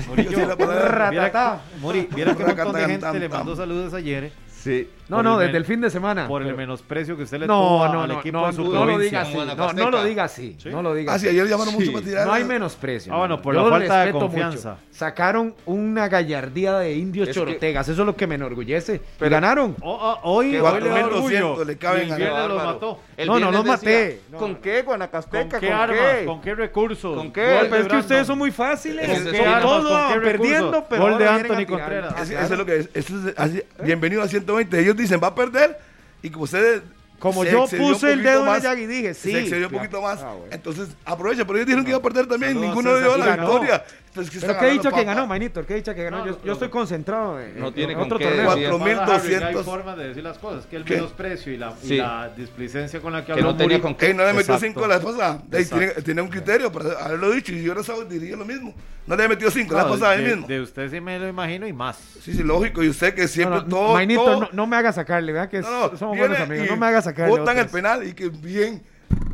Murillo. 0.08 0.46
La. 0.46 0.56
Viera, 0.56 2.34
que 2.36 2.42
un 2.42 2.48
montón 2.48 2.72
de 2.74 2.86
gente 2.86 3.18
le 3.18 3.28
mandó 3.28 3.56
saludos 3.56 3.94
ayer 3.94 4.32
Sí. 4.62 4.88
No, 5.16 5.22
no, 5.22 5.40
el 5.40 5.46
desde 5.46 5.58
el 5.58 5.64
fin 5.64 5.80
de 5.80 5.90
semana. 5.90 6.26
por 6.28 6.42
el 6.42 6.54
menosprecio 6.56 7.16
que 7.16 7.22
usted 7.24 7.38
le 7.40 7.46
No, 7.46 7.86
no, 7.88 8.02
al 8.02 8.08
no, 8.08 8.18
equipo 8.20 8.38
no, 8.38 8.46
de 8.46 8.52
su 8.52 8.64
no 8.64 8.84
lo 8.84 8.98
diga 8.98 9.22
así. 9.22 9.34
No, 9.34 9.72
no 9.72 9.90
lo 9.90 10.04
diga 10.04 10.24
así. 10.24 10.56
No 10.66 10.82
lo 10.82 10.94
diga 10.94 11.12
Ah, 11.12 11.16
así. 11.16 11.26
sí, 11.26 11.30
ayer 11.30 11.46
llamaron 11.48 11.74
mucho 11.74 11.92
para 11.92 12.04
tirar. 12.04 12.26
No 12.26 12.32
hay 12.32 12.44
menosprecio. 12.44 13.12
Ah, 13.12 13.18
bueno, 13.18 13.36
no. 13.36 13.42
por 13.42 13.54
Yo 13.54 13.64
la 13.64 13.70
falta 13.70 13.98
de 13.98 14.04
respeto 14.06 14.18
confianza. 14.26 14.70
mucho. 14.70 14.82
Sacaron 14.90 15.54
una 15.66 16.08
gallardía 16.08 16.78
de 16.78 16.94
indios 16.94 17.28
Es 17.28 17.34
que- 17.34 17.40
chorotegas. 17.40 17.88
Eso 17.88 18.02
es 18.02 18.06
lo 18.06 18.16
que 18.16 18.26
me 18.26 18.34
enorgullece. 18.36 19.00
Pero- 19.18 19.28
y 19.28 19.30
ganaron. 19.30 19.76
Oh, 19.80 19.92
oh, 20.22 20.32
hoy, 20.34 20.52
Que 20.52 20.60
hoy 20.60 20.80
le 20.80 20.88
da 20.88 20.94
4.200 21.02 21.50
orgullo. 21.50 21.64
le 21.64 21.76
caben 21.76 22.02
el 22.06 22.12
a- 22.12 22.16
viernes 22.16 22.48
los 22.48 22.64
mató. 22.64 22.98
El 23.16 23.26
No, 23.28 23.38
no, 23.40 23.50
los 23.52 23.64
maté. 23.64 24.20
¿Con 24.36 24.56
qué? 24.56 24.82
Guanacasteca. 24.82 25.48
¿Con 25.48 25.60
qué 25.60 25.66
¿Con 25.68 25.76
armas? 25.76 25.98
¿Con 26.26 26.40
qué 26.40 26.54
recursos? 26.54 27.16
¿Con 27.16 27.32
qué? 27.32 27.58
Pero 27.70 27.76
es 27.76 27.88
que 27.88 27.96
ustedes 27.96 28.26
son 28.26 28.38
muy 28.38 28.50
fáciles. 28.50 29.06
¿Con 29.08 29.22
¿Con 29.22 29.32
qué 29.32 29.38
qué 29.38 29.44
armas? 29.46 29.62
todo, 29.62 29.88
¿Con 30.04 30.12
qué 30.14 30.20
perdiendo, 30.20 30.84
pero 30.88 31.02
Gol 31.02 31.18
de 31.18 31.28
Anthony. 31.28 31.66
Contreras. 31.66 32.30
Eso 32.30 32.40
es 32.40 32.50
lo 32.58 32.66
que 32.66 32.76
es. 32.76 32.88
Eso 32.94 33.28
es 33.28 33.34
así, 33.38 33.62
bienvenido 33.82 34.22
a 34.22 34.28
120. 34.28 34.78
Ellos 34.80 34.96
dicen, 35.02 35.20
va 35.22 35.28
a 35.28 35.34
perder. 35.34 35.78
Y 36.22 36.30
como 36.30 36.44
ustedes. 36.44 36.82
Como 37.18 37.44
se 37.44 37.52
yo 37.52 37.66
puse 37.68 38.12
el 38.12 38.22
dedo 38.24 38.40
en 38.40 38.46
la 38.46 38.52
más, 38.52 38.62
llaga 38.64 38.80
y 38.80 38.86
dije, 38.86 39.14
sí. 39.14 39.30
Se 39.30 39.40
excedió 39.42 39.68
un 39.68 39.74
poquito 39.74 40.02
más. 40.02 40.20
Ah, 40.20 40.32
bueno. 40.32 40.52
Entonces, 40.52 40.88
aprovecha. 41.04 41.44
Pero 41.44 41.58
ellos 41.58 41.66
dijeron 41.66 41.84
que 41.84 41.90
iba 41.90 41.98
a 41.98 42.02
perder 42.02 42.26
también. 42.26 42.60
Ninguno 42.60 42.96
dio 42.96 43.16
la 43.16 43.26
ganó. 43.26 43.42
victoria. 43.48 43.84
Entonces, 44.14 44.30
¿qué 44.40 44.46
Pero 44.46 44.58
qué 44.58 44.68
he 44.68 44.72
dicho 44.72 44.90
que 44.92 45.04
ganó, 45.04 45.26
Mainito, 45.26 45.64
que 45.64 45.72
he 45.72 45.76
dicho 45.76 45.94
que 45.94 46.04
ganó. 46.04 46.18
No, 46.18 46.26
yo, 46.26 46.32
no, 46.32 46.38
yo 46.44 46.52
estoy 46.52 46.68
concentrado 46.68 47.40
en, 47.40 47.58
No 47.58 47.68
en 47.68 47.72
tiene 47.74 47.94
con 47.94 48.02
otro 48.02 48.18
qué 48.18 48.24
torneo. 48.26 48.54
decir. 48.54 48.68
Cuatro 48.68 48.84
mil 48.84 48.96
Pasa, 48.98 49.04
Harry, 49.14 49.20
doscientos. 49.22 49.56
Hay 49.56 49.64
formas 49.64 49.96
de 49.96 50.08
decir 50.08 50.22
las 50.22 50.38
cosas, 50.38 50.66
que 50.66 50.76
el 50.76 50.84
¿Qué? 50.84 50.94
menosprecio 50.96 51.50
y 51.52 51.56
la, 51.56 51.72
y 51.82 51.86
Sí. 51.86 51.96
la 51.96 52.28
displicencia 52.36 53.00
con 53.00 53.14
la 53.14 53.20
que 53.20 53.26
Que 53.28 53.32
habló 53.32 53.52
no 53.52 53.56
tenía 53.56 53.80
con 53.80 53.94
qué. 53.94 54.08
Ey, 54.08 54.12
no 54.14 54.22
le 54.26 54.34
metió 54.34 54.54
Exacto. 54.54 54.66
cinco 54.66 54.86
la 54.86 54.96
Exacto. 54.96 55.76
tiene, 55.78 55.92
tiene 56.02 56.20
un 56.20 56.28
criterio 56.28 56.70
para 56.70 56.90
haberlo 57.06 57.30
dicho. 57.30 57.54
Y 57.54 57.62
yo 57.62 57.74
no 57.74 57.82
sabía, 57.82 58.04
diría 58.04 58.36
lo 58.36 58.44
mismo. 58.44 58.74
No 59.06 59.16
le 59.16 59.22
había 59.24 59.34
metido 59.34 59.50
cinco 59.50 59.72
la 59.76 59.84
No, 59.84 59.88
vez 59.92 59.94
pasada 60.00 60.14
de, 60.18 60.24
él 60.24 60.30
mismo. 60.32 60.46
de 60.46 60.60
usted 60.60 60.90
sí 60.90 61.00
me 61.00 61.18
lo 61.18 61.26
imagino 61.28 61.66
y 61.66 61.72
más. 61.72 61.96
Sí, 62.20 62.34
sí, 62.34 62.42
lógico. 62.42 62.82
Y 62.82 62.90
usted 62.90 63.14
que 63.14 63.26
siempre 63.28 63.60
No, 63.60 63.64
no, 63.64 63.68
todo. 63.70 63.94
Mainito, 63.94 64.24
todo- 64.26 64.40
no, 64.42 64.48
no 64.52 64.66
me 64.66 64.76
haga 64.76 64.92
sacarle, 64.92 65.32
vea 65.32 65.48
que 65.48 65.62
No, 65.62 65.90
no, 65.90 65.96
somos 65.96 66.18
buenos 66.18 66.38
amigos. 66.38 66.66
y 66.66 66.70
No 66.70 66.76
me 66.76 66.84
haga 66.86 67.00
sacarle. 67.00 67.30
Botan 67.38 67.56
el 67.56 67.66
penal 67.68 68.06
y 68.06 68.12
que 68.12 68.28
bien, 68.28 68.82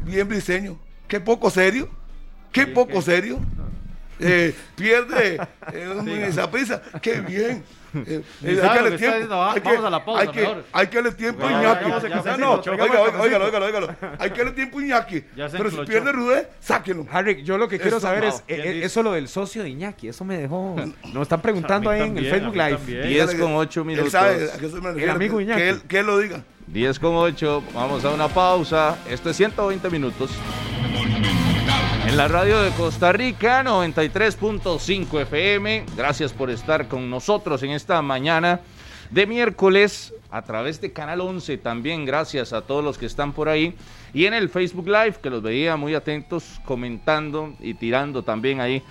bien 0.04 0.28
briseño. 0.28 0.78
Qué 1.08 1.18
poco 1.18 1.50
serio. 1.50 1.88
Qué 2.52 2.68
poco 2.68 3.02
serio. 3.02 3.40
Eh, 4.20 4.54
pierde 4.76 5.40
eh, 5.72 5.88
un- 5.96 6.08
esa 6.08 6.50
prisa. 6.50 6.82
Qué 7.00 7.20
bien. 7.20 7.64
Eh, 7.94 8.22
eh, 8.44 8.60
hay 8.62 8.82
que 8.84 8.90
que 8.90 8.98
tiempo. 8.98 9.42
Hay 9.44 9.60
que- 9.60 9.68
vamos 9.68 9.84
a 9.86 9.90
la 9.90 10.04
pausa, 10.04 10.20
hay 10.22 10.28
que- 10.28 10.40
mejor. 10.40 10.64
Hay 10.72 10.86
que 10.88 10.96
darle 10.96 11.12
tiempo 11.12 11.46
a 11.46 11.50
Iñaki. 11.52 11.84
Hay 14.18 14.30
que 14.30 14.38
darle 14.38 14.52
tiempo 14.52 14.78
a 14.78 14.82
Iñaki. 14.82 15.20
Pero 15.52 15.70
si 15.70 15.76
pierde 15.86 16.12
Rudé, 16.12 16.48
sáquenlo. 16.60 17.06
Harry, 17.10 17.42
yo 17.44 17.56
lo 17.56 17.68
que 17.68 17.78
quiero 17.78 17.96
Eso 17.96 18.06
saber 18.06 18.24
no. 18.24 18.28
es, 18.28 18.42
¿Quién 18.46 18.60
eh, 18.60 18.84
eso 18.84 19.02
lo 19.02 19.12
del 19.12 19.28
socio 19.28 19.62
de 19.62 19.70
Iñaki, 19.70 20.08
eso 20.08 20.24
me 20.24 20.36
dejó. 20.36 20.76
Nos 21.12 21.22
están 21.22 21.40
preguntando 21.40 21.88
ahí 21.90 22.02
en 22.02 22.18
el 22.18 22.28
Facebook 22.28 22.54
Live. 22.56 22.76
también. 22.76 23.08
10 23.08 23.34
con 23.36 23.54
8 23.54 23.80
Él 23.80 23.86
minutos. 23.86 24.12
refiero, 24.12 25.12
amigo 25.12 25.40
Iñaki. 25.40 25.60
Que 25.60 25.68
él, 25.70 25.82
que 25.88 25.98
él 26.00 26.06
lo 26.06 26.18
diga. 26.18 26.42
10 26.66 26.98
con 26.98 27.14
8. 27.16 27.62
Vamos 27.72 28.04
a 28.04 28.10
una 28.10 28.28
pausa. 28.28 28.98
Esto 29.08 29.30
es 29.30 29.36
120 29.36 29.88
minutos. 29.88 30.30
En 32.08 32.16
la 32.16 32.26
radio 32.26 32.62
de 32.62 32.70
Costa 32.70 33.12
Rica, 33.12 33.62
93.5 33.62 35.20
FM. 35.20 35.84
Gracias 35.94 36.32
por 36.32 36.48
estar 36.48 36.88
con 36.88 37.10
nosotros 37.10 37.62
en 37.62 37.72
esta 37.72 38.00
mañana 38.00 38.60
de 39.10 39.26
miércoles 39.26 40.14
a 40.30 40.40
través 40.40 40.80
de 40.80 40.90
Canal 40.90 41.20
11 41.20 41.58
también. 41.58 42.06
Gracias 42.06 42.54
a 42.54 42.62
todos 42.62 42.82
los 42.82 42.96
que 42.96 43.04
están 43.04 43.34
por 43.34 43.50
ahí. 43.50 43.74
Y 44.14 44.24
en 44.24 44.32
el 44.32 44.48
Facebook 44.48 44.86
Live, 44.88 45.16
que 45.22 45.28
los 45.28 45.42
veía 45.42 45.76
muy 45.76 45.94
atentos, 45.94 46.62
comentando 46.64 47.52
y 47.60 47.74
tirando 47.74 48.22
también 48.22 48.62
ahí 48.62 48.82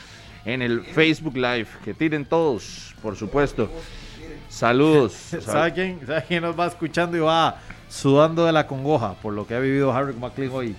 en 0.45 0.61
el 0.61 0.83
Facebook 0.83 1.37
Live. 1.37 1.67
Que 1.83 1.95
tiren 1.95 2.23
todos, 2.23 2.93
por 3.01 3.15
supuesto. 3.15 3.67
Saludos. 4.47 5.13
¿Sabe 5.41 5.73
quién, 5.73 6.05
¿Sabe 6.05 6.23
quién 6.27 6.43
nos 6.43 6.57
va 6.57 6.67
escuchando 6.67 7.17
y 7.17 7.21
va 7.21 7.57
sudando 7.89 8.45
de 8.45 8.51
la 8.51 8.67
congoja 8.67 9.15
por 9.15 9.33
lo 9.33 9.47
que 9.47 9.55
ha 9.55 9.59
vivido 9.59 9.91
Harry 9.91 10.13
McLean 10.13 10.51
hoy? 10.53 10.75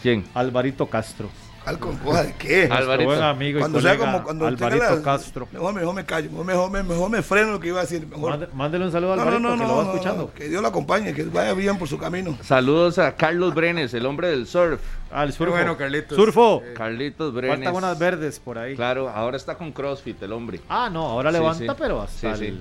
¿Quién? 0.00 0.24
Alvarito 0.34 0.86
Castro. 0.86 1.28
Al 1.66 1.78
concoja 1.78 2.22
de 2.24 2.34
qué. 2.36 2.64
Al- 2.64 2.72
Alvarito. 2.78 3.10
Buen 3.10 3.22
amigo 3.22 3.58
y 3.58 3.60
Cuando 3.60 3.80
sea 3.82 3.92
colega 3.96 4.12
como 4.12 4.24
cuando 4.24 4.46
tenga 4.48 4.66
Alvarito 4.66 4.96
la- 4.96 5.02
Castro. 5.02 5.48
Mejor, 5.52 5.74
mejor 5.74 5.94
me 5.94 6.04
callo, 6.06 6.30
mejor, 6.30 6.44
mejor, 6.46 6.70
me- 6.70 6.82
mejor 6.82 7.10
me 7.10 7.22
freno 7.22 7.52
lo 7.52 7.60
que 7.60 7.68
iba 7.68 7.78
a 7.78 7.82
decir. 7.82 8.06
Mejor. 8.06 8.48
Mándele 8.54 8.86
un 8.86 8.92
saludo 8.92 9.10
a 9.10 9.14
Alvarito 9.14 9.38
no, 9.40 9.48
no, 9.50 9.54
que 9.56 9.62
no, 9.62 9.68
lo 9.68 9.76
va 9.76 9.84
no, 9.84 9.90
escuchando. 9.92 10.22
no, 10.22 10.32
que 10.34 10.48
Dios 10.48 10.62
lo 10.62 10.68
acompañe, 10.68 11.12
que 11.12 11.22
vaya 11.24 11.52
bien 11.52 11.76
por 11.78 11.86
su 11.86 11.98
camino. 11.98 12.36
Saludos 12.42 12.98
a 12.98 13.14
Carlos 13.14 13.54
Brenes, 13.54 13.92
el 13.94 14.06
hombre 14.06 14.28
del 14.30 14.46
surf. 14.46 14.80
Ah, 15.12 15.24
el 15.24 15.32
surfo. 15.34 15.52
bueno, 15.52 15.76
Carlitos. 15.76 16.16
Surfo. 16.16 16.62
Carlitos 16.74 17.34
Brenes. 17.34 17.56
Faltan 17.58 17.74
unas 17.76 17.98
verdes 17.98 18.40
por 18.40 18.56
ahí. 18.58 18.74
Claro, 18.74 19.10
ahora 19.10 19.36
está 19.36 19.56
con 19.56 19.70
CrossFit 19.72 20.22
el 20.22 20.32
hombre. 20.32 20.60
Ah, 20.68 20.88
no, 20.90 21.06
ahora 21.08 21.30
Sí, 21.30 21.36
levanta, 21.38 21.72
sí. 21.74 21.78
pero 21.78 22.00
hasta 22.00 22.36
Sí, 22.36 22.46
el, 22.46 22.58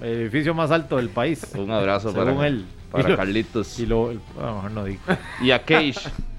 el 0.00 0.20
edificio 0.22 0.54
más 0.54 0.70
alto 0.70 0.96
del 0.96 1.10
país. 1.10 1.46
Un 1.54 1.70
abrazo 1.70 2.12
Según 2.12 2.36
para, 2.36 2.46
él. 2.48 2.64
para 2.90 3.04
Y 3.08 3.10
lo- 3.10 3.16
Carlitos. 3.16 3.78
Y 3.78 3.84
lo, 3.86 4.10
el- 4.10 4.20
a 4.40 4.46
lo 4.46 4.54
mejor 4.56 4.70
no 4.70 4.84
digo. 4.84 5.00
Y 5.42 5.50
a 5.50 5.62
Keish. 5.62 6.08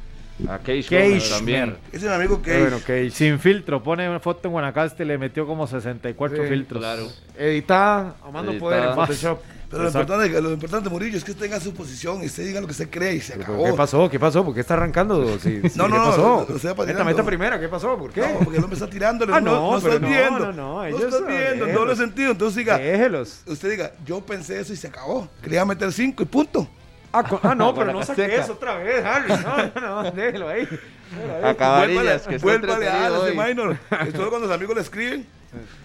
A 0.49 0.59
Keish 0.59 0.87
Keish, 0.89 1.07
Gómez 1.09 1.29
también. 1.29 1.77
Es 1.91 2.01
mi 2.03 2.09
amigo 2.09 2.41
que 2.41 2.59
Bueno, 2.59 2.77
ok. 2.77 3.11
Sin 3.11 3.39
filtro, 3.39 3.81
pone 3.81 4.09
una 4.09 4.19
foto 4.19 4.47
en 4.47 4.51
Guanacaste 4.51 5.03
y 5.03 5.05
le 5.05 5.17
metió 5.17 5.45
como 5.47 5.67
64 5.67 6.43
Sí, 6.43 6.49
filtros. 6.49 6.79
claro. 6.81 7.07
Editada, 7.37 8.15
amando 8.23 8.51
Editada. 8.51 8.59
poder 8.59 8.89
en 8.89 8.95
Photoshop. 8.95 9.39
Pero 9.69 9.83
lo 9.83 9.89
importante, 9.89 10.41
lo 10.41 10.51
importante, 10.51 10.89
Murillo, 10.89 11.17
es 11.17 11.23
que 11.23 11.31
usted 11.31 11.45
tenga 11.45 11.59
su 11.59 11.73
posición 11.73 12.21
y 12.21 12.27
usted 12.27 12.45
diga 12.45 12.61
lo 12.61 12.67
que 12.67 12.73
usted 12.73 12.89
cree 12.91 13.15
y 13.15 13.21
se 13.21 13.31
¿Pero 13.33 13.43
acabó. 13.53 13.65
¿Qué 13.65 13.73
pasó? 13.73 14.07
¿Qué 14.09 14.19
pasó? 14.19 14.45
¿Por 14.45 14.53
qué 14.53 14.59
está 14.59 14.75
arrancando? 14.75 15.25
Sí, 15.41 15.61
sí, 15.63 15.71
No, 15.75 15.87
no, 15.87 15.95
¿Qué 15.95 15.99
no, 15.99 16.05
pasó? 16.05 16.47
estoy 16.55 16.71
apadrinando. 16.71 17.05
Meta, 17.05 17.17
meta 17.17 17.25
primera, 17.25 17.59
¿qué 17.59 17.67
pasó? 17.69 17.97
¿Por 17.97 18.11
qué? 18.11 18.21
No, 18.21 18.39
porque 18.39 18.57
el 18.59 18.63
hombre 18.63 18.75
está 18.75 18.87
tirándole. 18.87 19.33
Ah, 19.33 19.41
no, 19.41 19.51
no, 19.55 19.71
no, 19.73 19.81
pero 19.81 19.93
estás 19.95 20.01
no, 20.01 20.07
viendo. 20.15 20.39
no, 20.39 20.53
no, 20.53 20.85
ellos 20.85 20.99
estás 21.01 21.19
son- 21.19 21.27
viendo, 21.27 21.43
en 21.51 21.59
déjelos. 21.59 21.75
doble 21.75 21.95
sentido. 21.95 22.31
Entonces 22.33 22.57
diga, 22.57 22.77
Déjelos. 22.77 23.41
usted 23.47 23.71
diga, 23.71 23.91
yo 24.05 24.21
pensé 24.21 24.59
eso 24.59 24.73
y 24.73 24.75
se 24.75 24.87
acabó. 24.89 25.27
Quería 25.41 25.65
meter 25.65 25.91
cinco 25.91 26.21
y 26.21 26.25
punto. 26.27 26.67
Ah, 27.13 27.23
ah, 27.43 27.55
no, 27.55 27.73
pero 27.75 27.93
no 27.93 28.03
saque 28.03 28.21
Guanacasteca. 28.23 28.43
eso 28.43 28.53
otra 28.53 28.75
vez, 28.77 29.05
Harry. 29.05 29.29
No, 29.29 29.81
no, 29.81 30.03
no, 30.03 30.11
déjelo 30.11 30.49
ahí. 30.49 30.67
Ahí. 30.67 31.43
A 31.43 31.55
Cabarillas, 31.55 32.27
que 32.27 32.37
Vuélvale 32.39 32.89
a 32.89 33.07
ese 33.07 33.15
hoy. 33.17 33.37
minor. 33.37 33.77
Es 34.07 34.13
todo 34.13 34.29
cuando 34.29 34.47
los 34.47 34.55
amigos 34.55 34.75
le 34.75 34.81
escriben. 34.81 35.27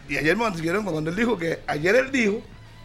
Y 0.09 0.17
ayer 0.17 0.37
me 0.37 0.45
consiguieron 0.45 0.85
cuando 0.85 1.11
él 1.11 1.17
dijo 1.17 1.37
que, 1.37 1.61
ayer 1.67 1.95
él 1.97 2.11
dijo 2.11 2.41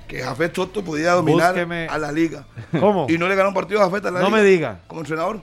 que 0.09 0.21
Jafet 0.21 0.53
Soto 0.53 0.83
podía 0.83 1.13
dominar 1.13 1.51
Búsqueme. 1.53 1.87
a 1.87 1.97
la 1.97 2.11
liga. 2.11 2.43
¿Cómo? 2.77 3.07
Y 3.09 3.17
no 3.17 3.29
le 3.29 3.35
ganó 3.35 3.49
un 3.49 3.55
partido 3.55 3.79
a 3.81 3.85
Jafet 3.85 4.05
a 4.07 4.11
la 4.11 4.19
No 4.19 4.25
liga. 4.27 4.37
me 4.37 4.43
diga. 4.43 4.79
Como 4.87 4.99
entrenador. 5.01 5.39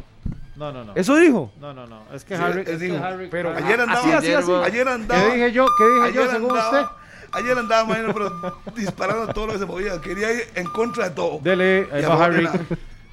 No, 0.57 0.71
no, 0.71 0.85
no. 0.85 0.93
¿Eso 0.95 1.17
dijo? 1.17 1.51
No, 1.59 1.73
no, 1.73 1.87
no. 1.87 2.03
Es 2.13 2.23
que 2.27 2.37
Sí, 2.37 2.43
Harry. 2.43 2.61
es 2.67 2.79
que 2.79 2.97
Harry- 2.99 3.29
pero- 3.31 3.57
Ayer 3.57 3.81
andaba. 3.81 4.01
así, 4.01 4.13
así, 4.13 4.33
así. 4.35 4.53
Ayer 4.53 4.87
andaba. 4.87 5.23
¿Qué 5.23 5.35
dije 5.37 5.53
yo? 5.53 5.67
¿Qué 5.79 5.85
dije 5.85 6.13
yo 6.13 6.21
Ayer 6.23 6.31
según 6.33 6.51
andaba, 6.51 6.81
usted? 6.83 6.97
ayer 7.33 7.57
andaba, 7.59 7.95
minor, 7.97 8.13
pero 8.13 8.59
disparando 8.77 9.27
todo 9.33 9.47
lo 9.47 9.53
que 9.55 9.59
se 9.61 9.65
movía. 9.65 9.99
Quería 10.03 10.31
ir 10.35 10.43
en 10.55 10.67
contra 10.67 11.09
de 11.09 11.15
todo. 11.15 11.39
Dele, 11.41 11.89
ahí 11.91 12.03
va 12.03 12.23
Harry. 12.27 12.47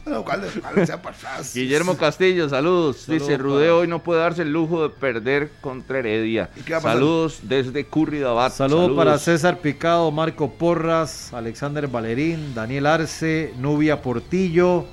Guillermo 1.53 1.97
Castillo, 1.97 2.49
saludos. 2.49 3.05
Dice, 3.07 3.19
Saludos 3.25 3.41
Rudeo 3.41 3.67
para- 3.73 3.75
hoy 3.81 3.87
no 3.87 4.03
puede 4.03 4.21
darse 4.21 4.41
el 4.43 4.51
lujo 4.53 4.83
de 4.83 4.89
perder 4.89 5.51
contra 5.61 5.99
Heredia. 5.99 6.49
Saludos 6.81 7.39
desde 7.43 7.85
Curridabat. 7.85 8.51
Saludos 8.53 8.91
para 8.95 9.17
César 9.17 9.59
Picado, 9.59 10.11
Marco 10.11 10.51
Porras, 10.51 11.33
Alexander 11.33 11.87
Valerín, 11.87 12.53
Daniel 12.55 12.85
Arce, 12.87 13.53
Nubia 13.59 14.01
Portillo, 14.01 14.85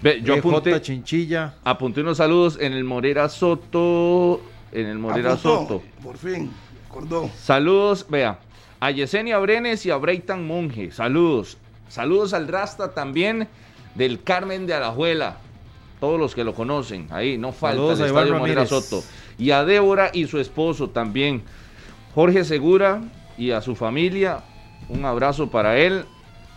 Ve, 0.00 0.20
yo 0.22 0.34
eh, 0.34 0.38
apunté. 0.38 0.80
Chinchilla. 0.80 1.54
apunté 1.64 2.02
unos 2.02 2.18
saludos 2.18 2.56
en 2.60 2.72
el 2.72 2.84
Morera 2.84 3.28
Soto. 3.28 4.40
En 4.70 4.86
el 4.86 4.98
Morera 4.98 5.32
Apuntó, 5.32 5.58
Soto. 5.60 5.82
Por 6.02 6.16
fin, 6.18 6.50
acordó. 6.88 7.30
Saludos, 7.42 8.06
vea, 8.08 8.38
a 8.80 8.90
Yesenia 8.90 9.38
Brenes 9.38 9.84
y 9.86 9.90
a 9.90 9.96
Breitan 9.96 10.46
Monge. 10.46 10.90
Saludos. 10.92 11.56
Saludos 11.88 12.34
al 12.34 12.48
Rasta 12.48 12.92
también 12.92 13.48
del 13.98 14.22
Carmen 14.22 14.66
de 14.66 14.72
Alajuela. 14.72 15.36
Todos 16.00 16.18
los 16.18 16.34
que 16.34 16.44
lo 16.44 16.54
conocen. 16.54 17.08
Ahí 17.10 17.36
no 17.36 17.52
falta 17.52 17.76
Saludos 17.76 17.98
el 17.98 18.04
a 18.04 18.08
Iván 18.08 18.22
Estadio 18.24 18.40
Morera 18.40 18.64
Ramírez. 18.64 18.88
Soto. 18.88 19.04
Y 19.36 19.50
a 19.50 19.64
Débora 19.64 20.10
y 20.14 20.26
su 20.28 20.38
esposo 20.38 20.90
también. 20.90 21.42
Jorge 22.14 22.44
Segura 22.44 23.02
y 23.36 23.50
a 23.50 23.60
su 23.60 23.74
familia. 23.74 24.40
Un 24.88 25.04
abrazo 25.04 25.50
para 25.50 25.76
él. 25.76 26.04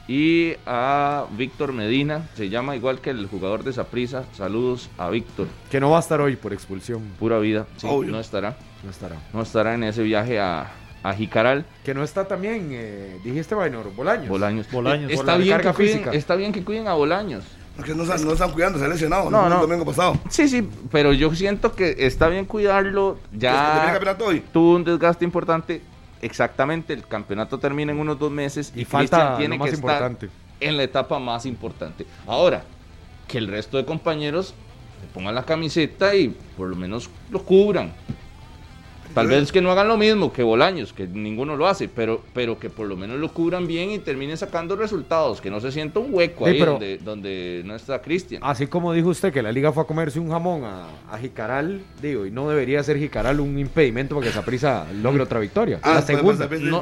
Y 0.07 0.53
a 0.67 1.25
Víctor 1.31 1.73
Medina. 1.73 2.29
Se 2.35 2.49
llama 2.49 2.75
igual 2.75 3.01
que 3.01 3.09
el 3.09 3.25
jugador 3.25 3.63
de 3.63 3.73
Saprisa. 3.73 4.25
Saludos 4.33 4.89
a 4.99 5.09
Víctor. 5.09 5.47
Que 5.71 5.79
no 5.79 5.89
va 5.89 5.97
a 5.97 6.01
estar 6.01 6.21
hoy 6.21 6.35
por 6.35 6.53
expulsión. 6.53 7.01
Pura 7.17 7.39
vida. 7.39 7.65
Sí, 7.77 7.87
Obvio. 7.89 8.11
no 8.11 8.19
estará. 8.19 8.57
No 8.83 8.91
estará. 8.91 9.15
No 9.33 9.41
estará 9.41 9.73
en 9.73 9.83
ese 9.85 10.03
viaje 10.03 10.39
a, 10.39 10.71
a 11.03 11.13
Jicaral. 11.13 11.65
Que 11.83 11.93
no 11.93 12.03
está 12.03 12.27
también, 12.27 12.69
eh, 12.71 13.17
dijiste, 13.23 13.55
Vainor, 13.55 13.93
Bolaños. 13.95 14.29
Bolaños. 14.29 14.69
Bolaños, 14.71 15.11
Eh, 15.11 15.13
está, 15.15 15.37
bien 15.37 15.59
que 15.59 15.73
cuiden, 15.73 16.09
está 16.13 16.35
bien 16.35 16.51
que 16.51 16.63
cuiden 16.63 16.87
a 16.87 16.93
Bolaños. 16.93 17.43
Es 17.79 17.85
que 17.85 17.95
no, 17.95 18.03
están- 18.03 18.23
no 18.25 18.33
están 18.33 18.51
cuidando, 18.51 18.77
se 18.77 18.85
ha 18.85 18.87
lesionado. 18.89 19.29
No, 19.31 19.47
No. 19.49 19.55
El 19.55 19.61
domingo 19.61 19.85
pasado. 19.85 20.17
Sí, 20.29 20.47
sí, 20.47 20.67
pero 20.91 21.13
yo 21.13 21.33
siento 21.33 21.73
que 21.73 21.95
está 21.99 22.27
bien 22.27 22.45
cuidarlo. 22.45 23.17
¿Termina 23.31 23.79
el 23.81 23.85
Ya 23.87 23.91
campeonato 23.93 24.25
hoy? 24.25 24.43
tuvo 24.53 24.75
un 24.75 24.83
desgaste 24.83 25.23
importante. 25.25 25.81
Exactamente, 26.21 26.93
el 26.93 27.07
campeonato 27.07 27.57
termina 27.57 27.91
en 27.91 27.99
unos 27.99 28.19
dos 28.19 28.29
meses 28.31 28.71
Y 28.75 28.81
y, 28.81 28.85
falta 28.85 29.37
tiene 29.37 29.57
más 29.57 29.69
que 29.69 29.75
importante. 29.75 30.25
estar 30.27 30.39
en 30.59 30.77
la 30.77 30.83
etapa 30.83 31.17
más 31.17 31.45
importante. 31.47 32.05
Ahora, 32.27 32.63
que 33.27 33.39
el 33.39 33.47
resto 33.47 33.77
de 33.77 33.85
compañeros 33.85 34.53
le 35.01 35.07
pongan 35.13 35.33
la 35.33 35.43
camiseta 35.43 36.13
y 36.13 36.27
por 36.55 36.67
lo 36.67 36.75
menos 36.75 37.09
lo 37.31 37.41
cubran. 37.41 37.91
Tal 39.13 39.27
vez 39.27 39.51
que 39.51 39.61
no 39.61 39.71
hagan 39.71 39.87
lo 39.87 39.97
mismo 39.97 40.31
que 40.31 40.43
Bolaños, 40.43 40.93
que 40.93 41.07
ninguno 41.07 41.55
lo 41.55 41.67
hace, 41.67 41.87
pero, 41.87 42.21
pero 42.33 42.57
que 42.59 42.69
por 42.69 42.87
lo 42.87 42.95
menos 42.95 43.19
lo 43.19 43.31
cubran 43.33 43.67
bien 43.67 43.91
y 43.91 43.99
terminen 43.99 44.37
sacando 44.37 44.75
resultados, 44.75 45.41
que 45.41 45.49
no 45.49 45.59
se 45.59 45.71
sienta 45.71 45.99
un 45.99 46.13
hueco 46.13 46.45
Sí, 46.45 46.51
ahí 46.51 46.59
pero- 46.59 46.71
donde, 46.73 46.97
donde 46.97 47.61
no 47.65 47.75
está 47.75 48.01
Cristian. 48.01 48.41
Así 48.43 48.67
como 48.67 48.93
dijo 48.93 49.09
usted 49.09 49.33
que 49.33 49.41
la 49.41 49.51
liga 49.51 49.71
fue 49.71 49.83
a 49.83 49.85
comerse 49.87 50.19
un 50.19 50.29
jamón 50.29 50.63
a, 50.63 50.87
a 51.11 51.17
Jicaral, 51.17 51.81
digo, 52.01 52.25
y 52.25 52.31
no 52.31 52.49
debería 52.49 52.81
ser 52.83 52.97
Jicaral 52.97 53.39
un 53.39 53.57
impedimento 53.59 54.15
para 54.15 54.27
que 54.27 54.33
Saprissa 54.33 54.85
logre 55.01 55.23
otra 55.23 55.39
victoria. 55.39 55.79
Ah, 55.83 55.95
la 55.95 56.01
segunda. 56.01 56.45
es 56.45 56.61
No, 56.61 56.81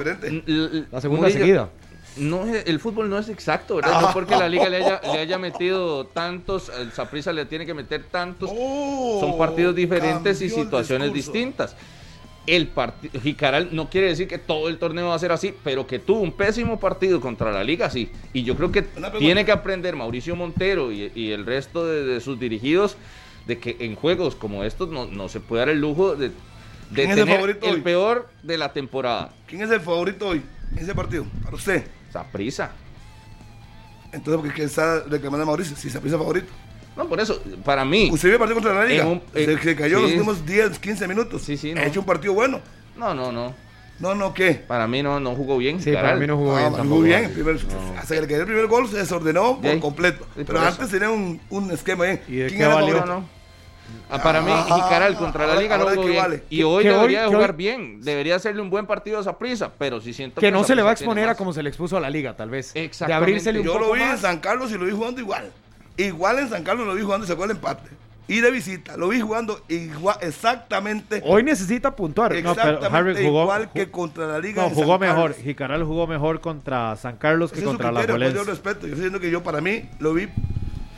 La 0.92 1.02
segunda 1.02 1.22
Murillo, 1.24 1.40
seguida. 1.40 1.70
No, 2.18 2.46
es- 2.46 2.66
el 2.68 2.80
fútbol 2.80 3.10
no 3.10 3.18
es 3.18 3.30
exacto, 3.30 3.78
¿verdad? 3.78 4.02
No 4.02 4.14
porque 4.14 4.36
la 4.36 4.50
liga 4.50 4.68
le 4.70 4.78
haya, 4.78 5.02
le 5.14 5.20
haya 5.20 5.38
metido 5.38 6.06
tantos, 6.06 6.70
el 6.78 7.36
le 7.36 7.46
tiene 7.46 7.66
que 7.66 7.74
meter 7.74 8.04
tantos. 8.12 8.50
Oh, 8.54 9.20
Son 9.22 9.38
partidos 9.38 9.76
diferentes 9.76 10.42
y 10.42 10.50
situaciones 10.50 11.14
distintas. 11.14 11.76
El 12.48 12.68
partido 12.68 13.20
Jicaral 13.22 13.70
no 13.72 13.90
quiere 13.90 14.08
decir 14.08 14.28
que 14.28 14.40
todo 14.40 14.70
el 14.70 14.80
torneo 14.80 15.10
va 15.10 15.16
a 15.16 15.20
ser 15.20 15.32
así, 15.32 15.54
pero 15.64 15.86
que 15.86 16.00
tuvo 16.00 16.22
un 16.22 16.32
pésimo 16.32 16.80
partido 16.80 17.22
contra 17.22 17.52
la 17.52 17.64
liga, 17.64 17.90
sí. 17.90 18.12
Y 18.34 18.44
yo 18.44 18.56
creo 18.56 18.72
que 18.72 18.82
tiene 19.20 19.46
que 19.46 19.52
aprender 19.52 19.96
Mauricio 19.96 20.36
Montero 20.36 20.92
y, 20.92 21.12
y 21.14 21.32
el 21.32 21.46
resto 21.46 21.86
de, 21.86 22.04
de 22.06 22.22
sus 22.22 22.40
dirigidos 22.40 22.98
de 23.46 23.60
que 23.60 23.78
en 23.80 23.96
juegos 23.96 24.36
como 24.36 24.64
estos 24.64 24.90
no, 24.90 25.06
no 25.06 25.30
se 25.30 25.40
puede 25.40 25.62
dar 25.62 25.70
el 25.70 25.80
lujo 25.82 26.16
de, 26.16 26.30
de 26.30 26.34
¿Quién 26.94 27.12
es 27.12 27.18
el 27.18 27.24
tener 27.26 27.36
favorito 27.36 27.66
el 27.68 27.74
hoy? 27.76 27.82
peor 27.82 28.30
de 28.42 28.58
la 28.58 28.74
temporada. 28.74 29.32
¿Quién 29.48 29.62
es 29.62 29.70
el 29.72 29.82
favorito 29.82 30.28
hoy 30.30 30.42
en 30.72 30.80
ese 30.80 30.96
partido? 30.96 31.26
Para 31.44 31.56
usted. 31.56 31.86
Saprissa. 32.12 32.72
Entonces, 34.12 34.42
¿por 34.44 34.54
qué 34.54 34.64
está 34.64 35.04
reclamando 35.04 35.44
a 35.44 35.46
Mauricio? 35.46 35.76
Si 35.76 35.90
se 35.90 36.00
piensa 36.00 36.18
favorito. 36.18 36.48
No, 37.00 37.08
por 37.10 37.20
eso, 37.20 37.42
para 37.64 37.86
mí. 37.86 38.10
Usted 38.12 38.28
vio 38.28 38.34
el 38.36 38.40
partido 38.40 38.56
contra 38.62 38.74
la 38.76 38.86
Liga. 38.86 39.04
En 39.04 39.10
un- 39.10 39.22
se, 39.34 39.44
eh, 39.54 39.58
se 39.64 39.76
cayó 39.76 39.98
sí. 39.98 40.02
los 40.04 40.12
últimos 40.12 40.46
10, 40.46 40.78
15 40.80 41.08
minutos. 41.08 41.42
Sí, 41.42 41.56
sí, 41.58 41.72
Ha 41.72 41.76
no. 41.76 41.82
hecho 41.82 42.02
un 42.02 42.06
partido 42.06 42.34
bueno. 42.34 42.60
No, 42.98 43.14
no, 43.14 43.32
no. 43.32 43.54
No, 44.00 44.16
no, 44.16 44.34
¿qué? 44.34 44.54
Para 44.54 44.88
mí 44.88 45.02
no, 45.02 45.20
no 45.20 45.34
jugó 45.36 45.58
bien. 45.58 45.82
Sí, 45.82 45.92
para 45.92 46.16
mí 46.16 46.28
no 46.28 46.36
jugó 46.38 46.54
Ah, 46.56 46.60
bien 46.60 46.66
jugó 46.72 46.78
tampoco. 46.78 47.02
bien. 47.02 47.24
el 47.26 47.32
primer- 47.32 47.58
hasta 47.98 48.16
que 48.16 48.22
le 48.22 48.28
cayó 48.28 48.40
el 48.42 48.46
primer 48.46 48.68
gol 48.68 48.88
se 48.90 48.98
desordenó 48.98 49.56
por 49.62 49.72
De 49.72 49.80
completo. 49.80 50.26
Sí, 50.36 50.44
Pero 50.46 50.60
por 50.60 50.68
antes 50.68 50.90
tenía 50.90 51.10
un, 51.10 51.40
un 51.50 51.72
esquema 51.72 52.04
bien. 52.06 52.22
¿Y 52.28 52.36
de 52.36 52.48
¿Quién 52.48 52.60
qué 52.60 52.66
era 52.66 52.76
valió? 52.76 53.00
No, 53.02 53.06
no. 53.06 53.30
Ah, 54.10 54.22
para 54.22 54.42
mí, 54.42 54.52
Ah, 54.54 54.66
Jicaral 54.84 55.16
contra 55.16 55.46
la 55.46 55.54
ahora- 55.54 55.62
Liga 55.62 55.78
no 55.78 55.86
jugó 55.90 56.04
bien. 56.06 56.18
vale. 56.18 56.44
Y 56.50 56.64
hoy 56.64 56.86
hoy- 56.88 56.94
debería 56.94 57.24
de 57.24 57.30
que 57.30 57.36
jugar 57.36 57.52
hoy- 57.52 57.56
bien. 57.58 58.02
Debería 58.02 58.36
hacerle 58.36 58.62
un 58.62 58.70
buen 58.70 58.86
partido 58.86 59.20
a 59.20 59.24
Saprissa, 59.24 59.72
pero 59.78 60.00
sí 60.00 60.14
siento 60.14 60.40
Que 60.40 60.52
no 60.52 60.64
se 60.64 60.76
le 60.76 60.82
va 60.82 60.90
a 60.92 60.94
exponer 60.94 61.28
a 61.28 61.36
como 61.36 61.54
se 61.54 61.64
le 61.64 61.70
expuso 61.70 61.98
a 61.98 62.00
la 62.00 62.10
liga, 62.10 62.36
tal 62.38 62.50
vez. 62.50 62.74
De 62.74 62.86
Exactamente. 62.86 63.16
abrírsele 63.32 63.60
un 63.60 63.66
Yo 63.66 63.74
poco 63.74 63.86
lo 63.88 63.94
vi 63.94 64.02
en. 64.02 64.18
San 64.18 64.40
Carlos 64.40 64.72
y 64.72 64.78
lo 64.78 64.86
vi 64.86 64.92
jugando 64.92 65.20
igual. 65.22 65.52
Igual 66.04 66.40
en 66.40 66.50
San 66.50 66.64
Carlos 66.64 66.88
lo 66.88 66.94
vi 66.96 67.02
jugando 67.02 67.26
y 67.26 67.28
sacó 67.28 67.46
el 67.46 67.52
empate. 67.52 67.90
Y 68.28 68.42
de 68.42 68.52
visita, 68.52 68.96
lo 68.96 69.08
vi 69.10 69.20
jugando 69.20 69.60
igual, 69.70 70.16
exactamente. 70.22 71.22
Hoy 71.26 71.42
necesita 71.44 71.96
puntuar. 71.96 72.32
No, 72.32 72.38
pero 72.38 72.52
exactamente 72.52 72.98
Harry 73.12 73.26
jugó- 73.26 73.42
igual 73.44 73.72
que 73.74 73.90
contra 73.90 74.28
la 74.28 74.40
Liga. 74.40 74.62
No, 74.64 74.70
jugó 74.70 74.94
San 74.94 75.00
mejor. 75.02 75.32
Carlos. 75.32 75.38
Jicaral 75.44 75.84
jugó 75.84 76.06
mejor 76.08 76.40
contra 76.40 76.96
San 76.96 77.18
Carlos 77.18 77.52
que 77.52 77.64
contra 77.64 77.92
la 77.92 78.02
criterio, 78.02 78.20
pues, 78.20 78.34
yo 78.34 78.40
Juelense. 78.44 78.52
respeto. 78.52 78.82
Yo 78.82 78.94
estoy 78.94 78.96
diciendo 78.96 79.20
que 79.20 79.32
yo, 79.32 79.42
para 79.44 79.62
mí, 79.62 79.90
lo 80.00 80.14
vi 80.14 80.30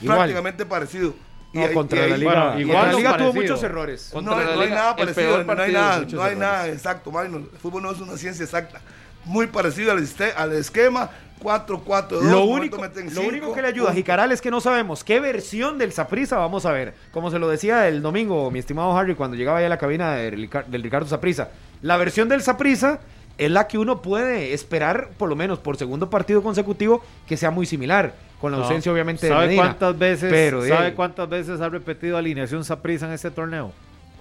Igual. 0.02 0.18
prácticamente 0.18 0.66
parecido. 0.66 1.14
No, 1.54 1.66
ahí- 1.66 1.74
contra 1.74 2.04
ahí- 2.04 2.10
la 2.12 2.18
liga. 2.18 2.32
bueno, 2.46 2.60
igual 2.60 2.88
la 2.88 2.94
liga 2.94 3.10
tuvo 3.18 3.28
parecido. 3.32 3.42
muchos 3.42 3.64
errores. 3.64 4.12
No, 4.14 4.22
la 4.22 4.28
no 4.30 4.36
hay 4.38 4.60
Liga, 4.68 4.76
nada 4.76 4.96
parecido, 4.96 5.44
no 5.44 5.52
hay 5.64 5.72
nada, 5.74 6.00
no 6.00 6.04
hay 6.06 6.14
errores. 6.14 6.38
nada 6.38 6.68
exacto, 6.70 7.12
Magno. 7.12 7.38
El 7.38 7.46
fútbol 7.62 7.84
no 7.84 7.92
es 7.92 8.00
una 8.02 8.18
ciencia 8.18 8.44
exacta. 8.44 8.80
Muy 9.26 9.48
parecido 9.48 9.92
al, 9.92 10.00
este- 10.04 10.32
al 10.34 10.52
esquema 10.54 11.10
4-4-2. 11.42 12.22
Lo 12.24 12.46
único, 12.46 12.78
lo 13.14 13.22
único 13.24 13.54
que 13.54 13.62
le 13.62 13.68
ayuda 13.70 13.90
a 13.92 13.94
Jicaral 13.94 14.32
es 14.32 14.42
que 14.42 14.52
no 14.52 14.62
sabemos 14.62 15.04
qué 15.04 15.20
versión 15.20 15.78
del 15.78 15.92
Saprisa 15.92 16.38
vamos 16.38 16.66
a 16.66 16.72
ver. 16.72 16.94
Como 17.12 17.32
se 17.32 17.40
lo 17.40 17.50
decía 17.50 17.88
el 17.88 18.02
domingo, 18.02 18.50
mi 18.52 18.60
estimado 18.60 18.96
Harry, 18.98 19.16
cuando 19.16 19.36
llegaba 19.38 19.60
ya 19.60 19.66
a 19.66 19.70
la 19.70 19.78
cabina 19.78 20.16
del 20.16 20.50
Ricardo 20.84 21.08
Saprisa. 21.08 21.50
La 21.82 21.98
versión 21.98 22.30
del 22.30 22.42
Saprisa 22.42 23.00
es 23.38 23.50
la 23.50 23.68
que 23.68 23.78
uno 23.80 24.02
puede 24.04 24.54
esperar, 24.54 25.10
por 25.18 25.30
lo 25.30 25.36
menos 25.36 25.58
por 25.60 25.78
segundo 25.78 26.10
partido 26.12 26.44
consecutivo, 26.44 27.04
que 27.28 27.38
sea 27.38 27.50
muy 27.50 27.66
similar. 27.66 28.14
Con 28.40 28.52
la 28.52 28.58
No. 28.58 28.64
ausencia, 28.64 28.92
obviamente, 28.92 29.28
de 29.28 29.32
¿Sabe 29.32 29.48
Medina. 29.48 29.64
cuántas 29.64 29.98
veces, 30.00 30.32
Pero, 30.32 30.66
¿sabe 30.68 30.94
cuántas 30.94 31.30
veces 31.30 31.62
ha 31.62 31.70
repetido 31.70 32.18
alineación 32.18 32.64
Saprissa 32.66 33.06
en 33.08 33.14
este 33.14 33.30
torneo? 33.32 33.72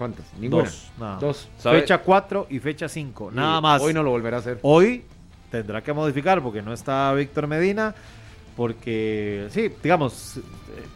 ¿Cuántas? 0.00 0.24
Ninguna. 0.38 0.62
Dos. 0.64 0.90
nada. 0.98 1.16
Dos. 1.20 1.48
¿Sabe? 1.58 1.80
Fecha 1.80 1.98
4 1.98 2.46
y 2.48 2.58
fecha 2.58 2.88
5. 2.88 3.32
Nada 3.34 3.60
más. 3.60 3.82
Hoy 3.82 3.92
no 3.92 4.02
lo 4.02 4.08
volverá 4.12 4.38
a 4.38 4.40
hacer. 4.40 4.58
Hoy 4.62 5.04
tendrá 5.50 5.82
que 5.82 5.92
modificar 5.92 6.42
porque 6.42 6.62
no 6.62 6.72
está 6.72 7.12
Víctor 7.12 7.46
Medina. 7.46 7.94
Porque, 8.56 9.46
sí, 9.50 9.70
digamos, 9.82 10.40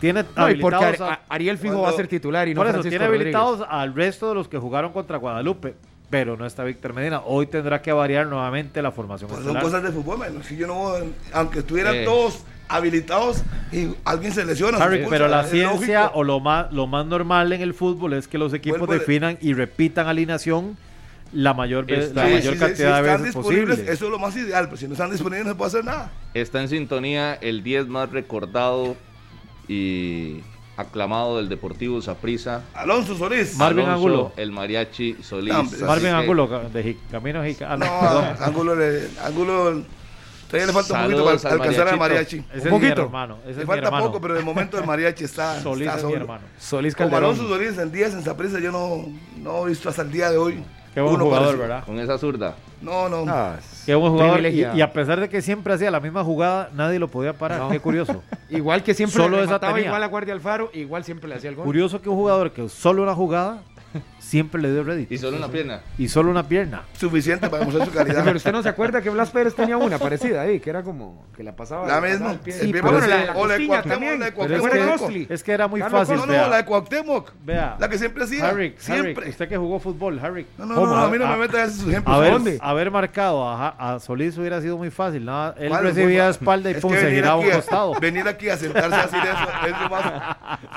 tiene 0.00 0.24
No, 0.36 0.50
y 0.50 0.56
porque 0.56 0.76
habilitados 0.76 1.00
Ar- 1.00 1.10
a- 1.10 1.14
a- 1.14 1.34
Ariel 1.34 1.56
Fijo 1.58 1.74
cuando- 1.74 1.82
va 1.82 1.90
a 1.90 1.96
ser 1.96 2.08
titular 2.08 2.48
y 2.48 2.54
no 2.54 2.60
por 2.60 2.66
eso, 2.66 2.72
Francisco 2.74 2.90
tiene 2.90 3.06
Rodríguez. 3.06 3.34
habilitados 3.36 3.66
al 3.70 3.94
resto 3.94 4.28
de 4.30 4.34
los 4.36 4.48
que 4.48 4.58
jugaron 4.58 4.92
contra 4.92 5.18
Guadalupe. 5.18 5.74
Pero 6.10 6.36
no 6.36 6.46
está 6.46 6.64
Víctor 6.64 6.94
Medina. 6.94 7.20
Hoy 7.24 7.46
tendrá 7.46 7.82
que 7.82 7.92
variar 7.92 8.26
nuevamente 8.26 8.80
la 8.82 8.90
formación. 8.90 9.28
Pues 9.28 9.40
son 9.40 9.56
estelar. 9.56 9.62
cosas 9.62 9.82
de 9.82 9.90
fútbol, 9.92 10.18
man. 10.18 10.42
Si 10.44 10.56
yo 10.56 10.66
no, 10.66 10.92
aunque 11.32 11.58
estuvieran 11.60 11.94
Eh. 11.96 12.04
todos 12.04 12.44
habilitados 12.68 13.42
y 13.72 13.88
alguien 14.04 14.32
se 14.32 14.44
lesiona. 14.44 14.78
Harry, 14.78 15.04
pero 15.08 15.28
la 15.28 15.44
ciencia 15.44 16.02
lógico. 16.02 16.18
o 16.18 16.24
lo 16.24 16.40
más, 16.40 16.72
lo 16.72 16.86
más 16.86 17.06
normal 17.06 17.52
en 17.52 17.60
el 17.62 17.74
fútbol 17.74 18.14
es 18.14 18.28
que 18.28 18.38
los 18.38 18.52
equipos 18.54 18.80
Vuelvo 18.80 18.94
definan 18.94 19.38
y 19.40 19.52
repitan 19.54 20.06
alineación 20.06 20.76
la 21.32 21.52
mayor, 21.52 21.84
ve- 21.86 21.98
Está- 21.98 22.22
la 22.22 22.28
Sí, 22.28 22.34
mayor 22.34 22.52
si- 22.54 22.58
si 22.60 22.64
cantidad 22.64 23.02
de 23.02 23.08
están 23.08 23.22
veces 23.22 23.34
disponibles, 23.34 23.68
posible. 23.76 23.92
Eso 23.92 24.04
es 24.04 24.10
lo 24.10 24.18
más 24.20 24.36
ideal, 24.36 24.64
pero 24.66 24.76
si 24.76 24.86
no 24.86 24.92
están 24.92 25.10
disponibles 25.10 25.46
no 25.46 25.52
se 25.52 25.56
puede 25.56 25.68
hacer 25.68 25.84
nada. 25.84 26.12
Está 26.32 26.60
en 26.62 26.68
sintonía 26.68 27.34
el 27.34 27.62
10 27.64 27.88
más 27.88 28.10
recordado 28.10 28.96
y 29.68 30.40
aclamado 30.76 31.36
del 31.38 31.48
Deportivo 31.48 32.00
Saprissa. 32.02 32.62
Alonso 32.74 33.16
Solís. 33.16 33.56
Marvin 33.56 33.84
Alonso, 33.84 33.94
Angulo. 33.96 34.32
El 34.36 34.52
Mariachi 34.52 35.16
Solís. 35.22 35.52
No, 35.52 35.64
Marvin 35.86 36.06
que 36.06 36.10
Angulo, 36.10 36.46
de 36.72 36.96
Camino 37.10 37.42
Jica- 37.44 37.66
ah, 37.70 37.76
no, 37.76 37.86
No, 38.64 38.74
le- 38.74 39.08
Ángulo 39.24 39.84
todavía 40.58 40.66
le 40.66 40.72
falta 40.72 40.94
un 40.94 41.02
poquito 41.04 41.24
para 41.24 41.36
al 41.54 41.60
alcanzar 41.60 41.88
al 41.88 41.98
mariachi. 41.98 42.36
Ese 42.38 42.46
es 42.58 42.64
Un 42.66 42.72
mi 42.72 42.78
poquito. 42.80 43.02
hermano. 43.02 43.38
Ese 43.46 43.60
Le 43.60 43.66
falta 43.66 43.86
hermano. 43.86 44.06
poco, 44.06 44.20
pero 44.20 44.34
de 44.34 44.42
momento 44.42 44.78
el 44.78 44.86
mariachi 44.86 45.24
está, 45.24 45.60
Solís 45.62 45.86
está 45.88 45.98
es 45.98 46.04
mi 46.04 46.12
hermano. 46.14 46.44
Solís 46.58 46.94
Como 46.94 47.10
Calderón. 47.10 47.34
Alonso 47.36 47.48
Solís 47.54 47.78
en 47.78 47.92
días 47.92 48.12
en 48.14 48.22
Saprissa 48.22 48.58
yo 48.60 48.72
no, 48.72 49.04
no 49.38 49.66
he 49.66 49.70
visto 49.70 49.88
hasta 49.88 50.02
el 50.02 50.10
día 50.12 50.30
de 50.30 50.36
hoy. 50.38 50.62
Qué 50.94 51.00
buen 51.00 51.14
uno 51.16 51.24
jugador, 51.24 51.46
parecido. 51.46 51.68
¿verdad? 51.68 51.84
Con 51.84 51.98
esa 51.98 52.18
zurda. 52.18 52.54
No, 52.80 53.08
no. 53.08 53.24
Ah, 53.28 53.56
Qué 53.84 53.96
buen 53.96 54.12
jugador. 54.12 54.40
Y, 54.46 54.60
y 54.76 54.80
a 54.80 54.92
pesar 54.92 55.18
de 55.18 55.28
que 55.28 55.42
siempre 55.42 55.74
hacía 55.74 55.90
la 55.90 55.98
misma 55.98 56.22
jugada, 56.22 56.70
nadie 56.72 57.00
lo 57.00 57.08
podía 57.08 57.32
parar. 57.32 57.58
No. 57.58 57.68
Qué 57.70 57.80
curioso. 57.80 58.22
Igual 58.48 58.84
que 58.84 58.94
siempre 58.94 59.20
Solo 59.20 59.38
le 59.38 59.42
esa 59.44 59.58
tenía. 59.58 59.86
igual 59.86 60.02
a 60.02 60.06
Guardia 60.06 60.32
Alfaro, 60.34 60.70
igual 60.72 61.02
siempre 61.04 61.28
le 61.28 61.34
hacía 61.34 61.50
el 61.50 61.56
gol. 61.56 61.64
curioso 61.64 62.00
que 62.00 62.08
un 62.08 62.14
jugador 62.14 62.52
que 62.52 62.68
solo 62.68 63.02
una 63.02 63.14
jugada 63.14 63.62
siempre 64.24 64.60
le 64.62 64.72
dio 64.72 64.82
rédito. 64.84 65.12
Y 65.14 65.18
solo 65.18 65.36
una 65.36 65.48
pierna. 65.48 65.80
Y 65.98 66.08
solo 66.08 66.30
una 66.30 66.42
pierna. 66.48 66.82
Suficiente 66.98 67.48
para 67.48 67.60
demostrar 67.64 67.86
su 67.86 67.92
Sí, 67.92 67.98
calidad. 68.04 68.24
pero 68.24 68.36
usted 68.36 68.52
no 68.52 68.62
se 68.62 68.68
acuerda 68.68 69.02
que 69.02 69.10
Blas 69.10 69.30
Pérez 69.30 69.54
tenía 69.54 69.76
una 69.76 69.98
parecida 69.98 70.42
ahí, 70.42 70.60
que 70.60 70.70
era 70.70 70.82
como 70.82 71.26
que 71.36 71.42
la 71.42 71.54
pasaba. 71.54 71.86
La 71.86 72.00
misma. 72.00 72.30
al 72.30 72.40
pie. 72.40 72.54
El 72.54 72.60
Sí, 72.60 72.72
pie 72.72 72.82
pero 72.82 72.94
parece- 72.94 73.06
bueno, 73.08 73.24
la, 73.26 73.32
la 73.34 73.38
o 73.40 73.46
la 73.46 73.54
de 73.58 73.66
Cuauhtémoc, 73.66 73.92
también. 73.92 74.18
la 74.20 74.26
de 74.26 74.32
Cuauhtémoc 74.32 74.64
es 74.66 75.00
que. 75.26 75.34
Es 75.34 75.48
era 75.48 75.68
muy 75.68 75.80
Carlos 75.80 76.00
fácil. 76.00 76.16
No, 76.16 76.26
no, 76.26 76.32
vea. 76.32 76.48
la 76.48 76.56
de 76.56 76.64
Cuauhtémoc. 76.64 77.32
Vea. 77.44 77.76
La 77.78 77.88
que 77.88 77.98
siempre 77.98 78.24
hacía. 78.24 78.48
Harry, 78.48 78.74
siempre. 78.78 79.14
Harry, 79.18 79.30
usted 79.30 79.48
que 79.48 79.56
jugó 79.56 79.78
fútbol, 79.78 80.18
Harry. 80.22 80.46
No, 80.58 80.66
no, 80.66 80.86
no, 80.86 80.96
a 80.96 81.08
mí 81.10 81.18
no 81.18 81.26
A- 81.26 81.30
me 81.32 81.36
metas 81.36 81.74
esos 81.74 81.88
ejemplos. 81.88 82.16
Haber, 82.16 82.32
¿Dónde? 82.32 82.58
haber 82.60 82.90
marcado 82.90 83.48
a, 83.48 83.68
a 83.94 84.00
Solís 84.00 84.36
hubiera 84.38 84.60
sido 84.60 84.76
muy 84.78 84.90
fácil. 84.90 85.24
¿no? 85.24 85.52
Él 85.54 85.72
recibía 85.80 86.28
espalda 86.28 86.70
y 86.70 86.74
pum, 86.74 86.92
se 86.92 86.96
venir 87.04 87.14
giraba 87.16 87.34
a 87.34 87.36
un 87.36 87.42
aquí 87.44 87.52
a- 87.52 87.56
costado. 87.56 87.94
Venir 88.00 88.26
aquí 88.28 88.48
a 88.48 88.56
sentarse 88.56 88.94
a 88.96 89.02
decir 89.02 89.20
eso 89.22 89.66
es 89.66 89.80
lo 89.82 89.88
más 89.88 90.04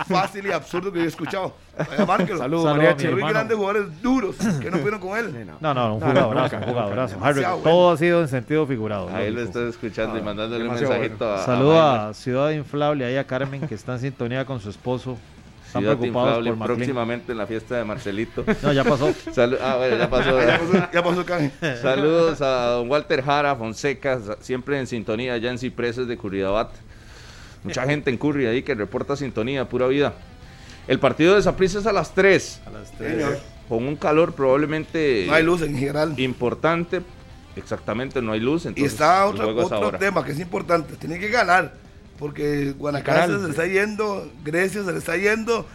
fácil 0.08 0.46
y 0.48 0.52
absurdo 0.52 0.92
que 0.92 1.00
yo 1.00 1.06
he 1.06 1.08
escuchado. 1.08 1.54
Saludos, 1.78 2.40
Saludos, 2.40 2.76
mariachi. 2.78 3.08
Grandes 3.38 3.58
jugadores 3.58 4.02
duros 4.02 4.36
que 4.62 4.70
no 4.72 4.78
pudieron 4.78 5.00
con 5.00 5.18
él. 5.18 5.48
No, 5.60 5.74
no, 5.74 5.96
un 5.96 6.02
jugadorazo, 6.02 6.58
un 6.58 6.64
jugadorazo. 6.64 7.18
todo 7.64 7.92
ha 7.92 7.98
sido 7.98 8.22
en 8.22 8.28
sentido 8.28 8.66
figurado. 8.68 9.10
Ahí 9.14 9.32
lo 9.32 9.42
estás 9.42 9.64
escuchando 9.70 10.18
y 10.18 10.22
mandándole 10.22 10.68
un 10.68 10.74
mensajito 10.76 11.34
a. 11.34 11.46
Saludo 11.46 11.82
a 11.82 12.14
Ciudad 12.14 12.52
Inflable, 12.52 13.06
ahí 13.06 13.18
a 13.18 13.26
Carmen, 13.26 13.68
que 13.68 13.76
está 13.76 13.94
en 13.94 14.00
sintonía 14.00 14.46
con 14.46 14.60
su 14.60 14.70
esposo. 14.70 15.18
Están 15.66 15.82
Ciudad 15.82 15.98
preocupados 15.98 16.38
Inflable 16.38 16.54
por 16.58 16.76
próximamente 16.78 17.32
en 17.34 17.38
la 17.38 17.46
fiesta 17.46 17.76
de 17.76 17.84
Marcelito. 17.84 18.46
No, 18.64 18.72
ya 18.72 18.86
pasó. 18.86 19.10
Salu- 19.36 19.58
ah, 19.62 19.76
bueno, 19.78 19.98
ya 19.98 20.10
pasó. 20.10 20.40
Ya 20.42 20.60
pasó, 20.60 20.90
ya 20.94 21.04
pasó 21.04 21.26
canje. 21.26 21.52
Saludos 21.82 22.42
a 22.42 22.68
don 22.68 22.90
Walter 22.90 23.22
Jara 23.22 23.54
Fonseca, 23.56 24.18
siempre 24.40 24.80
en 24.80 24.88
sintonía 24.88 25.34
allá 25.34 25.52
en 25.52 25.58
Cipreses 25.58 26.08
de 26.08 26.16
Curridabat. 26.16 26.70
Mucha 27.64 27.84
gente 27.86 28.10
en 28.10 28.18
Curry 28.18 28.46
ahí 28.46 28.64
que 28.64 28.76
reporta 28.76 29.18
sintonía, 29.18 29.66
pura 29.68 29.88
vida. 29.88 30.14
El 30.88 31.00
partido 31.00 31.36
de 31.36 31.42
Saprissa 31.42 31.80
es 31.80 31.86
a 31.86 31.92
las 31.94 32.14
3, 32.14 32.62
Señor. 32.98 33.40
con 33.68 33.86
un 33.86 33.96
calor 33.96 34.34
probablemente 34.34 35.26
No 35.28 35.34
hay 35.34 35.44
luz 35.44 35.62
en 35.62 35.78
general. 35.78 36.14
importante. 36.20 37.02
Exactamente, 37.56 38.22
no 38.22 38.32
hay 38.34 38.40
luz. 38.40 38.66
Y 38.66 38.70
Entonces, 38.70 38.94
está 38.94 39.24
el 39.28 39.42
otro, 39.42 39.66
otro 39.78 39.98
tema 40.00 40.24
que 40.24 40.32
es 40.32 40.40
importante. 40.40 40.96
Tiene 40.96 41.20
que 41.20 41.30
ganar. 41.30 41.74
porque 42.20 42.74
Guanacaste 42.78 43.38
se 43.38 43.44
le 43.44 43.50
está 43.52 43.68
yendo, 43.68 44.28
Grecia 44.44 44.84
se 44.84 44.92
le 44.92 44.98
está 44.98 45.16
yendo, 45.18 45.68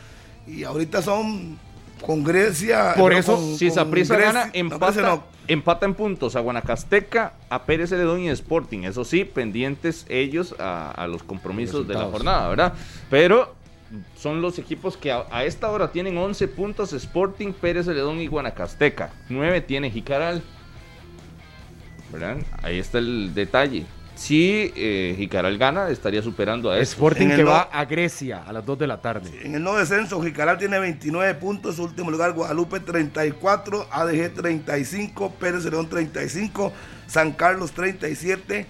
y 0.44 0.64
ahorita 0.64 1.00
son 1.00 1.56
con 2.04 2.24
Grecia. 2.24 2.94
Por 2.96 3.12
eso, 3.12 3.36
con- 3.36 3.56
Si 3.56 3.70
Saprissa 3.70 4.16
gana, 4.16 4.50
empata, 4.52 5.02
no. 5.02 5.22
empata 5.46 5.86
en 5.86 5.94
puntos 5.94 6.34
a 6.34 6.40
Guanacasteca, 6.40 7.34
a 7.48 7.62
Pérez 7.62 7.90
Celedón 7.90 8.20
y 8.22 8.28
Sporting. 8.30 8.80
Eso 8.84 9.04
sí, 9.04 9.24
pendientes 9.24 10.04
ellos 10.08 10.56
a, 10.58 10.90
a 10.90 11.06
los 11.06 11.22
compromisos 11.22 11.86
de 11.86 11.94
la 11.94 12.06
jornada, 12.06 12.48
¿verdad? 12.48 12.72
Pero 13.08 13.54
son 14.16 14.40
los 14.42 14.58
equipos 14.58 14.96
que 14.96 15.12
a, 15.12 15.24
a 15.30 15.44
esta 15.44 15.70
hora 15.70 15.92
tienen 15.92 16.16
11 16.18 16.48
puntos 16.48 16.92
Sporting, 16.92 17.52
Pérez 17.52 17.86
Celedón 17.86 18.20
y 18.20 18.26
Guanacasteca. 18.26 19.10
9 19.28 19.60
tiene 19.62 19.90
Jicaral. 19.90 20.42
¿Verdad? 22.12 22.38
Ahí 22.62 22.78
está 22.78 22.98
el 22.98 23.32
detalle. 23.34 23.86
Si 24.14 24.70
eh, 24.76 25.14
Jicaral 25.16 25.56
gana, 25.56 25.88
estaría 25.88 26.20
superando 26.22 26.70
a 26.70 26.78
estos. 26.78 26.92
Sporting 26.94 27.28
que 27.30 27.42
no- 27.42 27.50
va 27.50 27.62
a 27.62 27.84
Grecia 27.86 28.42
a 28.46 28.52
las 28.52 28.64
2 28.64 28.78
de 28.78 28.86
la 28.86 29.00
tarde. 29.00 29.30
En 29.42 29.54
el 29.54 29.62
no 29.62 29.74
descenso, 29.74 30.22
Jicaral 30.22 30.58
tiene 30.58 30.78
29 30.78 31.34
puntos, 31.34 31.78
último 31.78 32.10
lugar 32.10 32.32
Guadalupe 32.34 32.80
34, 32.80 33.88
ADG 33.90 34.34
35, 34.34 35.32
Pérez 35.40 35.64
León 35.64 35.88
35, 35.88 36.72
San 37.06 37.32
Carlos 37.32 37.72
37, 37.72 38.66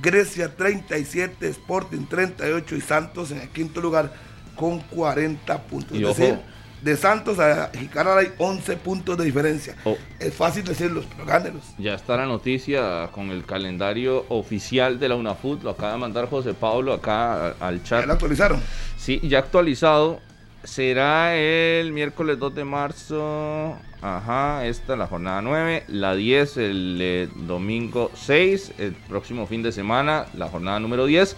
Grecia 0.00 0.54
37, 0.54 1.48
Sporting 1.48 2.06
38 2.08 2.76
y 2.76 2.80
Santos 2.80 3.32
en 3.32 3.40
el 3.40 3.48
quinto 3.48 3.80
lugar 3.80 4.12
con 4.54 4.80
40 4.80 5.62
puntos. 5.62 5.96
Y 5.96 6.02
es 6.04 6.16
decir, 6.16 6.38
de 6.82 6.96
Santos 6.96 7.38
a 7.38 7.70
Jicaral 7.72 8.18
hay 8.18 8.28
11 8.36 8.76
puntos 8.76 9.16
de 9.16 9.24
diferencia. 9.24 9.74
Oh. 9.84 9.96
Es 10.18 10.34
fácil 10.34 10.64
decirlos, 10.64 11.06
pero 11.10 11.24
gánelos. 11.26 11.62
Ya 11.78 11.94
está 11.94 12.16
la 12.16 12.26
noticia 12.26 13.08
con 13.10 13.30
el 13.30 13.44
calendario 13.46 14.26
oficial 14.28 14.98
de 15.00 15.08
la 15.08 15.14
UNAFUT. 15.14 15.62
Lo 15.62 15.70
acaba 15.70 15.92
de 15.92 15.98
mandar 15.98 16.28
José 16.28 16.52
Pablo 16.52 16.92
acá 16.92 17.48
al 17.60 17.78
Ya 17.78 17.84
chat. 17.84 18.06
lo 18.06 18.12
actualizaron. 18.12 18.60
Sí, 18.98 19.20
ya 19.22 19.38
actualizado. 19.38 20.20
Será 20.62 21.34
el 21.36 21.92
miércoles 21.92 22.38
2 22.38 22.54
de 22.54 22.64
marzo. 22.64 23.76
Ajá, 24.00 24.66
esta 24.66 24.92
es 24.92 24.98
la 24.98 25.06
jornada 25.06 25.40
9. 25.40 25.84
La 25.88 26.14
10 26.14 26.56
el 26.58 26.98
eh, 27.00 27.28
domingo 27.34 28.10
6. 28.14 28.72
El 28.78 28.92
próximo 28.92 29.46
fin 29.46 29.62
de 29.62 29.72
semana, 29.72 30.26
la 30.34 30.48
jornada 30.48 30.80
número 30.80 31.06
10. 31.06 31.36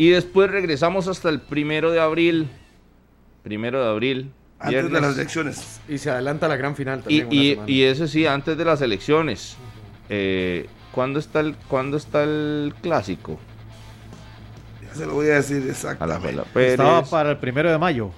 Y 0.00 0.08
después 0.08 0.50
regresamos 0.50 1.08
hasta 1.08 1.28
el 1.28 1.42
primero 1.42 1.90
de 1.90 2.00
abril. 2.00 2.48
Primero 3.42 3.84
de 3.84 3.90
abril. 3.90 4.32
Antes 4.58 4.90
de 4.90 4.98
las 4.98 5.14
elecciones. 5.14 5.78
Y 5.90 5.98
se 5.98 6.10
adelanta 6.10 6.48
la 6.48 6.56
gran 6.56 6.74
final 6.74 7.00
Y, 7.06 7.20
también. 7.20 7.26
una 7.26 7.34
y, 7.34 7.50
semana. 7.50 7.70
y 7.70 7.82
ese 7.82 8.08
sí, 8.08 8.26
antes 8.26 8.56
de 8.56 8.64
las 8.64 8.80
elecciones. 8.80 9.58
Eh, 10.08 10.70
¿cuándo, 10.92 11.18
está 11.18 11.40
el, 11.40 11.54
¿Cuándo 11.68 11.98
está 11.98 12.22
el 12.22 12.72
clásico? 12.80 13.38
Ya 14.88 14.94
se 14.94 15.04
lo 15.04 15.12
voy 15.12 15.26
a 15.26 15.34
decir 15.34 15.58
A 15.58 15.64
la 15.66 15.70
exactamente. 15.70 16.42
Estaba 16.54 17.02
para 17.04 17.32
el 17.32 17.36
primero 17.36 17.70
de 17.70 17.76
mayo. 17.76 18.10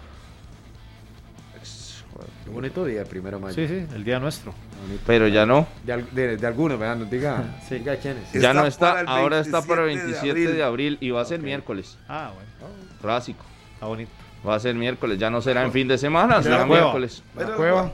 Bonito 2.52 2.84
día, 2.84 3.04
primero 3.04 3.38
de 3.38 3.42
mayo. 3.42 3.54
Sí, 3.54 3.66
sí, 3.66 3.86
el 3.94 4.04
día 4.04 4.18
nuestro. 4.18 4.52
Bonito. 4.82 5.02
Pero 5.06 5.28
ya 5.28 5.46
no. 5.46 5.66
De, 5.84 6.02
de, 6.12 6.36
de 6.36 6.46
algunos, 6.46 6.78
¿verdad? 6.78 6.96
Nos 6.96 7.10
diga, 7.10 7.42
Sí. 7.68 7.76
diga 7.76 7.96
quiénes. 7.96 8.24
Sí. 8.30 8.40
Ya 8.40 8.50
Está 8.50 8.52
no 8.60 8.66
está. 8.66 9.00
Ahora 9.00 9.40
está 9.40 9.62
para 9.62 9.82
el 9.82 9.86
27 9.88 10.16
de 10.26 10.32
27 10.32 10.52
de 10.56 10.62
abril. 10.62 10.98
y 11.00 11.10
va 11.10 11.22
a 11.22 11.24
ser 11.24 11.40
miércoles. 11.40 11.98
Ah, 12.08 12.30
bueno. 12.34 12.74
Clásico. 13.00 13.44
Está 13.74 13.86
bonito. 13.86 14.10
Va 14.46 14.54
a 14.56 14.60
ser 14.60 14.74
miércoles. 14.74 15.18
Ya 15.18 15.30
no 15.30 15.40
será 15.40 15.62
en 15.64 15.72
fin 15.72 15.88
de 15.88 15.96
semana, 15.98 16.36
En 16.38 16.42
será 16.42 16.58
la 16.58 16.66
cueva. 16.66 16.82
miércoles. 16.84 17.22
La 17.36 17.46
cueva. 17.54 17.92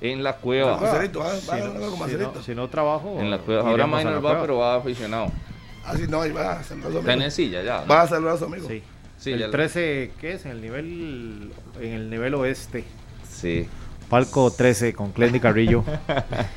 En 0.00 0.22
la 0.24 0.36
cueva. 0.36 0.76
Va 0.78 1.00
Si 1.02 1.08
no, 1.50 1.74
no- 1.74 2.54
no 2.54 2.68
trabajo. 2.68 3.18
En 3.20 3.30
la 3.30 3.38
cueva. 3.38 3.68
Ahora 3.68 3.86
Minor 3.86 4.24
va, 4.24 4.40
pero 4.40 4.58
va 4.58 4.76
aficionado. 4.76 5.30
Ah, 5.84 5.94
sí, 5.96 6.04
no, 6.08 6.20
ahí 6.22 6.30
va 6.32 6.52
a 6.58 6.62
saludar 6.62 6.88
a 6.88 6.92
su 6.92 6.98
amigo. 6.98 7.62
ya. 7.62 7.80
¿no? 7.82 7.86
Va 7.88 8.02
a 8.02 8.08
saludar 8.08 8.34
a 8.34 8.38
su 8.38 8.44
amigo. 8.44 8.68
Sí. 8.68 8.82
Sí, 9.18 9.32
el 9.32 9.38
ya 9.40 9.46
lo- 9.46 9.52
13, 9.52 10.12
¿qué 10.20 10.32
es? 10.32 10.44
En 10.44 10.52
el 10.52 10.60
nivel 10.60 11.52
en 11.80 11.92
el 11.92 12.10
nivel 12.10 12.34
oeste. 12.34 12.84
Sí. 13.28 13.68
Palco 14.12 14.50
13 14.50 14.92
con 14.92 15.10
Clendy 15.12 15.40
Carrillo. 15.40 15.82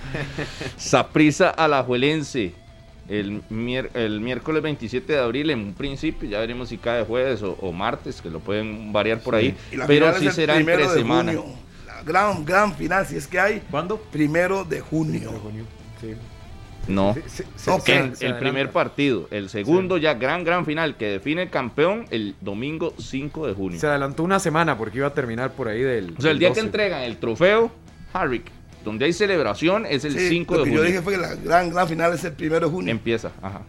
Saprisa 0.75 1.51
Alajuelense. 1.51 2.51
El, 3.07 3.43
mier- 3.49 3.91
el 3.93 4.19
miércoles 4.19 4.61
27 4.61 5.13
de 5.13 5.19
abril 5.19 5.49
en 5.51 5.59
un 5.59 5.73
principio, 5.73 6.27
ya 6.27 6.39
veremos 6.39 6.67
si 6.67 6.77
cae 6.77 7.05
jueves 7.05 7.41
o, 7.43 7.53
o 7.61 7.71
martes, 7.71 8.19
que 8.21 8.29
lo 8.29 8.41
pueden 8.41 8.91
variar 8.91 9.21
por 9.21 9.35
ahí, 9.35 9.55
pero 9.87 10.13
sí 10.19 10.29
será 10.31 10.55
primero 10.55 10.81
entre 10.81 10.95
de 10.95 11.01
semana. 11.01 11.31
junio. 11.33 11.55
La 11.87 12.03
gran, 12.03 12.43
gran 12.43 12.75
final, 12.75 13.05
si 13.05 13.15
es 13.15 13.25
que 13.25 13.39
hay. 13.39 13.61
¿Cuándo? 13.71 13.99
Primero 14.11 14.65
de 14.65 14.81
junio. 14.81 15.31
Sí. 16.01 16.07
No, 16.07 16.11
Sí, 16.11 16.13
sí, 16.13 16.15
sí, 16.87 17.43
Ok. 17.69 17.83
se- 17.85 17.97
el, 17.97 18.15
se 18.15 18.25
el 18.25 18.31
adelanta. 18.33 18.39
primer 18.39 18.69
partido, 18.71 19.27
el 19.31 19.49
segundo 19.49 19.97
ya 19.97 20.13
gran, 20.13 20.43
gran 20.43 20.65
final 20.65 20.95
que 20.97 21.05
define 21.07 21.43
el 21.43 21.49
campeón 21.49 22.05
el 22.11 22.35
domingo 22.41 22.93
5 22.97 23.47
de 23.47 23.53
junio. 23.53 23.79
Se 23.79 23.87
adelantó 23.87 24.23
una 24.23 24.39
semana 24.39 24.77
porque 24.77 24.97
iba 24.99 25.07
a 25.07 25.13
terminar 25.13 25.51
por 25.53 25.67
ahí 25.67 25.81
del. 25.81 26.13
O 26.17 26.21
sea, 26.21 26.31
el 26.31 26.39
día 26.39 26.49
que 26.49 26.55
12. 26.55 26.65
entregan 26.67 27.01
el 27.01 27.17
trofeo, 27.17 27.71
Harrick, 28.13 28.45
donde 28.83 29.05
hay 29.05 29.13
celebración, 29.13 29.85
es 29.85 30.05
el 30.05 30.17
Sí, 30.17 30.29
5 30.29 30.53
lo 30.53 30.59
de 30.59 30.63
que 30.65 30.69
junio. 30.71 30.83
yo 30.83 30.87
dije 30.89 31.01
fue 31.01 31.13
que 31.13 31.19
la 31.19 31.35
gran, 31.35 31.69
gran 31.71 31.87
final 31.87 32.13
es 32.13 32.23
el 32.23 32.33
primero 32.33 32.67
de 32.67 32.71
junio. 32.71 32.91
Empieza, 32.91 33.31
ajá. 33.41 33.61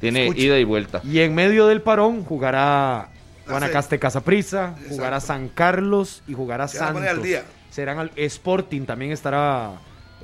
Tiene 0.00 0.24
Escucha. 0.24 0.40
ida 0.42 0.58
y 0.58 0.64
vuelta. 0.64 1.00
Y 1.04 1.20
en 1.20 1.34
medio 1.34 1.66
del 1.68 1.80
parón 1.82 2.24
jugará 2.24 3.08
Guanacaste 3.48 3.98
Casaprisa, 3.98 4.74
jugará 4.88 5.20
San 5.20 5.48
Carlos 5.48 6.22
y 6.26 6.32
jugará 6.34 6.66
Santos. 6.66 7.04
al 7.04 7.22
día. 7.22 7.44
Serán 7.70 7.98
al 7.98 8.10
Sporting 8.16 8.82
también 8.82 9.12
estará 9.12 9.72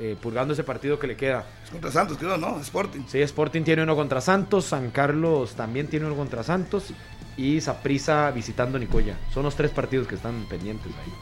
eh, 0.00 0.16
purgando 0.20 0.54
ese 0.54 0.64
partido 0.64 0.98
que 0.98 1.08
le 1.08 1.16
queda. 1.16 1.44
Es 1.64 1.70
contra 1.70 1.90
Santos, 1.90 2.18
creo, 2.18 2.36
¿no? 2.36 2.60
Sporting. 2.60 3.00
Sí, 3.08 3.20
Sporting 3.20 3.62
tiene 3.62 3.82
uno 3.82 3.96
contra 3.96 4.20
Santos, 4.20 4.66
San 4.66 4.90
Carlos 4.90 5.54
también 5.54 5.88
tiene 5.88 6.06
uno 6.06 6.14
contra 6.14 6.42
Santos 6.42 6.92
y 7.36 7.60
Saprisa 7.60 8.30
visitando 8.30 8.78
Nicoya. 8.78 9.16
Son 9.32 9.44
los 9.44 9.54
tres 9.54 9.70
partidos 9.70 10.06
que 10.06 10.16
están 10.16 10.44
pendientes 10.48 10.86
ahí. 10.86 11.12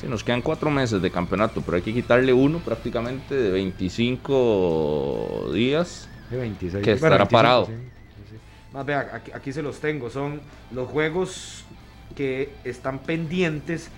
Sí, 0.00 0.06
nos 0.06 0.24
quedan 0.24 0.42
cuatro 0.42 0.70
meses 0.70 1.02
de 1.02 1.10
campeonato, 1.10 1.62
pero 1.62 1.76
hay 1.76 1.82
que 1.82 1.92
quitarle 1.92 2.32
uno 2.32 2.58
prácticamente 2.58 3.34
de 3.34 3.50
25 3.50 5.50
días. 5.52 6.08
De 6.30 6.36
26. 6.36 6.84
Que 6.84 6.92
estará 6.92 7.26
parado. 7.26 7.66
sí, 7.66 7.72
sí, 7.72 8.22
sí. 8.30 8.36
Más 8.72 8.86
vea, 8.86 9.10
aquí, 9.12 9.32
aquí 9.32 9.52
se 9.52 9.62
los 9.62 9.80
tengo. 9.80 10.10
Son 10.10 10.40
los 10.70 10.88
juegos 10.88 11.64
que 12.14 12.52
están 12.64 13.00
pendientes. 13.00 13.88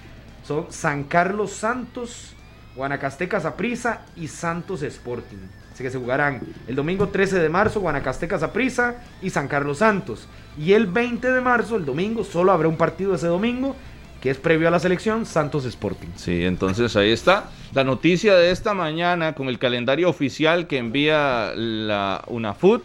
Son 0.46 0.66
San 0.70 1.04
Carlos 1.04 1.52
Santos, 1.52 2.34
Guanacasteca 2.78 3.40
Saprisa 3.40 4.02
y 4.14 4.28
Santos 4.28 4.82
Sporting. 4.82 5.38
Así 5.74 5.82
que 5.82 5.90
se 5.90 5.98
jugarán 5.98 6.40
el 6.68 6.76
domingo 6.76 7.08
13 7.08 7.40
de 7.40 7.48
marzo, 7.48 7.80
Guanacasteca 7.80 8.38
Saprisa 8.38 9.02
y 9.20 9.30
San 9.30 9.48
Carlos 9.48 9.78
Santos. 9.78 10.28
Y 10.56 10.74
el 10.74 10.86
20 10.86 11.28
de 11.28 11.40
marzo, 11.40 11.74
el 11.74 11.84
domingo, 11.84 12.22
solo 12.22 12.52
habrá 12.52 12.68
un 12.68 12.76
partido 12.76 13.16
ese 13.16 13.26
domingo, 13.26 13.74
que 14.20 14.30
es 14.30 14.36
previo 14.38 14.68
a 14.68 14.70
la 14.70 14.78
selección, 14.78 15.26
Santos 15.26 15.64
Sporting. 15.64 16.06
Sí, 16.14 16.44
entonces 16.44 16.94
ahí 16.94 17.10
está 17.10 17.50
la 17.74 17.82
noticia 17.82 18.36
de 18.36 18.52
esta 18.52 18.74
mañana 18.74 19.34
con 19.34 19.48
el 19.48 19.58
calendario 19.58 20.08
oficial 20.08 20.68
que 20.68 20.78
envía 20.78 21.52
la 21.56 22.22
UNAFUT. 22.28 22.84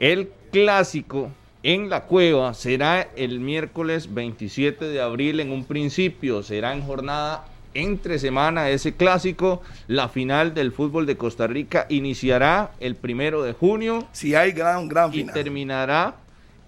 El 0.00 0.30
clásico 0.50 1.30
en 1.62 1.90
la 1.90 2.06
cueva 2.06 2.54
será 2.54 3.02
el 3.14 3.38
miércoles 3.38 4.12
27 4.12 4.84
de 4.84 5.00
abril 5.00 5.38
en 5.38 5.52
un 5.52 5.64
principio, 5.64 6.42
será 6.42 6.72
en 6.72 6.82
jornada 6.82 7.44
entre 7.78 8.18
semana 8.18 8.68
ese 8.70 8.94
clásico. 8.94 9.62
La 9.86 10.08
final 10.08 10.52
del 10.54 10.72
fútbol 10.72 11.06
de 11.06 11.16
Costa 11.16 11.46
Rica 11.46 11.86
iniciará 11.88 12.72
el 12.80 12.96
primero 12.96 13.42
de 13.42 13.52
junio 13.52 14.06
Si 14.12 14.34
hay 14.34 14.52
gran, 14.52 14.88
gran 14.88 15.10
y 15.10 15.18
final. 15.18 15.34
terminará 15.34 16.16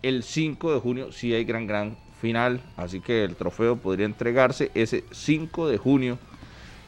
el 0.03 0.23
5 0.23 0.73
de 0.75 0.81
junio 0.81 1.13
si 1.13 1.35
hay 1.35 1.45
gran 1.45 1.67
gran 1.67 1.97
final 2.23 2.61
así 2.77 3.01
que 3.01 3.25
el 3.25 3.35
trofeo 3.35 3.77
podría 3.77 4.07
entregarse 4.07 4.71
ese 4.75 5.05
5 5.11 5.69
de 5.69 5.77
junio 5.79 6.19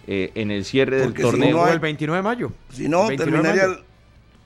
eh, 0.07 0.31
en 0.35 0.51
el 0.51 0.65
cierre 0.65 0.97
del 0.97 1.09
Porque 1.09 1.23
si 1.23 1.31
torneo 1.31 1.51
no 1.57 1.63
O 1.63 1.65
hay- 1.67 1.73
el 1.75 1.79
29 1.81 2.17
de 2.19 2.23
mayo. 2.23 2.53
Si 2.71 2.89
no, 2.89 3.07
29 3.07 3.17
de 3.17 3.25
terminaría 3.25 3.63
mayo. 3.69 3.79
el, 3.79 3.85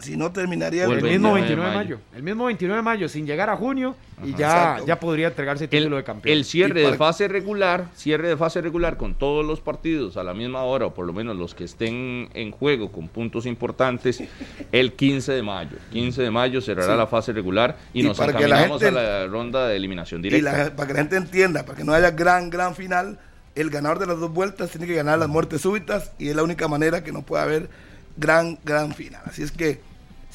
si 0.07 0.17
no 0.17 0.33
terminaría 0.33 0.85
el, 0.85 0.93
El, 0.93 0.99
el 0.99 1.05
mismo 1.05 1.33
29 1.35 1.35
29 1.35 1.71
de 1.71 1.77
mayo. 1.77 1.97
mayo. 1.97 2.17
El 2.17 2.23
mismo 2.23 2.45
29 2.47 2.77
de 2.79 2.83
mayo, 2.83 3.09
sin 3.09 3.27
llegar 3.27 3.51
a 3.51 3.57
junio, 3.57 3.95
y 4.25 4.31
ya, 4.31 4.47
Exacto. 4.49 4.87
ya 4.87 4.99
podría 5.01 5.29
entregarse 5.29 5.65
el 5.65 5.71
título 5.71 5.97
de 5.97 6.05
campeón. 6.05 6.33
el 6.37 6.45
cierre 6.45 6.83
Y 6.83 6.91
de 6.91 6.97
fase 6.97 7.29
regular 7.29 7.87
cierre 7.95 8.29
de 8.29 8.37
fase 8.39 8.63
regular 8.63 8.97
con 8.97 9.15
todos 9.15 9.45
los 9.45 9.61
partidos 9.61 10.17
a 10.17 10.23
la 10.25 10.33
misma 10.33 10.63
hora 10.63 10.87
o 10.87 10.95
por 10.95 11.05
lo 11.07 11.13
menos 11.13 11.37
los 11.37 11.55
que 11.55 11.65
estén 11.65 12.31
en 12.33 12.51
juego 12.51 12.91
con 12.91 13.09
puntos 13.09 13.45
importantes 13.45 14.23
el 14.73 14.95
15 14.95 15.33
de 15.33 15.43
mayo 15.43 15.77
15 15.93 16.23
de 16.23 16.31
mayo 16.31 16.61
cerrará 16.63 16.93
Sí. 16.95 16.99
la 16.99 17.07
fase 17.07 17.33
regular 17.35 17.77
y, 17.93 18.01
Y 18.01 18.03
nos 18.05 18.19
la 18.19 18.25
encaminamos 18.27 18.81
gente- 18.83 18.99
a 18.99 19.03
la 19.03 19.27
ronda 19.27 19.69
de 19.69 19.77
eliminación 19.77 20.21
y 20.21 20.31
directa 20.31 20.53
la- 20.65 20.77
para 20.77 20.87
que 20.87 20.93
la 20.95 20.99
gente 21.01 21.17
entienda, 21.17 21.65
para 21.67 21.77
que 21.77 21.85
no 21.85 21.93
haya 21.93 22.11
gran, 22.13 22.49
gran 22.49 22.75
final, 22.75 23.19
el 23.55 23.69
ganador 23.69 23.99
de 23.99 24.07
las 24.07 24.19
dos 24.19 24.33
vueltas 24.33 24.71
tiene 24.71 24.87
que 24.87 24.95
ganar 24.95 25.19
las 25.19 25.29
muertes 25.29 25.61
súbitas 25.61 26.13
y 26.19 26.29
es 26.29 26.37
la 26.37 26.43
única 26.43 26.69
manera 26.69 27.05
que 27.05 27.13
no 27.13 27.21
puede 27.23 27.43
haber 27.43 27.69
gran, 28.17 28.59
gran 28.65 28.95
final. 28.95 29.21
Así 29.27 29.43
es 29.43 29.53
que 29.53 29.81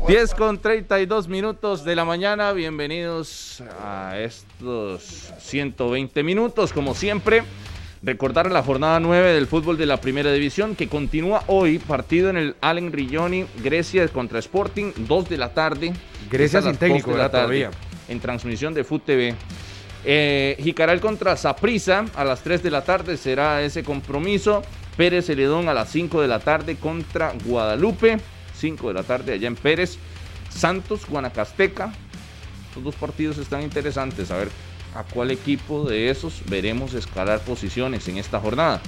10 0.07 0.35
con 0.35 0.59
32 0.59 1.29
minutos 1.29 1.83
de 1.83 1.97
la 1.97 2.05
mañana, 2.05 2.53
bienvenidos 2.53 3.63
a 3.83 4.19
estos 4.19 5.33
120 5.39 6.23
minutos, 6.23 6.75
como 6.75 6.95
siempre. 6.95 7.43
Recordar 8.03 8.53
la 8.53 8.63
jornada 8.63 9.01
9 9.01 9.33
del 9.33 9.47
fútbol 9.47 9.79
de 9.79 9.87
la 9.87 10.03
primera 10.03 10.31
división 10.31 10.77
que 10.77 10.89
continúa 10.89 11.43
hoy, 11.47 11.79
partido 11.79 12.29
en 12.29 12.37
el 12.37 12.55
Allen 12.61 12.93
Rigioni, 12.93 13.47
Grecia 13.63 14.07
contra 14.09 14.41
Sporting, 14.41 14.93
2 14.95 15.29
de 15.31 15.39
la 15.39 15.55
tarde. 15.55 15.95
Grecia 16.31 16.61
sin 16.61 16.77
técnico, 16.77 17.07
2 17.07 17.17
de 17.17 17.23
la 17.23 17.31
tarde, 17.31 17.45
Todavía. 17.45 17.71
En 18.09 18.21
transmisión 18.21 18.75
de 18.75 18.85
FUT 18.85 19.07
TV. 19.07 19.35
Eh, 20.05 20.59
Jicaral 20.63 21.01
contra 21.01 21.35
Saprissa 21.35 22.05
a 22.15 22.25
las 22.25 22.43
3 22.43 22.63
de 22.63 22.71
la 22.71 22.85
tarde 22.85 23.17
será 23.17 23.63
ese 23.63 23.83
compromiso. 23.83 24.63
Pérez 24.99 25.25
Celedón 25.27 25.71
a 25.71 25.75
las 25.75 25.89
5 25.91 26.21
de 26.21 26.29
la 26.29 26.41
tarde 26.41 26.77
contra 26.77 27.33
Guadalupe. 27.47 28.19
5 28.65 28.89
de 28.89 28.95
la 28.95 29.03
tarde 29.03 29.35
allá 29.35 29.47
en 29.47 29.57
Pérez. 29.57 29.99
Santos, 30.49 31.07
Guanacasteca. 31.07 31.93
Estos 32.69 32.83
dos 32.83 32.95
partidos 32.95 33.37
están 33.37 33.63
interesantes. 33.63 34.31
A 34.31 34.39
ver 34.39 34.49
a 34.95 35.03
cuál 35.03 35.31
equipo 35.31 35.85
de 35.85 36.09
esos 36.09 36.41
veremos 36.49 36.95
escalar 36.95 37.41
posiciones 37.41 38.09
en 38.09 38.17
esta 38.17 38.41
jornada. 38.41 38.81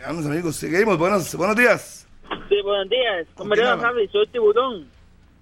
Ya, 0.02 0.12
mis 0.12 0.26
amigos, 0.26 0.56
seguimos. 0.56 0.98
Buenos, 0.98 1.34
buenos 1.34 1.56
días. 1.56 2.06
Sí, 2.50 2.56
buenos 2.62 2.90
días. 2.90 3.26
¿Cómo 3.36 3.48
¿Con 3.48 3.58
le 3.58 3.64
va? 3.64 3.78
Javi? 3.78 4.06
Soy 4.08 4.26
Tiburón. 4.26 4.86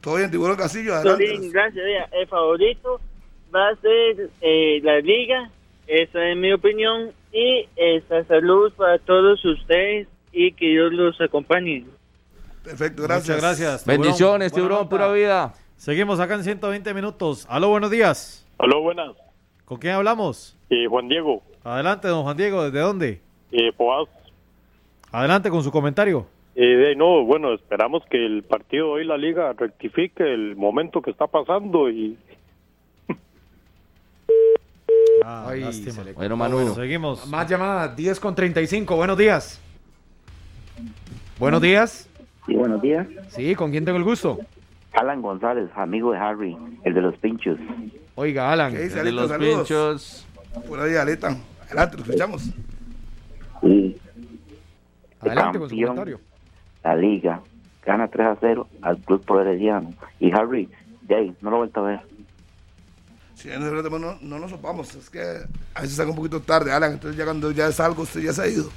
Todo 0.00 0.14
bien, 0.16 0.30
Tiburón 0.30 0.56
Castillo. 0.56 0.94
Estoy 0.98 1.10
Adelante. 1.12 1.38
bien, 1.40 1.52
gracias. 1.52 1.84
El 2.12 2.28
favorito 2.28 3.00
va 3.52 3.70
a 3.70 3.76
ser 3.76 4.30
eh, 4.40 4.80
la 4.84 5.00
liga. 5.00 5.50
Esa 5.88 6.30
es 6.30 6.36
mi 6.36 6.52
opinión. 6.52 7.10
Y 7.32 7.68
esa 7.74 8.22
salud 8.26 8.72
para 8.74 8.98
todos 9.00 9.44
ustedes 9.44 10.06
y 10.32 10.52
que 10.52 10.66
Dios 10.66 10.92
los 10.92 11.20
acompañe. 11.20 11.84
Perfecto, 12.64 13.02
gracias. 13.04 13.28
Muchas 13.36 13.42
gracias. 13.42 13.84
Tiburón. 13.84 14.02
Bendiciones, 14.02 14.52
tiburón, 14.52 14.88
pura 14.88 15.10
vida. 15.12 15.54
Seguimos 15.76 16.20
acá 16.20 16.34
en 16.34 16.44
120 16.44 16.92
minutos. 16.94 17.46
Aló, 17.48 17.68
buenos 17.68 17.90
días. 17.90 18.46
Aló, 18.58 18.82
buenas. 18.82 19.16
¿Con 19.64 19.78
quién 19.78 19.94
hablamos? 19.94 20.56
Eh, 20.68 20.86
Juan 20.88 21.08
Diego, 21.08 21.42
Adelante, 21.64 22.08
don 22.08 22.22
Juan 22.24 22.36
Diego. 22.36 22.64
¿Desde 22.64 22.80
dónde? 22.80 23.20
eh, 23.52 23.72
Poás. 23.76 24.08
Adelante 25.12 25.48
con 25.50 25.62
su 25.64 25.70
comentario. 25.72 26.26
Eh, 26.54 26.64
de- 26.66 26.96
no, 26.96 27.24
bueno, 27.24 27.54
esperamos 27.54 28.02
que 28.10 28.24
el 28.24 28.42
partido 28.42 28.86
de 28.88 28.92
hoy, 28.92 29.04
la 29.06 29.16
liga, 29.16 29.52
rectifique 29.54 30.22
el 30.22 30.54
momento 30.56 31.00
que 31.00 31.10
está 31.12 31.26
pasando 31.26 31.88
y 31.88 32.18
Ah, 35.24 35.46
Ay, 35.48 35.60
lástima. 35.60 36.02
Bueno, 36.14 36.36
Manu. 36.36 36.74
Seguimos. 36.74 37.26
Más 37.26 37.48
llamadas, 37.48 37.94
10 37.96 38.18
con 38.20 38.34
35. 38.34 38.96
Buenos 38.96 39.16
días. 39.16 39.60
Buenos 41.38 41.60
días. 41.62 42.08
Sí, 42.50 42.56
buenos 42.56 42.82
días. 42.82 43.06
Sí, 43.28 43.54
¿con 43.54 43.70
quién 43.70 43.84
tengo 43.84 43.96
el 43.96 44.02
gusto? 44.02 44.36
Alan 44.94 45.22
González, 45.22 45.70
amigo 45.76 46.10
de 46.10 46.18
Harry, 46.18 46.56
el 46.82 46.94
de 46.94 47.00
los 47.00 47.16
pinchos. 47.18 47.56
Oiga, 48.16 48.52
Alan. 48.52 48.72
¿Qué 48.72 48.80
dice, 48.80 49.04
De 49.04 49.12
los 49.12 49.28
Saludos. 49.28 49.68
pinchos. 49.68 50.26
Por 50.66 50.80
ahí, 50.80 50.96
Aleta. 50.96 51.36
Adelante, 51.66 51.96
lo 51.98 52.02
escuchamos. 52.02 52.42
Sí, 53.60 53.96
Adelante 55.20 55.60
con 55.60 55.68
su 55.70 55.76
comentario. 55.76 56.20
la 56.82 56.96
liga 56.96 57.40
gana 57.86 58.08
3 58.08 58.26
a 58.26 58.36
0 58.40 58.66
al 58.82 58.98
Club 58.98 59.24
Herediano. 59.40 59.94
Y 60.18 60.32
Harry, 60.32 60.68
de 61.02 61.14
ahí, 61.14 61.34
no 61.42 61.50
lo 61.50 61.56
he 61.56 61.58
vuelto 61.60 61.84
a 61.86 61.88
ver. 61.88 62.00
Si 63.36 63.48
ya 63.48 63.60
no, 63.60 63.70
no, 63.70 64.18
no 64.20 64.38
nos 64.40 64.50
sopamos, 64.50 64.92
es 64.96 65.08
que 65.08 65.20
a 65.74 65.82
veces 65.82 65.94
salgo 65.96 66.10
un 66.10 66.16
poquito 66.16 66.40
tarde, 66.40 66.72
Alan, 66.72 66.94
entonces 66.94 67.16
ya 67.16 67.24
cuando 67.24 67.52
ya 67.52 67.70
salgo, 67.70 68.02
usted 68.02 68.22
ya 68.22 68.32
se 68.32 68.42
ha 68.42 68.48
ido. 68.48 68.68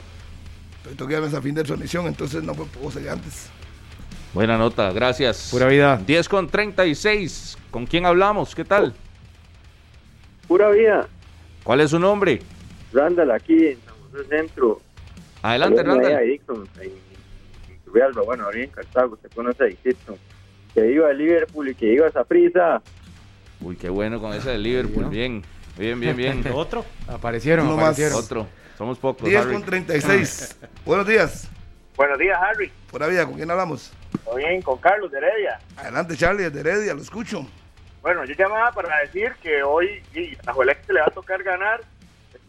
Pero 0.84 0.96
tengo 0.96 1.10
que 1.10 1.16
irme 1.16 1.26
hasta 1.26 1.42
fin 1.42 1.56
de 1.56 1.64
transmisión, 1.64 2.06
entonces 2.06 2.44
no 2.44 2.54
puedo 2.54 2.92
salir 2.92 3.10
antes. 3.10 3.50
Buena 4.34 4.58
nota, 4.58 4.92
gracias. 4.92 5.50
Pura 5.52 5.68
vida. 5.68 6.02
10 6.06 6.28
con 6.30 6.48
36. 6.50 7.58
¿Con 7.70 7.86
quién 7.86 8.06
hablamos? 8.06 8.56
¿Qué 8.56 8.66
tal? 8.66 8.94
Pura 10.48 10.70
vida, 10.72 11.08
¿Cuál 11.64 11.80
es 11.82 11.92
su 11.92 12.00
nombre? 12.00 12.42
Randall 12.92 13.32
aquí 13.32 13.68
en 13.68 13.78
San 13.86 13.94
José 14.12 14.28
Centro. 14.30 14.82
Adelante, 15.42 15.78
Saludos 15.78 15.98
ahí 16.00 16.04
Randall. 16.12 16.28
Dixon, 16.28 16.70
en, 16.82 16.92
en 16.92 18.26
bueno, 18.26 18.44
ahora 18.46 18.60
en 18.62 18.70
Cartago, 18.70 19.18
se 19.22 19.30
conoce 19.30 19.64
a 19.64 19.68
Dixon. 19.68 20.18
Que 20.74 20.92
iba 20.92 21.08
a 21.08 21.14
Liverpool 21.14 21.70
y 21.70 21.76
que 21.76 21.94
iba 21.94 22.08
a 22.08 22.12
Saprissa. 22.12 22.82
Uy, 23.62 23.76
qué 23.78 23.90
bueno 23.90 24.20
con 24.20 24.34
ese 24.34 24.50
de 24.50 24.58
Liverpool. 24.58 25.06
Bien, 25.06 25.44
bien, 25.78 26.00
bien, 26.00 26.18
bien. 26.18 26.44
¿Otro? 26.54 26.84
Aparecieron, 27.08 27.68
Uno 27.68 27.76
más. 27.78 27.84
aparecieron. 27.84 28.18
Otro. 28.18 28.48
Somos 28.78 28.98
pocos. 28.98 29.30
10 29.30 29.42
Harry. 29.42 29.54
con 29.54 29.64
36. 29.64 30.58
Buenos 30.86 31.08
días. 31.08 31.48
Buenos 31.96 32.18
días, 32.18 32.38
Harry. 32.42 32.72
Pura 32.92 33.08
vida, 33.08 33.26
¿con 33.26 33.36
quién 33.36 33.50
hablamos? 33.50 33.92
¿Todo 34.24 34.36
bien? 34.36 34.62
Con 34.62 34.78
Carlos 34.80 35.12
de 35.12 35.18
Heredia. 35.18 35.60
Adelante, 35.78 36.16
Charlie, 36.16 36.44
desde 36.44 36.60
Heredia, 36.60 36.94
lo 36.94 37.02
escucho. 37.02 37.46
Bueno, 38.02 38.26
yo 38.26 38.34
llamaba 38.34 38.72
para 38.72 39.00
decir 39.00 39.34
que 39.42 39.64
hoy 39.64 40.04
y 40.14 40.36
a 40.46 40.54
Juelex 40.54 40.90
le 40.90 41.00
va 41.00 41.08
a 41.08 41.12
tocar 41.12 41.42
ganar. 41.42 41.82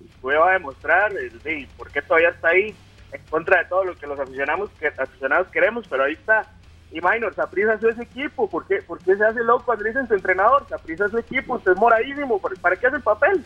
Después 0.01 0.39
va 0.39 0.51
a 0.51 0.53
demostrar 0.55 1.13
el, 1.13 1.41
sí, 1.43 1.69
por 1.77 1.91
qué 1.91 2.03
todavía 2.03 2.31
está 2.31 2.49
ahí 2.49 2.75
en 3.13 3.23
contra 3.31 3.59
de 3.63 3.65
todo 3.67 3.85
lo 3.85 3.95
que 3.95 4.07
los 4.07 4.19
aficionados, 4.19 4.71
que, 4.79 4.89
aficionados 4.89 5.49
queremos, 5.49 5.87
pero 5.89 6.05
ahí 6.05 6.15
está. 6.15 6.47
Y 6.91 7.01
Minor, 7.01 7.35
Saprisa 7.35 7.75
es 7.75 7.81
su 7.81 7.89
equipo. 7.89 8.49
¿Por 8.49 8.67
qué, 8.67 8.83
¿Por 8.83 8.99
qué 8.99 9.17
se 9.17 9.25
hace 9.25 9.43
loco 9.43 9.65
cuando 9.65 9.85
le 9.85 9.91
dicen 9.91 10.09
su 10.09 10.15
entrenador? 10.15 10.67
Saprisa 10.69 11.07
es 11.07 11.11
su 11.11 11.19
equipo, 11.19 11.55
usted 11.55 11.73
es 11.73 11.79
moradísimo. 11.79 12.41
¿Para, 12.41 12.55
para 12.57 12.77
qué 12.77 12.87
hace 12.87 12.97
el 12.97 13.03
papel? 13.03 13.45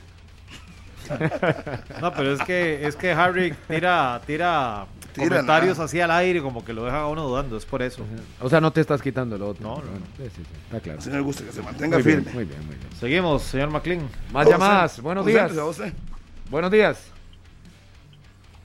No, 2.01 2.13
pero 2.13 2.33
es 2.33 2.43
que, 2.43 2.87
es 2.87 2.97
que 2.97 3.13
Harry 3.13 3.53
tira, 3.67 4.21
tira, 4.27 4.87
Tira 5.19 5.29
comentarios 5.37 5.77
nada. 5.79 5.85
así 5.87 6.01
al 6.01 6.11
aire 6.11 6.41
como 6.43 6.65
que 6.65 6.73
lo 6.73 6.85
deja 6.85 7.01
a 7.03 7.07
uno 7.09 7.23
dudando, 7.25 7.57
es 7.57 7.65
por 7.67 7.83
eso. 7.83 8.05
O 8.41 8.49
sea, 8.49 8.61
no 8.61 8.71
te 8.73 8.81
estás 8.81 9.03
quitando 9.03 9.37
lo 9.39 9.49
otro. 9.49 9.63
No, 9.63 9.77
no, 9.77 9.83
Bueno, 9.83 10.07
sí, 10.17 10.25
sí, 10.35 10.43
sí, 10.45 10.51
está 10.65 10.81
claro. 10.81 10.99
Le 11.11 11.21
gusta 11.21 11.45
que 11.45 11.53
se 11.53 11.63
mantenga 11.63 11.97
Muy 11.97 12.03
bien, 12.05 12.19
firme. 12.25 12.33
muy 12.35 12.45
bien, 12.45 12.67
muy 12.67 12.77
bien. 12.77 12.93
Seguimos, 12.93 13.43
señor 13.43 13.71
McLean. 13.71 14.09
Más 14.33 14.45
José, 14.45 14.59
llamadas. 14.59 15.01
Buenos 15.03 15.27
días. 15.27 15.53
José. 15.57 15.93
Buenos 16.51 16.71
días. 16.71 17.13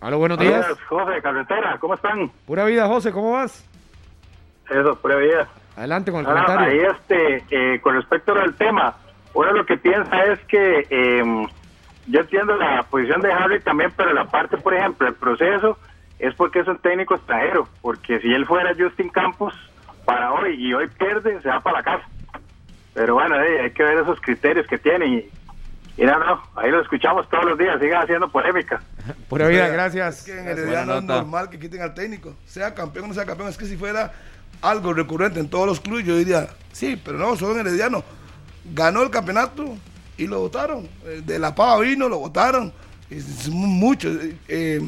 Aló, 0.02 0.18
buenos 0.20 0.38
días. 0.38 0.66
José, 0.90 1.22
carretera, 1.22 1.78
¿cómo 1.80 1.94
están? 1.96 2.30
Pura 2.46 2.66
vida, 2.66 2.88
José, 2.88 3.12
¿cómo 3.12 3.32
vas? 3.34 3.66
Eso, 4.70 4.96
pura 5.00 5.16
vida. 5.18 5.48
Adelante 5.78 6.12
con 6.12 6.22
el 6.22 6.28
Ah, 6.28 6.34
ahí 6.34 6.46
comentario. 6.46 6.92
este, 6.92 7.44
eh, 7.76 7.82
con 7.82 7.96
respecto 7.96 8.34
al 8.34 8.54
tema, 8.56 8.96
uno 9.34 9.52
lo 9.54 9.66
que 9.66 9.78
piensa 9.78 10.24
es 10.26 10.40
que 10.42 10.86
eh, 10.90 11.48
yo 12.08 12.20
entiendo 12.20 12.56
la 12.58 12.84
posición 12.84 13.22
de 13.22 13.32
Harry 13.32 13.62
también, 13.62 13.92
pero 13.96 14.14
la 14.14 14.26
parte, 14.26 14.58
por 14.58 14.74
ejemplo, 14.74 15.08
el 15.08 15.16
proceso 15.16 15.78
es 16.28 16.34
porque 16.36 16.60
es 16.60 16.68
un 16.68 16.78
técnico 16.78 17.16
extranjero, 17.16 17.68
porque 17.82 18.20
si 18.20 18.34
él 18.34 18.46
fuera 18.46 18.74
Justin 18.78 19.10
Campos 19.10 19.54
para 20.06 20.32
hoy 20.34 20.56
y 20.58 20.74
hoy 20.74 20.88
pierde, 20.88 21.42
se 21.42 21.50
va 21.50 21.60
para 21.62 21.78
la 21.80 21.84
casa. 21.84 22.04
Pero 22.94 23.16
bueno, 23.16 23.36
eh, 23.42 23.62
hay 23.62 23.72
que 23.72 23.84
ver 23.84 23.98
esos 23.98 24.20
criterios 24.22 24.68
que 24.68 24.78
tiene 24.78 25.06
y, 25.08 25.30
y 25.98 26.06
no, 26.06 26.18
no, 26.20 26.42
ahí 26.56 26.70
lo 26.72 26.82
escuchamos 26.82 27.28
todos 27.30 27.46
los 27.46 27.58
días, 27.58 27.80
sigan 27.80 28.04
haciendo 28.04 28.30
polémica. 28.30 28.82
Pura 29.30 29.48
vida, 29.48 29.68
gracias. 29.68 30.20
Es 30.20 30.26
que 30.26 30.40
en 30.40 30.48
es 30.48 31.04
normal 31.04 31.50
que 31.50 31.60
quiten 31.60 31.82
al 31.82 31.94
técnico, 31.94 32.36
sea 32.46 32.74
campeón 32.74 33.06
o 33.06 33.08
no 33.10 33.14
sea 33.14 33.26
campeón. 33.26 33.50
Es 33.50 33.58
que 33.58 33.66
si 33.66 33.76
fuera 33.78 34.14
algo 34.62 34.94
recurrente 34.94 35.40
en 35.40 35.50
todos 35.50 35.66
los 35.68 35.80
clubes, 35.80 36.06
yo 36.06 36.16
diría, 36.16 36.48
sí, 36.72 37.00
pero 37.04 37.18
no, 37.18 37.36
solo 37.36 37.54
en 37.60 37.68
Herediano. 37.68 38.04
Ganó 38.74 39.02
el 39.04 39.10
campeonato 39.10 39.76
y 40.18 40.28
lo 40.28 40.40
votaron. 40.40 40.88
Eh, 41.06 41.22
De 41.26 41.38
la 41.38 41.54
Pava 41.54 41.80
vino, 41.82 42.08
lo 42.08 42.20
votaron. 42.20 42.72
Es, 43.10 43.28
es 43.28 43.50
mucho. 43.50 44.10
eh, 44.10 44.38
eh, 44.48 44.82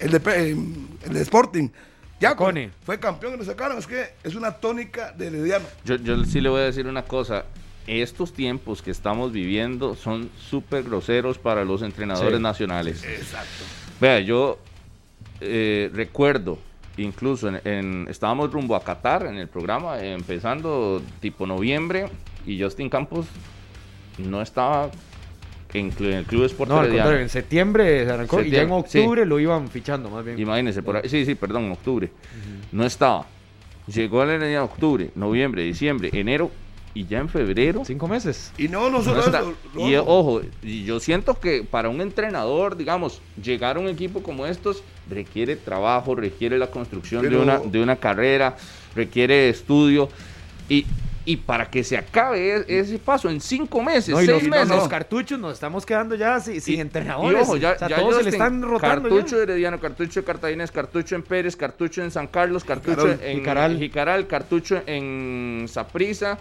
el, 0.00 0.10
de, 0.10 0.18
eh, 0.32 0.56
el 1.06 1.12
de 1.12 1.20
Sporting. 1.22 1.68
Ya 2.18 2.34
Cone. 2.34 2.70
fue 2.84 2.98
campeón 2.98 3.34
y 3.34 3.36
lo 3.36 3.44
sacaron. 3.44 3.76
Es 3.78 3.86
que 3.86 4.06
es 4.24 4.34
una 4.34 4.52
tónica 4.52 5.12
de 5.12 5.26
Herediano. 5.26 5.66
Yo, 5.84 5.96
yo 5.96 6.24
sí 6.24 6.40
le 6.40 6.48
voy 6.48 6.60
a 6.62 6.64
decir 6.64 6.86
una 6.86 7.02
cosa. 7.02 7.44
Estos 7.86 8.32
tiempos 8.32 8.80
que 8.82 8.90
estamos 8.90 9.32
viviendo 9.32 9.94
son 9.94 10.30
súper 10.38 10.82
groseros 10.84 11.38
para 11.38 11.64
los 11.64 11.82
entrenadores 11.82 12.38
Sí. 12.38 12.42
nacionales. 12.42 13.04
Exacto. 13.04 13.64
Vea, 14.00 14.20
yo 14.20 14.58
eh, 15.40 15.90
recuerdo, 15.92 16.58
incluso 16.96 17.48
en, 17.48 17.60
en- 17.64 18.06
estábamos 18.08 18.50
rumbo 18.50 18.74
a 18.74 18.82
Qatar 18.82 19.26
en 19.26 19.36
el 19.36 19.48
programa, 19.48 20.02
empezando 20.02 21.02
tipo 21.20 21.46
noviembre, 21.46 22.08
y 22.46 22.60
Justin 22.60 22.88
Campos 22.88 23.26
no 24.18 24.40
estaba 24.40 24.90
en, 25.78 25.92
el 25.98 26.24
Club 26.24 26.44
Sport 26.44 26.70
No, 26.70 26.78
al 26.78 26.86
Herediano. 26.86 27.04
contrario, 27.04 27.22
en 27.22 27.28
septiembre 27.28 28.04
se 28.04 28.10
arrancó 28.10 28.40
y 28.42 28.50
ya 28.50 28.62
en 28.62 28.68
sí. 28.68 28.98
octubre 28.98 29.26
lo 29.26 29.40
iban 29.40 29.68
fichando 29.68 30.10
más 30.10 30.24
bien. 30.24 30.38
Imagínense, 30.38 30.82
por 30.82 30.96
ahí, 30.96 31.08
sí, 31.08 31.24
sí, 31.24 31.34
perdón, 31.34 31.64
en 31.64 31.72
octubre. 31.72 32.10
No 32.72 32.84
estaba. 32.84 33.26
Llegó 33.86 34.22
al 34.22 34.42
en 34.42 34.58
octubre, 34.58 35.10
noviembre, 35.14 35.62
diciembre, 35.62 36.10
enero 36.12 36.50
y 36.96 37.06
ya 37.06 37.18
en 37.18 37.28
febrero. 37.28 37.82
Cinco 37.84 38.08
meses. 38.08 38.52
Y 38.56 38.68
no, 38.68 38.90
no 38.90 38.98
no 38.98 39.04
solo 39.04 39.20
está. 39.20 39.40
eso. 39.40 39.54
Y 39.76 39.94
ojo, 39.96 40.40
y 40.62 40.84
yo 40.84 40.98
siento 40.98 41.38
que 41.38 41.62
para 41.62 41.88
un 41.90 42.00
entrenador, 42.00 42.76
digamos, 42.76 43.20
llegar 43.40 43.76
a 43.76 43.80
un 43.80 43.88
equipo 43.88 44.22
como 44.22 44.46
estos 44.46 44.82
requiere 45.08 45.56
trabajo, 45.56 46.14
requiere 46.14 46.58
la 46.58 46.68
construcción 46.68 47.28
de, 47.28 47.36
una, 47.36 47.58
de 47.58 47.82
una 47.82 47.96
carrera, 47.96 48.56
requiere 48.94 49.50
estudio. 49.50 50.08
Y, 50.68 50.86
y 51.26 51.36
para 51.36 51.68
que 51.68 51.82
se 51.84 51.96
acabe 51.98 52.56
e- 52.68 52.78
ese 52.80 52.98
paso 52.98 53.28
en 53.28 53.40
cinco 53.40 53.82
meses, 53.82 54.10
No, 54.10 54.18
seis 54.18 54.30
los, 54.30 54.42
meses. 54.44 54.68
los 54.68 54.88
cartuchos 54.88 55.38
nos 55.38 55.54
estamos 55.54 55.84
quedando 55.84 56.14
ya 56.14 56.40
sin, 56.40 56.60
sin 56.60 56.76
Y- 56.76 56.80
entrenadores. 56.80 57.38
Y 57.40 57.42
ojo, 57.42 57.56
ya, 57.56 57.72
o 57.72 57.78
sea, 57.78 57.88
ya 57.88 57.96
todos 57.96 58.16
se 58.16 58.22
le 58.22 58.30
están 58.30 58.62
rotando 58.62 59.08
Cartucho 59.10 59.36
ya. 59.36 59.42
Herediano, 59.42 59.80
cartucho 59.80 60.20
de 60.20 60.24
Cartaginés, 60.24 60.70
cartucho 60.70 61.14
en 61.16 61.22
Pérez, 61.22 61.56
cartucho 61.56 62.02
en 62.02 62.10
San 62.10 62.28
Carlos, 62.28 62.64
cartucho 62.64 63.02
Jicaral. 63.08 63.20
en 63.22 63.38
Jicaral. 63.38 63.78
Jicaral, 63.78 64.26
cartucho 64.28 64.82
en 64.86 65.66
Saprissa, 65.68 66.38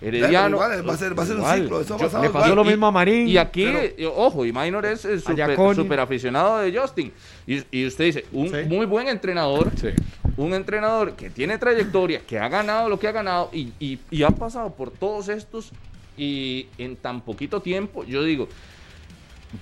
Pero 0.00 0.16
Herediano. 0.16 0.56
igual, 0.56 0.88
va 0.88 0.94
a 0.94 0.96
ser, 0.96 1.18
va 1.18 1.22
a 1.22 1.26
ser 1.26 1.36
un 1.36 1.44
ciclo. 1.54 1.80
Eso 1.80 1.96
Yo- 1.98 2.22
le 2.22 2.30
pasó 2.30 2.54
lo 2.54 2.64
mismo 2.64 2.86
a 2.86 2.90
Marín. 2.90 3.28
Y 3.28 3.36
aquí, 3.38 3.64
Pero- 3.66 3.78
eh, 3.80 4.12
ojo, 4.16 4.44
y 4.44 4.52
Minor 4.52 4.84
es 4.86 5.04
Ayaconi. 5.28 5.74
súper 5.76 6.00
aficionado 6.00 6.58
de 6.58 6.76
Justin. 6.78 7.12
Y, 7.46 7.62
y 7.70 7.86
usted 7.86 8.04
dice, 8.06 8.24
un 8.32 8.48
Sí. 8.48 8.56
muy 8.66 8.86
buen 8.86 9.08
entrenador, 9.08 9.70
Sí. 9.78 9.88
Un 10.36 10.54
entrenador 10.54 11.14
que 11.14 11.30
tiene 11.30 11.58
trayectoria, 11.58 12.20
que 12.26 12.38
ha 12.38 12.48
ganado 12.48 12.88
lo 12.88 12.98
que 12.98 13.08
ha 13.08 13.12
ganado 13.12 13.50
y, 13.52 13.72
y- 13.78 13.98
y 14.10 14.22
ha 14.22 14.30
pasado 14.30 14.70
por 14.74 14.90
todos 14.90 15.28
estos 15.28 15.70
y 16.16 16.68
en 16.78 16.96
tan 16.96 17.20
poquito 17.20 17.60
tiempo, 17.60 18.04
yo 18.04 18.22
digo, 18.22 18.48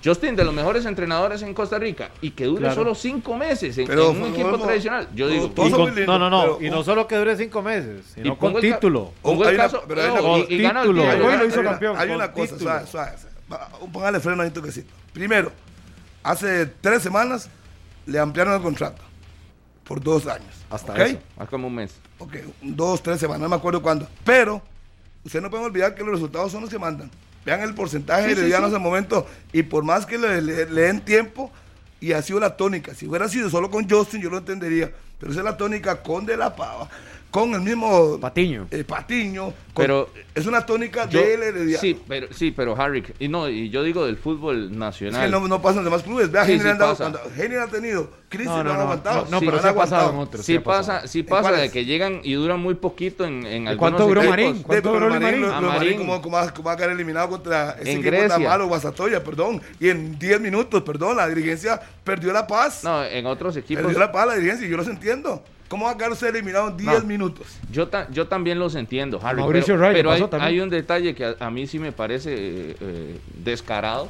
Justin 0.03 0.35
de 0.35 0.43
los 0.43 0.53
mejores 0.55 0.85
entrenadores 0.87 1.43
en 1.43 1.53
Costa 1.53 1.77
Rica 1.77 2.09
y 2.19 2.31
que 2.31 2.45
dure 2.45 2.61
Claro. 2.61 2.75
solo 2.75 2.95
cinco 2.95 3.37
meses 3.37 3.77
en, 3.77 3.85
Pero 3.85 4.09
en 4.09 4.23
un 4.23 4.33
equipo 4.33 4.57
tradicional, 4.57 5.07
yo 5.13 5.27
digo, 5.27 5.53
con- 5.53 5.69
no, 6.05 6.17
no, 6.17 6.29
no. 6.31 6.41
pero 6.41 6.57
Y 6.61 6.65
un- 6.69 6.71
no 6.75 6.83
solo 6.83 7.07
que 7.07 7.15
dure 7.15 7.37
cinco 7.37 7.61
meses, 7.61 8.03
sino 8.15 8.33
Y 8.33 8.35
con 8.37 8.55
título. 8.59 9.13
pongo 9.21 9.43
el 9.43 9.49
Hay 9.49 9.55
una- 9.55 9.63
caso, 9.65 9.83
pero 9.87 10.01
hay 10.01 10.07
no, 10.07 10.33
una- 10.33 10.45
y, 10.49 10.53
y 10.55 10.61
gana 10.63 10.81
el 10.81 10.87
título. 10.87 11.03
título. 11.03 11.25
Hoy 11.27 11.37
lo 11.37 11.45
hizo 11.45 11.59
hay 11.59 12.09
una- 12.09 12.23
Hay 12.23 12.29
cosa, 12.31 12.59
suave, 12.59 12.87
suave, 12.87 13.11
Póngale 13.91 14.19
freno 14.19 14.41
ahí 14.41 14.47
un 14.47 14.53
toquecito. 14.53 14.91
Primero, 15.13 15.51
hace 16.23 16.65
tres 16.65 17.03
semanas 17.03 17.47
le 18.07 18.17
ampliaron 18.17 18.55
el 18.55 18.61
contrato 18.63 19.03
por 19.83 20.01
dos 20.01 20.25
años. 20.25 20.62
Hasta 20.73 20.93
¿ok? 20.93 20.99
eso. 20.99 21.19
Hace 21.37 21.49
como 21.49 21.67
un 21.67 21.75
mes. 21.75 21.93
Ok, 22.19 22.35
dos, 22.61 23.01
tres 23.03 23.19
semanas, 23.19 23.41
no 23.41 23.49
me 23.49 23.55
acuerdo 23.55 23.81
cuándo. 23.81 24.07
Pero, 24.23 24.61
usted 25.23 25.41
no 25.41 25.49
puede 25.49 25.63
olvidar 25.65 25.93
que 25.95 26.03
los 26.03 26.13
resultados 26.13 26.51
son 26.51 26.61
los 26.61 26.69
que 26.69 26.79
mandan. 26.79 27.09
Vean 27.45 27.61
el 27.61 27.73
porcentaje 27.75 28.25
de 28.27 28.31
heredianos 28.33 28.69
en 28.69 28.75
el 28.75 28.81
momento. 28.81 29.27
Y 29.51 29.63
por 29.63 29.83
más 29.83 30.05
que 30.05 30.17
le, 30.17 30.41
le- 30.41 30.65
le 30.65 30.81
den 30.81 31.01
tiempo, 31.03 31.51
y 31.99 32.13
ha 32.13 32.21
sido 32.21 32.39
la 32.39 32.55
tónica. 32.57 32.93
Si 32.95 33.07
hubiera 33.07 33.27
sido 33.29 33.49
solo 33.49 33.69
con 33.69 33.89
Justin, 33.89 34.21
yo 34.21 34.29
lo 34.29 34.37
entendería. 34.37 34.91
Pero 35.19 35.31
esa 35.31 35.41
es 35.41 35.45
la 35.45 35.55
tónica 35.57 36.01
con 36.03 36.25
De 36.25 36.35
La 36.35 36.55
Pava, 36.55 36.89
con 37.33 37.51
el 37.55 37.61
mismo 37.61 38.19
Patiño. 38.19 38.67
eh, 38.69 38.83
Patiño. 38.83 39.45
con- 39.73 39.83
Pero- 39.85 40.09
es 40.35 40.45
una 40.45 40.63
tónica 40.67 41.09
Yo- 41.09 41.19
del 41.19 41.41
Herediano. 41.41 41.81
sí, 41.81 41.99
pero, 42.07 42.27
sí, 42.31 42.51
pero 42.51 42.79
Harry, 42.79 43.03
y 43.17 43.27
no, 43.27 43.49
y 43.49 43.71
yo 43.71 43.81
digo 43.81 44.05
del 44.05 44.17
fútbol 44.17 44.65
Es 44.71 44.77
nacional. 44.77 45.25
que 45.25 45.31
no, 45.31 45.47
no 45.47 45.59
pasan 45.59 45.79
en 45.79 45.85
demás 45.85 46.03
clubes. 46.03 46.31
Vea, 46.31 46.45
Sí, 46.45 46.59
sí 46.59 46.63
le 46.63 46.69
han 46.69 46.77
dado, 46.77 46.91
pasa. 46.91 47.09
cuando 47.11 47.19
Geni 47.35 47.55
ha 47.55 47.65
tenido 47.65 48.07
crisis, 48.29 48.49
No, 48.51 48.57
no, 48.57 48.65
no, 48.65 48.71
han 48.75 48.81
aguantado. 48.81 49.27
no, 49.31 49.39
Sí, 49.39 49.45
pero 49.47 49.59
se 49.59 49.67
ha 49.67 49.73
pasado 49.73 50.11
en 50.11 50.17
otros. 50.19 50.45
Sí 50.45 50.59
pasa, 50.59 51.07
sí 51.07 51.19
¿En 51.21 51.25
pasa 51.25 51.51
de 51.53 51.71
que 51.71 51.85
llegan 51.85 52.19
y 52.23 52.33
duran 52.33 52.59
muy 52.59 52.75
poquito 52.75 53.25
en, 53.25 53.47
en 53.47 53.67
algunos 53.67 53.77
cuánto 53.99 54.07
duró. 54.07 54.23
Marín? 54.29 54.61
¿Cuánto 54.61 54.91
pero 54.91 54.93
duró 54.93 55.09
Marín? 55.19 55.23
Marín, 55.23 55.41
lo- 55.41 55.47
lo 55.47 55.53
Marín, 55.69 55.75
Marín. 55.77 55.97
¿cómo, 55.97 56.21
cómo 56.21 56.37
va, 56.37 56.53
cómo 56.53 56.65
va 56.67 56.73
a 56.73 56.77
quedar 56.77 56.91
eliminado 56.91 57.29
contra 57.29 57.71
ese 57.79 57.93
En 57.93 57.97
equipo 57.99 58.11
tan 58.15 58.27
Grecia. 58.29 58.49
malo, 58.49 58.67
Guasatoya, 58.67 59.23
perdón? 59.23 59.59
Y 59.79 59.89
en 59.89 60.19
10 60.19 60.39
minutos, 60.39 60.83
perdón, 60.83 61.17
la 61.17 61.27
dirigencia 61.27 61.81
perdió 62.03 62.31
la 62.31 62.45
paz. 62.45 62.83
No, 62.83 63.03
en 63.03 63.25
otros 63.25 63.57
equipos. 63.57 63.83
perdió 63.85 63.97
la 63.99 64.11
paz 64.11 64.27
la 64.27 64.35
dirigencia 64.35 64.67
y 64.67 64.69
yo 64.69 64.77
los 64.77 64.87
entiendo. 64.87 65.43
¿Cómo 65.73 65.85
va 65.85 65.93
a 65.93 65.97
quedar 65.97 66.11
usted 66.11 66.27
eliminado 66.27 66.69
en 66.69 66.77
10 66.77 66.99
No. 67.01 67.07
minutos? 67.07 67.47
Yo, 67.71 67.87
ta- 67.87 68.07
yo 68.11 68.27
también 68.27 68.59
los 68.59 68.75
entiendo, 68.75 69.19
Harry. 69.23 69.39
Mauricio 69.41 69.73
pero 69.73 69.81
Ray 69.81 69.93
le 69.93 69.97
pero 69.97 70.11
hay, 70.11 70.19
pasó 70.19 70.29
también. 70.29 70.51
hay 70.53 70.59
un 70.59 70.69
detalle 70.69 71.15
que 71.15 71.25
a, 71.25 71.35
a 71.39 71.49
mí 71.49 71.65
sí 71.65 71.79
me 71.79 71.91
parece 71.91 72.31
eh, 72.31 72.75
eh, 72.79 73.19
descarado. 73.43 74.07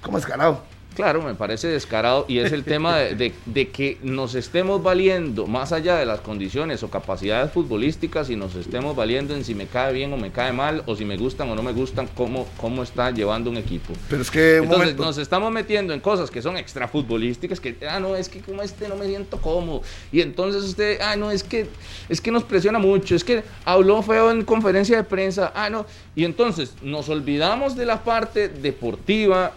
¿Cómo 0.00 0.16
escalado? 0.16 0.62
Claro, 0.94 1.22
me 1.22 1.34
parece 1.34 1.68
descarado 1.68 2.26
y 2.28 2.38
es 2.38 2.52
el 2.52 2.64
tema 2.64 2.98
de, 2.98 3.14
de- 3.14 3.34
de 3.46 3.68
que 3.70 3.98
nos 4.02 4.34
estemos 4.34 4.82
valiendo 4.82 5.46
más 5.46 5.72
allá 5.72 5.96
de 5.96 6.04
las 6.06 6.20
condiciones 6.20 6.82
o 6.82 6.90
capacidades 6.90 7.50
futbolísticas 7.52 8.28
y 8.30 8.36
nos 8.36 8.54
estemos 8.56 8.94
valiendo 8.94 9.34
en 9.34 9.44
si 9.44 9.54
me 9.54 9.66
cae 9.66 9.92
bien 9.92 10.12
o 10.12 10.16
me 10.16 10.30
cae 10.30 10.52
mal 10.52 10.82
o 10.86 10.94
si 10.94 11.04
me 11.04 11.16
gustan 11.16 11.48
o 11.50 11.54
no 11.54 11.62
me 11.62 11.72
gustan, 11.72 12.08
cómo, 12.14 12.46
cómo 12.58 12.82
está 12.82 13.10
llevando 13.10 13.48
un 13.50 13.56
equipo. 13.56 13.92
Pero 14.10 14.22
es 14.22 14.30
que, 14.30 14.56
Entonces 14.58 14.78
momento. 14.80 15.04
nos 15.04 15.18
estamos 15.18 15.50
metiendo 15.50 15.94
en 15.94 16.00
cosas 16.00 16.30
que 16.30 16.42
son 16.42 16.56
extra 16.56 16.86
futbolísticas, 16.88 17.58
que, 17.60 17.76
ah, 17.88 17.98
no, 17.98 18.14
es 18.14 18.28
que 18.28 18.40
como 18.40 18.62
este 18.62 18.88
no 18.88 18.96
me 18.96 19.06
siento 19.06 19.38
cómodo. 19.38 19.82
Y 20.12 20.20
entonces 20.20 20.62
usted, 20.64 20.98
ah, 21.00 21.16
no, 21.16 21.30
es 21.30 21.42
que, 21.42 21.66
es 22.08 22.20
que 22.20 22.30
nos 22.30 22.44
presiona 22.44 22.78
mucho, 22.78 23.14
es 23.14 23.24
que 23.24 23.42
habló 23.64 24.02
feo 24.02 24.30
en 24.30 24.44
conferencia 24.44 24.96
de 24.98 25.04
prensa, 25.04 25.52
ah, 25.54 25.70
no. 25.70 25.86
Y 26.14 26.24
entonces 26.24 26.74
nos 26.82 27.08
olvidamos 27.08 27.76
de 27.76 27.86
la 27.86 28.04
parte 28.04 28.48
deportiva 28.48 29.52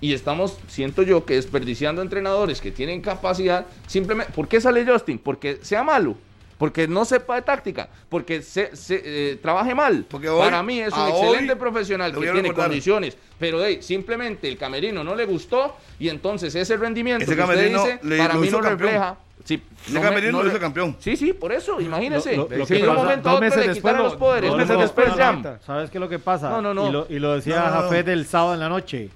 y 0.00 0.12
estamos, 0.12 0.58
siento 0.68 1.02
yo, 1.02 1.24
que 1.24 1.34
desperdiciando 1.34 2.02
entrenadores 2.02 2.60
que 2.60 2.70
tienen 2.70 3.00
capacidad, 3.00 3.66
simplemente, 3.86 4.32
¿por 4.32 4.46
qué 4.48 4.60
sale 4.60 4.84
Justin? 4.86 5.18
Porque 5.18 5.58
sea 5.62 5.82
malo. 5.82 6.16
Porque 6.56 6.88
no 6.88 7.04
sepa 7.04 7.36
de 7.36 7.42
táctica, 7.42 7.88
porque 8.08 8.42
se, 8.42 8.74
se, 8.74 9.00
eh, 9.04 9.36
trabaje 9.36 9.76
mal. 9.76 10.04
Porque 10.10 10.28
hoy- 10.28 10.40
Para 10.40 10.60
mí 10.64 10.80
es 10.80 10.92
un 10.92 10.98
a 10.98 11.08
excelente 11.10 11.54
profesional 11.54 12.12
que 12.12 12.18
tiene 12.18 12.42
recordar. 12.42 12.66
condiciones, 12.66 13.16
pero 13.38 13.64
hey, 13.64 13.78
simplemente 13.80 14.48
el 14.48 14.58
camerino 14.58 15.04
no 15.04 15.14
le 15.14 15.24
gustó 15.24 15.76
y 16.00 16.08
entonces 16.08 16.52
ese 16.56 16.76
rendimiento 16.76 17.22
Ese 17.24 17.36
que 17.36 17.42
usted 17.42 17.68
dice 17.72 18.00
le- 18.02 18.18
para 18.18 18.34
mí 18.34 18.50
no 18.50 18.58
campeón. 18.60 18.78
refleja. 18.80 19.16
Sí, 19.44 19.62
Ese 19.84 19.92
no 19.94 20.00
me- 20.00 20.06
camerino 20.08 20.32
no 20.38 20.42
lo 20.42 20.50
hizo 20.50 20.58
campeón. 20.58 20.96
Sí, 20.98 21.16
sí, 21.16 21.32
por 21.32 21.52
eso, 21.52 21.80
imagínese. 21.80 22.36
Lo- 22.36 22.48
lo- 22.48 22.56
lo 22.56 22.66
que 22.66 22.74
de 22.74 22.88
un 22.88 22.94
momento 22.96 23.28
a 23.28 23.32
dos 23.32 23.40
meses 23.40 23.60
le 23.60 23.68
después 23.68 23.96
los 23.96 24.16
poderes. 24.16 24.50
dos 24.50 24.58
meses 24.58 24.78
después 24.80 25.14
ya. 25.16 25.60
¿Sabes 25.64 25.90
qué 25.90 25.98
es 25.98 26.00
lo 26.00 26.08
que 26.08 26.18
pasa? 26.18 26.50
No, 26.50 26.60
no, 26.60 26.74
no. 26.74 26.88
Y 26.88 26.92
lo, 26.92 27.06
y 27.08 27.18
lo 27.20 27.34
decía 27.36 27.60
No, 27.60 27.66
no, 27.66 27.76
no. 27.76 27.82
Jafet 27.82 28.08
el 28.08 28.26
sábado 28.26 28.54
en 28.54 28.60
la 28.60 28.68
noche. 28.68 29.10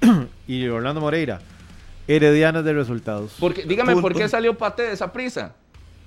y 0.46 0.66
Orlando 0.68 1.00
Moreira. 1.00 1.40
Heredianas 2.08 2.64
de 2.64 2.72
resultados. 2.72 3.32
Porque, 3.38 3.62
dígame, 3.64 3.94
¿por 3.96 4.14
qué 4.14 4.28
salió 4.28 4.56
Pate 4.58 4.82
de 4.82 4.92
esa 4.92 5.12
prisa? 5.12 5.54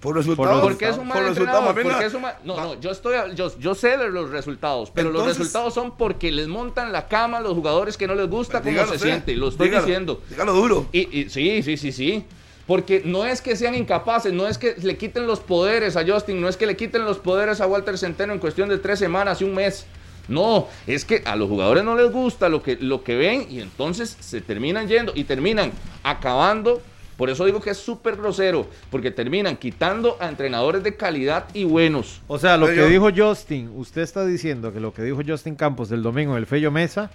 Por 0.01 0.17
resultados. 0.17 0.61
Porque 0.61 0.89
es 0.89 0.97
un 0.97 1.07
mal 1.07 1.19
por 1.19 1.27
entrenador, 1.27 1.61
resultados, 1.63 1.73
porque 1.75 1.87
venga. 1.87 2.05
es 2.05 2.13
un 2.13 2.21
mal- 2.23 2.35
No, 2.43 2.57
no, 2.57 2.79
yo 2.81 2.91
estoy, 2.91 3.15
yo, 3.35 3.57
yo 3.57 3.73
sé 3.73 3.97
de 3.97 4.09
los 4.09 4.31
resultados, 4.31 4.91
pero 4.93 5.11
los 5.11 5.25
resultados 5.25 5.73
son 5.73 5.95
porque 5.95 6.29
les 6.29 6.49
montan 6.49 6.91
la 6.91 7.07
cama 7.07 7.37
a 7.37 7.41
los 7.41 7.53
jugadores 7.53 7.95
que 7.95 8.05
no 8.05 8.13
les 8.15 8.27
gusta 8.29 8.59
cómo 8.59 8.71
Dígalo 8.71 8.89
se 8.89 8.95
usted, 8.95 9.07
siente, 9.07 9.35
lo 9.37 9.47
estoy 9.47 9.69
dígalo, 9.69 9.85
diciendo. 9.85 10.21
Dígalo 10.29 10.53
duro. 10.53 10.87
Y, 10.91 11.19
y- 11.21 11.29
sí, 11.29 11.63
sí, 11.63 11.77
sí, 11.77 11.93
sí. 11.93 12.25
Porque 12.67 13.01
no 13.05 13.25
es 13.25 13.41
que 13.41 13.55
sean 13.55 13.75
incapaces, 13.75 14.33
no 14.33 14.45
es 14.47 14.57
que 14.57 14.75
le 14.81 14.97
quiten 14.97 15.25
los 15.25 15.39
poderes 15.39 15.95
a 15.95 16.05
Justin, 16.05 16.41
no 16.41 16.49
es 16.49 16.57
que 16.57 16.65
le 16.65 16.75
quiten 16.75 17.05
los 17.05 17.19
poderes 17.19 17.61
a 17.61 17.67
Walter 17.67 17.97
Centeno 17.97 18.33
en 18.33 18.39
cuestión 18.39 18.67
de 18.67 18.79
tres 18.79 18.99
semanas 18.99 19.39
y 19.39 19.45
un 19.45 19.53
mes. 19.53 19.85
No, 20.27 20.67
es 20.87 21.03
que 21.05 21.21
a 21.25 21.35
los 21.35 21.49
jugadores 21.49 21.83
no 21.83 21.95
les 21.95 22.11
gusta 22.11 22.47
lo 22.49 22.63
que, 22.63 22.77
lo 22.77 23.03
que 23.03 23.15
ven 23.15 23.47
y 23.49 23.59
entonces 23.59 24.15
se 24.19 24.39
terminan 24.41 24.87
yendo 24.87 25.11
y 25.15 25.25
terminan 25.25 25.71
acabando. 26.03 26.81
Por 27.17 27.29
eso 27.29 27.45
digo 27.45 27.61
que 27.61 27.69
es 27.69 27.77
súper 27.77 28.15
grosero, 28.15 28.65
porque 28.89 29.11
terminan 29.11 29.55
quitando 29.57 30.17
a 30.19 30.27
entrenadores 30.29 30.81
de 30.81 30.95
calidad 30.95 31.45
y 31.53 31.63
buenos. 31.63 32.21
O 32.27 32.39
sea, 32.39 32.57
lo 32.57 32.65
Pero 32.65 32.87
que 32.87 32.93
yo- 32.93 33.09
dijo 33.09 33.27
Justin, 33.29 33.69
usted 33.75 34.01
está 34.01 34.25
diciendo 34.25 34.73
que 34.73 34.79
lo 34.79 34.93
que 34.93 35.03
dijo 35.03 35.21
Justin 35.25 35.55
Campos 35.55 35.91
el 35.91 36.01
domingo 36.01 36.31
en 36.33 36.39
el 36.39 36.47
Fello 36.47 36.71
Mesa 36.71 37.11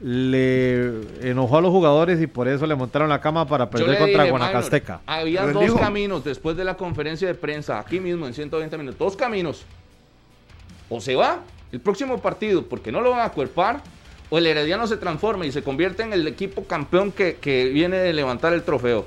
le 0.00 1.00
enojó 1.30 1.58
a 1.58 1.60
los 1.62 1.70
jugadores 1.70 2.20
y 2.20 2.26
por 2.26 2.48
eso 2.48 2.66
le 2.66 2.74
montaron 2.74 3.08
la 3.08 3.20
cama 3.20 3.46
para 3.46 3.70
perder 3.70 3.98
contra 3.98 4.22
dije, 4.24 4.30
Guanacasteca. 4.30 5.00
Minor, 5.06 5.20
había 5.20 5.46
dos 5.46 5.62
dijo- 5.62 5.78
caminos 5.78 6.22
después 6.24 6.56
de 6.56 6.64
la 6.64 6.76
conferencia 6.76 7.26
de 7.28 7.34
prensa, 7.34 7.78
aquí 7.78 7.98
mismo 7.98 8.26
en 8.26 8.34
120 8.34 8.76
minutos. 8.76 8.98
Dos 8.98 9.16
caminos. 9.16 9.64
O 10.88 11.00
se 11.00 11.16
va 11.16 11.40
el 11.72 11.80
próximo 11.80 12.20
partido 12.22 12.66
porque 12.66 12.92
no 12.92 13.00
lo 13.00 13.10
van 13.10 13.20
a 13.20 13.30
cuerpar, 13.30 13.82
o 14.30 14.38
el 14.38 14.46
Herediano 14.46 14.86
se 14.86 14.96
transforma 14.96 15.46
y 15.46 15.52
se 15.52 15.62
convierte 15.62 16.02
en 16.02 16.12
el 16.12 16.26
equipo 16.26 16.64
campeón 16.64 17.12
que, 17.12 17.36
que 17.36 17.66
viene 17.66 17.96
de 17.98 18.12
levantar 18.12 18.52
el 18.52 18.62
trofeo. 18.62 19.06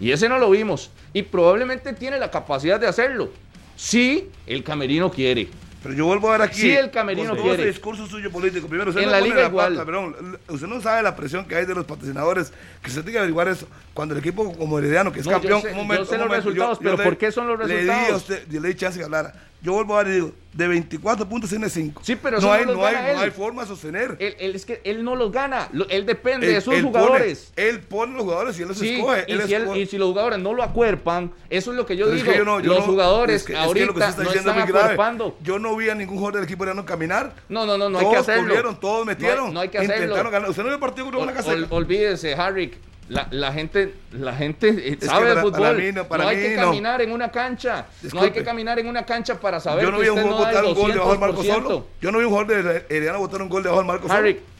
Y 0.00 0.12
ese 0.12 0.28
no 0.28 0.38
lo 0.38 0.48
vimos. 0.50 0.90
Y 1.12 1.22
probablemente 1.22 1.92
tiene 1.92 2.18
la 2.18 2.30
capacidad 2.30 2.78
de 2.80 2.86
hacerlo. 2.86 3.30
Si 3.76 4.28
el 4.46 4.64
camerino 4.64 5.10
quiere. 5.10 5.48
Pero 5.82 5.94
yo 5.94 6.06
vuelvo 6.06 6.28
a 6.28 6.32
ver 6.32 6.42
aquí. 6.42 6.60
Sí, 6.62 6.70
el 6.72 6.90
camerino 6.90 7.28
con 7.28 7.36
todo 7.36 7.46
quiere. 7.48 7.62
ese 7.62 7.70
discurso 7.72 8.06
suyo 8.06 8.30
político. 8.32 8.66
Primero, 8.66 8.90
usted 8.90 9.02
En 9.02 9.08
no 9.08 9.12
la 9.12 9.20
liga 9.20 9.46
igual. 9.46 9.74
pata, 9.74 9.84
perdón, 9.84 10.38
usted 10.48 10.66
no 10.66 10.80
sabe 10.80 11.02
la 11.02 11.14
presión 11.14 11.44
que 11.46 11.54
hay 11.54 11.66
de 11.66 11.74
los 11.74 11.84
patrocinadores. 11.84 12.52
Que 12.82 12.90
se 12.90 12.96
tiene 13.02 13.12
que 13.12 13.18
averiguar 13.18 13.46
eso. 13.48 13.68
Cuando 13.94 14.14
el 14.14 14.20
equipo 14.20 14.52
como 14.56 14.78
Herediano, 14.78 15.12
que 15.12 15.20
es 15.20 15.26
No, 15.26 15.32
yo 15.32 15.38
campeón. 15.40 15.62
sé- 15.62 15.68
un 15.68 15.74
yo 15.74 15.78
sé 16.04 16.14
un 16.14 16.20
los 16.20 16.28
momento, 16.28 16.34
resultados, 16.36 16.78
pero 16.82 16.96
le- 16.96 17.04
¿por 17.04 17.16
qué 17.16 17.30
son 17.30 17.46
los 17.48 17.58
Le 17.60 17.66
di 17.66 17.88
a 17.88 17.92
resultados? 17.94 18.22
usted, 18.22 18.46
yo 18.50 18.60
le 18.60 18.68
di 18.68 18.74
chance 18.74 18.98
que 18.98 19.04
hablara. 19.04 19.32
Yo 19.60 19.72
vuelvo 19.72 19.98
a 19.98 20.04
ver 20.04 20.12
y 20.12 20.14
digo, 20.16 20.32
de 20.52 20.68
24 20.68 21.28
puntos 21.28 21.50
tiene 21.50 21.68
5. 21.68 22.02
Sí, 22.04 22.14
pero 22.14 22.40
no 22.40 22.52
hay, 22.52 22.64
no 22.64 22.84
hay, 22.86 22.94
no 23.14 23.20
hay 23.22 23.30
forma 23.32 23.62
de 23.62 23.68
sostener. 23.68 24.16
Él, 24.20 24.36
él- 24.38 24.54
es 24.54 24.64
que 24.64 24.80
él 24.84 25.02
no 25.02 25.16
los 25.16 25.32
gana. 25.32 25.68
Él 25.88 26.06
depende 26.06 26.46
Él- 26.46 26.54
de 26.54 26.60
sus 26.60 26.74
él 26.74 26.84
jugadores. 26.84 27.52
Pone, 27.56 27.68
él 27.68 27.80
pone 27.80 28.12
los 28.14 28.22
jugadores 28.22 28.58
y 28.58 28.62
él 28.62 28.68
los 28.68 28.78
Sí, 28.78 28.94
escoge. 28.94 29.22
y, 29.26 29.26
si 29.26 29.32
él- 29.54 29.62
escoge. 29.62 29.78
y 29.80 29.86
si 29.86 29.98
los 29.98 30.08
jugadores 30.10 30.38
no 30.38 30.54
lo 30.54 30.62
acuerpan, 30.62 31.32
eso 31.50 31.72
es 31.72 31.76
lo 31.76 31.86
que 31.86 31.96
yo 31.96 32.04
Pero 32.06 32.16
es 32.16 32.22
digo. 32.22 32.32
que 32.32 32.38
yo 32.38 32.44
no- 32.44 32.60
yo 32.60 32.74
los 32.74 32.84
jugadores 32.84 33.36
es 33.36 33.42
que- 33.44 33.52
es 33.54 33.58
que 33.58 33.64
ahorita 33.64 33.86
lo 33.86 33.92
está 34.06 34.22
no 34.22 34.30
están 34.30 34.58
acuerpando. 34.60 35.36
Yo 35.42 35.58
no 35.58 35.74
vi 35.76 35.88
a 35.88 35.94
ningún 35.96 36.16
jugador 36.18 36.34
del 36.36 36.44
equipo 36.44 36.62
herediano 36.64 36.86
caminar. 36.86 37.34
No, 37.48 37.66
no, 37.66 37.76
no, 37.76 37.88
no 37.90 37.98
hay 37.98 38.04
todos 38.04 38.14
que 38.14 38.20
hacerlo. 38.20 38.42
corrieron, 38.44 38.78
todos 38.80 39.00
hay- 39.00 39.06
metieron. 39.06 39.52
No 39.52 39.60
hay, 39.60 39.68
que 39.70 39.78
hacerlo. 39.78 39.94
Intentaron 39.96 40.30
ganar. 40.32 40.50
Usted 40.50 40.62
no 40.62 40.68
vio 40.68 40.74
el 40.74 40.80
partido 40.80 41.04
contra 41.06 41.18
Ol- 41.20 41.24
Guanacasteca. 41.26 41.56
ol- 41.56 41.68
olvídese, 41.82 42.34
Harry. 42.34 42.74
La, 43.08 43.26
la 43.30 43.52
gente, 43.52 43.94
la 44.12 44.34
gente 44.34 44.68
eh, 44.68 44.98
sabe 45.00 45.28
de 45.28 45.34
para- 45.34 45.42
fútbol. 45.42 45.60
para 45.60 45.72
mí 45.74 45.92
no, 45.92 46.06
para 46.08 46.28
hay 46.28 46.36
mí 46.36 46.42
que 46.42 46.56
no. 46.56 46.62
caminar 46.66 47.00
en 47.02 47.12
una 47.12 47.30
cancha. 47.30 47.86
No 48.12 48.20
hay 48.22 48.30
que 48.32 48.44
caminar 48.44 48.78
en 48.78 48.86
una 48.86 49.06
cancha 49.06 49.40
para 49.40 49.60
saber 49.60 49.84
Yo 49.84 49.90
no 49.90 49.96
que 49.98 50.02
vi 50.04 50.08
un 50.10 50.20
jugador 50.22 50.38
botar 50.46 50.64
un 50.66 50.74
gol 50.74 50.92
debajo 50.92 51.10
del 51.12 51.20
marco 51.20 51.42
200%. 51.42 51.54
solo. 51.54 51.86
Yo 52.02 52.12
no 52.12 52.18
vi 52.18 52.24
un 52.24 52.30
jugador 52.30 52.62
de 52.64 52.84
Herediano 52.90 53.18
botar 53.18 53.40
un 53.42 53.48
gol 53.48 53.62
debajo 53.62 53.80
del 53.80 53.86
marco 53.86 54.12
Harry, 54.12 54.32
solo. 54.34 54.58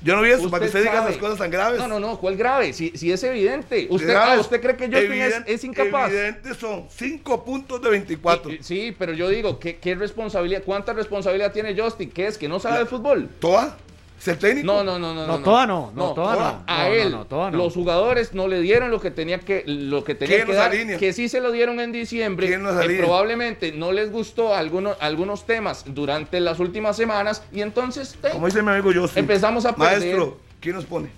Yo 0.00 0.14
no 0.14 0.22
vi 0.22 0.30
eso, 0.30 0.48
para 0.48 0.60
que 0.60 0.66
usted 0.68 0.80
diga 0.82 0.92
sabe- 0.92 1.08
esas 1.08 1.20
cosas 1.20 1.38
tan 1.38 1.50
graves. 1.50 1.78
No, 1.80 1.88
no, 1.88 1.98
no, 1.98 2.18
¿cuál 2.20 2.36
grave? 2.36 2.72
Si, 2.72 2.90
si 2.94 3.10
es 3.10 3.20
evidente. 3.24 3.88
Usted, 3.90 4.14
ah, 4.14 4.36
¿usted 4.38 4.60
cree 4.60 4.76
que 4.76 4.86
Justin 4.86 5.12
es, 5.22 5.42
es 5.46 5.64
incapaz? 5.64 6.10
Evidente 6.12 6.54
son 6.54 6.86
5 6.88 7.44
puntos 7.44 7.82
de 7.82 7.90
24. 7.90 8.52
Y- 8.52 8.54
y- 8.56 8.62
Sí, 8.62 8.94
pero 8.96 9.12
yo 9.12 9.28
digo, 9.28 9.58
¿qué, 9.58 9.76
qué 9.78 9.94
responsabilidad, 9.96 10.62
cuánta 10.64 10.92
responsabilidad 10.92 11.52
tiene 11.52 11.74
Justin? 11.76 12.10
¿Qué 12.10 12.26
es? 12.28 12.38
¿Que 12.38 12.48
no 12.48 12.60
sabe 12.60 12.78
de 12.80 12.86
fútbol? 12.86 13.28
¿Toda? 13.40 13.76
¿Es 14.20 14.26
el 14.28 14.38
técnico? 14.38 14.66
No, 14.66 14.82
no, 14.82 14.98
no, 14.98 15.14
no. 15.14 15.26
No, 15.26 15.38
toda 15.40 15.64
no, 15.66 15.92
no, 15.94 16.12
toda 16.12 16.34
no. 16.34 16.62
A 16.66 16.88
No, 16.88 16.92
él, 16.94 17.16
toda 17.28 17.50
los 17.52 17.72
jugadores 17.74 18.34
no 18.34 18.48
le 18.48 18.60
dieron 18.60 18.90
lo 18.90 19.00
que 19.00 19.12
tenía 19.12 19.38
que, 19.38 19.62
lo 19.66 20.02
que 20.02 20.14
tenía 20.16 20.36
¿Quién 20.38 20.48
que 20.48 20.54
dar, 20.54 20.70
alinea? 20.72 20.98
que 20.98 21.12
sí 21.12 21.28
se 21.28 21.40
lo 21.40 21.52
dieron 21.52 21.78
en 21.78 21.92
diciembre, 21.92 22.48
¿Quién 22.48 22.64
los 22.64 22.76
que 22.76 22.84
alinea? 22.84 23.04
probablemente 23.04 23.70
no 23.72 23.92
les 23.92 24.10
gustó 24.10 24.54
algunos, 24.56 24.96
algunos 25.00 25.46
temas 25.46 25.84
durante 25.86 26.40
las 26.40 26.58
últimas 26.58 26.96
semanas 26.96 27.44
y 27.52 27.60
entonces 27.60 28.18
eh, 28.24 28.30
Como 28.32 28.46
dice 28.46 28.60
mi 28.62 28.70
amigo 28.72 28.90
Justin. 28.92 29.20
empezamos 29.20 29.64
a 29.66 29.76
perder. 29.76 29.98
Maestro, 30.00 30.38
¿quién 30.60 30.74
nos 30.74 30.84
pone? 30.84 31.10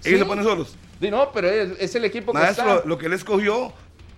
Sí. 0.00 0.08
Ellos 0.08 0.20
se 0.20 0.26
ponen 0.26 0.44
solos. 0.44 0.76
No, 1.00 1.30
pero 1.32 1.50
es, 1.50 1.72
es 1.78 1.94
el 1.96 2.06
equipo 2.06 2.32
que 2.32 2.38
Maestro, 2.38 2.76
está. 2.76 2.88
lo 2.88 2.96
que 2.96 3.06
él 3.06 3.12
escogió 3.12 3.70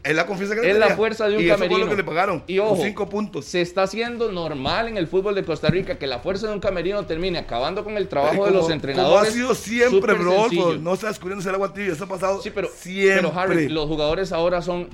es 0.06 0.16
la 0.16 0.26
confianza 0.26 0.54
que 0.54 0.62
le 0.62 0.70
Es 0.70 0.78
la 0.78 0.96
fuerza 0.96 1.28
de 1.28 1.36
un 1.36 1.42
y 1.42 1.46
eso 1.46 1.54
camerino. 1.54 1.76
fue 1.78 1.84
lo 1.84 1.90
que 1.90 1.96
le 1.96 2.04
pagaron. 2.04 2.42
Y 2.46 2.58
ojo, 2.58 2.76
5 2.82 3.08
puntos. 3.08 3.44
Se 3.44 3.60
está 3.60 3.82
haciendo 3.82 4.30
normal 4.32 4.88
en 4.88 4.96
el 4.96 5.06
fútbol 5.08 5.34
de 5.34 5.44
Costa 5.44 5.68
Rica 5.68 5.98
que 5.98 6.06
la 6.06 6.18
fuerza 6.20 6.46
de 6.46 6.52
un 6.54 6.60
camerino 6.60 7.04
termine 7.06 7.38
acabando 7.38 7.84
con 7.84 7.96
el 7.96 8.08
trabajo 8.08 8.34
Como- 8.34 8.46
de 8.46 8.52
los 8.52 8.62
Como 8.62 8.74
entrenadores. 8.74 9.30
ha 9.30 9.32
sido 9.32 9.54
siempre, 9.54 10.14
sencillo. 10.16 10.78
No 10.78 10.94
está 10.94 11.08
descubriéndose 11.08 11.48
el 11.48 11.54
agua 11.56 11.72
tibia. 11.72 11.92
Eso 11.92 12.04
ha 12.04 12.08
pasado 12.08 12.40
Sí, 12.42 12.50
pero, 12.54 12.68
siempre. 12.74 13.16
pero 13.28 13.38
Harry, 13.38 13.68
los 13.68 13.86
jugadores 13.86 14.32
ahora 14.32 14.62
son. 14.62 14.88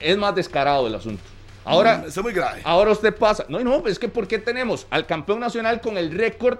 Es 0.00 0.16
más 0.16 0.34
descarado 0.34 0.86
el 0.86 0.94
asunto. 0.94 1.22
Ahora, 1.64 1.98
Mm, 1.98 2.08
Eso 2.08 2.20
es 2.20 2.24
muy 2.24 2.32
grave. 2.32 2.60
ahora 2.62 2.92
usted 2.92 3.12
pasa. 3.14 3.44
No, 3.48 3.58
no, 3.58 3.86
es 3.88 3.98
que 3.98 4.08
¿por 4.08 4.28
qué 4.28 4.38
tenemos 4.38 4.86
al 4.90 5.04
campeón 5.04 5.40
nacional 5.40 5.80
con 5.80 5.98
el 5.98 6.12
récord 6.12 6.58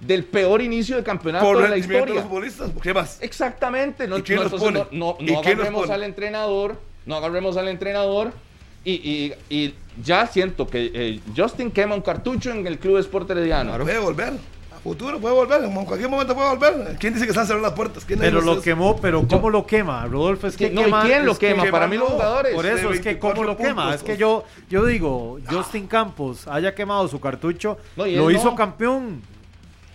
del 0.00 0.24
peor 0.24 0.62
inicio 0.62 0.96
de 0.96 1.02
campeonato 1.02 1.44
Por 1.44 1.56
de 1.56 1.62
la 1.62 1.68
rendimiento 1.70 1.94
de 2.12 2.18
historia? 2.20 2.20
los 2.22 2.24
futbolistas. 2.30 2.70
¿Qué 2.82 2.94
más? 2.94 3.18
Exactamente. 3.20 4.06
No, 4.06 4.18
¿Y 4.18 4.22
quién 4.22 4.42
no, 4.42 4.48
pone? 4.50 4.78
no, 4.80 4.86
no- 4.92 5.16
¿Y 5.18 5.32
no 5.32 5.40
quién 5.40 5.58
los 5.58 5.66
agarremos 5.66 5.80
pone? 5.82 5.94
al 5.94 6.02
entrenador, 6.04 6.80
no 7.06 7.16
agarremos 7.16 7.56
al 7.56 7.68
entrenador. 7.68 8.32
Y, 8.84 8.92
y- 8.92 9.34
y 9.50 9.74
ya 10.02 10.26
siento 10.26 10.66
que 10.68 10.90
eh, 10.94 11.20
Justin 11.36 11.70
quema 11.70 11.94
un 11.94 12.00
cartucho 12.00 12.50
en 12.52 12.66
el 12.66 12.78
Club 12.78 12.98
Sport 12.98 13.28
Herediano. 13.30 13.76
Puede 13.78 13.98
volver. 13.98 14.34
A 14.74 14.80
futuro 14.80 15.18
puede 15.18 15.34
volver. 15.34 15.64
En 15.64 15.84
cualquier 15.84 16.08
momento 16.08 16.34
puede 16.36 16.48
volver. 16.56 16.96
¿Quién 17.00 17.12
dice 17.12 17.26
que 17.26 17.32
están 17.32 17.44
cerrando 17.46 17.66
las 17.68 17.76
puertas? 17.76 18.04
¿Quién 18.04 18.20
Pero 18.20 18.40
lo 18.40 18.52
eso? 18.52 18.62
quemó, 18.62 18.96
pero 19.00 19.26
¿cómo 19.26 19.50
lo 19.50 19.66
quema? 19.66 20.06
Rodolfo, 20.06 20.46
es 20.46 20.56
que 20.56 20.70
No, 20.70 20.82
¿y 20.82 20.84
quema. 20.84 21.02
quién 21.02 21.26
lo 21.26 21.36
quema? 21.36 21.64
que 21.64 21.70
Para 21.72 21.88
mí 21.88 21.96
los 21.96 22.08
jugadores. 22.10 22.54
Por 22.54 22.64
eso 22.64 22.90
es 22.92 23.00
que 23.00 23.08
24 23.14 23.34
cómo 23.36 23.48
lo 23.48 23.56
quema. 23.56 23.92
Es 23.94 24.02
que 24.04 24.16
yo, 24.16 24.44
yo 24.70 24.86
digo, 24.86 25.38
Justin 25.50 25.88
Campos 25.88 26.46
haya 26.46 26.72
quemado 26.74 27.08
su 27.08 27.18
cartucho, 27.18 27.76
No, 27.96 28.06
lo 28.06 28.30
hizo 28.30 28.44
no. 28.44 28.54
campeón. 28.54 29.20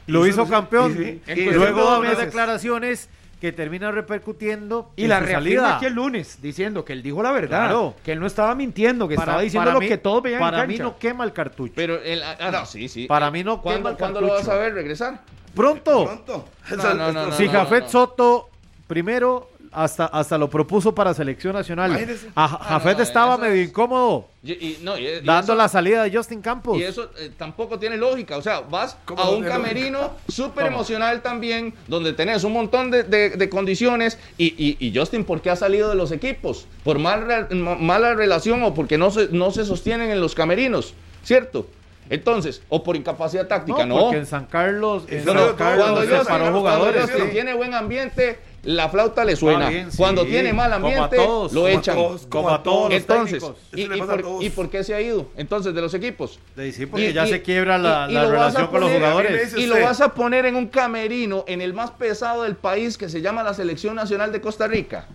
Lo 0.08 0.26
Hizo- 0.28 0.44
hizo 0.44 0.50
campeón. 0.52 0.96
sí, 0.98 1.22
sí. 1.26 1.32
Y 1.36 1.40
Y 1.42 1.46
luego 1.52 1.80
dos 1.82 1.90
da 1.92 2.00
unas 2.00 2.12
meses. 2.12 2.26
declaraciones 2.26 3.10
que 3.40 3.52
termina 3.52 3.92
repercutiendo 3.92 4.90
Y 4.96 5.08
la 5.08 5.26
salida. 5.26 5.76
aquí 5.76 5.86
el 5.86 5.94
lunes, 5.94 6.40
diciendo 6.42 6.86
que 6.86 6.94
él 6.94 7.04
dijo 7.04 7.22
la 7.22 7.32
verdad. 7.34 7.66
Claro. 7.66 7.94
Que 8.04 8.14
él 8.14 8.20
no 8.22 8.26
estaba 8.26 8.56
mintiendo, 8.56 9.08
que 9.08 9.16
Para- 9.16 9.32
estaba 9.34 9.42
diciendo 9.42 9.72
lo 9.72 9.80
mí- 9.82 9.88
que 9.90 9.98
todos 9.98 10.24
veían 10.24 10.40
Para 10.40 10.62
en 10.64 10.68
mí 10.70 10.78
no 10.78 10.98
quema 10.98 11.26
el 11.26 11.34
cartucho. 11.34 11.74
Pero 11.76 12.02
el, 12.02 12.24
ah, 12.24 12.38
no, 12.52 12.66
sí, 12.66 12.88
sí. 12.88 13.06
Para 13.06 13.30
mí 13.32 13.44
no 13.44 13.56
quema 13.58 13.64
¿Cuándo, 13.64 13.90
el 13.90 13.98
¿cuándo 13.98 14.22
lo 14.22 14.28
vas 14.28 14.36
cartucho. 14.38 14.52
a 14.54 14.60
ver 14.60 14.74
regresar? 14.76 15.22
Pronto. 15.54 16.06
Pronto. 16.06 16.46
No, 16.72 16.78
no, 16.96 17.12
no, 17.12 17.26
no, 17.28 17.32
si 17.34 17.46
no, 17.46 17.52
Jafet 17.52 17.84
no. 17.84 17.90
Soto 17.90 18.50
primero 18.88 19.50
hasta, 19.76 20.06
hasta 20.06 20.38
lo 20.38 20.50
propuso 20.50 20.94
para 20.94 21.14
selección 21.14 21.54
nacional. 21.54 21.92
Imagínese. 21.92 22.28
A- 22.36 22.44
Ah, 22.46 22.60
Jafet 22.70 22.98
no, 22.98 23.04
estaba 23.04 23.38
medio 23.38 23.62
es- 23.62 23.70
incómodo 23.70 24.28
Y, 24.44 24.52
y- 24.54 24.80
no, 24.82 24.98
y- 24.98 25.08
y 25.08 25.20
dando 25.22 25.54
eso- 25.54 25.56
la 25.56 25.68
salida 25.70 26.04
de 26.04 26.16
Justin 26.16 26.42
Campos. 26.42 26.78
Y 26.78 26.84
eso 26.84 27.10
eh, 27.18 27.32
tampoco 27.38 27.80
tiene 27.80 27.98
lógica. 27.98 28.38
O 28.38 28.42
sea, 28.42 28.60
vas 28.62 28.98
¿Cómo 29.06 29.22
a 29.22 29.30
un 29.30 29.44
camerino 29.44 30.12
súper 30.28 30.66
emocional 30.68 31.22
también, 31.22 31.74
donde 31.88 32.14
tenés 32.14 32.44
un 32.44 32.54
montón 32.54 32.92
de, 32.92 33.04
de- 33.04 33.30
de 33.32 33.50
condiciones. 33.50 34.18
Y, 34.38 34.48
y- 34.58 34.78
y 34.86 34.98
Justin, 34.98 35.24
¿por 35.24 35.42
qué 35.42 35.50
ha 35.50 35.56
salido 35.56 35.90
de 35.90 35.96
los 35.96 36.12
equipos? 36.12 36.68
¿Por 36.84 37.00
mal 37.00 37.48
mala 37.80 38.14
relación 38.14 38.64
o 38.64 38.74
porque 38.74 38.98
no 38.98 39.12
se, 39.12 39.30
no 39.32 39.52
se 39.52 39.66
sostienen 39.66 40.10
en 40.12 40.20
los 40.22 40.36
camerinos? 40.36 40.94
¿Cierto? 41.24 41.68
Entonces, 42.10 42.62
o 42.68 42.84
por 42.84 42.98
incapacidad 42.98 43.48
táctica, 43.48 43.86
no. 43.86 43.98
porque 43.98 44.18
en 44.18 44.26
San 44.26 44.46
Carlos, 44.46 45.06
en 45.08 45.24
No, 45.24 45.32
San 45.34 45.46
no, 45.48 45.56
Carlos 45.56 45.86
cuando 45.90 46.02
se 46.02 46.08
Justin- 46.18 46.28
paró 46.28 46.52
jugadores. 46.60 47.06
Sí. 47.10 47.22
tiene 47.32 47.54
buen 47.54 47.74
ambiente, 47.74 48.38
la 48.64 48.90
flauta 48.90 49.26
le 49.26 49.36
suena. 49.36 49.70
bien, 49.70 49.92
sí, 49.92 49.98
Cuando 49.98 50.26
tiene 50.26 50.54
mal 50.54 50.72
ambiente, 50.74 51.18
todos, 51.18 51.52
lo 51.54 51.62
como 51.62 51.68
a 51.68 51.72
echan. 51.80 51.96
todos, 51.96 52.26
Como 52.28 52.50
a 52.50 52.64
todos 52.64 52.90
los 52.92 53.00
Entonces, 53.02 53.44
técnicos. 53.44 53.58
¿y, 53.74 54.02
a 54.02 54.06
por, 54.06 54.22
todos. 54.22 54.44
¿y 54.44 54.50
por 54.50 54.70
qué 54.70 54.84
se 54.84 54.94
ha 54.96 55.02
ido 55.02 55.28
entonces 55.36 55.74
de 55.76 55.82
los 55.82 55.94
equipos? 55.94 56.40
Sí, 56.58 56.72
sí, 56.72 56.86
porque 56.86 57.10
Y- 57.10 57.14
ya 57.14 57.26
y- 57.28 57.30
se 57.30 57.42
quiebra 57.42 57.78
la, 57.78 58.08
relación 58.08 58.68
con 58.68 58.80
los 58.82 58.90
poner- 58.90 59.00
jugadores. 59.02 59.58
Y 59.58 59.66
lo 59.68 59.80
vas 59.82 60.00
a 60.02 60.14
poner 60.14 60.46
en 60.46 60.56
un 60.56 60.68
camerino 60.68 61.44
en 61.48 61.62
el 61.62 61.74
más 61.74 61.92
pesado 61.92 62.44
del 62.44 62.56
país 62.56 62.98
que 62.98 63.10
se 63.10 63.22
llama 63.22 63.44
la 63.44 63.54
Selección 63.54 63.96
Nacional 63.96 64.32
de 64.32 64.40
Costa 64.42 64.68
Rica. 64.68 65.08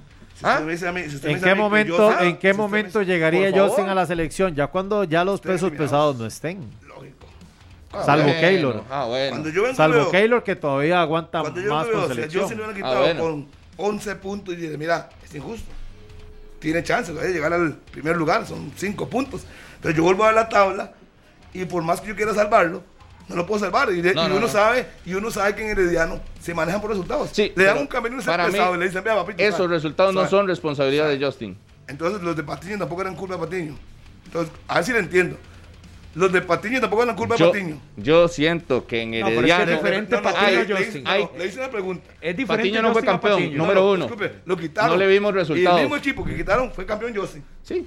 ¿Ah? 0.42 0.60
mí- 0.60 0.72
¿En 1.24 1.40
qué 1.40 1.54
momento, 1.56 2.20
en 2.20 2.36
qué 2.36 2.52
momento 2.54 3.02
llegaría. 3.02 3.50
Justin 3.50 3.88
a 3.88 3.94
la 3.94 4.06
selección? 4.06 4.54
Ya 4.54 4.68
cuando 4.68 5.02
ya 5.02 5.24
los 5.24 5.40
pesos 5.40 5.72
pesados 5.72 6.16
no 6.16 6.26
estén. 6.26 6.60
Ah, 7.92 8.04
Salvo 8.04 8.24
bueno, 8.24 8.40
Keylor. 8.40 8.84
Ah, 8.90 9.04
bueno. 9.06 9.30
Cuando 9.30 9.48
yo 9.50 9.74
Salvo 9.74 9.94
veo- 9.96 10.10
Keylor 10.10 10.44
que 10.44 10.56
todavía 10.56 11.00
aguanta 11.00 11.40
Cuando 11.40 11.60
yo 11.60 11.74
más 11.74 11.86
veo, 11.86 11.94
con 11.94 12.02
o 12.02 12.06
sea, 12.06 12.14
selección. 12.14 12.42
yo 12.42 12.48
si 12.48 12.54
le 12.54 12.60
hubieran 12.64 12.74
Ah, 12.74 12.76
quitado 12.88 13.00
bueno. 13.00 13.20
con 13.22 13.46
11 13.78 14.16
puntos 14.16 14.54
y 14.54 14.56
dije, 14.58 14.76
mira, 14.76 15.08
es 15.24 15.34
injusto. 15.34 15.70
Tiene 16.58 16.82
chance 16.82 17.12
de 17.14 17.32
llegar 17.32 17.52
al 17.52 17.74
primer 17.92 18.16
lugar, 18.16 18.46
son 18.46 18.72
5 18.76 19.08
puntos. 19.08 19.42
Entonces 19.76 19.96
yo 19.96 20.02
vuelvo 20.02 20.24
a 20.24 20.32
la 20.32 20.48
tabla 20.48 20.92
y 21.54 21.64
por 21.64 21.82
más 21.82 22.00
que 22.00 22.08
yo 22.08 22.16
quiera 22.16 22.34
salvarlo, 22.34 22.82
no 23.28 23.36
lo 23.36 23.46
puedo 23.46 23.60
salvar. 23.60 23.90
Y, 23.92 24.00
de- 24.02 24.12
No, 24.14 24.26
y 24.26 24.28
no, 24.28 24.36
uno 24.36 24.46
no. 24.46 24.52
sabe, 24.52 24.86
y 25.06 25.14
uno 25.14 25.30
sabe 25.30 25.54
que 25.54 25.62
en 25.62 25.70
Herediano 25.70 26.20
se 26.42 26.52
manejan 26.54 26.80
por 26.80 26.90
resultados. 26.90 27.30
Sí, 27.32 27.52
le 27.56 27.64
dan 27.64 27.78
un 27.78 27.86
camino 27.86 28.16
pesado 28.18 28.74
y 28.74 28.78
le 28.78 28.86
dicen, 28.86 29.02
vea, 29.04 29.14
papito. 29.14 29.42
Esos 29.42 29.56
sabe, 29.58 29.68
resultados 29.68 30.12
no 30.14 30.20
sabe". 30.20 30.30
son 30.30 30.46
responsabilidad 30.48 31.08
de 31.08 31.24
Justin. 31.24 31.56
Entonces 31.86 32.20
los 32.22 32.36
de 32.36 32.42
Patiño 32.42 32.76
tampoco 32.78 33.00
eran 33.02 33.14
culpa 33.14 33.36
de 33.36 33.40
Patiño. 33.46 33.76
Entonces, 34.26 34.52
a 34.66 34.74
ver 34.74 34.84
si 34.84 34.92
le 34.92 34.98
entiendo. 34.98 35.36
Los 36.18 36.32
de 36.32 36.42
Patiño 36.42 36.80
tampoco 36.80 37.04
eran 37.04 37.14
culpa 37.14 37.36
de 37.36 37.44
Patiño. 37.44 37.80
yo 37.96 38.26
siento 38.26 38.86
que 38.86 39.02
en 39.02 39.10
pero 39.12 39.26
es 39.28 39.32
que 39.32 39.38
Herediano... 39.38 39.62
es 39.72 39.78
diferente 39.78 40.10
No, 40.16 40.20
no, 40.20 40.22
Patiño 40.24 40.50
le- 40.50 40.56
a 40.58 40.64
le- 40.64 40.74
Justin. 40.84 41.04
no, 41.04 41.10
Hay- 41.10 41.28
le 41.38 41.46
hice 41.46 41.58
una 41.58 41.70
pregunta. 41.70 42.10
Es 42.20 42.36
diferente 42.36 42.68
Patiño 42.70 42.82
no 42.82 42.92
fue 42.92 43.02
campeón, 43.04 43.56
número 43.56 43.80
No, 43.80 43.90
uno. 43.92 44.06
Disculpe, 44.06 44.32
lo 44.44 44.56
quitaron. 44.56 44.90
No 44.90 44.96
le 44.96 45.06
vimos 45.06 45.32
Y 45.32 45.34
resultados. 45.36 45.78
el 45.78 45.84
mismo 45.84 45.96
equipo 45.96 46.24
que 46.24 46.36
quitaron 46.36 46.72
fue 46.72 46.84
campeón 46.84 47.14
Justin. 47.14 47.44
Sí, 47.62 47.86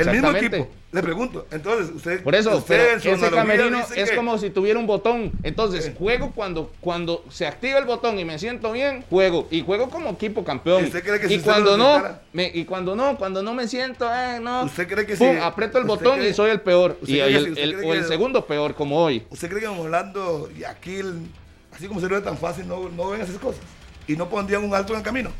El 0.00 0.10
mismo 0.10 0.30
equipo. 0.30 0.68
Le 0.92 1.02
pregunto. 1.02 1.46
Entonces, 1.50 1.90
usted. 1.94 2.22
Por 2.22 2.34
eso, 2.34 2.56
usted 2.56 2.98
pero 3.00 3.14
ese 3.16 3.30
camerino 3.30 3.80
es 3.94 4.10
que- 4.10 4.16
como 4.16 4.38
si 4.38 4.50
tuviera 4.50 4.78
un 4.78 4.86
botón. 4.86 5.32
Entonces, 5.42 5.86
Sí. 5.86 5.92
juego 5.98 6.30
cuando, 6.34 6.72
cuando 6.80 7.24
se 7.30 7.46
activa 7.46 7.78
el 7.78 7.84
botón 7.84 8.18
y 8.18 8.24
me 8.24 8.38
siento 8.38 8.70
bien, 8.72 9.04
juego. 9.10 9.48
Y 9.50 9.62
juego 9.62 9.90
como 9.90 10.10
equipo 10.10 10.44
campeón. 10.44 10.82
¿Y 10.84 10.86
usted 10.86 11.02
cree 11.02 11.20
que 11.20 11.28
si 11.28 11.34
y 11.34 11.36
usted 11.38 11.50
cuando 11.50 11.76
no, 11.76 12.02
me- 12.32 12.50
y 12.54 12.64
cuando 12.64 12.94
no, 12.94 13.16
cuando 13.18 13.42
no 13.42 13.54
me 13.54 13.66
siento, 13.66 14.08
eh, 14.12 14.38
no. 14.40 14.64
¿Usted 14.64 14.86
cree 14.88 15.04
que 15.06 15.16
pum, 15.16 15.32
si- 15.32 15.38
aprieto 15.40 15.78
el 15.78 15.84
botón 15.84 16.18
cree- 16.18 16.30
y 16.30 16.34
soy 16.34 16.50
el 16.50 16.60
peor. 16.60 16.96
Y 17.06 17.18
el, 17.18 17.54
si 17.56 17.60
o 17.62 17.92
el 17.94 18.02
que- 18.02 18.08
segundo 18.08 18.46
peor, 18.46 18.74
como 18.74 19.02
hoy. 19.02 19.24
¿Usted 19.30 19.48
cree 19.48 19.60
que 19.62 19.66
Orlando 19.68 20.48
y 20.56 20.62
Aquil, 20.64 21.28
así 21.74 21.88
como 21.88 22.00
se 22.00 22.08
lo 22.08 22.14
ve 22.14 22.20
tan 22.20 22.38
fácil, 22.38 22.68
no, 22.68 22.88
no 22.88 23.10
ven 23.10 23.20
esas 23.20 23.36
cosas? 23.38 23.60
Y 24.06 24.14
no 24.16 24.28
pondrían 24.28 24.62
un 24.64 24.74
alto 24.74 24.92
en 24.92 24.98
el 25.00 25.04
camino. 25.04 25.30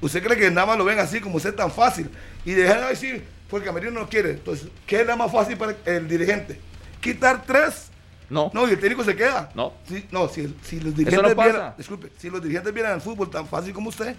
¿Usted 0.00 0.22
cree 0.22 0.38
que 0.38 0.50
nada 0.50 0.66
más 0.66 0.78
lo 0.78 0.84
ven 0.84 0.98
así 0.98 1.20
como 1.20 1.36
usted 1.36 1.54
tan 1.54 1.70
fácil? 1.70 2.08
Y 2.44 2.52
dejan 2.52 2.88
decir, 2.88 3.24
porque 3.48 3.64
el 3.68 3.74
camerino 3.74 4.00
no 4.00 4.08
quiere. 4.08 4.30
Entonces, 4.32 4.68
¿qué 4.86 5.00
es 5.00 5.06
la 5.06 5.16
más 5.16 5.32
fácil 5.32 5.56
para 5.56 5.74
el 5.84 6.08
dirigente? 6.08 6.60
Quitar 7.00 7.44
tres. 7.46 7.90
No. 8.30 8.50
No, 8.52 8.68
y 8.68 8.72
el 8.72 8.78
técnico 8.78 9.02
se 9.04 9.16
queda. 9.16 9.50
No. 9.54 9.72
Sí, 9.88 10.06
no, 10.10 10.28
si, 10.28 10.54
si 10.62 10.76
los 10.80 10.88
Eso 10.92 10.96
dirigentes 10.96 11.30
no 11.30 11.36
pasa. 11.36 11.50
vieran, 11.50 11.74
disculpe, 11.78 12.12
si 12.18 12.28
los 12.28 12.42
dirigentes 12.42 12.74
vieran 12.74 12.94
el 12.94 13.00
fútbol 13.00 13.30
tan 13.30 13.46
fácil 13.46 13.72
como 13.72 13.88
usted, 13.88 14.14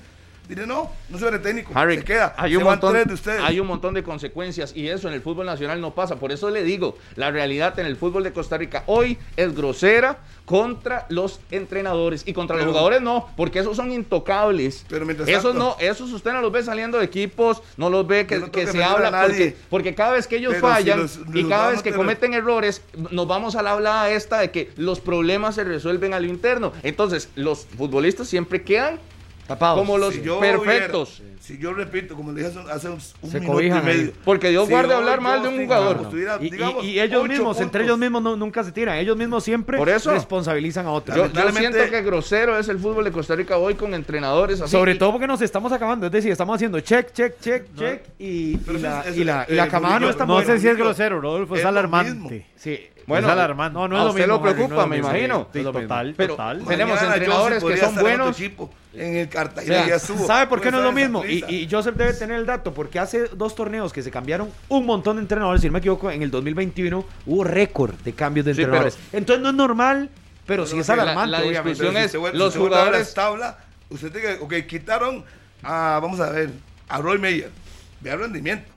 dirían, 0.49 0.67
no, 0.67 0.91
no 1.09 1.17
ve 1.17 1.29
el 1.29 1.41
técnico. 1.41 1.71
Harry, 1.75 1.97
se 1.99 2.03
queda. 2.03 2.33
hay 2.35 2.55
un, 2.57 2.63
montón, 2.63 2.93
de 2.93 3.13
ustedes. 3.13 3.41
hay 3.43 3.59
un 3.59 3.67
montón 3.67 3.93
de 3.93 4.01
consecuencias 4.03 4.75
y 4.75 4.89
eso 4.89 5.07
en 5.07 5.13
el 5.13 5.21
fútbol 5.21 5.45
nacional 5.45 5.79
no 5.79 5.93
pasa. 5.93 6.15
Por 6.17 6.31
eso 6.31 6.49
le 6.49 6.63
digo, 6.63 6.97
la 7.15 7.29
realidad 7.31 7.77
en 7.79 7.85
el 7.85 7.95
fútbol 7.95 8.23
de 8.23 8.33
Costa 8.33 8.57
Rica 8.57 8.83
hoy 8.87 9.17
es 9.37 9.55
grosera 9.55 10.17
contra 10.45 11.05
los 11.09 11.39
entrenadores 11.51 12.23
y 12.25 12.33
contra 12.33 12.55
Pero- 12.55 12.65
los 12.65 12.73
jugadores 12.73 13.01
no, 13.01 13.29
porque 13.37 13.59
esos 13.59 13.77
son 13.77 13.91
intocables. 13.91 14.83
Pero 14.89 15.05
mientras 15.05 15.29
esos 15.29 15.43
tanto- 15.51 15.59
no, 15.59 15.75
esos 15.79 16.11
usted 16.11 16.33
no 16.33 16.41
los 16.41 16.51
ve 16.51 16.63
saliendo 16.63 16.97
de 16.97 17.05
equipos, 17.05 17.61
no 17.77 17.91
los 17.91 18.07
ve 18.07 18.25
que, 18.25 18.35
Yo 18.35 18.41
no 18.41 18.45
tengo 18.51 18.65
que 18.65 18.65
que 18.65 18.71
se 18.79 18.83
habla 18.83 19.11
porque, 19.11 19.27
nadie. 19.33 19.57
porque 19.69 19.93
cada 19.95 20.13
vez 20.13 20.25
que 20.25 20.37
ellos 20.37 20.55
si 20.55 20.59
fallan 20.61 20.99
los- 21.01 21.19
y 21.33 21.43
cada 21.47 21.69
vez 21.69 21.77
que 21.83 21.91
tener- 21.91 21.97
cometen 21.97 22.33
errores, 22.33 22.81
nos 23.11 23.27
vamos 23.27 23.55
a 23.55 23.61
la 23.61 23.73
hablada 23.73 24.09
esta 24.09 24.39
de 24.39 24.49
que 24.49 24.71
los 24.75 24.99
problemas 24.99 25.53
se 25.53 25.63
resuelven 25.63 26.15
a 26.15 26.19
lo 26.19 26.25
interno. 26.25 26.73
Entonces, 26.81 27.29
los 27.35 27.67
futbolistas 27.77 28.27
siempre 28.27 28.63
quedan 28.63 28.99
Tapados. 29.49 29.77
como 29.79 29.97
los 29.97 30.21
yo 30.21 30.39
perfectos. 30.39 31.19
hubiera- 31.19 31.39
si 31.41 31.57
yo 31.57 31.73
repito, 31.73 32.15
como 32.15 32.31
le 32.31 32.43
dije 32.43 32.59
hace, 32.59 32.71
hace 32.71 32.87
un, 32.89 32.99
un 33.21 33.31
Se 33.31 33.39
minuto 33.39 33.57
cobijan 33.57 33.81
y 33.81 33.85
medio. 33.85 34.11
Porque 34.23 34.49
Dios 34.49 34.65
si 34.67 34.71
guarde 34.71 34.89
yo- 34.89 34.97
hablar 34.97 35.19
mal 35.19 35.41
de 35.41 35.47
un 35.49 35.57
jugador. 35.63 36.09
Y, 36.41 36.45
y- 36.45 36.49
digamos, 36.51 36.83
y 36.85 36.99
ellos 36.99 37.27
mismos, 37.27 37.59
entre 37.59 37.83
ellos 37.85 37.97
mismos 37.97 38.21
no- 38.21 38.35
nunca 38.35 38.63
se 38.63 38.71
tiran. 38.71 38.97
Ellos 38.97 39.17
mismos 39.17 39.43
siempre 39.43 39.77
Por 39.79 39.89
eso. 39.89 40.11
responsabilizan 40.11 40.85
a 40.85 40.91
otros. 40.91 41.17
Yo, 41.17 41.51
siento 41.51 41.79
que 41.89 42.01
grosero 42.03 42.59
es 42.59 42.69
el 42.69 42.77
fútbol 42.77 43.03
de 43.05 43.11
Costa 43.11 43.35
Rica 43.35 43.57
hoy 43.57 43.73
con 43.73 43.95
entrenadores 43.95 44.61
así. 44.61 44.69
Sobre 44.71 44.93
todo 44.93 45.11
porque 45.13 45.25
nos 45.25 45.41
estamos 45.41 45.71
acabando. 45.71 46.05
Es 46.05 46.11
decir, 46.11 46.31
estamos 46.31 46.55
haciendo 46.55 46.79
check, 46.81 47.11
check, 47.13 47.39
check, 47.41 47.63
check. 47.75 48.03
Y, 48.19 48.57
la, 48.67 48.79
la, 48.79 49.01
eso- 49.01 49.23
la 49.23 49.65
eh, 49.65 49.67
camada 49.69 49.99
no 49.99 50.09
está 50.11 50.25
No 50.27 50.41
sé 50.41 50.59
si 50.59 50.67
es 50.67 50.77
grosero, 50.77 51.19
Rodolfo, 51.19 51.55
es 51.55 51.65
alarmante. 51.65 52.45
Sí. 52.55 52.79
Bueno, 53.07 53.25
es 53.25 53.33
alarmante. 53.33 53.73
No, 53.73 53.87
no 53.87 53.97
es 53.97 54.03
lo 54.03 54.13
mismo, 54.13 54.27
lo 54.27 54.41
preocupa, 54.43 54.85
me 54.85 54.97
imagino. 54.97 55.47
Total, 55.51 56.13
total. 56.15 56.63
Tenemos 56.67 57.01
entrenadores 57.01 57.63
que 57.63 57.77
son 57.77 57.95
buenos. 57.95 58.37
En 58.93 59.15
el 59.17 59.27
O 59.27 59.29
Cartagena 59.29 59.75
sea, 59.75 59.87
ya 59.87 59.95
estuvo. 59.95 60.25
¿Sabe 60.25 60.47
por 60.47 60.59
qué 60.59 60.69
Puede 60.69 60.71
no 60.71 60.77
es 60.79 60.83
lo 60.85 60.91
mismo? 60.99 61.25
Y, 61.25 61.43
y 61.47 61.67
Joseph 61.69 61.95
debe 61.95 62.13
tener 62.13 62.39
el 62.39 62.45
dato, 62.45 62.73
porque 62.73 62.97
hace 62.99 63.27
dos 63.35 63.53
torneos 63.55 63.93
que 63.93 64.01
se 64.01 64.09
cambiaron 64.11 64.49
un 64.67 64.85
montón 64.85 65.17
de 65.17 65.21
entrenadores, 65.21 65.61
si 65.61 65.67
no 65.67 65.73
me 65.73 65.79
equivoco, 65.79 66.09
en 66.11 66.21
el 66.23 66.31
2021 66.31 67.05
hubo 67.25 67.43
récord 67.43 67.93
de 68.03 68.13
cambios 68.13 68.45
de 68.45 68.55
Sí, 68.55 68.61
entrenadores. 68.61 68.97
Entonces 69.13 69.43
no 69.43 69.49
es 69.49 69.55
normal, 69.55 70.09
pero 70.45 70.65
sí 70.65 70.71
Pero 70.71 70.81
es 70.81 70.87
la- 70.87 70.93
alarmante, 70.95 71.31
la 71.31 71.37
obviamente. 71.39 71.69
discusión 71.69 71.95
si 71.95 72.01
es, 72.05 72.15
vuelve- 72.15 72.37
los 72.37 72.53
si 72.53 72.59
ver 72.59 72.67
jugadores- 72.67 73.07
la 73.09 73.13
tabla, 73.13 73.57
usted 73.89 74.11
tiene 74.11 74.27
que, 74.37 74.43
ok, 74.43 74.53
quitaron 74.67 75.23
a, 75.61 75.99
vamos 76.01 76.19
a 76.19 76.29
ver, 76.31 76.49
a 76.87 76.97
Roy 76.99 77.19
Meyer, 77.19 77.51
vea 78.01 78.13
el 78.15 78.19
rendimiento. 78.21 78.71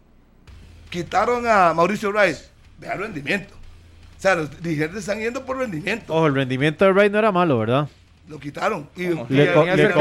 Quitaron 0.90 1.47
a 1.47 1.72
Mauricio 1.72 2.12
Rice, 2.12 2.44
vea 2.78 2.93
el 2.94 3.01
rendimiento. 3.01 3.55
O 3.55 4.20
sea, 4.22 4.34
los 4.34 4.62
dirigentes 4.62 4.98
están 5.01 5.18
yendo 5.20 5.44
por 5.44 5.56
rendimiento. 5.59 6.14
Ojo, 6.14 6.26
el 6.26 6.34
rendimiento 6.34 6.84
de 6.84 6.93
Ray 6.93 7.09
no 7.10 7.18
era 7.18 7.32
malo, 7.32 7.59
¿verdad? 7.59 7.89
Lo 8.28 8.39
quitaron. 8.39 8.89
Y, 8.97 9.09
Le, 9.09 9.15
co- 9.16 9.27
le 9.28 9.53
co- 9.53 9.65
le 9.65 9.93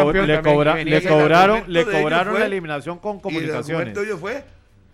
cobra- 0.42 0.76
le 0.84 1.04
cobraron, 1.04 1.64
le 1.68 1.84
cobraron 1.86 2.40
la 2.40 2.46
eliminación 2.46 2.98
con 3.00 3.14
y 3.14 3.16
el 3.18 3.22
comunicaciones. 3.22 3.96
de 3.96 4.04
ellos 4.04 4.20
fue 4.20 4.44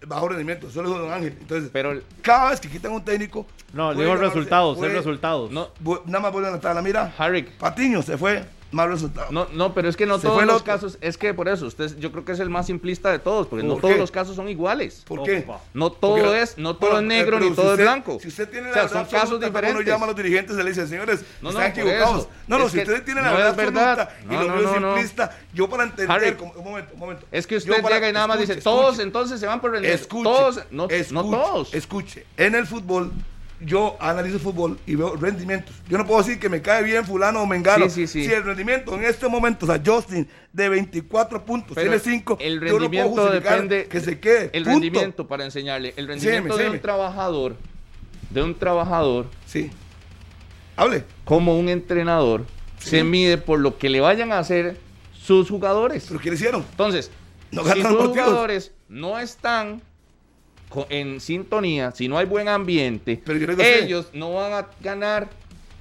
bajo 0.06 0.30
rendimiento, 0.30 0.70
solo 0.70 0.90
dijo 0.90 1.02
Don 1.02 1.12
Ángel. 1.12 1.36
Entonces, 1.40 1.70
Pero 1.74 2.00
cada 2.22 2.52
vez 2.52 2.60
que 2.60 2.70
quitan 2.70 2.92
un 2.94 3.04
técnico, 3.04 3.46
No, 3.74 3.94
digo 3.94 4.16
resultados, 4.16 4.82
es 4.82 4.94
resultados. 4.94 5.52
no, 5.52 5.70
nada 6.06 6.20
más 6.22 6.32
vuelven 6.32 6.54
a 6.54 6.56
estar 6.56 6.74
la 6.76 6.82
mira. 6.82 7.14
Harry, 7.18 7.44
Patiño 7.44 8.02
se 8.02 8.18
fue, 8.18 8.44
mal 8.72 8.90
resultado. 8.90 9.28
no, 9.32 9.48
no, 9.54 9.74
pero 9.74 9.88
es 9.90 9.96
que 9.96 10.06
no 10.06 10.18
Se 10.20 10.28
todos 10.28 10.42
el 10.42 10.48
los 10.48 10.58
otro. 10.62 10.66
casos, 10.74 10.98
es 11.02 11.18
que 11.18 11.34
por 11.34 11.48
eso, 11.48 11.66
usted, 11.66 11.98
yo 12.00 12.12
creo 12.12 12.26
que 12.26 12.34
es 12.34 12.40
el 12.40 12.50
más 12.50 12.66
simplista 12.68 13.12
de 13.12 13.20
todos, 13.20 13.48
porque 13.48 13.64
no 13.66 13.74
¿Por 13.74 13.82
todos 13.84 13.98
los 13.98 14.12
casos 14.12 14.36
son 14.36 14.50
iguales. 14.50 15.04
¿Por 15.08 15.24
qué? 15.24 15.46
No 15.74 15.92
todo 15.92 16.16
Porque- 16.18 16.42
es, 16.42 16.58
no 16.58 16.76
todo 16.76 16.92
Bueno, 16.92 17.02
es 17.02 17.08
negro 17.18 17.38
eh, 17.38 17.40
ni 17.42 17.46
pero 17.52 17.56
todo 17.56 17.66
si 17.66 17.68
es 17.68 17.72
usted- 17.74 17.84
blanco. 17.84 18.20
Si 18.22 18.28
usted 18.28 18.50
tiene 18.50 18.70
O 18.70 18.74
sea, 18.74 18.84
la 18.84 18.90
son 18.90 18.98
verdad 18.98 19.12
casos 19.12 19.22
absoluta, 19.24 19.46
¿cómo 19.48 19.58
diferentes. 19.60 19.86
no 19.86 19.92
llama 19.92 20.04
a 20.06 20.08
los 20.08 20.16
dirigentes 20.18 20.56
y 20.58 20.64
le 20.64 20.70
dice, 20.70 20.88
señores, 20.88 21.22
No, 21.42 21.52
no, 21.52 21.60
están 21.62 21.72
equivocados? 21.72 22.28
No, 22.48 22.58
no, 22.58 22.66
Es 22.66 22.72
si 22.72 22.78
ustedes 22.80 23.06
tienen 23.06 23.24
la 23.24 23.32
no 23.32 23.38
verdad 23.38 23.56
verdad. 23.56 24.00
absoluta 24.02 24.18
y 24.24 24.34
No, 24.36 24.44
lo 24.44 24.54
veo 24.54 24.62
no, 24.74 24.80
no. 24.80 24.88
simplista, 24.96 25.38
yo 25.54 25.70
para 25.70 25.84
entender, 25.84 26.12
Harry, 26.12 26.34
como- 26.36 26.54
un 26.54 26.64
momento, 26.64 26.94
un 26.94 27.00
momento. 27.00 27.26
Es 27.32 27.48
que 27.48 27.58
usted 27.58 27.82
para- 27.82 27.96
llega 27.96 28.10
y 28.10 28.14
nada 28.14 28.28
más 28.28 28.38
escuche, 28.38 28.56
dice, 28.56 28.64
todos 28.64 28.86
escuche, 28.86 29.04
entonces 29.04 29.40
se 29.40 29.48
van 29.48 29.62
por 29.62 29.72
rendimiento. 29.72 30.02
Escuche, 30.02 30.24
todos, 30.24 30.56
no, 30.72 30.88
escuche, 30.90 31.14
no 31.14 31.22
todos. 31.30 31.74
Escuche, 31.74 32.26
en 32.38 32.56
el 32.56 32.68
fútbol 32.68 33.12
yo 33.60 33.98
analizo 34.00 34.38
fútbol 34.40 34.78
y 34.86 34.96
veo 34.96 35.16
rendimientos. 35.16 35.76
Yo 35.90 35.98
no 35.98 36.06
puedo 36.06 36.22
decir 36.22 36.40
que 36.40 36.48
me 36.50 36.62
cae 36.62 36.84
bien 36.84 37.06
fulano 37.06 37.42
o 37.42 37.46
mengano. 37.48 37.90
Sí, 37.90 38.06
sí, 38.08 38.22
sí. 38.22 38.26
Si 38.28 38.34
el 38.34 38.44
rendimiento 38.44 38.94
en 38.96 39.04
este 39.04 39.28
momento, 39.28 39.66
o 39.66 39.70
sea, 39.70 39.82
Justin 39.84 40.28
de 40.54 40.70
24 40.70 41.44
puntos, 41.46 41.74
Pero 41.76 41.90
tiene 41.90 42.00
5, 42.00 42.38
el 42.40 42.54
yo 42.56 42.60
no 42.60 42.68
puedo 42.68 42.80
rendimiento 42.80 43.32
depende 43.32 43.86
que 43.88 44.00
se 44.00 44.20
quede. 44.20 44.50
el 44.54 44.64
punto. 44.64 44.70
rendimiento 44.80 45.28
para 45.28 45.44
enseñarle 45.46 45.94
el 45.98 46.08
rendimiento 46.08 46.56
de 46.58 46.70
un 46.70 46.80
trabajador 46.80 47.56
de 48.30 48.44
un 48.44 48.54
trabajador 48.56 49.28
Sí. 49.46 49.72
Hable. 50.76 51.04
como 51.26 51.58
un 51.58 51.70
entrenador 51.70 52.46
se 52.80 53.04
mide 53.04 53.38
por 53.38 53.60
lo 53.60 53.78
que 53.78 53.90
le 53.90 54.02
vayan 54.02 54.32
a 54.32 54.40
hacer 54.40 54.78
sus 55.18 55.50
jugadores 55.50 56.06
¿Pero 56.08 56.20
qué 56.20 56.30
le 56.30 56.36
hicieron? 56.36 56.64
entonces 56.70 57.10
No 57.52 57.64
si 57.64 57.82
sus 57.82 57.90
jugadores 58.08 58.72
no 58.90 59.18
están 59.18 59.82
en 60.90 61.20
sintonía 61.22 61.92
si 61.92 62.08
no 62.08 62.18
hay 62.18 62.26
buen 62.26 62.48
ambiente 62.48 63.22
Pero 63.26 63.62
ellos 63.62 64.10
no 64.14 64.34
van 64.34 64.54
a 64.54 64.68
ganar 64.82 65.28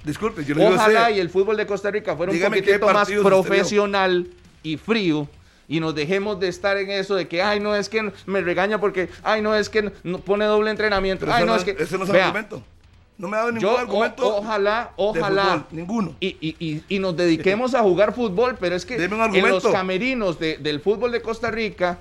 Disculpe, 0.03 0.45
yo 0.45 0.55
Ojalá 0.55 1.11
y 1.11 1.19
el 1.19 1.29
fútbol 1.29 1.57
de 1.57 1.65
Costa 1.65 1.91
Rica 1.91 2.15
fuera 2.15 2.31
un 2.31 2.37
Dígame 2.37 2.57
poquitito 2.61 2.93
más 2.93 3.09
profesional 3.11 4.27
y 4.63 4.77
frío 4.77 5.27
y 5.69 5.81
nos 5.81 5.93
dejemos 5.93 6.39
de 6.39 6.47
estar 6.47 6.77
en 6.77 6.89
eso 6.89 7.15
de 7.15 7.27
que, 7.27 7.41
ay, 7.41 7.59
no 7.59 7.75
es 7.75 7.89
que 7.89 8.11
me 8.25 8.39
regaña 8.39 8.79
porque, 8.79 9.09
ay, 9.21 9.41
no 9.41 9.53
es 9.53 9.67
que 9.67 9.91
no 10.03 10.19
pone 10.19 10.45
doble 10.45 10.71
entrenamiento. 10.71 11.25
Pero 11.25 11.33
ay, 11.37 11.45
no, 11.45 11.53
es 11.57 11.65
que. 11.65 11.71
Ese 11.71 11.97
no 11.97 12.05
es 12.05 12.09
Vea, 12.09 12.27
argumento. 12.27 12.63
No 13.17 13.27
me 13.27 13.35
ha 13.35 13.39
dado 13.39 13.51
ningún 13.51 13.69
yo, 13.69 13.75
o- 13.75 13.77
argumento. 13.77 14.37
ojalá, 14.37 14.91
de 14.95 15.03
ojalá. 15.03 15.43
fútbol, 15.43 15.65
ninguno. 15.71 16.15
Y, 16.21 16.37
y- 16.39 16.55
y- 16.59 16.83
y 16.87 16.99
nos 16.99 17.17
dediquemos 17.17 17.75
a 17.75 17.81
jugar 17.81 18.15
fútbol, 18.15 18.55
pero 18.57 18.77
es 18.77 18.85
que 18.85 18.95
en 18.95 19.49
los 19.49 19.67
camerinos 19.67 20.39
de- 20.39 20.55
del 20.55 20.79
fútbol 20.79 21.11
de 21.11 21.21
Costa 21.21 21.51
Rica 21.51 21.97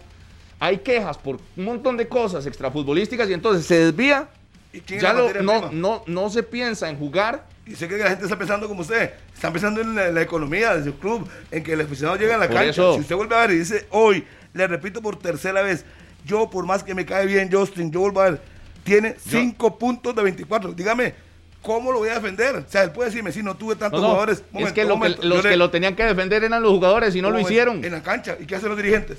hay 0.61 0.79
quejas 0.79 1.19
por 1.19 1.39
un 1.57 1.65
montón 1.65 1.97
de 1.97 2.09
cosas 2.09 2.47
extrafutbolísticas 2.47 3.29
y 3.29 3.33
entonces 3.35 3.67
se 3.67 3.79
desvía. 3.87 4.29
¿Y 4.73 4.79
es 4.95 5.03
Ya 5.03 5.13
lo- 5.13 5.33
no, 5.43 5.71
no, 5.73 6.03
no 6.07 6.31
se 6.31 6.43
piensa 6.43 6.89
en 6.91 6.99
jugar. 6.99 7.45
Y 7.67 7.75
sé 7.75 7.89
que 7.89 7.97
la 7.97 8.11
gente 8.11 8.25
está 8.25 8.39
pensando 8.39 8.69
como 8.69 8.83
usted. 8.83 9.11
Están 9.35 9.53
pensando 9.53 9.81
en 9.81 9.95
la, 9.95 10.09
la 10.11 10.23
economía 10.23 10.77
de 10.77 10.85
su 10.85 10.99
club, 10.99 11.29
en 11.51 11.63
que 11.65 11.73
el 11.73 11.81
aficionado 11.81 12.17
llega 12.19 12.37
a 12.37 12.39
la 12.39 12.47
Por 12.47 12.55
cancha. 12.57 12.71
eso. 12.71 12.95
Si 12.95 13.01
usted 13.01 13.17
vuelve 13.17 13.35
a 13.35 13.41
ver 13.41 13.51
y 13.53 13.59
dice 13.59 13.87
hoy, 13.91 14.25
le 14.55 14.67
repito 14.69 15.03
por 15.03 15.19
tercera 15.19 15.63
vez, 15.63 15.85
yo 16.25 16.49
por 16.49 16.65
más 16.67 16.83
que 16.85 16.95
me 16.95 17.05
cae 17.05 17.27
bien 17.27 17.51
Justin, 17.51 17.91
yo 17.91 18.01
vuelvo 18.01 18.21
a 18.21 18.31
ver, 18.31 18.41
tiene 18.85 19.17
5 19.19 19.79
puntos 19.79 20.15
de 20.15 20.23
24. 20.23 20.73
Dígame, 20.75 21.15
¿cómo 21.61 21.91
lo 21.91 21.99
voy 21.99 22.09
a 22.11 22.15
defender? 22.15 22.55
O 22.57 22.65
sea, 22.69 22.85
él 22.85 22.93
puede 22.93 23.11
decirme, 23.11 23.33
si 23.33 23.43
no 23.43 23.57
tuve 23.57 23.75
tantos 23.75 24.01
No, 24.01 24.07
no, 24.07 24.13
jugadores. 24.15 24.39
es 24.39 24.53
Momento, 24.53 24.75
que, 24.75 24.85
lo 24.85 25.01
que 25.01 25.09
los 25.27 25.43
le- 25.45 25.51
que 25.51 25.57
lo 25.57 25.71
tenían 25.71 25.97
que 25.97 26.05
defender 26.05 26.45
eran 26.45 26.63
los 26.63 26.71
jugadores 26.71 27.17
y 27.17 27.21
no 27.23 27.31
lo 27.31 27.41
hicieron. 27.41 27.85
En 27.85 27.91
la 27.93 28.03
cancha. 28.03 28.37
¿Y 28.39 28.47
qué 28.47 28.55
hacen 28.57 28.69
los 28.69 28.77
dirigentes? 28.79 29.19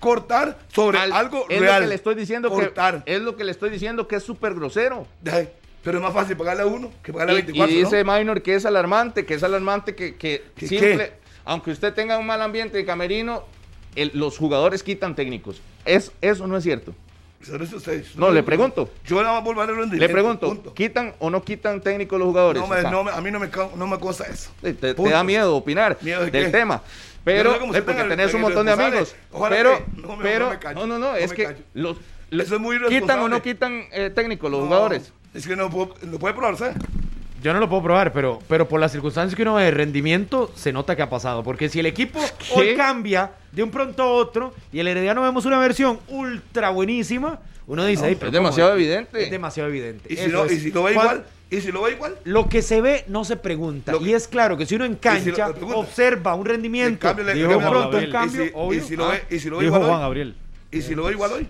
Cortar 0.00 0.58
sobre 0.72 0.98
Al- 0.98 1.12
algo 1.12 1.46
es 1.48 1.60
real. 1.60 1.74
lo 1.76 1.80
que 1.86 1.88
le 1.88 1.94
estoy 1.94 2.14
diciendo 2.14 2.48
Cortar. 2.50 3.02
que 3.04 3.14
es 3.16 3.22
lo 3.22 3.36
que 3.36 3.44
le 3.44 3.50
estoy 3.52 3.70
diciendo 3.70 4.06
que 4.06 4.16
es 4.16 4.22
súper 4.22 4.54
grosero. 4.54 5.06
Ay, 5.30 5.48
Pero 5.82 5.98
es 5.98 6.02
más 6.04 6.12
fácil 6.12 6.36
pagarle 6.36 6.62
a 6.62 6.66
uno 6.66 6.90
que 7.02 7.12
pagarle 7.12 7.32
a 7.32 7.38
Y, 7.38 7.42
24. 7.42 7.72
y 7.72 7.82
¿no? 7.82 7.88
dice 7.90 8.04
Minor 8.04 8.42
que 8.42 8.54
es 8.56 8.66
alarmante, 8.66 9.24
que 9.24 9.34
es 9.34 9.42
alarmante 9.42 9.94
que, 9.94 10.16
que 10.16 10.44
¿Que 10.56 10.66
simple, 10.66 10.96
qué? 10.96 11.12
aunque 11.44 11.70
usted 11.70 11.94
tenga 11.94 12.18
un 12.18 12.26
mal 12.26 12.42
ambiente 12.42 12.76
de 12.76 12.84
camerino, 12.84 13.44
el- 13.94 14.10
los 14.14 14.36
jugadores 14.36 14.82
quitan 14.82 15.14
técnicos. 15.14 15.60
Es, 15.84 16.12
eso 16.20 16.46
no 16.46 16.56
es 16.56 16.64
cierto. 16.64 16.92
No 18.16 18.30
le 18.30 18.42
pregunto. 18.42 18.90
Yo 19.04 19.22
más 19.32 19.44
vuelvo 19.44 19.62
a 19.62 19.66
un 19.66 19.90
Le 19.90 20.08
pregunto, 20.08 20.48
punto. 20.48 20.74
¿quitan 20.74 21.14
o 21.20 21.30
no 21.30 21.42
quitan 21.44 21.80
técnicos 21.80 22.18
los 22.18 22.26
jugadores? 22.28 22.60
No 22.62 22.66
me- 22.68 22.76
O 22.78 22.80
sea, 22.80 22.90
no 22.90 23.04
me- 23.04 23.10
a 23.12 23.20
mí 23.20 23.30
no 23.30 23.38
me, 23.38 23.48
no 23.76 23.86
me 23.86 23.94
eso. 24.28 24.50
te, 24.60 24.94
da 24.94 25.22
miedo 25.22 25.54
opinar 25.54 25.96
¿Miedo 26.00 26.24
de 26.24 26.30
del 26.30 26.46
qué? 26.46 26.50
tema. 26.50 26.82
Pero, 27.26 27.50
no 27.50 27.54
sé 27.54 27.60
cómo 27.60 27.74
eh, 27.74 27.80
usted 27.80 27.84
porque 27.92 28.08
tenés 28.08 28.34
un 28.34 28.40
montón 28.40 28.66
de 28.66 28.72
amigos. 28.72 29.16
Ojalá 29.32 29.56
pero, 29.56 29.78
que- 29.78 30.00
no 30.00 30.16
me- 30.16 30.22
pero, 30.22 30.52
no 30.52 30.60
callo, 30.60 30.80
no, 30.80 30.86
no, 30.86 30.98
no, 30.98 31.10
no 31.10 31.16
es 31.16 31.30
me 31.30 31.36
que 31.36 31.44
callo. 31.44 31.58
los, 31.74 31.96
Eso 32.30 32.54
es 32.54 32.60
muy 32.60 32.78
quitan 32.88 33.18
o 33.18 33.28
no 33.28 33.42
quitan 33.42 33.82
eh, 33.92 34.10
técnicos 34.14 34.48
los 34.50 34.60
No, 34.60 34.66
jugadores. 34.66 35.12
Es 35.34 35.46
que 35.46 35.56
no, 35.56 35.68
puedo, 35.68 35.94
no 36.02 36.18
puede 36.20 36.34
probarse. 36.34 36.72
Yo 37.42 37.52
no 37.52 37.58
lo 37.60 37.68
puedo 37.68 37.82
probar, 37.82 38.12
pero, 38.12 38.38
pero 38.48 38.66
por 38.68 38.80
las 38.80 38.92
circunstancias 38.92 39.36
que 39.36 39.42
uno 39.42 39.54
ve 39.54 39.64
de 39.64 39.70
rendimiento, 39.72 40.50
se 40.54 40.72
nota 40.72 40.94
que 40.96 41.02
ha 41.02 41.10
pasado. 41.10 41.42
Porque 41.42 41.68
si 41.68 41.80
el 41.80 41.86
equipo 41.86 42.18
hoy 42.54 42.74
cambia 42.76 43.32
de 43.52 43.62
un 43.62 43.70
pronto 43.70 44.02
a 44.04 44.06
otro 44.10 44.54
y 44.72 44.78
el 44.78 44.86
Herediano 44.88 45.20
vemos 45.22 45.44
una 45.46 45.58
versión 45.58 45.98
ultra 46.08 46.70
buenísima, 46.70 47.40
uno 47.66 47.84
dice, 47.84 48.02
No, 48.02 48.06
"Ey, 48.08 48.12
es 48.14 48.18
pero 48.20 48.30
demasiado 48.32 48.70
¿cómo? 48.70 48.80
evidente. 48.80 49.22
Es 49.24 49.30
demasiado 49.30 49.68
evidente. 49.68 50.12
Y 50.12 50.16
si, 50.16 50.22
Eso 50.22 50.30
no, 50.36 50.44
es. 50.44 50.52
y 50.52 50.60
si 50.60 50.70
lo 50.70 50.84
ve 50.84 50.94
Cuando- 50.94 51.12
igual, 51.14 51.26
y 51.50 51.60
si 51.60 51.70
lo 51.72 51.82
ve 51.82 51.92
igual, 51.92 52.16
Lo 52.24 52.48
que 52.48 52.60
se 52.62 52.80
ve 52.80 53.04
no 53.08 53.24
se 53.24 53.36
pregunta. 53.36 53.92
Que- 53.92 54.04
y 54.04 54.12
es 54.14 54.26
claro 54.28 54.56
que 54.56 54.66
si 54.66 54.74
uno 54.74 54.84
en 54.84 54.94
si 54.94 54.98
cancha 54.98 55.48
lo- 55.60 55.78
observa 55.78 56.34
un 56.34 56.44
rendimiento, 56.44 57.00
cambio, 57.00 57.24
Juan 57.24 57.60
la- 57.64 57.70
pronto 57.70 57.96
un 57.98 58.10
cambio, 58.10 58.44
y 58.44 58.48
si, 58.48 58.52
obvio. 58.54 58.78
y 58.78 58.82
si 58.82 58.96
lo 58.96 59.04
Ah, 59.06 59.12
ve, 59.12 59.36
y 59.36 59.38
si 59.38 59.48
lo 59.50 59.56
ve 59.58 59.64
Dijo 59.64 59.76
igual 59.76 59.88
Juan 59.90 60.00
hoy, 60.00 60.04
Gabriel. 60.04 60.34
y 60.72 60.82
si 60.82 60.94
lo 60.94 61.04
ve 61.04 61.12
igual 61.12 61.32
hoy, 61.32 61.48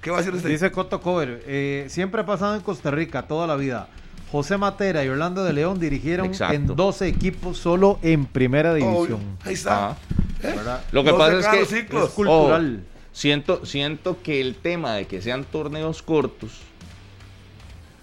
¿qué 0.00 0.10
va 0.10 0.16
a 0.16 0.20
decir 0.20 0.34
usted? 0.34 0.48
Dice 0.48 0.70
Coto 0.70 1.00
Cover, 1.00 1.42
eh, 1.46 1.86
siempre 1.88 2.20
ha 2.22 2.26
pasado 2.26 2.54
en 2.54 2.62
Costa 2.62 2.90
Rica 2.90 3.22
toda 3.22 3.46
la 3.46 3.56
vida. 3.56 3.88
José 4.32 4.56
Matera 4.56 5.04
y 5.04 5.08
Orlando 5.08 5.44
de 5.44 5.52
León 5.52 5.78
dirigieron 5.78 6.26
Exacto. 6.26 6.54
en 6.54 6.66
12 6.74 7.06
equipos 7.06 7.58
solo 7.58 7.98
en 8.02 8.26
primera 8.26 8.72
Obvio. 8.72 8.90
división. 8.94 9.20
Ahí 9.44 9.54
está. 9.54 9.90
Ajá. 9.90 9.96
¿Eh? 10.42 10.54
Lo 10.92 11.04
que 11.04 11.12
pasa 11.12 11.38
es 11.56 11.68
que. 11.68 11.78
Es 11.80 12.10
cultural. 12.10 12.80
Oh, 12.82 12.96
siento, 13.12 13.64
siento 13.64 14.18
que 14.22 14.40
el 14.40 14.56
tema 14.56 14.94
de 14.94 15.06
que 15.06 15.22
sean 15.22 15.44
torneos 15.44 16.02
cortos 16.02 16.60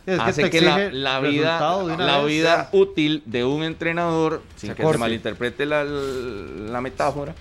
Es 0.06 0.20
hace 0.20 0.44
te 0.44 0.50
que 0.50 0.62
la, 0.62 0.90
la 0.92 1.20
vida, 1.22 1.78
de 1.88 1.98
la 1.98 2.18
vez. 2.20 2.28
vida 2.28 2.70
útil 2.74 3.24
de 3.26 3.46
un 3.46 3.64
entrenador, 3.64 4.42
sin 4.58 4.72
Se 4.72 4.76
que 4.76 4.84
corte. 4.84 4.98
se 4.98 5.00
malinterprete 5.00 5.66
la, 5.66 5.84
la 5.86 6.82
metáfora, 6.82 7.34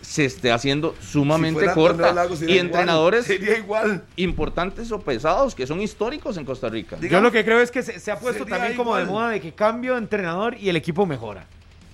se 0.00 0.26
esté 0.26 0.52
haciendo 0.52 0.94
Si 1.00 1.06
sumamente 1.12 1.58
fuera 1.60 1.74
corta. 1.74 2.08
sería 2.36 2.54
y 2.54 2.58
igual. 2.58 2.58
entrenadores 2.66 3.24
Sería 3.24 3.58
igual. 3.58 4.04
importantes 4.16 4.92
o 4.92 5.00
pesados 5.00 5.54
que 5.54 5.66
son 5.66 5.80
históricos 5.80 6.36
en 6.36 6.44
Costa 6.44 6.68
Rica. 6.68 6.96
Diga- 7.00 7.08
Yo 7.12 7.20
lo 7.20 7.32
que 7.32 7.44
creo 7.44 7.60
es 7.60 7.70
que 7.70 7.82
se, 7.82 7.98
se 7.98 8.12
ha 8.12 8.18
puesto 8.18 8.44
también 8.46 8.76
como 8.76 8.94
de 8.96 9.02
igual. 9.04 9.14
moda 9.22 9.30
de 9.30 9.40
que 9.40 9.52
cambio 9.52 9.92
de 9.94 9.98
entrenador 9.98 10.56
y 10.60 10.68
el 10.68 10.76
equipo 10.76 11.06
mejora. 11.06 11.46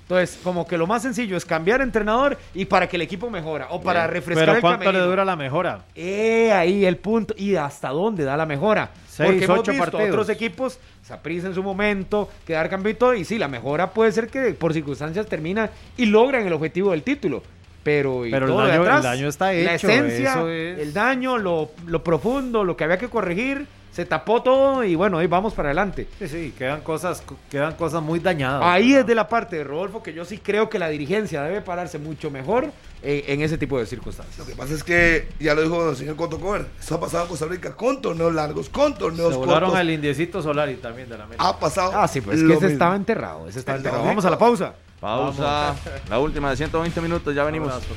Entonces, 0.03 0.41
como 0.43 0.67
que 0.67 0.77
lo 0.77 0.89
más 0.89 1.03
sencillo 1.03 1.37
es 1.37 1.45
cambiar 1.45 1.79
de 1.79 1.85
entrenador 1.85 2.37
y 2.53 2.65
para 2.65 2.89
que 2.89 2.97
el 2.97 3.03
equipo 3.03 3.31
mejora 3.31 3.69
o 3.71 3.81
para 3.81 4.01
Bien. 4.01 4.15
refrescar 4.15 4.45
Pero 4.45 4.57
el 4.57 4.61
¿cuánto 4.61 4.81
le 4.81 4.85
camerino. 4.87 5.07
dura 5.09 5.25
la 5.25 5.37
mejora? 5.37 5.85
Eh, 5.95 6.51
ahí 6.53 6.85
el 6.85 6.97
punto. 6.97 7.33
¿Y 7.39 7.55
hasta 7.55 7.91
dónde 7.91 8.25
da 8.25 8.37
la 8.37 8.45
mejora? 8.45 8.91
Seis, 9.21 9.31
Porque 9.33 9.45
hemos 9.45 9.59
ocho 9.61 9.71
visto 9.73 9.85
partidos. 9.91 10.09
otros 10.11 10.29
equipos, 10.29 10.79
Saprissa 11.03 11.47
en 11.49 11.55
su 11.55 11.63
momento, 11.63 12.29
quedar 12.47 12.69
campeón 12.71 13.17
y 13.19 13.25
sí, 13.25 13.39
la 13.39 13.49
mejora 13.49 13.91
puede 13.91 14.13
ser 14.13 14.29
que 14.29 14.53
por 14.55 14.73
circunstancias 14.73 15.27
termina 15.27 15.71
y 15.97 16.07
logran 16.07 16.47
el 16.47 16.53
objetivo 16.53 16.91
del 16.93 17.03
título. 17.03 17.43
Pero, 17.83 18.27
y 18.27 18.31
Pero 18.31 18.47
el 18.47 18.53
todo 18.53 18.63
de 18.63 18.69
daño- 18.69 18.83
atrás, 18.83 18.97
el 18.99 19.03
daño 19.03 19.29
está 19.29 19.53
La 19.53 19.75
hecho, 19.75 19.89
esencia, 19.89 20.31
eso 20.33 20.49
es- 20.51 20.79
el 20.81 20.93
daño, 20.93 21.39
lo, 21.39 21.71
lo 21.87 22.05
profundo, 22.05 22.63
lo 22.65 22.77
que 22.77 22.85
había 22.85 22.99
que 22.99 23.09
corregir, 23.09 23.67
se 24.01 24.07
tapó 24.07 24.43
todo 24.43 24.83
y 24.83 24.95
bueno, 24.95 25.19
ahí 25.19 25.27
vamos 25.27 25.53
para 25.53 25.69
adelante. 25.69 26.09
Sí, 26.19 26.27
sí, 26.27 26.55
quedan 26.57 26.81
cosas, 26.81 27.23
quedan 27.51 27.75
cosas 27.75 28.03
muy 28.03 28.19
dañadas. 28.19 28.63
Ahí 28.65 28.95
es 28.95 29.07
de 29.07 29.15
la 29.15 29.29
parte 29.29 29.57
de 29.57 29.65
Rodolfo 29.65 30.03
que 30.03 30.15
yo 30.15 30.25
sí 30.25 30.39
creo 30.39 30.71
que 30.71 30.79
la 30.79 30.89
dirigencia 30.89 31.43
debe 31.43 31.61
pararse 31.61 31.99
mucho 31.99 32.31
mejor 32.31 32.73
eh, 33.03 33.25
en 33.29 33.43
ese 33.43 33.59
tipo 33.59 33.79
de 33.79 33.85
circunstancias. 33.85 34.39
Lo 34.39 34.47
que 34.47 34.55
pasa 34.55 34.73
es 34.73 34.83
que, 34.83 35.29
ya 35.39 35.55
lo 35.55 35.61
dijo 35.61 35.91
el 35.91 35.97
señor 35.97 36.17
Coto 36.17 36.41
Cover, 36.41 36.65
eso 36.81 36.95
ha 36.95 37.01
pasado 37.01 37.25
en 37.25 37.29
Costa 37.29 37.45
Rica 37.45 37.77
con 37.77 38.01
torneos 38.01 38.33
largos, 38.33 38.71
con 38.71 38.95
torneos 38.95 39.33
Se 39.33 39.39
volaron 39.39 39.69
cortos. 39.69 39.81
al 39.81 39.91
indiecito 39.91 40.41
Solari 40.41 40.77
también 40.77 41.11
de 41.11 41.19
la 41.19 41.25
América. 41.25 41.47
Ha 41.47 41.61
pasado. 41.61 41.93
Ah, 41.95 42.09
sí, 42.09 42.23
pues 42.23 42.39
es 42.39 42.43
que 42.43 42.55
ese 42.55 42.61
mismo. 42.61 42.69
estaba 42.71 42.97
enterrado, 42.97 43.49
ese 43.49 43.59
estaba 43.59 43.77
enterrado. 43.77 44.03
Vamos 44.03 44.25
a 44.25 44.31
la 44.31 44.39
pausa. 44.39 44.73
Pausa. 44.99 45.75
La 46.09 46.19
última 46.19 46.49
de 46.49 46.57
120 46.57 47.03
minutos, 47.03 47.35
ya 47.35 47.45
venimos. 47.45 47.69
Abrazo. 47.71 47.95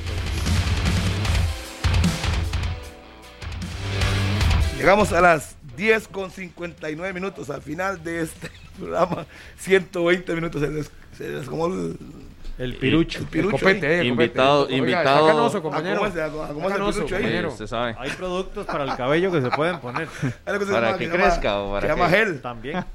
Llegamos 4.76 5.14
a 5.14 5.20
las 5.22 5.53
10 5.76 6.08
con 6.08 6.30
59 6.30 7.12
minutos 7.12 7.50
al 7.50 7.62
final 7.62 8.02
de 8.02 8.22
este 8.22 8.50
programa. 8.78 9.26
120 9.58 10.34
minutos. 10.34 10.60
Se 10.60 10.68
les, 10.68 10.90
se 11.16 11.28
les 11.28 11.48
como 11.48 11.68
El 12.58 12.74
pirucho. 12.76 13.18
el 13.20 13.24
pirucho. 13.26 13.56
El 13.56 13.60
copete, 13.60 13.86
eh, 13.96 14.00
el 14.00 14.06
Invitado- 14.06 14.60
copete. 14.62 14.74
Oiga, 14.74 14.90
invitado- 14.92 15.18
está 15.26 15.36
canoso, 15.36 15.58
¿A 15.58 15.62
compañero. 15.62 15.96
cómo 15.98 16.06
es, 16.08 16.16
a 16.16 16.28
cómo 16.30 16.42
es 16.44 16.50
Está 16.50 16.66
el 16.66 16.72
canoso, 16.72 16.92
pirucho 16.98 17.16
ahí? 17.16 17.22
compañero. 17.22 17.48
Usted 17.48 17.66
sabe. 17.66 17.94
Hay 17.98 18.10
productos 18.10 18.66
para 18.66 18.84
el 18.84 18.96
cabello 18.96 19.32
que 19.32 19.40
se 19.42 19.50
pueden 19.50 19.78
poner. 19.80 20.08
Se 20.20 20.30
Para 20.44 20.58
llama- 20.58 20.98
que 20.98 21.04
se 21.06 21.10
llama- 21.12 21.24
crezca 21.24 21.58
o 21.60 21.72
para 21.72 21.80
Se 21.80 21.88
llama 21.88 22.08
que- 22.10 22.16
gel. 22.16 22.40
También. 22.40 22.84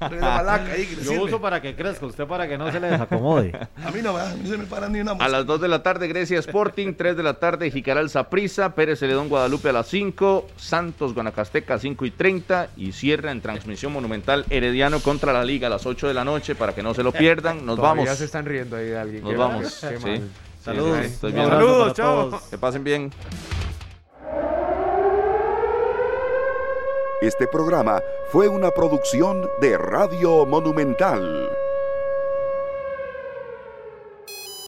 Yo 1.02 1.10
sirve. 1.10 1.18
uso 1.24 1.40
para 1.40 1.60
que 1.60 1.74
crezca, 1.74 2.06
usted 2.06 2.26
para 2.26 2.48
que 2.48 2.56
no 2.58 2.70
se 2.72 2.80
le 2.80 2.88
desacomode. 2.90 3.52
A 3.84 3.90
mí 3.90 4.00
no, 4.02 4.16
a 4.16 4.28
mí 4.30 4.40
no 4.44 4.48
se 4.50 4.58
me 4.58 4.64
para 4.64 4.88
ni 4.88 5.00
una 5.00 5.12
A 5.12 5.14
mosca. 5.14 5.28
las 5.28 5.46
2 5.46 5.60
de 5.60 5.68
la 5.68 5.82
tarde, 5.82 6.08
Grecia 6.08 6.38
Sporting. 6.38 6.94
3 6.94 7.16
de 7.16 7.22
la 7.22 7.34
tarde, 7.34 7.70
Jicaral 7.70 8.08
Saprissa. 8.10 8.74
Pérez 8.74 8.98
Celedón 9.00 9.28
Guadalupe 9.28 9.68
a 9.68 9.72
las 9.72 9.86
5. 9.88 10.46
Santos 10.56 11.14
Guanacasteca 11.14 11.74
a 11.74 11.78
5 11.78 12.04
y 12.06 12.10
30. 12.10 12.68
Y 12.76 12.92
cierra 12.92 13.30
en 13.32 13.40
transmisión 13.40 13.92
monumental 13.92 14.44
Herediano 14.50 15.00
contra 15.00 15.32
la 15.32 15.44
Liga 15.44 15.66
a 15.66 15.70
las 15.70 15.86
8 15.86 16.08
de 16.08 16.14
la 16.14 16.24
noche 16.24 16.54
para 16.54 16.74
que 16.74 16.82
no 16.82 16.94
se 16.94 17.02
lo 17.02 17.12
pierdan. 17.12 17.64
Nos 17.66 17.76
Todavía 17.76 18.04
vamos. 18.04 18.18
se 18.18 18.24
están 18.24 18.44
riendo 18.46 18.76
ahí 18.76 18.86
de 18.86 18.98
alguien. 18.98 19.22
Nos 19.22 19.30
Qué 19.32 19.36
vamos. 19.50 19.72
Sí. 19.72 19.86
Sí, 20.02 20.30
Saludos. 20.62 20.98
sí, 21.00 21.04
estoy 21.06 21.32
bien. 21.32 21.48
Saludos, 21.48 21.92
chao. 21.94 22.28
todos. 22.28 22.42
Que 22.44 22.58
pasen 22.58 22.84
bien. 22.84 23.12
Este 27.20 27.46
programa 27.46 28.00
fue 28.30 28.48
una 28.48 28.70
producción 28.70 29.48
de 29.60 29.76
Radio 29.76 30.46
Monumental. 30.46 31.50